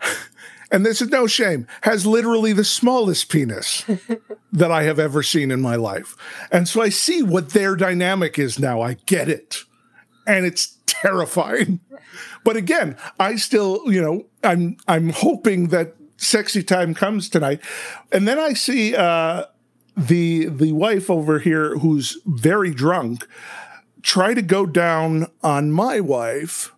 and 0.70 0.84
this 0.84 1.00
is 1.00 1.08
no 1.08 1.26
shame, 1.26 1.66
has 1.82 2.06
literally 2.06 2.52
the 2.52 2.64
smallest 2.64 3.28
penis 3.30 3.84
that 4.52 4.70
I 4.70 4.84
have 4.84 4.98
ever 4.98 5.22
seen 5.22 5.50
in 5.50 5.60
my 5.60 5.76
life, 5.76 6.16
and 6.50 6.68
so 6.68 6.80
I 6.80 6.88
see 6.88 7.22
what 7.22 7.50
their 7.50 7.76
dynamic 7.76 8.38
is 8.38 8.58
now. 8.58 8.80
I 8.80 8.94
get 9.06 9.28
it, 9.28 9.64
and 10.26 10.46
it's 10.46 10.78
terrifying. 10.86 11.80
But 12.44 12.56
again, 12.56 12.96
I 13.18 13.36
still, 13.36 13.82
you 13.86 14.00
know, 14.00 14.26
I'm 14.42 14.76
I'm 14.86 15.10
hoping 15.10 15.68
that 15.68 15.94
sexy 16.16 16.62
time 16.62 16.94
comes 16.94 17.28
tonight, 17.28 17.60
and 18.12 18.26
then 18.26 18.38
I 18.38 18.52
see 18.52 18.96
uh, 18.96 19.44
the 19.96 20.46
the 20.46 20.72
wife 20.72 21.10
over 21.10 21.38
here 21.40 21.78
who's 21.78 22.18
very 22.24 22.72
drunk 22.72 23.26
try 24.02 24.32
to 24.32 24.42
go 24.42 24.64
down 24.64 25.26
on 25.42 25.72
my 25.72 25.98
wife 25.98 26.72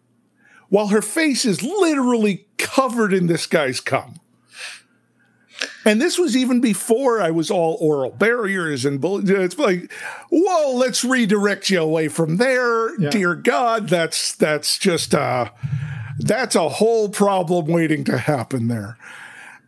while 0.71 0.89
her 0.89 1.03
face 1.03 1.45
is 1.45 1.63
literally 1.63 2.47
covered 2.57 3.13
in 3.13 3.27
this 3.27 3.47
guy's 3.47 3.81
cum. 3.81 4.15
And 5.85 6.01
this 6.01 6.19
was 6.19 6.37
even 6.37 6.61
before 6.61 7.21
I 7.21 7.31
was 7.31 7.51
all 7.51 7.77
oral 7.81 8.11
barriers 8.11 8.85
and 8.85 9.01
bull- 9.01 9.29
it's 9.29 9.59
like, 9.59 9.93
whoa, 10.31 10.75
let's 10.75 11.05
redirect 11.05 11.71
you 11.71 11.81
away 11.81 12.09
from 12.09 12.37
there. 12.37 12.99
Yeah. 12.99 13.11
Dear 13.11 13.35
God, 13.35 13.89
that's 13.89 14.35
that's 14.35 14.79
just 14.79 15.15
uh 15.15 15.51
that's 16.19 16.55
a 16.55 16.69
whole 16.69 17.09
problem 17.09 17.67
waiting 17.67 18.05
to 18.05 18.19
happen 18.19 18.69
there. 18.69 18.97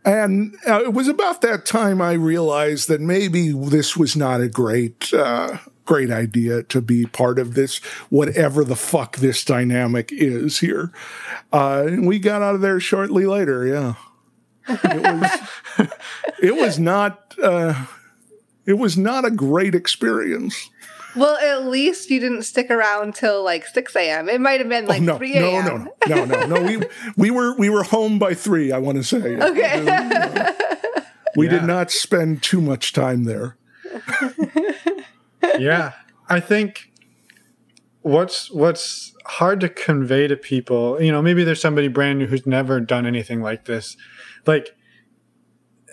And 0.05 0.55
uh, 0.67 0.83
it 0.83 0.93
was 0.93 1.07
about 1.07 1.41
that 1.41 1.65
time 1.65 2.01
I 2.01 2.13
realized 2.13 2.89
that 2.89 3.01
maybe 3.01 3.51
this 3.51 3.95
was 3.95 4.15
not 4.15 4.41
a 4.41 4.49
great, 4.49 5.13
uh, 5.13 5.59
great 5.85 6.11
idea 6.11 6.63
to 6.63 6.81
be 6.81 7.05
part 7.05 7.39
of 7.39 7.55
this, 7.55 7.77
whatever 8.09 8.63
the 8.63 8.75
fuck 8.75 9.17
this 9.17 9.43
dynamic 9.43 10.09
is 10.11 10.59
here. 10.59 10.91
Uh, 11.51 11.83
and 11.87 12.07
we 12.07 12.19
got 12.19 12.41
out 12.41 12.55
of 12.55 12.61
there 12.61 12.79
shortly 12.79 13.25
later. 13.25 13.65
Yeah, 13.65 13.93
it 14.67 15.21
was, 15.77 15.89
it 16.41 16.55
was 16.55 16.79
not. 16.79 17.35
Uh, 17.41 17.85
It 18.65 18.77
was 18.79 18.95
not 18.97 19.25
a 19.25 19.29
great 19.29 19.75
experience. 19.75 20.69
Well, 21.17 21.35
at 21.37 21.65
least 21.67 22.09
you 22.09 22.21
didn't 22.21 22.43
stick 22.43 22.71
around 22.71 23.13
till 23.13 23.43
like 23.43 23.67
6 23.67 23.93
a.m. 23.97 24.29
It 24.29 24.39
might 24.39 24.61
have 24.61 24.69
been 24.69 24.85
like 24.85 25.01
oh, 25.01 25.03
no, 25.05 25.17
3 25.17 25.33
no, 25.33 25.49
a.m. 25.49 25.89
no, 26.07 26.23
no, 26.23 26.25
no, 26.25 26.45
no. 26.45 26.61
We 26.63 26.79
we 27.17 27.29
were 27.29 27.57
we 27.57 27.69
were 27.69 27.83
home 27.83 28.19
by 28.19 28.33
three. 28.33 28.71
I 28.71 28.77
want 28.77 28.97
to 28.99 29.03
say. 29.03 29.35
Okay. 29.41 29.83
We 31.35 31.47
Yeah. 31.47 31.51
did 31.51 31.63
not 31.65 31.91
spend 31.91 32.41
too 32.41 32.61
much 32.61 32.93
time 32.93 33.25
there. 33.25 33.57
yeah 35.59 35.93
i 36.29 36.39
think 36.39 36.91
what's 38.01 38.51
what's 38.51 39.13
hard 39.25 39.59
to 39.61 39.69
convey 39.69 40.27
to 40.27 40.35
people 40.35 41.01
you 41.01 41.11
know 41.11 41.21
maybe 41.21 41.43
there's 41.43 41.61
somebody 41.61 41.87
brand 41.87 42.19
new 42.19 42.27
who's 42.27 42.45
never 42.45 42.79
done 42.79 43.05
anything 43.05 43.41
like 43.41 43.65
this 43.65 43.95
like 44.45 44.75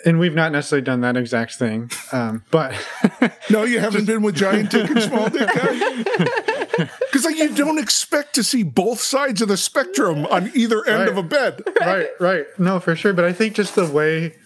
and 0.04 0.18
we've 0.18 0.34
not 0.34 0.50
necessarily 0.50 0.82
done 0.84 1.02
that 1.02 1.16
exact 1.16 1.54
thing 1.56 1.90
um, 2.12 2.42
but 2.50 2.74
No, 3.50 3.64
you 3.64 3.80
haven't 3.80 4.06
been 4.06 4.22
with 4.22 4.34
giant 4.36 4.70
dick 4.70 4.88
and 4.88 5.02
small 5.02 5.28
dick. 5.28 5.46
Because 5.48 7.24
like 7.24 7.36
you 7.36 7.52
don't 7.54 7.78
expect 7.78 8.34
to 8.36 8.42
see 8.44 8.62
both 8.62 9.00
sides 9.00 9.42
of 9.42 9.48
the 9.48 9.56
spectrum 9.56 10.24
on 10.26 10.50
either 10.54 10.84
end 10.86 11.00
Right. 11.00 11.08
of 11.08 11.16
a 11.18 11.22
bed. 11.22 11.62
right 11.80 12.08
right 12.18 12.46
no 12.58 12.80
for 12.80 12.96
sure 12.96 13.12
but 13.12 13.24
i 13.26 13.32
think 13.32 13.54
just 13.54 13.74
the 13.74 13.86
way 13.86 14.36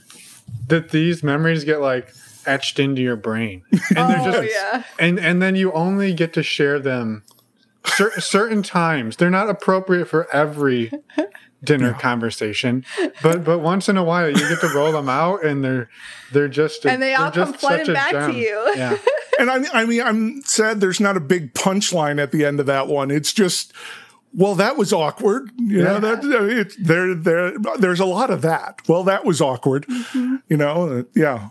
that 0.69 0.91
these 0.91 1.23
memories 1.23 1.63
get 1.65 1.81
like 1.81 2.13
etched 2.47 2.79
into 2.79 3.03
your 3.03 3.17
brain 3.17 3.63
and 3.73 3.97
they're 3.97 4.21
oh, 4.21 4.33
just 4.43 4.53
yeah. 4.53 4.83
and 4.99 5.19
and 5.19 5.41
then 5.43 5.57
you 5.57 5.73
only 5.73 6.13
get 6.13 6.33
to 6.33 6.43
share 6.43 6.79
them 6.79 7.23
cer- 7.87 8.11
certain 8.21 8.63
times 8.63 9.17
they're 9.17 9.31
not 9.31 9.49
appropriate 9.49 10.07
for 10.07 10.29
every 10.35 10.91
dinner 11.63 11.95
conversation 11.95 12.85
but 13.23 13.43
but 13.45 13.59
once 13.61 13.89
in 13.89 13.97
a 13.97 14.05
while 14.05 14.29
you 14.29 14.37
get 14.37 14.61
to 14.61 14.69
roll 14.75 14.93
them 14.93 15.09
out 15.09 15.43
and 15.45 15.65
they're 15.65 15.89
they're 16.33 16.49
just 16.49 16.85
a- 16.85 16.91
And 16.91 17.03
they 17.03 17.15
all 17.15 17.31
come 17.31 17.53
flooding 17.55 17.87
such 17.87 17.91
a 17.91 17.95
back 17.95 18.31
to 18.33 18.39
you. 18.39 18.73
yeah 18.77 18.97
And 19.37 19.51
I, 19.51 19.81
I 19.81 19.85
mean, 19.85 20.01
I'm 20.01 20.43
sad 20.43 20.81
there's 20.81 21.01
not 21.01 21.17
a 21.17 21.21
big 21.21 21.55
punchline 21.55 22.23
at 22.23 22.31
the 22.31 22.45
end 22.45 22.61
of 22.61 22.67
that 22.67 22.87
one. 22.87 23.11
It's 23.11 23.33
just, 23.33 23.73
well, 24.33 24.55
that 24.55 24.77
was 24.77 24.93
awkward. 24.93 25.51
You 25.59 25.83
know, 25.83 25.95
Yeah. 25.95 25.99
that 25.99 26.25
it, 26.25 26.75
there, 26.79 27.17
there, 27.17 27.53
there's 27.81 27.99
a 27.99 28.05
lot 28.05 28.31
of 28.31 28.43
that. 28.43 28.81
Well, 28.87 29.03
that 29.03 29.25
was 29.25 29.41
awkward. 29.41 29.87
You 30.15 30.57
know, 30.57 30.89
uh, 31.01 31.03
yeah. 31.17 31.49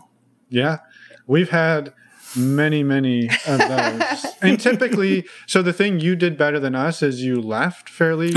Yeah, 0.54 0.78
we've 1.26 1.50
had 1.50 1.92
many, 2.36 2.82
many 2.82 3.28
of 3.46 3.58
those, 3.58 4.26
and 4.40 4.58
typically, 4.60 5.26
so 5.46 5.62
the 5.62 5.72
thing 5.72 6.00
you 6.00 6.16
did 6.16 6.38
better 6.38 6.60
than 6.60 6.74
us 6.74 7.02
is 7.02 7.22
you 7.22 7.40
left 7.40 7.88
fairly, 7.88 8.32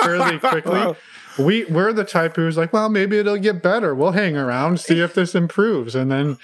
fairly 0.00 0.38
quickly. 0.50 0.94
We 1.38 1.64
we're 1.66 1.92
the 1.92 2.04
type 2.04 2.36
who's 2.36 2.56
like, 2.56 2.72
well, 2.72 2.88
maybe 2.88 3.18
it'll 3.18 3.38
get 3.38 3.62
better. 3.62 3.94
We'll 3.94 4.12
hang 4.12 4.36
around, 4.36 4.80
see 4.80 5.00
if 5.00 5.14
this 5.14 5.34
improves, 5.34 5.94
and 5.94 6.10
then, 6.10 6.38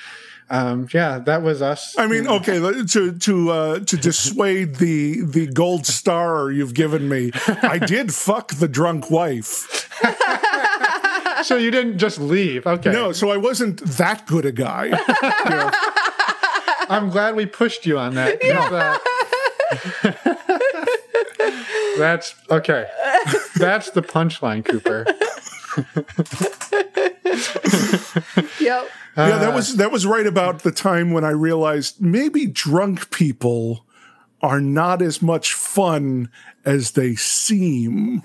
um, 0.51 0.89
yeah, 0.93 1.19
that 1.19 1.43
was 1.43 1.63
us. 1.63 1.99
I 1.99 2.07
mean, 2.07 2.29
okay, 2.29 2.61
to 2.61 3.13
to 3.19 3.51
uh, 3.51 3.79
to 3.81 3.97
dissuade 3.97 4.77
the 4.77 5.23
the 5.23 5.47
gold 5.49 5.87
star 5.87 6.51
you've 6.51 6.75
given 6.75 7.09
me, 7.09 7.33
I 7.47 7.79
did 7.79 8.15
fuck 8.15 8.55
the 8.55 8.69
drunk 8.69 9.11
wife. 9.11 9.91
so 11.45 11.57
you 11.57 11.71
didn't 11.71 11.99
just 11.99 12.19
leave. 12.19 12.67
Okay, 12.67 12.91
No, 12.93 13.13
so 13.13 13.31
I 13.31 13.37
wasn't 13.37 13.81
that 13.85 14.27
good 14.27 14.45
a 14.47 14.53
guy. 14.53 14.87
You 15.45 15.51
know, 15.51 15.71
I'm 16.89 17.09
glad 17.11 17.35
we 17.37 17.47
pushed 17.47 17.87
you 17.87 17.99
on 17.99 18.15
that. 18.15 18.41
'cause, 18.41 18.73
uh, 18.73 18.99
That's 21.99 22.35
okay. 22.51 22.87
That's 23.57 23.91
the 23.91 24.03
punchline, 24.03 24.65
Cooper. 24.65 25.07
Yep. 28.61 28.89
yeah, 29.17 29.39
that 29.39 29.55
was 29.55 29.77
that 29.77 29.91
was 29.93 30.07
right 30.07 30.27
about 30.27 30.63
the 30.63 30.71
time 30.73 31.13
when 31.13 31.25
I 31.25 31.31
realized 31.31 32.01
maybe 32.01 32.47
drunk 32.47 33.11
people 33.11 33.84
are 34.45 34.61
not 34.61 35.01
as 35.01 35.23
much 35.23 35.55
fun 35.55 36.29
as 36.67 36.93
they 36.93 37.15
seem 37.15 38.21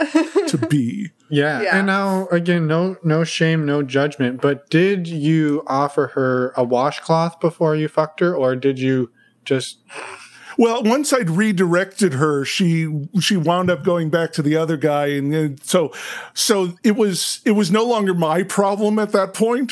to 0.47 0.57
be. 0.69 1.09
Yeah. 1.29 1.61
Yeah. 1.61 1.77
And 1.77 1.87
now 1.87 2.27
again, 2.27 2.67
no 2.67 2.97
no 3.03 3.23
shame, 3.23 3.65
no 3.65 3.81
judgment. 3.83 4.41
But 4.41 4.69
did 4.69 5.07
you 5.07 5.63
offer 5.67 6.07
her 6.07 6.53
a 6.57 6.63
washcloth 6.63 7.39
before 7.39 7.75
you 7.75 7.87
fucked 7.87 8.19
her, 8.19 8.35
or 8.35 8.55
did 8.55 8.79
you 8.79 9.11
just 9.45 9.77
Well, 10.57 10.83
once 10.83 11.13
I'd 11.13 11.29
redirected 11.29 12.13
her, 12.15 12.43
she 12.43 12.87
she 13.21 13.37
wound 13.37 13.69
up 13.69 13.83
going 13.83 14.09
back 14.09 14.33
to 14.33 14.41
the 14.41 14.57
other 14.57 14.75
guy, 14.75 15.07
and 15.07 15.33
then- 15.33 15.57
so 15.63 15.93
so 16.33 16.73
it 16.83 16.97
was 16.97 17.39
it 17.45 17.51
was 17.51 17.71
no 17.71 17.85
longer 17.85 18.13
my 18.13 18.43
problem 18.43 18.99
at 18.99 19.11
that 19.13 19.33
point. 19.33 19.71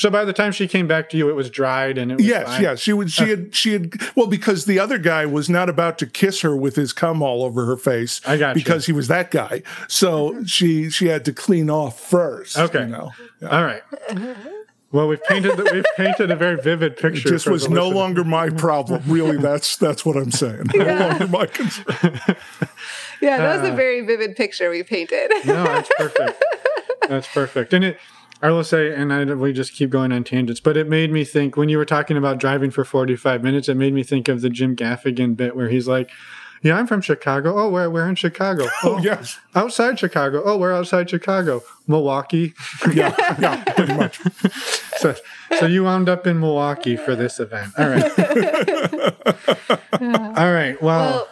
So 0.00 0.10
by 0.10 0.24
the 0.24 0.32
time 0.32 0.52
she 0.52 0.66
came 0.66 0.86
back 0.86 1.10
to 1.10 1.16
you, 1.16 1.28
it 1.28 1.34
was 1.34 1.50
dried 1.50 1.98
and 1.98 2.10
it 2.12 2.16
was 2.16 2.26
Yes, 2.26 2.46
fine? 2.46 2.62
yes, 2.62 2.80
she 2.80 2.92
would 2.92 3.10
she 3.12 3.28
had 3.28 3.54
she 3.54 3.72
had 3.74 3.92
well 4.16 4.26
because 4.26 4.64
the 4.64 4.78
other 4.78 4.98
guy 4.98 5.26
was 5.26 5.48
not 5.50 5.68
about 5.68 5.98
to 5.98 6.06
kiss 6.06 6.40
her 6.40 6.56
with 6.56 6.76
his 6.76 6.92
cum 6.92 7.22
all 7.22 7.44
over 7.44 7.66
her 7.66 7.76
face. 7.76 8.20
I 8.26 8.36
got 8.36 8.56
you. 8.56 8.62
because 8.62 8.86
he 8.86 8.92
was 8.92 9.08
that 9.08 9.30
guy. 9.30 9.62
So 9.88 10.42
she 10.44 10.88
she 10.90 11.06
had 11.08 11.24
to 11.26 11.32
clean 11.32 11.68
off 11.70 12.00
first. 12.00 12.58
Okay. 12.58 12.80
you 12.80 12.86
know. 12.86 13.12
Yeah. 13.40 13.48
All 13.48 13.64
right. 13.64 13.82
Well, 14.92 15.06
we've 15.06 15.22
painted 15.22 15.56
the, 15.56 15.70
we've 15.72 15.84
painted 15.96 16.32
a 16.32 16.36
very 16.36 16.56
vivid 16.60 16.92
It 16.94 16.98
picture. 16.98 17.28
just 17.28 17.44
for 17.44 17.52
was 17.52 17.68
no 17.68 17.82
listener. 17.84 17.94
longer 17.96 18.24
my 18.24 18.50
problem. 18.50 19.02
Really, 19.06 19.36
that's 19.36 19.76
that's 19.76 20.04
what 20.04 20.16
I'm 20.16 20.32
saying. 20.32 20.64
No 20.74 20.84
longer 20.84 21.28
my 21.28 21.46
concern. 21.46 22.20
Yeah, 23.22 23.36
that 23.36 23.60
was 23.60 23.68
Uh, 23.70 23.74
a 23.74 23.76
very 23.76 24.00
vivid 24.00 24.34
picture 24.34 24.70
we 24.70 24.82
painted. 24.82 25.30
No, 25.44 25.62
that's 25.64 25.90
perfect. 25.96 26.42
That's 27.08 27.26
perfect. 27.28 27.72
And 27.74 27.84
it, 27.84 27.98
I 28.42 28.50
will 28.50 28.64
say, 28.64 28.94
and 28.94 29.12
I, 29.12 29.24
we 29.24 29.52
just 29.52 29.74
keep 29.74 29.90
going 29.90 30.12
on 30.12 30.24
tangents, 30.24 30.60
but 30.60 30.76
it 30.76 30.88
made 30.88 31.12
me 31.12 31.24
think 31.24 31.56
when 31.56 31.68
you 31.68 31.76
were 31.78 31.84
talking 31.84 32.16
about 32.16 32.38
driving 32.38 32.70
for 32.70 32.84
45 32.84 33.42
minutes, 33.42 33.68
it 33.68 33.76
made 33.76 33.92
me 33.92 34.02
think 34.02 34.28
of 34.28 34.40
the 34.40 34.48
Jim 34.48 34.74
Gaffigan 34.74 35.36
bit 35.36 35.54
where 35.54 35.68
he's 35.68 35.86
like, 35.86 36.10
yeah, 36.62 36.76
I'm 36.76 36.86
from 36.86 37.00
Chicago. 37.00 37.58
Oh, 37.58 37.70
where? 37.70 37.88
We're 37.90 38.08
in 38.08 38.16
Chicago. 38.16 38.66
Oh 38.82 38.98
yes, 38.98 39.38
oh, 39.54 39.60
Outside 39.64 39.98
Chicago. 39.98 40.42
Oh, 40.44 40.58
we're 40.58 40.74
outside 40.74 41.08
Chicago. 41.08 41.62
Milwaukee. 41.86 42.54
yeah, 42.92 43.14
yeah, 43.38 43.64
pretty 43.64 43.94
much. 43.94 44.20
So, 44.98 45.14
so 45.58 45.66
you 45.66 45.84
wound 45.84 46.08
up 46.08 46.26
in 46.26 46.38
Milwaukee 46.40 46.96
for 46.96 47.14
this 47.16 47.40
event. 47.40 47.72
All 47.78 47.88
right. 47.88 48.04
All 50.38 50.52
right. 50.52 50.80
Well, 50.82 50.82
Well, 50.82 51.28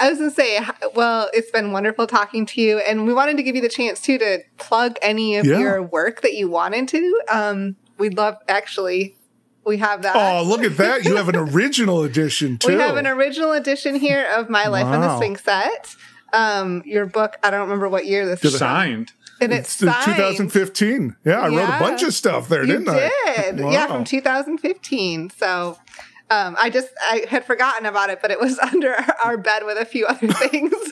I 0.00 0.10
was 0.10 0.18
gonna 0.18 0.30
say, 0.30 0.60
well, 0.94 1.28
it's 1.32 1.50
been 1.50 1.72
wonderful 1.72 2.06
talking 2.06 2.44
to 2.46 2.60
you, 2.60 2.78
and 2.78 3.06
we 3.06 3.12
wanted 3.14 3.36
to 3.38 3.42
give 3.42 3.56
you 3.56 3.62
the 3.62 3.68
chance 3.68 4.00
too 4.00 4.18
to 4.18 4.40
plug 4.58 4.96
any 5.02 5.36
of 5.36 5.46
Yeah. 5.46 5.58
your 5.58 5.82
work 5.82 6.22
that 6.22 6.34
you 6.34 6.48
wanted 6.50 6.88
to. 6.88 7.20
Um, 7.30 7.76
we'd 7.98 8.16
love, 8.16 8.36
actually, 8.48 9.16
we 9.64 9.78
have 9.78 10.02
that. 10.02 10.14
Oh, 10.16 10.42
look 10.42 10.62
at 10.62 10.76
that! 10.76 11.04
You 11.04 11.16
have 11.16 11.28
an 11.28 11.36
original 11.54 12.02
edition 12.02 12.58
too. 12.58 12.68
we 12.68 12.74
have 12.80 12.96
an 12.96 13.06
original 13.06 13.52
edition 13.52 13.94
here 13.94 14.26
of 14.36 14.48
My 14.48 14.66
Life 14.68 14.86
on 14.86 15.00
the 15.00 15.06
Wow. 15.08 15.18
Swing 15.18 15.36
Set. 15.36 15.94
Um, 16.32 16.82
your 16.86 17.06
book, 17.06 17.36
I 17.42 17.50
don't 17.50 17.62
remember 17.62 17.88
what 17.88 18.06
year 18.06 18.24
this 18.24 18.44
is, 18.44 18.56
signed. 18.56 19.12
and 19.40 19.52
it's, 19.52 19.82
It's 19.82 20.04
2015. 20.04 21.16
Yeah, 21.24 21.40
I 21.40 21.48
wrote 21.48 21.64
a 21.68 21.78
bunch 21.80 22.02
of 22.04 22.14
stuff 22.14 22.48
there, 22.48 22.60
You 22.62 22.78
didn't 22.78 22.88
I? 22.88 23.10
did, 23.52 23.58
yeah, 23.58 23.86
from 23.88 24.04
2015. 24.04 25.30
So. 25.30 25.76
Um, 26.30 26.56
I 26.58 26.70
just 26.70 26.88
I 27.00 27.26
had 27.28 27.44
forgotten 27.44 27.86
about 27.86 28.08
it, 28.10 28.20
but 28.22 28.30
it 28.30 28.38
was 28.40 28.58
under 28.72 28.94
our 29.24 29.36
bed 29.36 29.64
with 29.64 29.78
a 29.78 29.84
few 29.84 30.06
other 30.06 30.28
things 30.32 30.72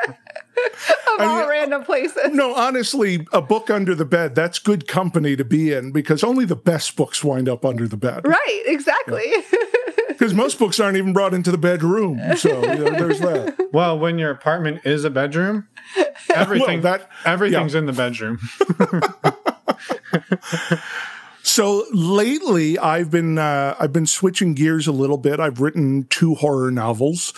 of 0.00 1.20
all 1.20 1.40
mean, 1.40 1.48
random 1.48 1.84
places. 1.84 2.32
No, 2.32 2.54
honestly, 2.54 3.26
a 3.32 3.42
book 3.42 3.68
under 3.70 3.94
the 3.94 4.04
bed, 4.04 4.34
that's 4.34 4.58
good 4.58 4.86
company 4.86 5.34
to 5.36 5.44
be 5.44 5.72
in 5.72 5.90
because 5.92 6.22
only 6.22 6.44
the 6.44 6.56
best 6.56 6.96
books 6.96 7.22
wind 7.24 7.48
up 7.48 7.64
under 7.64 7.88
the 7.88 7.96
bed. 7.96 8.26
Right, 8.26 8.62
exactly. 8.66 9.32
Because 10.08 10.34
most 10.34 10.58
books 10.58 10.80
aren't 10.80 10.96
even 10.96 11.12
brought 11.12 11.32
into 11.34 11.50
the 11.52 11.58
bedroom. 11.58 12.20
So 12.36 12.60
you 12.60 12.84
know, 12.84 12.90
there's 12.90 13.20
that. 13.20 13.68
Well, 13.72 13.98
when 13.98 14.18
your 14.18 14.30
apartment 14.30 14.80
is 14.84 15.04
a 15.04 15.10
bedroom, 15.10 15.68
everything 16.34 16.80
that- 16.82 17.08
everything's 17.24 17.74
in 17.74 17.86
the 17.86 17.92
bedroom. 17.92 18.38
So 21.48 21.84
lately, 21.92 22.78
I've 22.78 23.10
been 23.10 23.38
uh, 23.38 23.74
I've 23.80 23.92
been 23.92 24.06
switching 24.06 24.52
gears 24.52 24.86
a 24.86 24.92
little 24.92 25.16
bit. 25.16 25.40
I've 25.40 25.60
written 25.60 26.04
two 26.10 26.34
horror 26.34 26.70
novels, 26.70 27.32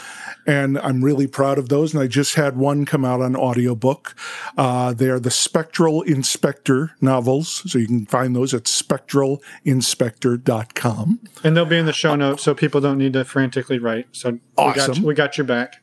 and 0.49 0.77
I'm 0.81 1.05
really 1.05 1.29
proud 1.29 1.59
of 1.59 1.69
those. 1.69 1.95
And 1.95 2.03
I 2.03 2.09
just 2.09 2.35
had 2.35 2.57
one 2.57 2.85
come 2.85 3.05
out 3.05 3.23
on 3.23 3.37
audiobook. 3.37 4.17
Uh, 4.59 4.93
they 4.93 5.09
are 5.11 5.21
the 5.21 5.31
Spectral 5.31 6.03
Inspector 6.03 6.91
novels, 7.01 7.63
so 7.71 7.79
you 7.79 7.87
can 7.87 8.05
find 8.05 8.35
those 8.35 8.53
at 8.53 8.65
spectralinspector.com. 8.65 11.21
And 11.45 11.57
they'll 11.57 11.65
be 11.65 11.79
in 11.79 11.87
the 11.87 11.93
show 11.93 12.17
notes, 12.17 12.43
so 12.43 12.53
people 12.53 12.81
don't 12.81 12.99
need 12.99 13.13
to 13.13 13.25
frantically 13.25 13.79
write. 13.79 14.09
So 14.11 14.33
we 14.33 14.41
got 14.57 14.77
Awesome. 14.77 14.95
you, 14.97 15.07
we 15.07 15.15
got 15.15 15.39
your 15.39 15.47
back. 15.47 15.77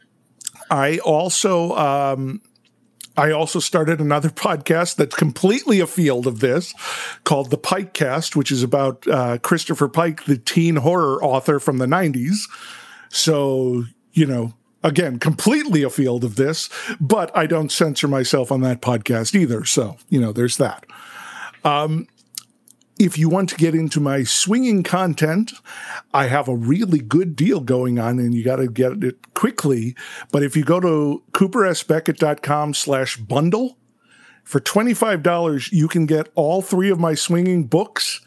I 0.69 0.97
also 0.97 1.73
um, 1.77 2.41
I 3.17 3.31
also 3.31 3.59
started 3.59 3.99
another 3.99 4.29
podcast 4.47 4.95
that's 4.95 5.15
completely 5.15 5.79
afield 5.79 6.27
of 6.27 6.39
this, 6.39 6.73
called 7.23 7.49
the 7.49 7.57
Pikecast, 7.57 8.35
which 8.35 8.51
is 8.51 8.63
about 8.63 9.07
uh, 9.07 9.39
Christopher 9.39 9.87
Pike, 9.87 10.25
the 10.25 10.37
teen 10.37 10.77
horror 10.77 11.21
author 11.23 11.59
from 11.59 11.79
the 11.79 11.87
'90s. 11.87 12.47
So 13.09 13.85
you 14.13 14.25
know, 14.25 14.53
again, 14.83 15.19
completely 15.19 15.83
afield 15.83 16.23
of 16.23 16.35
this, 16.35 16.69
but 16.99 17.35
I 17.35 17.45
don't 17.45 17.71
censor 17.71 18.07
myself 18.07 18.51
on 18.51 18.61
that 18.61 18.81
podcast 18.81 19.35
either. 19.35 19.65
So 19.65 19.97
you 20.09 20.21
know, 20.21 20.31
there's 20.31 20.57
that. 20.57 20.85
Um, 21.63 22.07
if 22.99 23.17
you 23.17 23.29
want 23.29 23.49
to 23.49 23.55
get 23.55 23.75
into 23.75 23.99
my 23.99 24.23
swinging 24.23 24.83
content, 24.83 25.53
I 26.13 26.27
have 26.27 26.47
a 26.47 26.55
really 26.55 26.99
good 26.99 27.35
deal 27.35 27.59
going 27.59 27.99
on 27.99 28.19
and 28.19 28.33
you 28.33 28.43
got 28.43 28.57
to 28.57 28.67
get 28.67 29.03
it 29.03 29.33
quickly. 29.33 29.95
But 30.31 30.43
if 30.43 30.55
you 30.55 30.63
go 30.63 30.79
to 30.79 31.23
coopersbeckett.com 31.31 32.73
slash 32.73 33.17
bundle, 33.17 33.77
for 34.47 34.61
$25, 34.61 35.73
you 35.73 35.89
can 35.89 36.05
get 36.05 36.29
all 36.33 36.61
three 36.61 36.89
of 36.89 37.01
my 37.01 37.15
swinging 37.15 37.65
books 37.65 38.21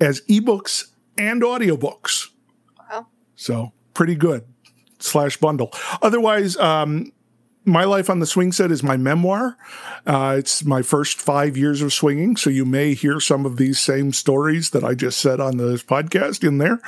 as 0.00 0.20
ebooks 0.30 0.84
and 1.18 1.42
audiobooks. 1.42 2.28
Wow. 2.78 3.08
So 3.34 3.72
pretty 3.92 4.14
good 4.14 4.44
slash 5.00 5.36
bundle. 5.36 5.72
Otherwise, 6.00 6.56
um, 6.58 7.12
my 7.64 7.84
life 7.84 8.10
on 8.10 8.18
the 8.18 8.26
swing 8.26 8.52
set 8.52 8.70
is 8.70 8.82
my 8.82 8.96
memoir. 8.96 9.56
Uh, 10.06 10.36
it's 10.38 10.64
my 10.64 10.82
first 10.82 11.20
five 11.20 11.56
years 11.56 11.80
of 11.80 11.92
swinging, 11.92 12.36
so 12.36 12.50
you 12.50 12.64
may 12.64 12.94
hear 12.94 13.20
some 13.20 13.46
of 13.46 13.56
these 13.56 13.80
same 13.80 14.12
stories 14.12 14.70
that 14.70 14.84
I 14.84 14.94
just 14.94 15.18
said 15.18 15.40
on 15.40 15.56
this 15.56 15.82
podcast 15.82 16.46
in 16.46 16.58
there. 16.58 16.80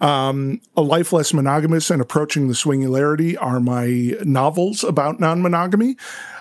Um, 0.00 0.60
a 0.76 0.82
Life 0.82 1.12
Less 1.12 1.34
Monogamous 1.34 1.90
and 1.90 2.00
Approaching 2.00 2.48
the 2.48 2.54
Swingularity 2.54 3.36
are 3.40 3.60
my 3.60 4.16
novels 4.24 4.84
about 4.84 5.18
non 5.18 5.42
monogamy. 5.42 5.96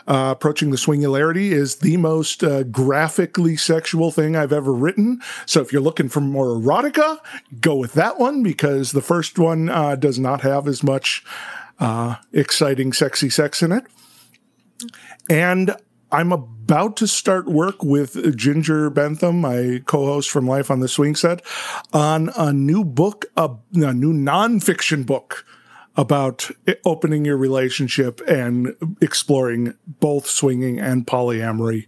Uh, 0.07 0.33
Approaching 0.35 0.71
the 0.71 0.77
Swingularity 0.77 1.51
is 1.51 1.77
the 1.77 1.97
most 1.97 2.43
uh, 2.43 2.63
graphically 2.63 3.55
sexual 3.55 4.11
thing 4.11 4.35
I've 4.35 4.53
ever 4.53 4.73
written. 4.73 5.21
So 5.45 5.61
if 5.61 5.71
you're 5.71 5.81
looking 5.81 6.09
for 6.09 6.21
more 6.21 6.47
erotica, 6.47 7.19
go 7.59 7.75
with 7.75 7.93
that 7.93 8.19
one 8.19 8.43
because 8.43 8.91
the 8.91 9.01
first 9.01 9.39
one 9.39 9.69
uh, 9.69 9.95
does 9.95 10.19
not 10.19 10.41
have 10.41 10.67
as 10.67 10.83
much 10.83 11.23
uh, 11.81 12.15
exciting, 12.31 12.93
sexy 12.93 13.29
sex 13.29 13.61
in 13.61 13.73
it. 13.73 13.83
And 15.29 15.75
I'm 16.11 16.31
about 16.31 16.97
to 16.97 17.07
start 17.07 17.47
work 17.47 17.83
with 17.83 18.37
Ginger 18.37 18.89
Bentham, 18.89 19.41
my 19.41 19.81
co-host 19.85 20.29
from 20.29 20.47
Life 20.47 20.69
on 20.69 20.79
the 20.79 20.87
Swing 20.87 21.15
Set, 21.15 21.41
on 21.91 22.29
a 22.37 22.53
new 22.53 22.85
book, 22.85 23.25
a, 23.35 23.49
a 23.73 23.93
new 23.93 24.13
nonfiction 24.13 25.05
book 25.05 25.45
about 25.97 26.49
opening 26.85 27.25
your 27.25 27.35
relationship 27.35 28.21
and 28.27 28.75
exploring 29.01 29.73
both 29.85 30.25
swinging 30.25 30.79
and 30.79 31.05
polyamory. 31.05 31.87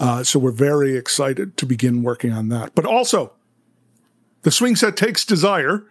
Uh, 0.00 0.22
so 0.22 0.38
we're 0.38 0.50
very 0.50 0.96
excited 0.96 1.56
to 1.58 1.66
begin 1.66 2.02
working 2.02 2.32
on 2.32 2.48
that. 2.48 2.74
But 2.74 2.86
also, 2.86 3.32
the 4.42 4.50
swing 4.50 4.76
set 4.76 4.96
takes 4.96 5.24
desire 5.24 5.84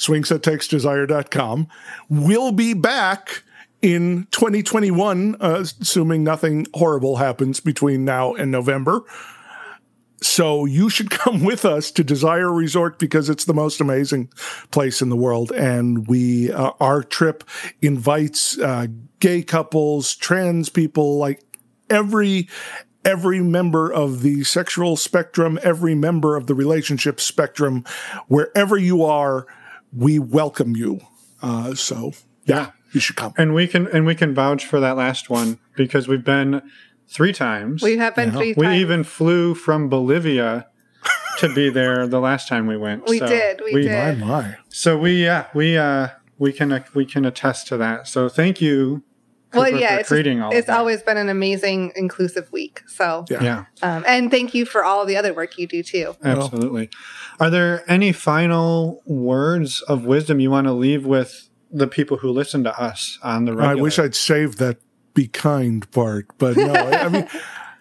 swingsettakesdesire.com. 0.00 1.68
We'll 2.08 2.52
be 2.52 2.74
back 2.74 3.42
in 3.82 4.26
2021, 4.30 5.36
uh, 5.40 5.64
assuming 5.80 6.24
nothing 6.24 6.66
horrible 6.74 7.16
happens 7.16 7.60
between 7.60 8.04
now 8.04 8.34
and 8.34 8.50
November. 8.50 9.02
So 10.22 10.64
you 10.64 10.88
should 10.90 11.10
come 11.10 11.44
with 11.44 11.64
us 11.64 11.90
to 11.92 12.04
Desire 12.04 12.52
Resort 12.52 12.98
because 12.98 13.28
it's 13.28 13.44
the 13.44 13.54
most 13.54 13.80
amazing 13.80 14.30
place 14.70 15.02
in 15.02 15.10
the 15.10 15.16
world, 15.16 15.52
and 15.52 16.08
we 16.08 16.50
uh, 16.50 16.72
our 16.80 17.02
trip 17.02 17.44
invites 17.82 18.58
uh, 18.58 18.86
gay 19.18 19.42
couples, 19.42 20.16
trans 20.16 20.68
people, 20.68 21.18
like 21.18 21.42
every 21.88 22.48
every 23.02 23.40
member 23.40 23.90
of 23.90 24.20
the 24.20 24.44
sexual 24.44 24.94
spectrum, 24.94 25.58
every 25.62 25.94
member 25.94 26.36
of 26.36 26.46
the 26.46 26.54
relationship 26.54 27.18
spectrum, 27.18 27.82
wherever 28.28 28.76
you 28.76 29.04
are 29.04 29.46
we 29.92 30.18
welcome 30.18 30.76
you. 30.76 31.00
Uh, 31.42 31.74
so 31.74 32.12
yeah, 32.44 32.70
you 32.92 33.00
should 33.00 33.16
come. 33.16 33.32
And 33.36 33.54
we 33.54 33.66
can 33.66 33.86
and 33.88 34.06
we 34.06 34.14
can 34.14 34.34
vouch 34.34 34.64
for 34.64 34.80
that 34.80 34.96
last 34.96 35.30
one 35.30 35.58
because 35.76 36.08
we've 36.08 36.24
been 36.24 36.62
three 37.08 37.32
times. 37.32 37.82
We 37.82 37.96
have 37.98 38.14
been 38.14 38.30
Yeah. 38.32 38.36
three 38.38 38.54
We 38.56 38.66
times. 38.66 38.80
even 38.80 39.04
flew 39.04 39.54
from 39.54 39.88
Bolivia 39.88 40.66
to 41.38 41.54
be 41.54 41.70
there 41.70 42.06
the 42.06 42.20
last 42.20 42.48
time 42.48 42.66
we 42.66 42.76
went. 42.76 43.08
We 43.08 43.18
So 43.18 43.26
did, 43.26 43.60
we 43.64 43.72
My 43.74 43.80
did. 44.10 44.18
my. 44.20 44.56
So 44.68 44.98
we 44.98 45.24
yeah 45.24 45.46
we 45.54 45.76
uh 45.78 46.08
we 46.38 46.52
can 46.52 46.72
uh, 46.72 46.84
we 46.94 47.04
can 47.06 47.24
attest 47.24 47.66
to 47.68 47.76
that. 47.78 48.06
So 48.06 48.28
thank 48.28 48.60
you. 48.60 49.02
Well, 49.52 49.64
Cooper, 49.66 49.76
yeah, 49.78 49.94
for 49.94 50.00
it's, 50.00 50.08
creating 50.08 50.40
all. 50.42 50.52
it's 50.52 50.68
always 50.68 51.02
been 51.02 51.16
an 51.16 51.28
amazing, 51.28 51.92
inclusive 51.96 52.50
week. 52.52 52.82
So, 52.88 53.24
Yeah. 53.28 53.42
yeah. 53.42 53.64
um, 53.82 54.04
and 54.06 54.30
thank 54.30 54.54
you 54.54 54.64
for 54.64 54.84
all 54.84 55.04
the 55.06 55.16
other 55.16 55.32
work 55.34 55.58
you 55.58 55.66
do 55.66 55.82
too. 55.82 56.16
Absolutely. 56.22 56.90
Are 57.38 57.50
there 57.50 57.84
any 57.90 58.12
final 58.12 59.02
words 59.06 59.80
of 59.82 60.04
wisdom 60.04 60.40
you 60.40 60.50
want 60.50 60.66
to 60.66 60.72
leave 60.72 61.06
with 61.06 61.48
the 61.70 61.86
people 61.86 62.18
who 62.18 62.30
listen 62.30 62.64
to 62.64 62.80
us 62.80 63.18
on 63.22 63.44
the 63.44 63.52
I 63.52 63.74
wish 63.74 63.98
I'd 63.98 64.14
saved 64.14 64.58
that 64.58 64.78
be 65.14 65.26
kind 65.28 65.90
part, 65.92 66.26
but 66.38 66.56
no, 66.56 66.72
I 66.72 67.04
I 67.04 67.08
mean, 67.08 67.28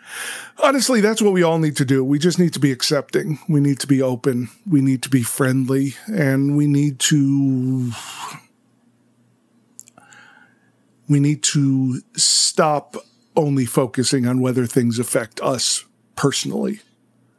honestly, 0.63 1.01
that's 1.01 1.21
what 1.21 1.33
we 1.33 1.43
all 1.43 1.59
need 1.59 1.75
to 1.77 1.85
do. 1.85 2.03
We 2.03 2.19
just 2.19 2.39
need 2.39 2.53
to 2.53 2.59
be 2.59 2.71
accepting. 2.71 3.39
We 3.47 3.59
need 3.59 3.79
to 3.79 3.87
be 3.87 4.01
open. 4.01 4.49
We 4.67 4.81
need 4.81 5.03
to 5.03 5.09
be 5.09 5.23
friendly, 5.23 5.95
and 6.07 6.55
we 6.55 6.67
need 6.67 6.99
to. 6.99 7.91
We 11.09 11.19
need 11.19 11.43
to 11.43 12.01
stop 12.15 12.95
only 13.35 13.65
focusing 13.65 14.25
on 14.27 14.39
whether 14.39 14.65
things 14.65 14.99
affect 14.99 15.41
us 15.41 15.83
personally. 16.15 16.81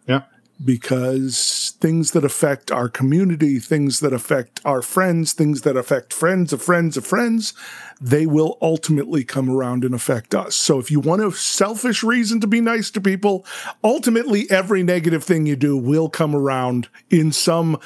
Yeah. 0.07 0.23
because 0.63 1.75
things 1.81 2.11
that 2.11 2.25
affect 2.25 2.71
our 2.71 2.89
community, 2.89 3.59
things 3.59 4.01
that 4.01 4.13
affect 4.13 4.61
our 4.65 4.83
friends, 4.83 5.33
things 5.33 5.63
that 5.63 5.77
affect 5.77 6.13
friends 6.13 6.53
of 6.53 6.61
friends 6.63 6.97
of 6.97 7.07
friends, 7.07 7.55
they 8.01 8.27
will 8.27 8.59
ultimately 8.61 9.25
come 9.25 9.49
around 9.49 9.85
and 9.85 9.95
affect 9.95 10.35
us. 10.35 10.55
So 10.55 10.79
if 10.79 10.91
you 10.91 11.01
want 11.01 11.23
a 11.23 11.33
selfish 11.33 12.03
reason 12.03 12.41
to 12.41 12.47
be 12.47 12.61
nice 12.61 12.91
to 12.93 13.01
people, 13.01 13.47
ultimately 13.83 14.51
every 14.51 14.83
negative 14.83 15.25
thing 15.25 15.47
you 15.47 15.57
do 15.57 15.77
will 15.77 16.11
come 16.11 16.35
around 16.35 16.89
in 17.09 17.33
some 17.33 17.79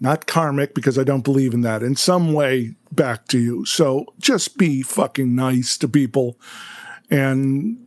not 0.00 0.26
karmic 0.26 0.74
because 0.74 0.98
I 0.98 1.04
don't 1.04 1.24
believe 1.24 1.54
in 1.54 1.62
that, 1.62 1.82
in 1.82 1.96
some 1.96 2.32
way 2.32 2.74
back 2.92 3.26
to 3.28 3.38
you. 3.38 3.64
So 3.64 4.06
just 4.18 4.58
be 4.58 4.82
fucking 4.82 5.34
nice 5.34 5.76
to 5.78 5.88
people 5.88 6.38
and 7.10 7.84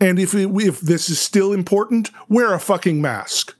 and 0.00 0.18
if 0.18 0.34
if 0.34 0.80
this 0.80 1.10
is 1.10 1.18
still 1.18 1.52
important, 1.52 2.10
wear 2.28 2.54
a 2.54 2.60
fucking 2.60 3.00
mask. 3.00 3.56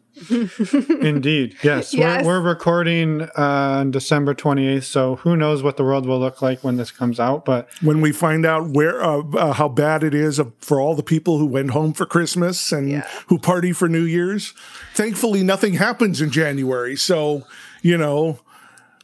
Indeed. 1.00 1.56
Yes. 1.62 1.94
Yes. 1.94 2.24
We're, 2.24 2.40
we're 2.40 2.48
recording 2.48 3.22
uh, 3.22 3.30
on 3.36 3.90
December 3.90 4.34
28th. 4.34 4.84
So 4.84 5.16
who 5.16 5.36
knows 5.36 5.62
what 5.62 5.76
the 5.76 5.84
world 5.84 6.06
will 6.06 6.18
look 6.20 6.42
like 6.42 6.62
when 6.64 6.76
this 6.76 6.90
comes 6.90 7.18
out. 7.20 7.44
But 7.44 7.68
When 7.82 8.00
we 8.00 8.12
find 8.12 8.44
out 8.46 8.68
where 8.70 9.02
uh, 9.02 9.22
uh, 9.34 9.52
how 9.52 9.68
bad 9.68 10.02
it 10.02 10.14
is 10.14 10.40
for 10.60 10.80
all 10.80 10.94
the 10.94 11.02
people 11.02 11.38
who 11.38 11.46
went 11.46 11.70
home 11.70 11.92
for 11.92 12.06
Christmas 12.06 12.72
and 12.72 12.88
Yeah. 12.90 13.08
who 13.28 13.38
party 13.38 13.72
for 13.72 13.88
New 13.88 14.04
Year's, 14.04 14.54
thankfully 14.94 15.42
nothing 15.42 15.74
happens 15.74 16.20
in 16.20 16.30
January. 16.30 16.96
So 16.96 17.44
you 17.82 17.96
know, 17.96 18.40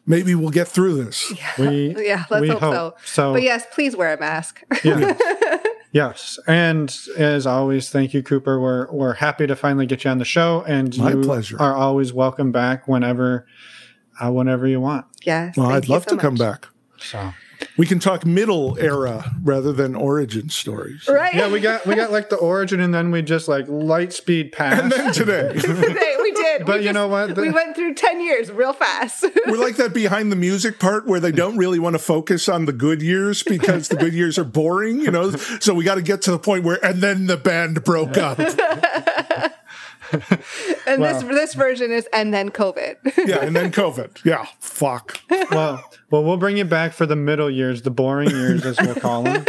maybe 0.07 0.35
we'll 0.35 0.51
get 0.51 0.67
through 0.69 1.05
this. 1.05 1.33
we, 1.59 1.95
Yeah, 2.07 2.25
let's 2.31 2.41
we 2.43 2.49
hope, 2.49 2.61
so. 2.61 2.95
So, 3.05 3.33
But 3.35 3.43
yes, 3.43 3.65
please 3.73 3.95
wear 3.97 4.13
a 4.15 4.19
mask. 4.19 4.63
yeah. 4.83 5.17
yes. 5.95 6.39
And 6.47 6.95
as 7.17 7.47
always, 7.47 7.89
thank 7.89 8.13
you, 8.13 8.23
Cooper. 8.23 8.61
We're, 8.61 8.93
we're 8.93 9.15
happy 9.15 9.47
to 9.47 9.57
finally 9.57 9.87
get 9.87 10.05
you 10.05 10.11
on 10.11 10.19
the 10.19 10.25
show. 10.27 10.63
And 10.69 10.95
My 10.99 11.13
you 11.13 11.23
pleasure. 11.23 11.57
are 11.59 11.75
always 11.75 12.13
welcome 12.13 12.53
back 12.53 12.87
whenever, 12.87 13.47
uh, 14.23 14.31
whenever 14.31 14.67
you 14.67 14.81
want. 14.81 15.07
yes. 15.25 15.57
Well, 15.57 15.69
thank 15.69 15.77
I'd 15.85 15.89
you 15.89 15.95
love 15.95 16.05
so 16.05 16.17
to 16.17 16.21
come 16.21 16.35
back. 16.35 16.67
So 16.99 17.33
We 17.79 17.87
can 17.87 17.99
talk 17.99 18.27
middle 18.27 18.77
era 18.79 19.33
rather 19.43 19.73
than 19.73 19.95
origin 19.95 20.49
stories. 20.51 21.09
Right. 21.09 21.35
yeah, 21.35 21.51
we 21.51 21.61
got, 21.61 21.87
we 21.87 21.95
got 21.95 22.11
like 22.13 22.29
the 22.29 22.37
origin 22.37 22.81
and 22.81 22.93
then 22.93 23.11
we 23.11 23.23
just 23.23 23.49
like 23.49 23.67
light 23.69 24.13
speed 24.13 24.53
pass. 24.53 24.81
And 24.81 24.93
then 24.93 25.13
today. 25.13 25.53
Today 25.61 25.75
we 25.85 25.95
did. 26.59 26.67
But 26.67 26.81
We 26.81 26.87
you 26.87 26.93
know 26.93 27.09
what? 27.09 27.37
we 27.37 27.51
went 27.51 27.77
through 27.77 27.95
10 27.95 28.21
years 28.21 28.51
real 28.51 28.73
fast. 28.73 29.25
We're 29.47 29.59
like 29.59 29.77
that 29.77 29.93
behind 29.95 30.33
the 30.33 30.37
music 30.37 30.79
part 30.79 31.07
where 31.07 31.21
they 31.21 31.33
don't 31.33 31.57
really 31.57 31.79
want 31.79 31.95
to 31.95 31.99
focus 31.99 32.49
on 32.49 32.67
the 32.67 32.73
good 32.73 33.03
years 33.03 33.43
because 33.43 33.89
the 33.89 33.97
good 33.97 34.15
years 34.15 34.39
are 34.39 34.45
boring, 34.45 35.01
you 35.01 35.11
know. 35.11 35.31
So 35.33 35.75
we 35.75 35.85
got 35.85 35.97
to 35.97 36.03
get 36.03 36.23
to 36.23 36.31
the 36.31 36.39
point 36.39 36.65
where, 36.65 36.83
and 36.85 37.03
then 37.03 37.27
the 37.27 37.37
band 37.37 37.85
broke 37.85 38.17
up. 38.17 38.39
and 40.87 41.01
Wow. 41.03 41.13
this 41.13 41.23
this 41.23 41.55
version 41.55 41.91
is 41.91 42.07
and 42.13 42.33
then 42.33 42.51
COVID. 42.51 42.97
Yeah, 43.27 43.45
and 43.45 43.55
then 43.57 43.73
COVID. 43.73 44.25
Yeah, 44.25 44.47
fuck. 44.61 45.21
well, 45.51 45.83
well, 46.11 46.25
we'll 46.25 46.37
bring 46.37 46.57
you 46.57 46.65
back 46.65 46.93
for 46.93 47.07
the 47.07 47.17
middle 47.17 47.51
years, 47.51 47.83
the 47.83 47.91
boring 47.91 48.31
years, 48.31 48.65
as 48.65 48.79
we'll 48.81 48.95
call 48.95 49.23
them. 49.23 49.45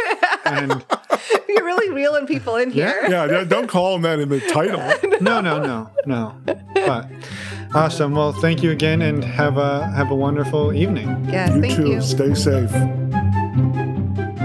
And 0.46 0.84
You're 1.50 1.64
really 1.66 1.90
reeling 1.94 2.28
people 2.28 2.56
in 2.58 2.72
here. 2.72 3.00
Yeah, 3.08 3.28
don't- 3.28 3.50
don't 3.50 3.68
call 3.68 3.94
them 3.94 4.02
that 4.04 4.20
in 4.20 4.30
the 4.30 4.40
title. 4.42 4.80
no, 5.22 5.42
no, 5.42 5.60
no, 5.62 5.90
no. 6.06 6.36
But 6.74 7.08
awesome. 7.74 8.14
Well, 8.14 8.34
thank 8.34 8.62
you 8.64 8.72
again, 8.72 9.02
and 9.02 9.24
have 9.24 9.58
a 9.58 9.88
have 9.88 10.12
a 10.12 10.16
wonderful 10.16 10.74
evening. 10.74 11.26
Yes, 11.30 11.54
You 11.56 11.62
thank 11.62 11.76
too. 11.76 11.88
you. 11.90 12.02
Stay 12.02 12.34
safe. 12.34 12.72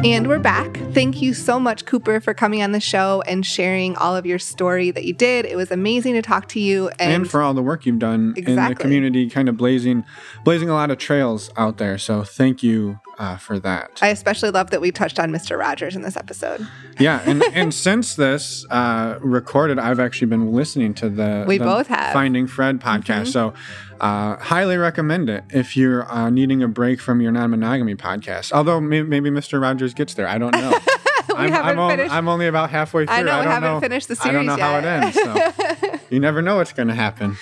And 0.02 0.28
we're 0.28 0.39
back. 0.39 0.78
Thank 0.94 1.20
you 1.20 1.35
so 1.35 1.60
much, 1.60 1.85
Cooper, 1.85 2.20
for 2.20 2.32
coming 2.32 2.62
on 2.62 2.72
the 2.72 2.81
show 2.81 3.22
and 3.27 3.44
sharing 3.44 3.97
all 3.97 4.16
of 4.16 4.24
your 4.24 4.39
story 4.39 4.90
that 4.90 5.05
you 5.05 5.12
did. 5.12 5.44
It 5.44 5.56
was 5.56 5.70
amazing 5.70 6.14
to 6.14 6.22
talk 6.22 6.48
to 6.48 6.60
you. 6.60 6.89
And, 6.98 7.12
And 7.12 7.31
for 7.31 7.43
all 7.43 7.52
the 7.52 7.62
work 7.62 7.85
you've 7.85 7.98
done 7.98 8.32
in 8.35 8.56
the 8.56 8.74
community, 8.78 9.28
kind 9.28 9.47
of 9.47 9.59
blazing, 9.59 10.06
blazing 10.43 10.70
a 10.70 10.72
lot 10.72 10.90
of 10.90 10.97
trails 10.97 11.51
out 11.59 11.77
there. 11.77 11.98
So 11.98 12.24
thank 12.24 12.62
you 12.62 12.98
uh, 13.18 13.36
for 13.36 13.59
that. 13.59 13.98
I 14.01 14.09
especially 14.09 14.51
love 14.51 14.70
that 14.70 14.81
we 14.81 14.90
touched 14.90 15.20
on 15.20 15.31
Mr. 15.31 15.59
Rogers 15.59 15.94
in 15.94 16.01
this 16.01 16.16
episode. 16.16 16.66
Yeah, 16.98 17.20
and 17.27 17.43
and 17.52 17.74
since 17.74 18.14
this 18.16 18.64
uh, 18.70 19.18
recorded, 19.20 19.78
I've 19.78 20.01
actually 20.01 20.28
been 20.28 20.52
listening 20.52 20.94
to 20.94 21.10
the 21.10 21.44
We 21.47 21.59
the 21.59 21.64
both 21.64 21.89
have. 21.89 21.98
Mm-hmm. 21.98 22.12
Finding 22.14 22.47
Fred 22.47 22.81
podcast. 22.81 23.28
So, 23.28 23.52
uh, 24.01 24.36
highly 24.36 24.77
recommend 24.77 25.28
it 25.28 25.44
if 25.51 25.77
you're 25.77 26.10
uh, 26.10 26.31
needing 26.31 26.62
a 26.62 26.68
break 26.68 27.01
from 27.01 27.20
your 27.20 27.32
non-monogamy 27.32 27.97
podcast. 27.97 28.52
Although 28.52 28.81
may- 28.81 29.02
maybe 29.02 29.31
Mr. 29.31 29.60
Rogers 29.60 29.94
gets 29.94 30.14
there, 30.14 30.27
I 30.27 30.39
don't 30.39 30.52
know. 30.52 30.78
I'm, 31.36 31.52
I'm, 31.52 31.78
on- 31.78 32.01
I'm 32.10 32.28
only 32.28 32.47
about 32.47 32.70
halfway 32.70 33.06
through. 33.06 33.14
I 33.14 33.22
know, 33.22 33.39
we 33.39 33.44
don't 33.44 33.52
haven't 33.52 33.70
know- 33.74 33.81
finished 33.81 34.09
the 34.09 34.16
series. 34.16 34.31
I 34.31 34.32
don't 34.32 34.47
know 34.47 34.56
series 34.56 35.14
how 35.14 35.22
it 35.28 35.78
ends. 35.78 36.01
So. 36.01 36.01
you 36.10 36.20
never 36.20 36.43
know 36.43 36.56
what's 36.56 36.72
going 36.72 36.89
to 36.89 36.94
happen. 36.94 37.36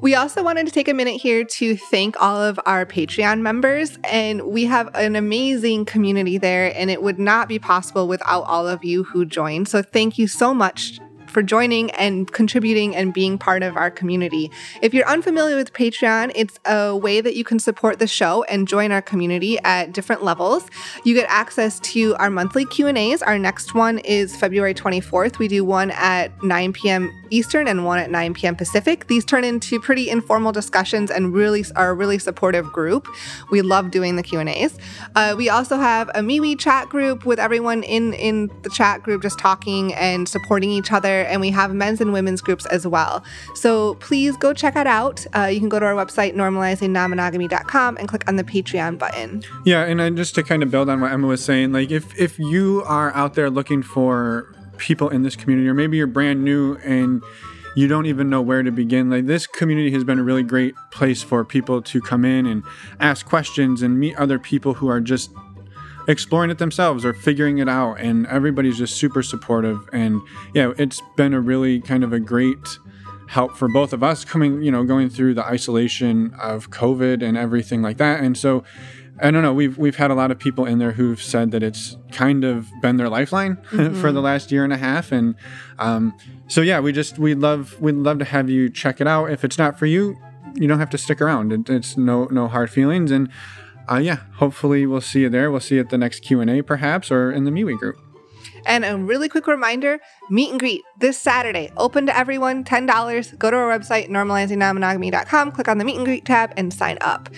We 0.00 0.14
also 0.14 0.44
wanted 0.44 0.66
to 0.66 0.72
take 0.72 0.86
a 0.86 0.94
minute 0.94 1.20
here 1.20 1.42
to 1.44 1.76
thank 1.76 2.20
all 2.22 2.40
of 2.40 2.60
our 2.66 2.86
Patreon 2.86 3.40
members. 3.40 3.98
And 4.04 4.42
we 4.42 4.64
have 4.66 4.94
an 4.94 5.16
amazing 5.16 5.86
community 5.86 6.38
there, 6.38 6.72
and 6.76 6.88
it 6.88 7.02
would 7.02 7.18
not 7.18 7.48
be 7.48 7.58
possible 7.58 8.06
without 8.06 8.42
all 8.42 8.68
of 8.68 8.84
you 8.84 9.02
who 9.02 9.24
joined. 9.24 9.68
So 9.68 9.82
thank 9.82 10.16
you 10.16 10.28
so 10.28 10.54
much 10.54 11.00
for 11.38 11.42
joining 11.44 11.88
and 11.92 12.32
contributing 12.32 12.96
and 12.96 13.14
being 13.14 13.38
part 13.38 13.62
of 13.62 13.76
our 13.76 13.92
community. 13.92 14.50
If 14.82 14.92
you're 14.92 15.06
unfamiliar 15.06 15.54
with 15.54 15.72
Patreon, 15.72 16.32
it's 16.34 16.58
a 16.64 16.96
way 16.96 17.20
that 17.20 17.36
you 17.36 17.44
can 17.44 17.60
support 17.60 18.00
the 18.00 18.08
show 18.08 18.42
and 18.48 18.66
join 18.66 18.90
our 18.90 19.00
community 19.00 19.56
at 19.60 19.92
different 19.92 20.24
levels. 20.24 20.64
You 21.04 21.14
get 21.14 21.26
access 21.30 21.78
to 21.94 22.16
our 22.16 22.28
monthly 22.28 22.64
Q&As. 22.64 23.22
Our 23.22 23.38
next 23.38 23.72
one 23.72 23.98
is 24.00 24.34
February 24.34 24.74
24th. 24.74 25.38
We 25.38 25.46
do 25.46 25.64
one 25.64 25.92
at 25.92 26.42
9 26.42 26.72
p.m. 26.72 27.08
Eastern 27.30 27.68
and 27.68 27.84
one 27.84 28.00
at 28.00 28.10
9 28.10 28.34
p.m. 28.34 28.56
Pacific. 28.56 29.06
These 29.06 29.24
turn 29.24 29.44
into 29.44 29.78
pretty 29.78 30.10
informal 30.10 30.50
discussions 30.50 31.08
and 31.08 31.32
really 31.32 31.64
are 31.76 31.90
a 31.90 31.94
really 31.94 32.18
supportive 32.18 32.72
group. 32.72 33.06
We 33.52 33.62
love 33.62 33.92
doing 33.92 34.16
the 34.16 34.24
Q&As. 34.24 34.76
Uh, 35.14 35.36
we 35.36 35.48
also 35.48 35.76
have 35.76 36.08
a 36.10 36.20
MeWe 36.20 36.58
chat 36.58 36.88
group 36.88 37.24
with 37.24 37.38
everyone 37.38 37.84
in 37.84 38.12
in 38.14 38.50
the 38.62 38.70
chat 38.70 39.04
group 39.04 39.22
just 39.22 39.38
talking 39.38 39.94
and 39.94 40.28
supporting 40.28 40.70
each 40.70 40.90
other 40.90 41.22
and 41.28 41.40
we 41.40 41.50
have 41.50 41.74
men's 41.74 42.00
and 42.00 42.12
women's 42.12 42.40
groups 42.40 42.66
as 42.66 42.86
well. 42.86 43.22
So 43.54 43.94
please 43.96 44.36
go 44.36 44.52
check 44.52 44.76
it 44.76 44.86
out. 44.86 45.26
Uh, 45.34 45.46
you 45.46 45.60
can 45.60 45.68
go 45.68 45.78
to 45.78 45.86
our 45.86 45.94
website 45.94 46.34
normalizingnonmonogamy.com 46.34 47.96
and 47.96 48.08
click 48.08 48.28
on 48.28 48.36
the 48.36 48.44
Patreon 48.44 48.98
button. 48.98 49.42
Yeah, 49.64 49.84
and 49.84 50.00
I, 50.00 50.10
just 50.10 50.34
to 50.36 50.42
kind 50.42 50.62
of 50.62 50.70
build 50.70 50.88
on 50.88 51.00
what 51.00 51.12
Emma 51.12 51.26
was 51.26 51.44
saying, 51.44 51.72
like 51.72 51.90
if 51.90 52.18
if 52.18 52.38
you 52.38 52.82
are 52.86 53.14
out 53.14 53.34
there 53.34 53.50
looking 53.50 53.82
for 53.82 54.54
people 54.78 55.08
in 55.08 55.22
this 55.22 55.36
community, 55.36 55.68
or 55.68 55.74
maybe 55.74 55.96
you're 55.96 56.06
brand 56.06 56.44
new 56.44 56.76
and 56.84 57.22
you 57.76 57.86
don't 57.86 58.06
even 58.06 58.28
know 58.28 58.40
where 58.42 58.62
to 58.62 58.72
begin, 58.72 59.10
like 59.10 59.26
this 59.26 59.46
community 59.46 59.90
has 59.92 60.04
been 60.04 60.18
a 60.18 60.22
really 60.22 60.42
great 60.42 60.74
place 60.90 61.22
for 61.22 61.44
people 61.44 61.82
to 61.82 62.00
come 62.00 62.24
in 62.24 62.46
and 62.46 62.62
ask 62.98 63.26
questions 63.26 63.82
and 63.82 64.00
meet 64.00 64.16
other 64.16 64.38
people 64.38 64.74
who 64.74 64.88
are 64.88 65.00
just 65.00 65.30
exploring 66.08 66.50
it 66.50 66.58
themselves 66.58 67.04
or 67.04 67.12
figuring 67.12 67.58
it 67.58 67.68
out 67.68 67.94
and 68.00 68.26
everybody's 68.26 68.78
just 68.78 68.96
super 68.96 69.22
supportive 69.22 69.88
and 69.92 70.20
yeah 70.54 70.72
it's 70.78 71.02
been 71.16 71.34
a 71.34 71.40
really 71.40 71.80
kind 71.80 72.02
of 72.02 72.12
a 72.12 72.18
great 72.18 72.78
help 73.28 73.54
for 73.54 73.68
both 73.68 73.92
of 73.92 74.02
us 74.02 74.24
coming 74.24 74.62
you 74.62 74.72
know 74.72 74.82
going 74.84 75.10
through 75.10 75.34
the 75.34 75.44
isolation 75.44 76.34
of 76.40 76.70
covid 76.70 77.22
and 77.22 77.36
everything 77.36 77.82
like 77.82 77.98
that 77.98 78.20
and 78.20 78.36
so 78.38 78.64
I 79.20 79.30
don't 79.30 79.42
know. 79.42 79.52
We've 79.52 79.76
we've 79.76 79.96
had 79.96 80.10
a 80.10 80.14
lot 80.14 80.30
of 80.30 80.38
people 80.38 80.64
in 80.64 80.78
there 80.78 80.92
who've 80.92 81.20
said 81.20 81.50
that 81.50 81.62
it's 81.62 81.96
kind 82.12 82.44
of 82.44 82.70
been 82.80 82.98
their 82.98 83.08
lifeline 83.08 83.56
for 84.00 84.12
the 84.12 84.20
last 84.20 84.52
year 84.52 84.62
and 84.62 84.72
a 84.72 84.76
half, 84.76 85.10
and 85.10 85.34
um, 85.78 86.16
so 86.46 86.60
yeah, 86.60 86.78
we 86.80 86.92
just 86.92 87.18
we 87.18 87.34
love 87.34 87.80
we'd 87.80 87.96
love 87.96 88.20
to 88.20 88.24
have 88.24 88.48
you 88.48 88.70
check 88.70 89.00
it 89.00 89.08
out. 89.08 89.30
If 89.30 89.44
it's 89.44 89.58
not 89.58 89.78
for 89.78 89.86
you, 89.86 90.16
you 90.54 90.68
don't 90.68 90.78
have 90.78 90.90
to 90.90 90.98
stick 90.98 91.20
around. 91.20 91.52
It, 91.52 91.68
it's 91.68 91.96
no 91.96 92.26
no 92.26 92.46
hard 92.46 92.70
feelings, 92.70 93.10
and 93.10 93.28
uh, 93.90 93.98
yeah, 93.98 94.20
hopefully 94.36 94.86
we'll 94.86 95.00
see 95.00 95.20
you 95.20 95.28
there. 95.28 95.50
We'll 95.50 95.60
see 95.60 95.76
you 95.76 95.80
at 95.80 95.90
the 95.90 95.98
next 95.98 96.20
Q 96.20 96.40
and 96.40 96.50
A, 96.50 96.62
perhaps, 96.62 97.10
or 97.10 97.32
in 97.32 97.44
the 97.44 97.50
MeWe 97.50 97.78
group. 97.78 97.98
And 98.66 98.84
a 98.84 98.96
really 98.96 99.28
quick 99.28 99.46
reminder 99.46 99.98
meet 100.30 100.50
and 100.50 100.60
greet 100.60 100.82
this 100.98 101.18
Saturday, 101.18 101.70
open 101.76 102.06
to 102.06 102.16
everyone, 102.16 102.64
$10. 102.64 103.38
Go 103.38 103.50
to 103.50 103.56
our 103.56 103.78
website, 103.78 104.08
normalizingnonmonogamy.com, 104.08 105.52
click 105.52 105.68
on 105.68 105.78
the 105.78 105.84
meet 105.84 105.96
and 105.96 106.04
greet 106.04 106.24
tab, 106.24 106.52
and 106.56 106.72
sign 106.72 106.98
up. 107.00 107.30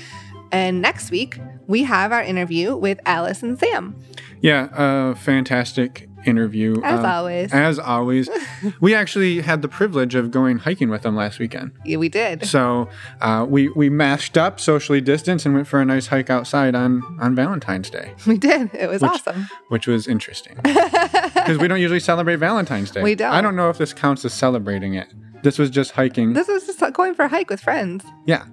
And 0.53 0.83
next 0.83 1.11
week, 1.11 1.39
we 1.69 1.85
have 1.85 2.11
our 2.11 2.23
interview 2.23 2.75
with 2.77 2.99
Alice 3.07 3.43
and 3.43 3.59
Sam. 3.59 3.95
Yeah, 4.41 4.65
uh, 4.73 5.15
fantastic 5.15 6.09
interview. 6.27 6.81
As 6.83 7.01
Um, 7.01 7.07
always. 7.07 7.53
As 7.53 7.79
always. 7.79 8.29
we 8.81 8.95
actually 8.95 9.41
had 9.41 9.63
the 9.63 9.69
privilege 9.69 10.15
of 10.15 10.31
going 10.31 10.59
hiking 10.59 10.89
with 10.91 11.03
them 11.03 11.17
last 11.17 11.39
weekend. 11.39 11.73
Yeah, 11.85 11.97
we 11.99 12.09
did. 12.09 12.47
So 12.47 12.89
uh, 13.21 13.47
we 13.49 13.69
we 13.71 13.89
mashed 13.91 14.37
up, 14.37 14.61
socially 14.61 15.01
distanced, 15.01 15.47
and 15.47 15.55
went 15.55 15.67
for 15.67 15.81
a 15.81 15.85
nice 15.85 16.09
hike 16.09 16.31
outside 16.31 16.75
on 16.75 17.03
on 17.21 17.35
Valentine's 17.35 17.91
Day, 17.91 18.15
We 18.27 18.39
did. 18.39 18.71
It 18.75 18.89
was 18.89 19.03
Which- 19.03 19.11
awesome. 19.13 19.47
which 19.69 19.87
was 19.87 20.07
interesting 20.07 20.57
because 20.63 21.59
we 21.59 21.69
don't 21.69 21.81
usually 21.81 22.01
celebrate 22.01 22.37
Valentine's 22.37 22.91
Day. 22.91 23.03
We 23.03 23.15
don't. 23.15 23.33
I 23.33 23.41
don't 23.41 23.57
know 23.57 23.71
if 23.71 23.79
this 23.79 23.93
counts 23.93 24.25
as 24.25 24.33
celebrating 24.35 24.95
it. 24.95 25.09
This 25.43 25.59
was 25.59 25.71
just 25.71 25.93
hiking. 25.93 26.35
This 26.35 26.49
was 26.49 26.67
just 26.67 26.81
going 26.93 27.15
for 27.15 27.25
a 27.25 27.29
hike 27.29 27.49
with 27.51 27.61
friends. 27.61 28.05
yeah. 28.27 28.45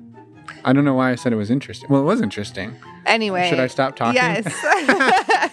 I 0.64 0.72
don't 0.72 0.86
know 0.86 0.94
why 0.94 1.12
I 1.12 1.16
said 1.16 1.34
it 1.34 1.36
was 1.36 1.50
interesting. 1.52 1.90
Well, 1.90 2.02
it 2.02 2.06
was 2.06 2.22
interesting. 2.22 2.74
Anyway. 3.06 3.50
Should 3.50 3.60
I 3.60 3.68
stop 3.68 3.96
talking? 3.98 4.16
Yes. 4.16 4.46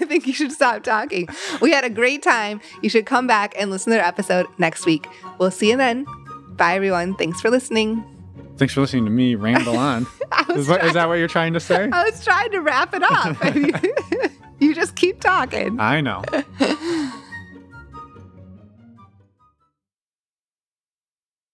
I 0.05 0.07
think 0.09 0.27
you 0.27 0.35
should 0.35 0.53
stop 0.53 0.83
talking. 0.83 1.29
We 1.61 1.73
had 1.73 1.85
a 1.85 1.91
great 1.91 2.23
time. 2.23 2.61
You 2.83 2.91
should 2.91 3.07
come 3.07 3.27
back 3.27 3.55
and 3.59 3.71
listen 3.71 3.91
to 3.91 3.97
their 3.97 4.05
episode 4.05 4.47
next 4.59 4.85
week. 4.85 5.09
We'll 5.39 5.51
see 5.51 5.71
you 5.71 5.77
then. 5.79 6.07
Bye, 6.51 6.75
everyone. 6.75 7.15
Thanks 7.15 7.41
for 7.41 7.51
listening. 7.51 8.05
Thanks 8.59 8.75
for 8.75 8.83
listening 8.83 9.07
to 9.07 9.11
me 9.11 9.35
ramble 9.35 9.77
on. 9.77 10.03
Is, 10.51 10.67
trying, 10.67 10.87
is 10.87 10.93
that 10.93 11.09
what 11.09 11.15
you're 11.15 11.27
trying 11.29 11.55
to 11.55 11.61
say? 11.61 11.89
I 11.91 12.05
was 12.05 12.23
trying 12.25 12.51
to 12.53 12.59
wrap 12.59 12.95
it 12.95 13.03
up. 13.03 13.37
you 14.61 14.75
just 14.75 14.95
keep 14.95 15.21
talking. 15.21 15.81
I 15.81 16.01
know. 16.01 16.23